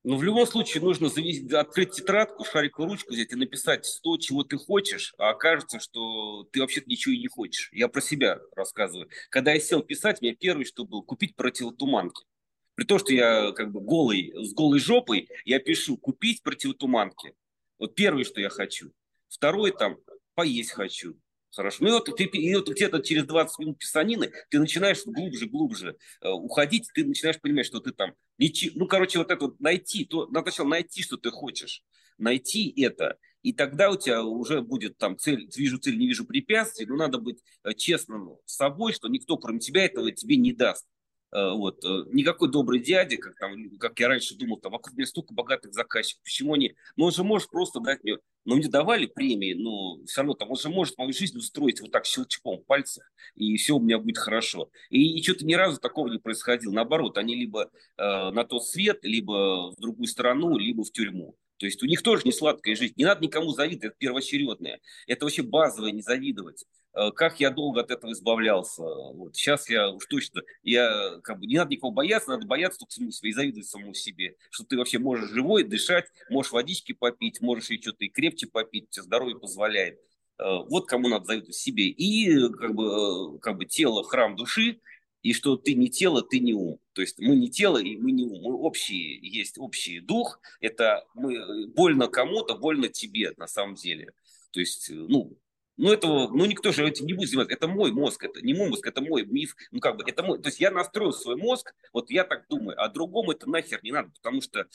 Но 0.03 0.17
в 0.17 0.23
любом 0.23 0.47
случае 0.47 0.81
нужно 0.81 1.09
завести, 1.09 1.53
открыть 1.53 1.91
тетрадку, 1.91 2.43
шариковую 2.43 2.91
ручку 2.91 3.13
взять 3.13 3.31
и 3.33 3.35
написать 3.35 3.87
то, 4.01 4.17
чего 4.17 4.43
ты 4.43 4.57
хочешь, 4.57 5.13
а 5.19 5.29
окажется, 5.29 5.79
что 5.79 6.43
ты 6.51 6.59
вообще-то 6.59 6.89
ничего 6.89 7.13
и 7.13 7.19
не 7.19 7.27
хочешь. 7.27 7.69
Я 7.71 7.87
про 7.87 8.01
себя 8.01 8.39
рассказываю. 8.55 9.09
Когда 9.29 9.53
я 9.53 9.59
сел 9.59 9.83
писать, 9.83 10.21
меня 10.21 10.35
первый, 10.35 10.65
что 10.65 10.85
был, 10.85 11.03
купить 11.03 11.35
противотуманки. 11.35 12.25
При 12.73 12.85
том, 12.85 12.97
что 12.97 13.13
я 13.13 13.51
как 13.51 13.71
бы 13.71 13.79
голый, 13.79 14.33
с 14.35 14.53
голой 14.53 14.79
жопой, 14.79 15.29
я 15.45 15.59
пишу 15.59 15.97
купить 15.97 16.41
противотуманки. 16.41 17.35
Вот 17.77 17.93
первое, 17.93 18.23
что 18.23 18.41
я 18.41 18.49
хочу. 18.49 18.91
Второе 19.27 19.71
там, 19.71 19.97
поесть 20.33 20.71
хочу. 20.71 21.15
Хорошо. 21.53 21.77
Ну 21.81 21.89
и 21.89 21.91
вот, 21.91 22.05
ты, 22.15 22.23
и 22.23 22.55
вот 22.55 22.69
где-то 22.69 22.99
через 22.99 23.25
20 23.25 23.59
минут 23.59 23.77
писанины 23.77 24.31
ты 24.49 24.59
начинаешь 24.59 25.05
глубже, 25.05 25.47
глубже 25.47 25.97
э, 26.21 26.29
уходить, 26.29 26.89
ты 26.93 27.03
начинаешь 27.03 27.41
понимать, 27.41 27.65
что 27.65 27.79
ты 27.79 27.91
там... 27.91 28.13
Ничи, 28.37 28.71
ну, 28.75 28.87
короче, 28.87 29.19
вот 29.19 29.31
это 29.31 29.45
вот 29.45 29.59
найти, 29.59 30.05
то, 30.05 30.27
надо 30.27 30.51
сначала 30.51 30.69
найти, 30.69 31.03
что 31.03 31.17
ты 31.17 31.29
хочешь. 31.29 31.83
Найти 32.17 32.73
это. 32.81 33.17
И 33.41 33.51
тогда 33.53 33.89
у 33.89 33.97
тебя 33.97 34.23
уже 34.23 34.61
будет 34.61 34.97
там 34.97 35.17
цель, 35.17 35.49
вижу 35.55 35.77
цель, 35.77 35.97
не 35.97 36.07
вижу 36.07 36.25
препятствий, 36.25 36.85
но 36.85 36.95
надо 36.95 37.17
быть 37.17 37.39
э, 37.63 37.73
честным 37.73 38.37
с 38.45 38.55
собой, 38.55 38.93
что 38.93 39.09
никто, 39.09 39.37
кроме 39.37 39.59
тебя, 39.59 39.83
этого 39.83 40.11
тебе 40.11 40.37
не 40.37 40.53
даст. 40.53 40.85
Э, 41.31 41.51
вот. 41.51 41.83
Э, 41.85 42.03
никакой 42.11 42.51
добрый 42.51 42.79
дядя, 42.79 43.17
как, 43.17 43.35
там, 43.37 43.77
как 43.77 43.99
я 43.99 44.07
раньше 44.09 44.35
думал, 44.35 44.57
там 44.57 44.71
вокруг 44.71 44.97
меня 44.97 45.07
столько 45.07 45.33
богатых 45.33 45.73
заказчиков, 45.73 46.23
почему 46.23 46.53
они... 46.53 46.75
Ну, 46.97 47.05
он 47.05 47.11
же 47.11 47.23
может 47.23 47.49
просто 47.49 47.79
дать 47.79 48.03
мне... 48.03 48.17
Ну, 48.43 48.55
мне 48.55 48.67
давали 48.67 49.05
премии, 49.05 49.53
но 49.53 50.03
все 50.05 50.21
равно 50.21 50.33
там 50.33 50.49
он 50.49 50.57
же 50.57 50.69
может 50.69 50.97
мою 50.97 51.13
жизнь 51.13 51.37
устроить 51.37 51.79
вот 51.79 51.91
так 51.91 52.05
щелчком 52.05 52.63
пальцев, 52.65 53.03
и 53.35 53.55
все 53.57 53.75
у 53.75 53.79
меня 53.79 53.99
будет 53.99 54.17
хорошо. 54.17 54.71
И, 54.89 55.19
и 55.19 55.23
что-то 55.23 55.45
ни 55.45 55.53
разу 55.53 55.79
такого 55.79 56.09
не 56.09 56.17
происходило. 56.17 56.73
Наоборот, 56.73 57.17
они 57.17 57.35
либо 57.35 57.65
э, 57.65 57.69
на 57.97 58.43
тот 58.43 58.65
свет, 58.65 58.99
либо 59.03 59.71
в 59.71 59.75
другую 59.79 60.07
страну, 60.07 60.57
либо 60.57 60.83
в 60.83 60.91
тюрьму. 60.91 61.35
То 61.57 61.67
есть 61.67 61.83
у 61.83 61.85
них 61.85 62.01
тоже 62.01 62.23
не 62.25 62.31
сладкая 62.31 62.75
жизнь. 62.75 62.95
Не 62.97 63.05
надо 63.05 63.21
никому 63.21 63.51
завидовать, 63.51 63.85
это 63.85 63.95
первоочередное. 63.99 64.79
Это 65.05 65.25
вообще 65.25 65.43
базовое, 65.43 65.91
не 65.91 66.01
завидовать. 66.01 66.65
Э, 66.93 67.11
как 67.11 67.39
я 67.39 67.51
долго 67.51 67.81
от 67.81 67.91
этого 67.91 68.11
избавлялся. 68.11 68.83
Вот. 68.83 69.35
Сейчас 69.35 69.69
я 69.69 69.89
уж 69.89 70.05
точно, 70.07 70.41
я, 70.63 71.19
как 71.23 71.39
бы, 71.39 71.47
не 71.47 71.57
надо 71.57 71.71
никого 71.71 71.91
бояться, 71.91 72.31
надо 72.31 72.45
бояться 72.45 72.79
только 72.79 72.93
самому 72.93 73.11
себе 73.11 73.29
и 73.29 73.33
завидовать 73.33 73.67
самому 73.67 73.93
себе, 73.93 74.35
что 74.49 74.65
ты 74.65 74.77
вообще 74.77 74.99
можешь 74.99 75.29
живой 75.29 75.63
дышать, 75.63 76.05
можешь 76.29 76.51
водички 76.51 76.93
попить, 76.93 77.39
можешь 77.41 77.71
и 77.71 77.81
что-то 77.81 78.03
и 78.03 78.09
крепче 78.09 78.47
попить, 78.47 78.89
тебе 78.89 79.03
здоровье 79.03 79.39
позволяет. 79.39 79.99
Э, 80.37 80.57
вот 80.69 80.87
кому 80.87 81.07
надо 81.07 81.25
завидовать 81.25 81.55
себе. 81.55 81.87
И 81.87 82.49
как 82.53 82.75
бы, 82.75 83.39
как 83.39 83.57
бы 83.57 83.65
тело– 83.65 84.03
храм 84.05 84.35
души, 84.35 84.81
и 85.21 85.33
что 85.33 85.55
ты 85.55 85.75
не 85.75 85.89
тело, 85.89 86.21
ты 86.21 86.39
не 86.39 86.53
ум. 86.53 86.79
То 86.93 87.01
есть 87.01 87.19
мы 87.19 87.35
не 87.35 87.49
тело 87.49 87.77
и 87.77 87.95
мы 87.95 88.11
не 88.11 88.25
ум. 88.25 88.41
Мы 88.41 88.57
общие, 88.57 89.19
есть 89.21 89.57
общий 89.57 89.99
дух. 89.99 90.41
Это 90.59 91.05
мы, 91.13 91.67
больно 91.67 92.07
кому-то, 92.07 92.55
больно 92.55 92.89
тебе 92.89 93.33
на 93.37 93.47
самом 93.47 93.75
деле. 93.75 94.13
То 94.51 94.59
есть, 94.59 94.89
ну, 94.89 95.37
ну, 95.81 95.91
этого, 95.91 96.29
ну, 96.29 96.45
никто 96.45 96.71
же 96.71 96.87
этим 96.87 97.07
не 97.07 97.13
будет 97.13 97.29
заниматься. 97.29 97.55
Это 97.55 97.67
мой 97.67 97.91
мозг, 97.91 98.23
это 98.23 98.39
не 98.45 98.53
мой 98.53 98.69
мозг, 98.69 98.85
это 98.85 99.01
мой 99.01 99.25
миф. 99.25 99.55
Ну, 99.71 99.79
как 99.79 99.97
бы, 99.97 100.03
это 100.05 100.21
мой. 100.21 100.39
То 100.39 100.49
есть 100.49 100.59
я 100.59 100.69
настроил 100.69 101.11
свой 101.11 101.35
мозг, 101.35 101.73
вот 101.91 102.11
я 102.11 102.23
так 102.23 102.45
думаю, 102.47 102.79
а 102.79 102.87
другому 102.87 103.31
это 103.31 103.49
нахер 103.49 103.79
не 103.81 103.91
надо, 103.91 104.11
потому 104.11 104.41
что, 104.41 104.59
э, 104.59 104.65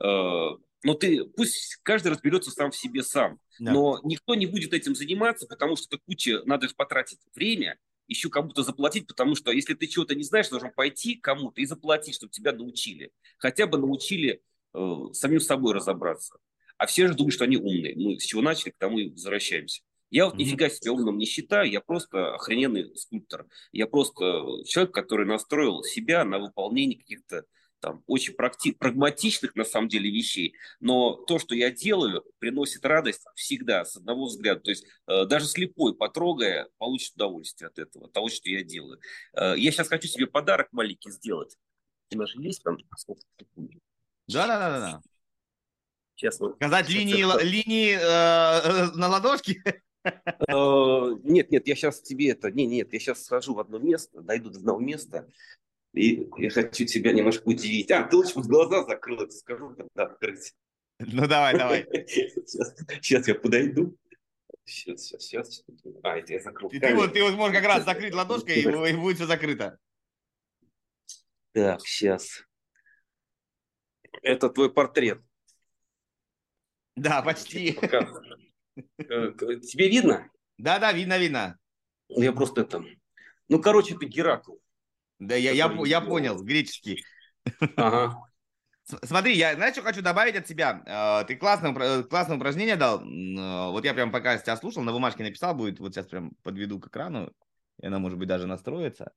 ну, 0.00 0.94
ты, 0.94 1.26
пусть 1.26 1.80
каждый 1.82 2.12
разберется 2.12 2.50
сам 2.50 2.70
в 2.70 2.76
себе 2.76 3.02
сам, 3.02 3.38
да. 3.58 3.72
но 3.72 4.00
никто 4.04 4.34
не 4.34 4.46
будет 4.46 4.72
этим 4.72 4.94
заниматься, 4.94 5.46
потому 5.46 5.76
что 5.76 5.86
это 5.94 6.02
куча, 6.06 6.40
надо 6.46 6.66
же 6.66 6.74
потратить 6.74 7.18
время, 7.34 7.78
еще 8.08 8.30
кому-то 8.30 8.62
заплатить, 8.62 9.06
потому 9.06 9.34
что 9.34 9.52
если 9.52 9.74
ты 9.74 9.86
чего-то 9.86 10.14
не 10.14 10.24
знаешь, 10.24 10.48
должен 10.48 10.72
пойти 10.72 11.16
кому-то 11.16 11.60
и 11.60 11.66
заплатить, 11.66 12.14
чтобы 12.14 12.32
тебя 12.32 12.52
научили. 12.52 13.12
Хотя 13.36 13.66
бы 13.66 13.76
научили 13.76 14.40
э, 14.72 14.96
самим 15.12 15.40
собой 15.40 15.74
разобраться. 15.74 16.38
А 16.78 16.86
все 16.86 17.06
же 17.06 17.14
думают, 17.14 17.34
что 17.34 17.44
они 17.44 17.58
умные. 17.58 17.94
Мы 17.96 18.18
с 18.18 18.24
чего 18.24 18.40
начали, 18.40 18.70
к 18.70 18.78
тому 18.78 18.98
и 18.98 19.10
возвращаемся. 19.10 19.82
Я 20.14 20.26
вот 20.26 20.36
нифига 20.36 20.70
себя 20.70 20.92
умным 20.92 21.18
не 21.18 21.26
считаю, 21.26 21.68
я 21.68 21.80
просто 21.80 22.36
охрененный 22.36 22.96
скульптор. 22.96 23.48
Я 23.72 23.88
просто 23.88 24.20
человек, 24.64 24.94
который 24.94 25.26
настроил 25.26 25.82
себя 25.82 26.24
на 26.24 26.38
выполнение 26.38 27.00
каких-то 27.00 27.46
там 27.80 28.04
очень 28.06 28.34
практи- 28.34 28.76
прагматичных 28.78 29.56
на 29.56 29.64
самом 29.64 29.88
деле 29.88 30.08
вещей, 30.12 30.54
но 30.78 31.16
то, 31.16 31.40
что 31.40 31.56
я 31.56 31.72
делаю, 31.72 32.24
приносит 32.38 32.84
радость 32.84 33.24
всегда, 33.34 33.84
с 33.84 33.96
одного 33.96 34.26
взгляда. 34.26 34.60
То 34.60 34.70
есть 34.70 34.86
э, 35.08 35.26
даже 35.26 35.46
слепой, 35.46 35.96
потрогая, 35.96 36.68
получит 36.78 37.16
удовольствие 37.16 37.66
от 37.66 37.80
этого, 37.80 38.08
того, 38.08 38.28
что 38.28 38.48
я 38.48 38.62
делаю. 38.62 39.00
Э, 39.32 39.54
я 39.56 39.72
сейчас 39.72 39.88
хочу 39.88 40.06
себе 40.06 40.28
подарок 40.28 40.68
маленький 40.70 41.10
сделать. 41.10 41.56
У 42.12 42.18
нас 42.18 42.30
же 42.30 42.40
есть 42.40 42.62
там 42.62 42.78
Да, 44.28 44.46
да, 44.46 44.46
да, 44.46 44.78
да. 44.78 45.02
Сейчас 46.14 46.38
вот. 46.38 46.54
Сказать 46.54 46.88
линии, 46.88 47.28
это... 47.28 47.44
линии 47.44 47.96
э, 47.96 48.92
на 48.94 49.08
ладошке? 49.08 49.82
Э, 50.04 51.16
нет, 51.22 51.50
нет, 51.50 51.66
я 51.66 51.74
сейчас 51.74 52.00
тебе 52.00 52.30
это... 52.30 52.50
Не, 52.50 52.66
нет, 52.66 52.92
я 52.92 52.98
сейчас 52.98 53.24
схожу 53.24 53.54
в 53.54 53.60
одно 53.60 53.78
место, 53.78 54.20
дойду 54.20 54.50
до 54.50 54.58
одного 54.58 54.80
места, 54.80 55.28
и 55.94 56.28
я 56.38 56.50
хочу 56.50 56.84
тебя 56.84 57.12
немножко 57.12 57.48
удивить. 57.48 57.90
А, 57.90 58.04
ты 58.04 58.16
лучше 58.16 58.40
глаза 58.40 58.84
закрыл, 58.84 59.30
скажу, 59.30 59.74
когда 59.74 60.04
открыть. 60.04 60.52
Ну, 60.98 61.26
давай, 61.26 61.56
давай. 61.56 61.86
Сейчас, 62.06 62.74
сейчас 63.02 63.28
я 63.28 63.34
подойду. 63.34 63.96
Сейчас, 64.64 65.02
сейчас, 65.02 65.22
сейчас. 65.24 65.64
А, 66.02 66.16
это 66.16 66.32
я 66.32 66.40
закрыл. 66.40 66.70
И 66.70 66.78
ты 66.78 66.94
вот, 66.94 67.12
ты 67.12 67.22
вот 67.22 67.34
можешь 67.34 67.56
как 67.56 67.66
раз 67.66 67.84
закрыть 67.84 68.14
ладошкой, 68.14 68.56
и, 68.56 68.62
и 68.62 68.96
будет 68.96 69.16
все 69.16 69.26
закрыто. 69.26 69.78
Так, 71.52 71.80
сейчас. 71.86 72.44
Это 74.22 74.48
твой 74.48 74.72
портрет. 74.72 75.20
Да, 76.96 77.22
почти. 77.22 77.76
Э, 77.82 78.00
тебе 78.98 79.88
видно? 79.88 80.30
Да, 80.58 80.78
да, 80.78 80.92
видно, 80.92 81.18
видно. 81.18 81.58
Я 82.08 82.32
просто 82.32 82.62
это... 82.62 82.84
Ну, 83.48 83.60
короче, 83.60 83.96
ты 83.96 84.06
Геракл. 84.06 84.54
Да, 85.18 85.34
я, 85.34 85.52
я, 85.52 85.72
я 85.84 86.00
понял, 86.00 86.42
греческий. 86.42 87.04
Ага. 87.76 88.16
Смотри, 89.02 89.34
я, 89.34 89.54
знаешь, 89.54 89.74
что 89.74 89.82
хочу 89.82 90.02
добавить 90.02 90.36
от 90.36 90.46
себя? 90.46 90.82
Э, 90.86 91.26
ты 91.26 91.36
классное, 91.36 92.02
классное 92.02 92.36
упражнение 92.36 92.76
дал. 92.76 93.00
Э, 93.00 93.70
вот 93.70 93.84
я 93.84 93.94
прям 93.94 94.10
пока 94.10 94.36
тебя 94.36 94.56
слушал, 94.56 94.82
на 94.82 94.92
бумажке 94.92 95.22
написал, 95.22 95.54
будет, 95.54 95.80
вот 95.80 95.94
сейчас 95.94 96.06
прям 96.06 96.32
подведу 96.42 96.78
к 96.78 96.88
экрану, 96.88 97.32
и 97.80 97.86
она, 97.86 97.98
может 97.98 98.18
быть, 98.18 98.28
даже 98.28 98.46
настроится. 98.46 99.12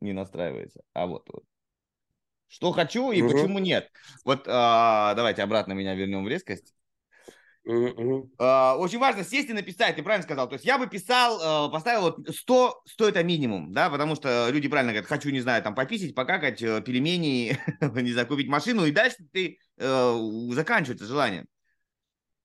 Не 0.00 0.12
настраивается. 0.12 0.82
А 0.94 1.06
вот, 1.06 1.28
вот. 1.30 1.44
Что 2.48 2.72
хочу 2.72 3.12
и 3.12 3.22
угу. 3.22 3.32
почему 3.32 3.58
нет. 3.58 3.90
Вот 4.24 4.46
а, 4.46 5.14
давайте 5.14 5.42
обратно 5.42 5.72
меня 5.72 5.94
вернем 5.94 6.24
в 6.24 6.28
резкость. 6.28 6.74
Uh-huh. 7.64 8.74
Очень 8.78 8.98
важно 8.98 9.22
сесть 9.22 9.48
и 9.48 9.52
написать, 9.52 9.94
ты 9.94 10.02
правильно 10.02 10.24
сказал. 10.24 10.48
То 10.48 10.54
есть 10.54 10.64
я 10.64 10.78
бы 10.78 10.88
писал, 10.88 11.68
э, 11.68 11.72
поставил 11.72 12.02
вот 12.02 12.34
100, 12.34 12.82
100 12.86 13.08
это 13.08 13.22
минимум, 13.22 13.72
да, 13.72 13.88
потому 13.88 14.16
что 14.16 14.48
люди 14.50 14.68
правильно 14.68 14.92
говорят, 14.92 15.08
хочу, 15.08 15.30
не 15.30 15.40
знаю, 15.40 15.62
там 15.62 15.74
пописить, 15.74 16.14
покакать, 16.14 16.60
э, 16.60 16.80
пельмени, 16.80 17.56
не 18.02 18.12
знаю, 18.12 18.26
купить 18.26 18.48
машину, 18.48 18.84
и 18.84 18.90
дальше 18.90 19.18
ты 19.32 19.58
э, 19.78 20.18
заканчивается 20.50 21.06
желание. 21.06 21.46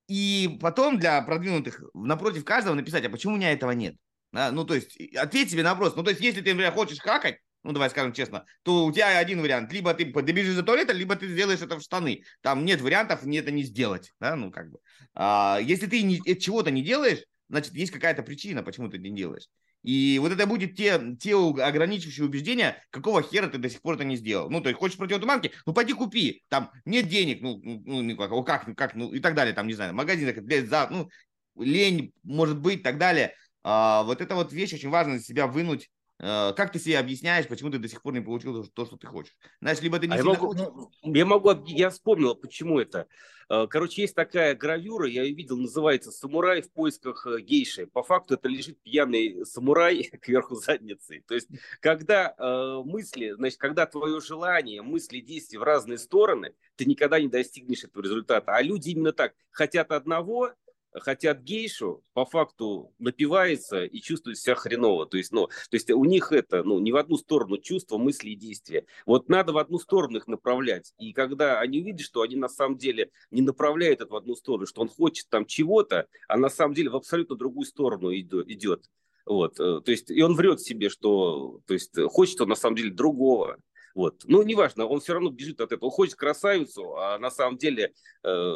И 0.08 0.58
потом 0.62 1.00
для 1.00 1.22
продвинутых 1.24 1.82
напротив 1.94 2.46
каждого 2.46 2.76
написать, 2.76 3.04
а 3.06 3.10
почему 3.10 3.34
у 3.34 3.38
меня 3.38 3.52
этого 3.52 3.72
нет? 3.72 3.96
Да? 4.32 4.52
Ну, 4.52 4.66
то 4.66 4.76
есть 4.76 4.96
ответь 5.16 5.50
себе 5.50 5.64
на 5.64 5.72
вопрос. 5.72 5.96
Ну, 5.96 6.04
то 6.04 6.12
есть 6.12 6.22
если 6.22 6.42
ты, 6.42 6.52
например, 6.52 6.74
хочешь 6.74 7.00
хакать, 7.00 7.40
ну 7.64 7.74
давай 7.74 7.90
скажем 7.90 8.14
честно, 8.14 8.46
то 8.64 8.86
у 8.86 8.92
тебя 8.92 9.18
один 9.18 9.42
вариант. 9.42 9.72
Либо 9.74 9.94
ты 9.94 10.06
добежишь 10.06 10.56
до 10.56 10.64
туалета, 10.64 10.94
либо 10.94 11.16
ты 11.16 11.28
сделаешь 11.28 11.62
это 11.62 11.78
в 11.78 11.82
штаны. 11.82 12.24
Там 12.42 12.66
нет 12.66 12.82
вариантов 12.82 13.24
не 13.24 13.38
это 13.38 13.52
не 13.52 13.64
сделать. 13.64 14.14
Да? 14.20 14.36
Ну, 14.36 14.52
как 14.52 14.72
бы. 14.72 14.80
а, 15.14 15.60
если 15.62 15.88
ты 15.88 16.02
не, 16.02 16.20
чего-то 16.40 16.72
не 16.72 16.82
делаешь, 16.82 17.24
значит, 17.50 17.74
есть 17.74 17.92
какая-то 17.92 18.24
причина, 18.24 18.64
почему 18.64 18.90
ты 18.90 18.98
не 18.98 19.12
делаешь. 19.12 19.48
И 19.84 20.18
вот 20.20 20.32
это 20.32 20.46
будет 20.48 20.76
те, 20.76 21.00
те 21.20 21.36
ограничивающие 21.36 22.26
убеждения, 22.26 22.84
какого 22.90 23.22
хера 23.22 23.48
ты 23.48 23.58
до 23.58 23.70
сих 23.70 23.82
пор 23.82 23.96
это 23.96 24.04
не 24.04 24.18
сделал. 24.18 24.50
Ну, 24.50 24.60
то 24.62 24.70
есть, 24.70 24.80
хочешь 24.80 24.98
противотуманки, 24.98 25.52
ну, 25.66 25.74
пойди 25.74 25.94
купи. 25.94 26.44
Там 26.50 26.72
нет 26.86 27.08
денег, 27.08 27.42
ну, 27.42 27.60
ну, 27.64 28.02
ну 28.02 28.18
как, 28.18 28.46
как, 28.46 28.76
как, 28.76 28.96
ну, 28.96 29.14
и 29.14 29.20
так 29.20 29.36
далее, 29.36 29.54
там, 29.54 29.68
не 29.68 29.74
знаю, 29.74 29.94
магазин, 29.94 30.34
за, 30.68 30.88
ну, 30.90 31.10
лень, 31.56 32.12
может 32.24 32.60
быть, 32.60 32.80
и 32.80 32.84
так 32.84 32.98
далее. 32.98 33.34
А, 33.64 34.04
вот 34.04 34.22
эта 34.22 34.36
вот 34.36 34.52
вещь 34.52 34.74
очень 34.74 34.90
важно 34.90 35.20
себя 35.20 35.48
вынуть 35.48 35.90
Э, 35.90 35.97
как 36.20 36.72
ты 36.72 36.80
себе 36.80 36.98
объясняешь, 36.98 37.48
почему 37.48 37.70
ты 37.70 37.78
до 37.78 37.88
сих 37.88 38.02
пор 38.02 38.14
не 38.14 38.22
получил 38.22 38.64
то, 38.66 38.86
что 38.86 38.98
ты 38.98 39.08
хочешь? 39.08 39.36
Знаешь, 39.62 39.82
либо 39.82 40.00
ты 40.00 40.08
не 40.08 40.14
а 40.14 40.18
я 40.18 40.24
могу, 40.24 40.48
хочешь... 40.48 40.68
я 41.04 41.26
могу, 41.26 41.54
я 41.68 41.90
вспомнил, 41.90 42.36
почему 42.36 42.80
это. 42.80 43.08
Э, 43.50 43.68
короче, 43.70 44.02
есть 44.02 44.16
такая 44.16 44.56
гравюра, 44.56 45.08
я 45.08 45.24
ее 45.24 45.34
видел, 45.34 45.58
называется 45.58 46.12
«Самурай 46.12 46.62
в 46.62 46.72
поисках 46.72 47.26
э, 47.26 47.40
гейши». 47.40 47.88
По 47.88 48.04
факту 48.04 48.34
это 48.34 48.50
лежит 48.50 48.82
пьяный 48.82 49.46
самурай 49.46 50.04
кверху 50.22 50.56
задницы. 50.56 51.24
То 51.28 51.36
есть, 51.36 51.48
когда 51.80 52.34
э, 52.38 52.82
мысли, 52.84 53.32
значит, 53.32 53.60
когда 53.60 53.86
твое 53.86 54.20
желание, 54.20 54.82
мысли, 54.82 55.20
действия 55.20 55.60
в 55.60 55.64
разные 55.64 55.98
стороны, 55.98 56.54
ты 56.76 56.86
никогда 56.86 57.20
не 57.20 57.30
достигнешь 57.30 57.84
этого 57.84 58.04
результата. 58.04 58.54
А 58.54 58.62
люди 58.62 58.90
именно 58.90 59.14
так 59.14 59.34
хотят 59.52 59.92
одного, 59.92 60.52
хотят 61.00 61.42
гейшу, 61.42 62.04
по 62.14 62.26
факту 62.26 62.94
напивается 63.00 63.86
и 63.86 64.00
чувствует 64.00 64.38
себя 64.38 64.56
хреново. 64.56 65.06
То 65.06 65.18
есть, 65.18 65.32
ну, 65.32 65.48
то 65.48 65.74
есть 65.74 65.90
у 65.92 66.04
них 66.06 66.32
это, 66.32 66.64
ну, 66.64 66.80
не 66.80 66.92
в 66.92 66.98
одну 66.98 67.18
сторону 67.18 67.58
чувства, 67.58 67.98
мысли 67.98 68.30
и 68.30 68.36
действия. 68.36 68.86
Вот 69.06 69.30
надо 69.30 69.54
в 69.54 69.58
одну 69.58 69.80
сторону 69.80 70.18
их 70.18 70.28
направлять. 70.28 70.94
И 70.98 71.14
когда 71.14 71.60
они 71.60 71.82
увидят, 71.82 72.02
что 72.02 72.22
они 72.22 72.36
на 72.36 72.50
самом 72.50 72.78
деле 72.78 73.12
не 73.32 73.42
направляют 73.42 74.02
это 74.02 74.14
в 74.14 74.16
одну 74.16 74.36
сторону, 74.36 74.66
что 74.66 74.82
он 74.82 74.90
хочет 74.90 75.30
там 75.30 75.46
чего-то, 75.46 76.08
а 76.28 76.38
на 76.38 76.50
самом 76.50 76.74
деле 76.74 76.90
в 76.90 76.96
абсолютно 76.96 77.36
другую 77.36 77.66
сторону 77.66 78.14
идет. 78.14 78.86
Вот, 79.26 79.60
э, 79.60 79.82
то 79.82 79.92
есть, 79.92 80.10
и 80.10 80.22
он 80.22 80.36
врет 80.36 80.62
себе, 80.62 80.90
что, 80.90 81.60
то 81.68 81.74
есть, 81.74 82.00
хочет 82.10 82.40
он 82.40 82.50
на 82.50 82.56
самом 82.56 82.78
деле 82.78 82.92
другого. 82.92 83.58
Вот. 83.98 84.22
Ну, 84.26 84.44
неважно, 84.44 84.86
он 84.86 85.00
все 85.00 85.14
равно 85.14 85.32
бежит 85.32 85.60
от 85.60 85.72
этого. 85.72 85.86
Он 85.86 85.92
хочет 85.92 86.14
красавицу, 86.14 86.96
а 86.98 87.18
на 87.18 87.32
самом 87.32 87.58
деле 87.58 87.94
э, 88.24 88.56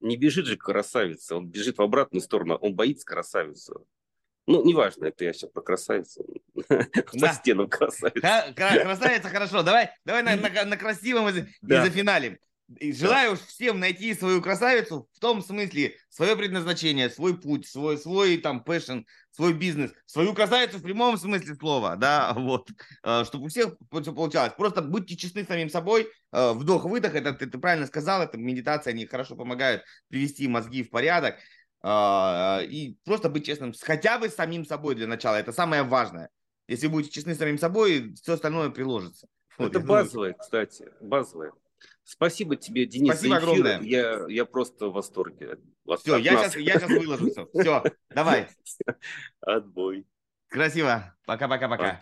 не 0.00 0.16
бежит 0.16 0.46
же 0.46 0.56
красавица, 0.56 1.36
он 1.36 1.48
бежит 1.48 1.78
в 1.78 1.82
обратную 1.82 2.22
сторону, 2.22 2.54
он 2.56 2.74
боится 2.74 3.06
красавицу. 3.06 3.86
Ну, 4.46 4.64
неважно, 4.64 5.06
это 5.06 5.24
я 5.24 5.32
сейчас 5.34 5.50
про 5.50 5.60
красавицу. 5.60 6.24
По 6.68 7.28
стенам 7.34 7.68
красавицу. 7.68 8.22
Красавица, 8.54 9.28
хорошо. 9.28 9.62
Давай, 9.62 9.90
давай 10.06 10.22
на, 10.22 10.36
на, 10.36 10.64
на 10.64 10.76
красивом 10.78 11.28
и 11.28 11.44
зафиналим. 11.60 12.38
И 12.76 12.92
желаю 12.92 13.36
всем 13.36 13.80
найти 13.80 14.12
свою 14.12 14.42
красавицу 14.42 15.08
в 15.14 15.20
том 15.20 15.40
смысле, 15.42 15.96
свое 16.10 16.36
предназначение, 16.36 17.08
свой 17.08 17.40
путь, 17.40 17.66
свой, 17.66 17.96
свой 17.96 18.36
там 18.36 18.62
passion, 18.62 19.00
свой 19.30 19.54
бизнес, 19.54 19.92
свою 20.04 20.34
красавицу 20.34 20.76
в 20.76 20.82
прямом 20.82 21.16
смысле 21.16 21.54
слова, 21.54 21.96
да, 21.96 22.34
вот, 22.36 22.68
э, 23.04 23.24
чтобы 23.24 23.46
у 23.46 23.48
всех 23.48 23.74
все 24.02 24.12
получалось. 24.12 24.52
Просто 24.54 24.82
будьте 24.82 25.16
честны 25.16 25.46
самим 25.46 25.70
собой, 25.70 26.08
э, 26.32 26.52
вдох-выдох, 26.52 27.14
это 27.14 27.32
ты, 27.32 27.46
ты 27.46 27.56
правильно 27.56 27.86
сказал, 27.86 28.20
это 28.20 28.36
медитация, 28.36 28.92
они 28.92 29.06
хорошо 29.06 29.34
помогают 29.34 29.82
привести 30.08 30.46
мозги 30.46 30.82
в 30.82 30.90
порядок, 30.90 31.36
э, 31.82 32.66
и 32.66 32.98
просто 33.06 33.30
быть 33.30 33.46
честным, 33.46 33.72
хотя 33.80 34.18
бы 34.18 34.28
с 34.28 34.34
самим 34.34 34.66
собой 34.66 34.94
для 34.94 35.06
начала, 35.06 35.36
это 35.36 35.52
самое 35.52 35.84
важное. 35.84 36.28
Если 36.66 36.86
будете 36.86 37.12
честны 37.12 37.34
с 37.34 37.38
самим 37.38 37.56
собой, 37.56 38.12
все 38.22 38.34
остальное 38.34 38.68
приложится. 38.68 39.26
Это 39.56 39.80
базовое, 39.80 40.34
кстати, 40.34 40.90
базовое 41.00 41.52
Спасибо 42.10 42.56
тебе, 42.56 42.86
Денис, 42.86 43.12
Спасибо 43.12 43.36
огромное. 43.36 43.82
Я, 43.82 44.24
я 44.28 44.46
просто 44.46 44.88
в 44.88 44.94
восторге. 44.94 45.58
Все, 45.98 46.16
я 46.16 46.38
сейчас, 46.38 46.56
я 46.56 46.78
сейчас 46.78 46.88
выложу 46.88 47.30
все. 47.30 47.46
Все, 47.52 47.84
давай. 48.08 48.48
Отбой. 49.42 50.06
Красиво. 50.48 51.14
Пока-пока-пока. 51.26 52.00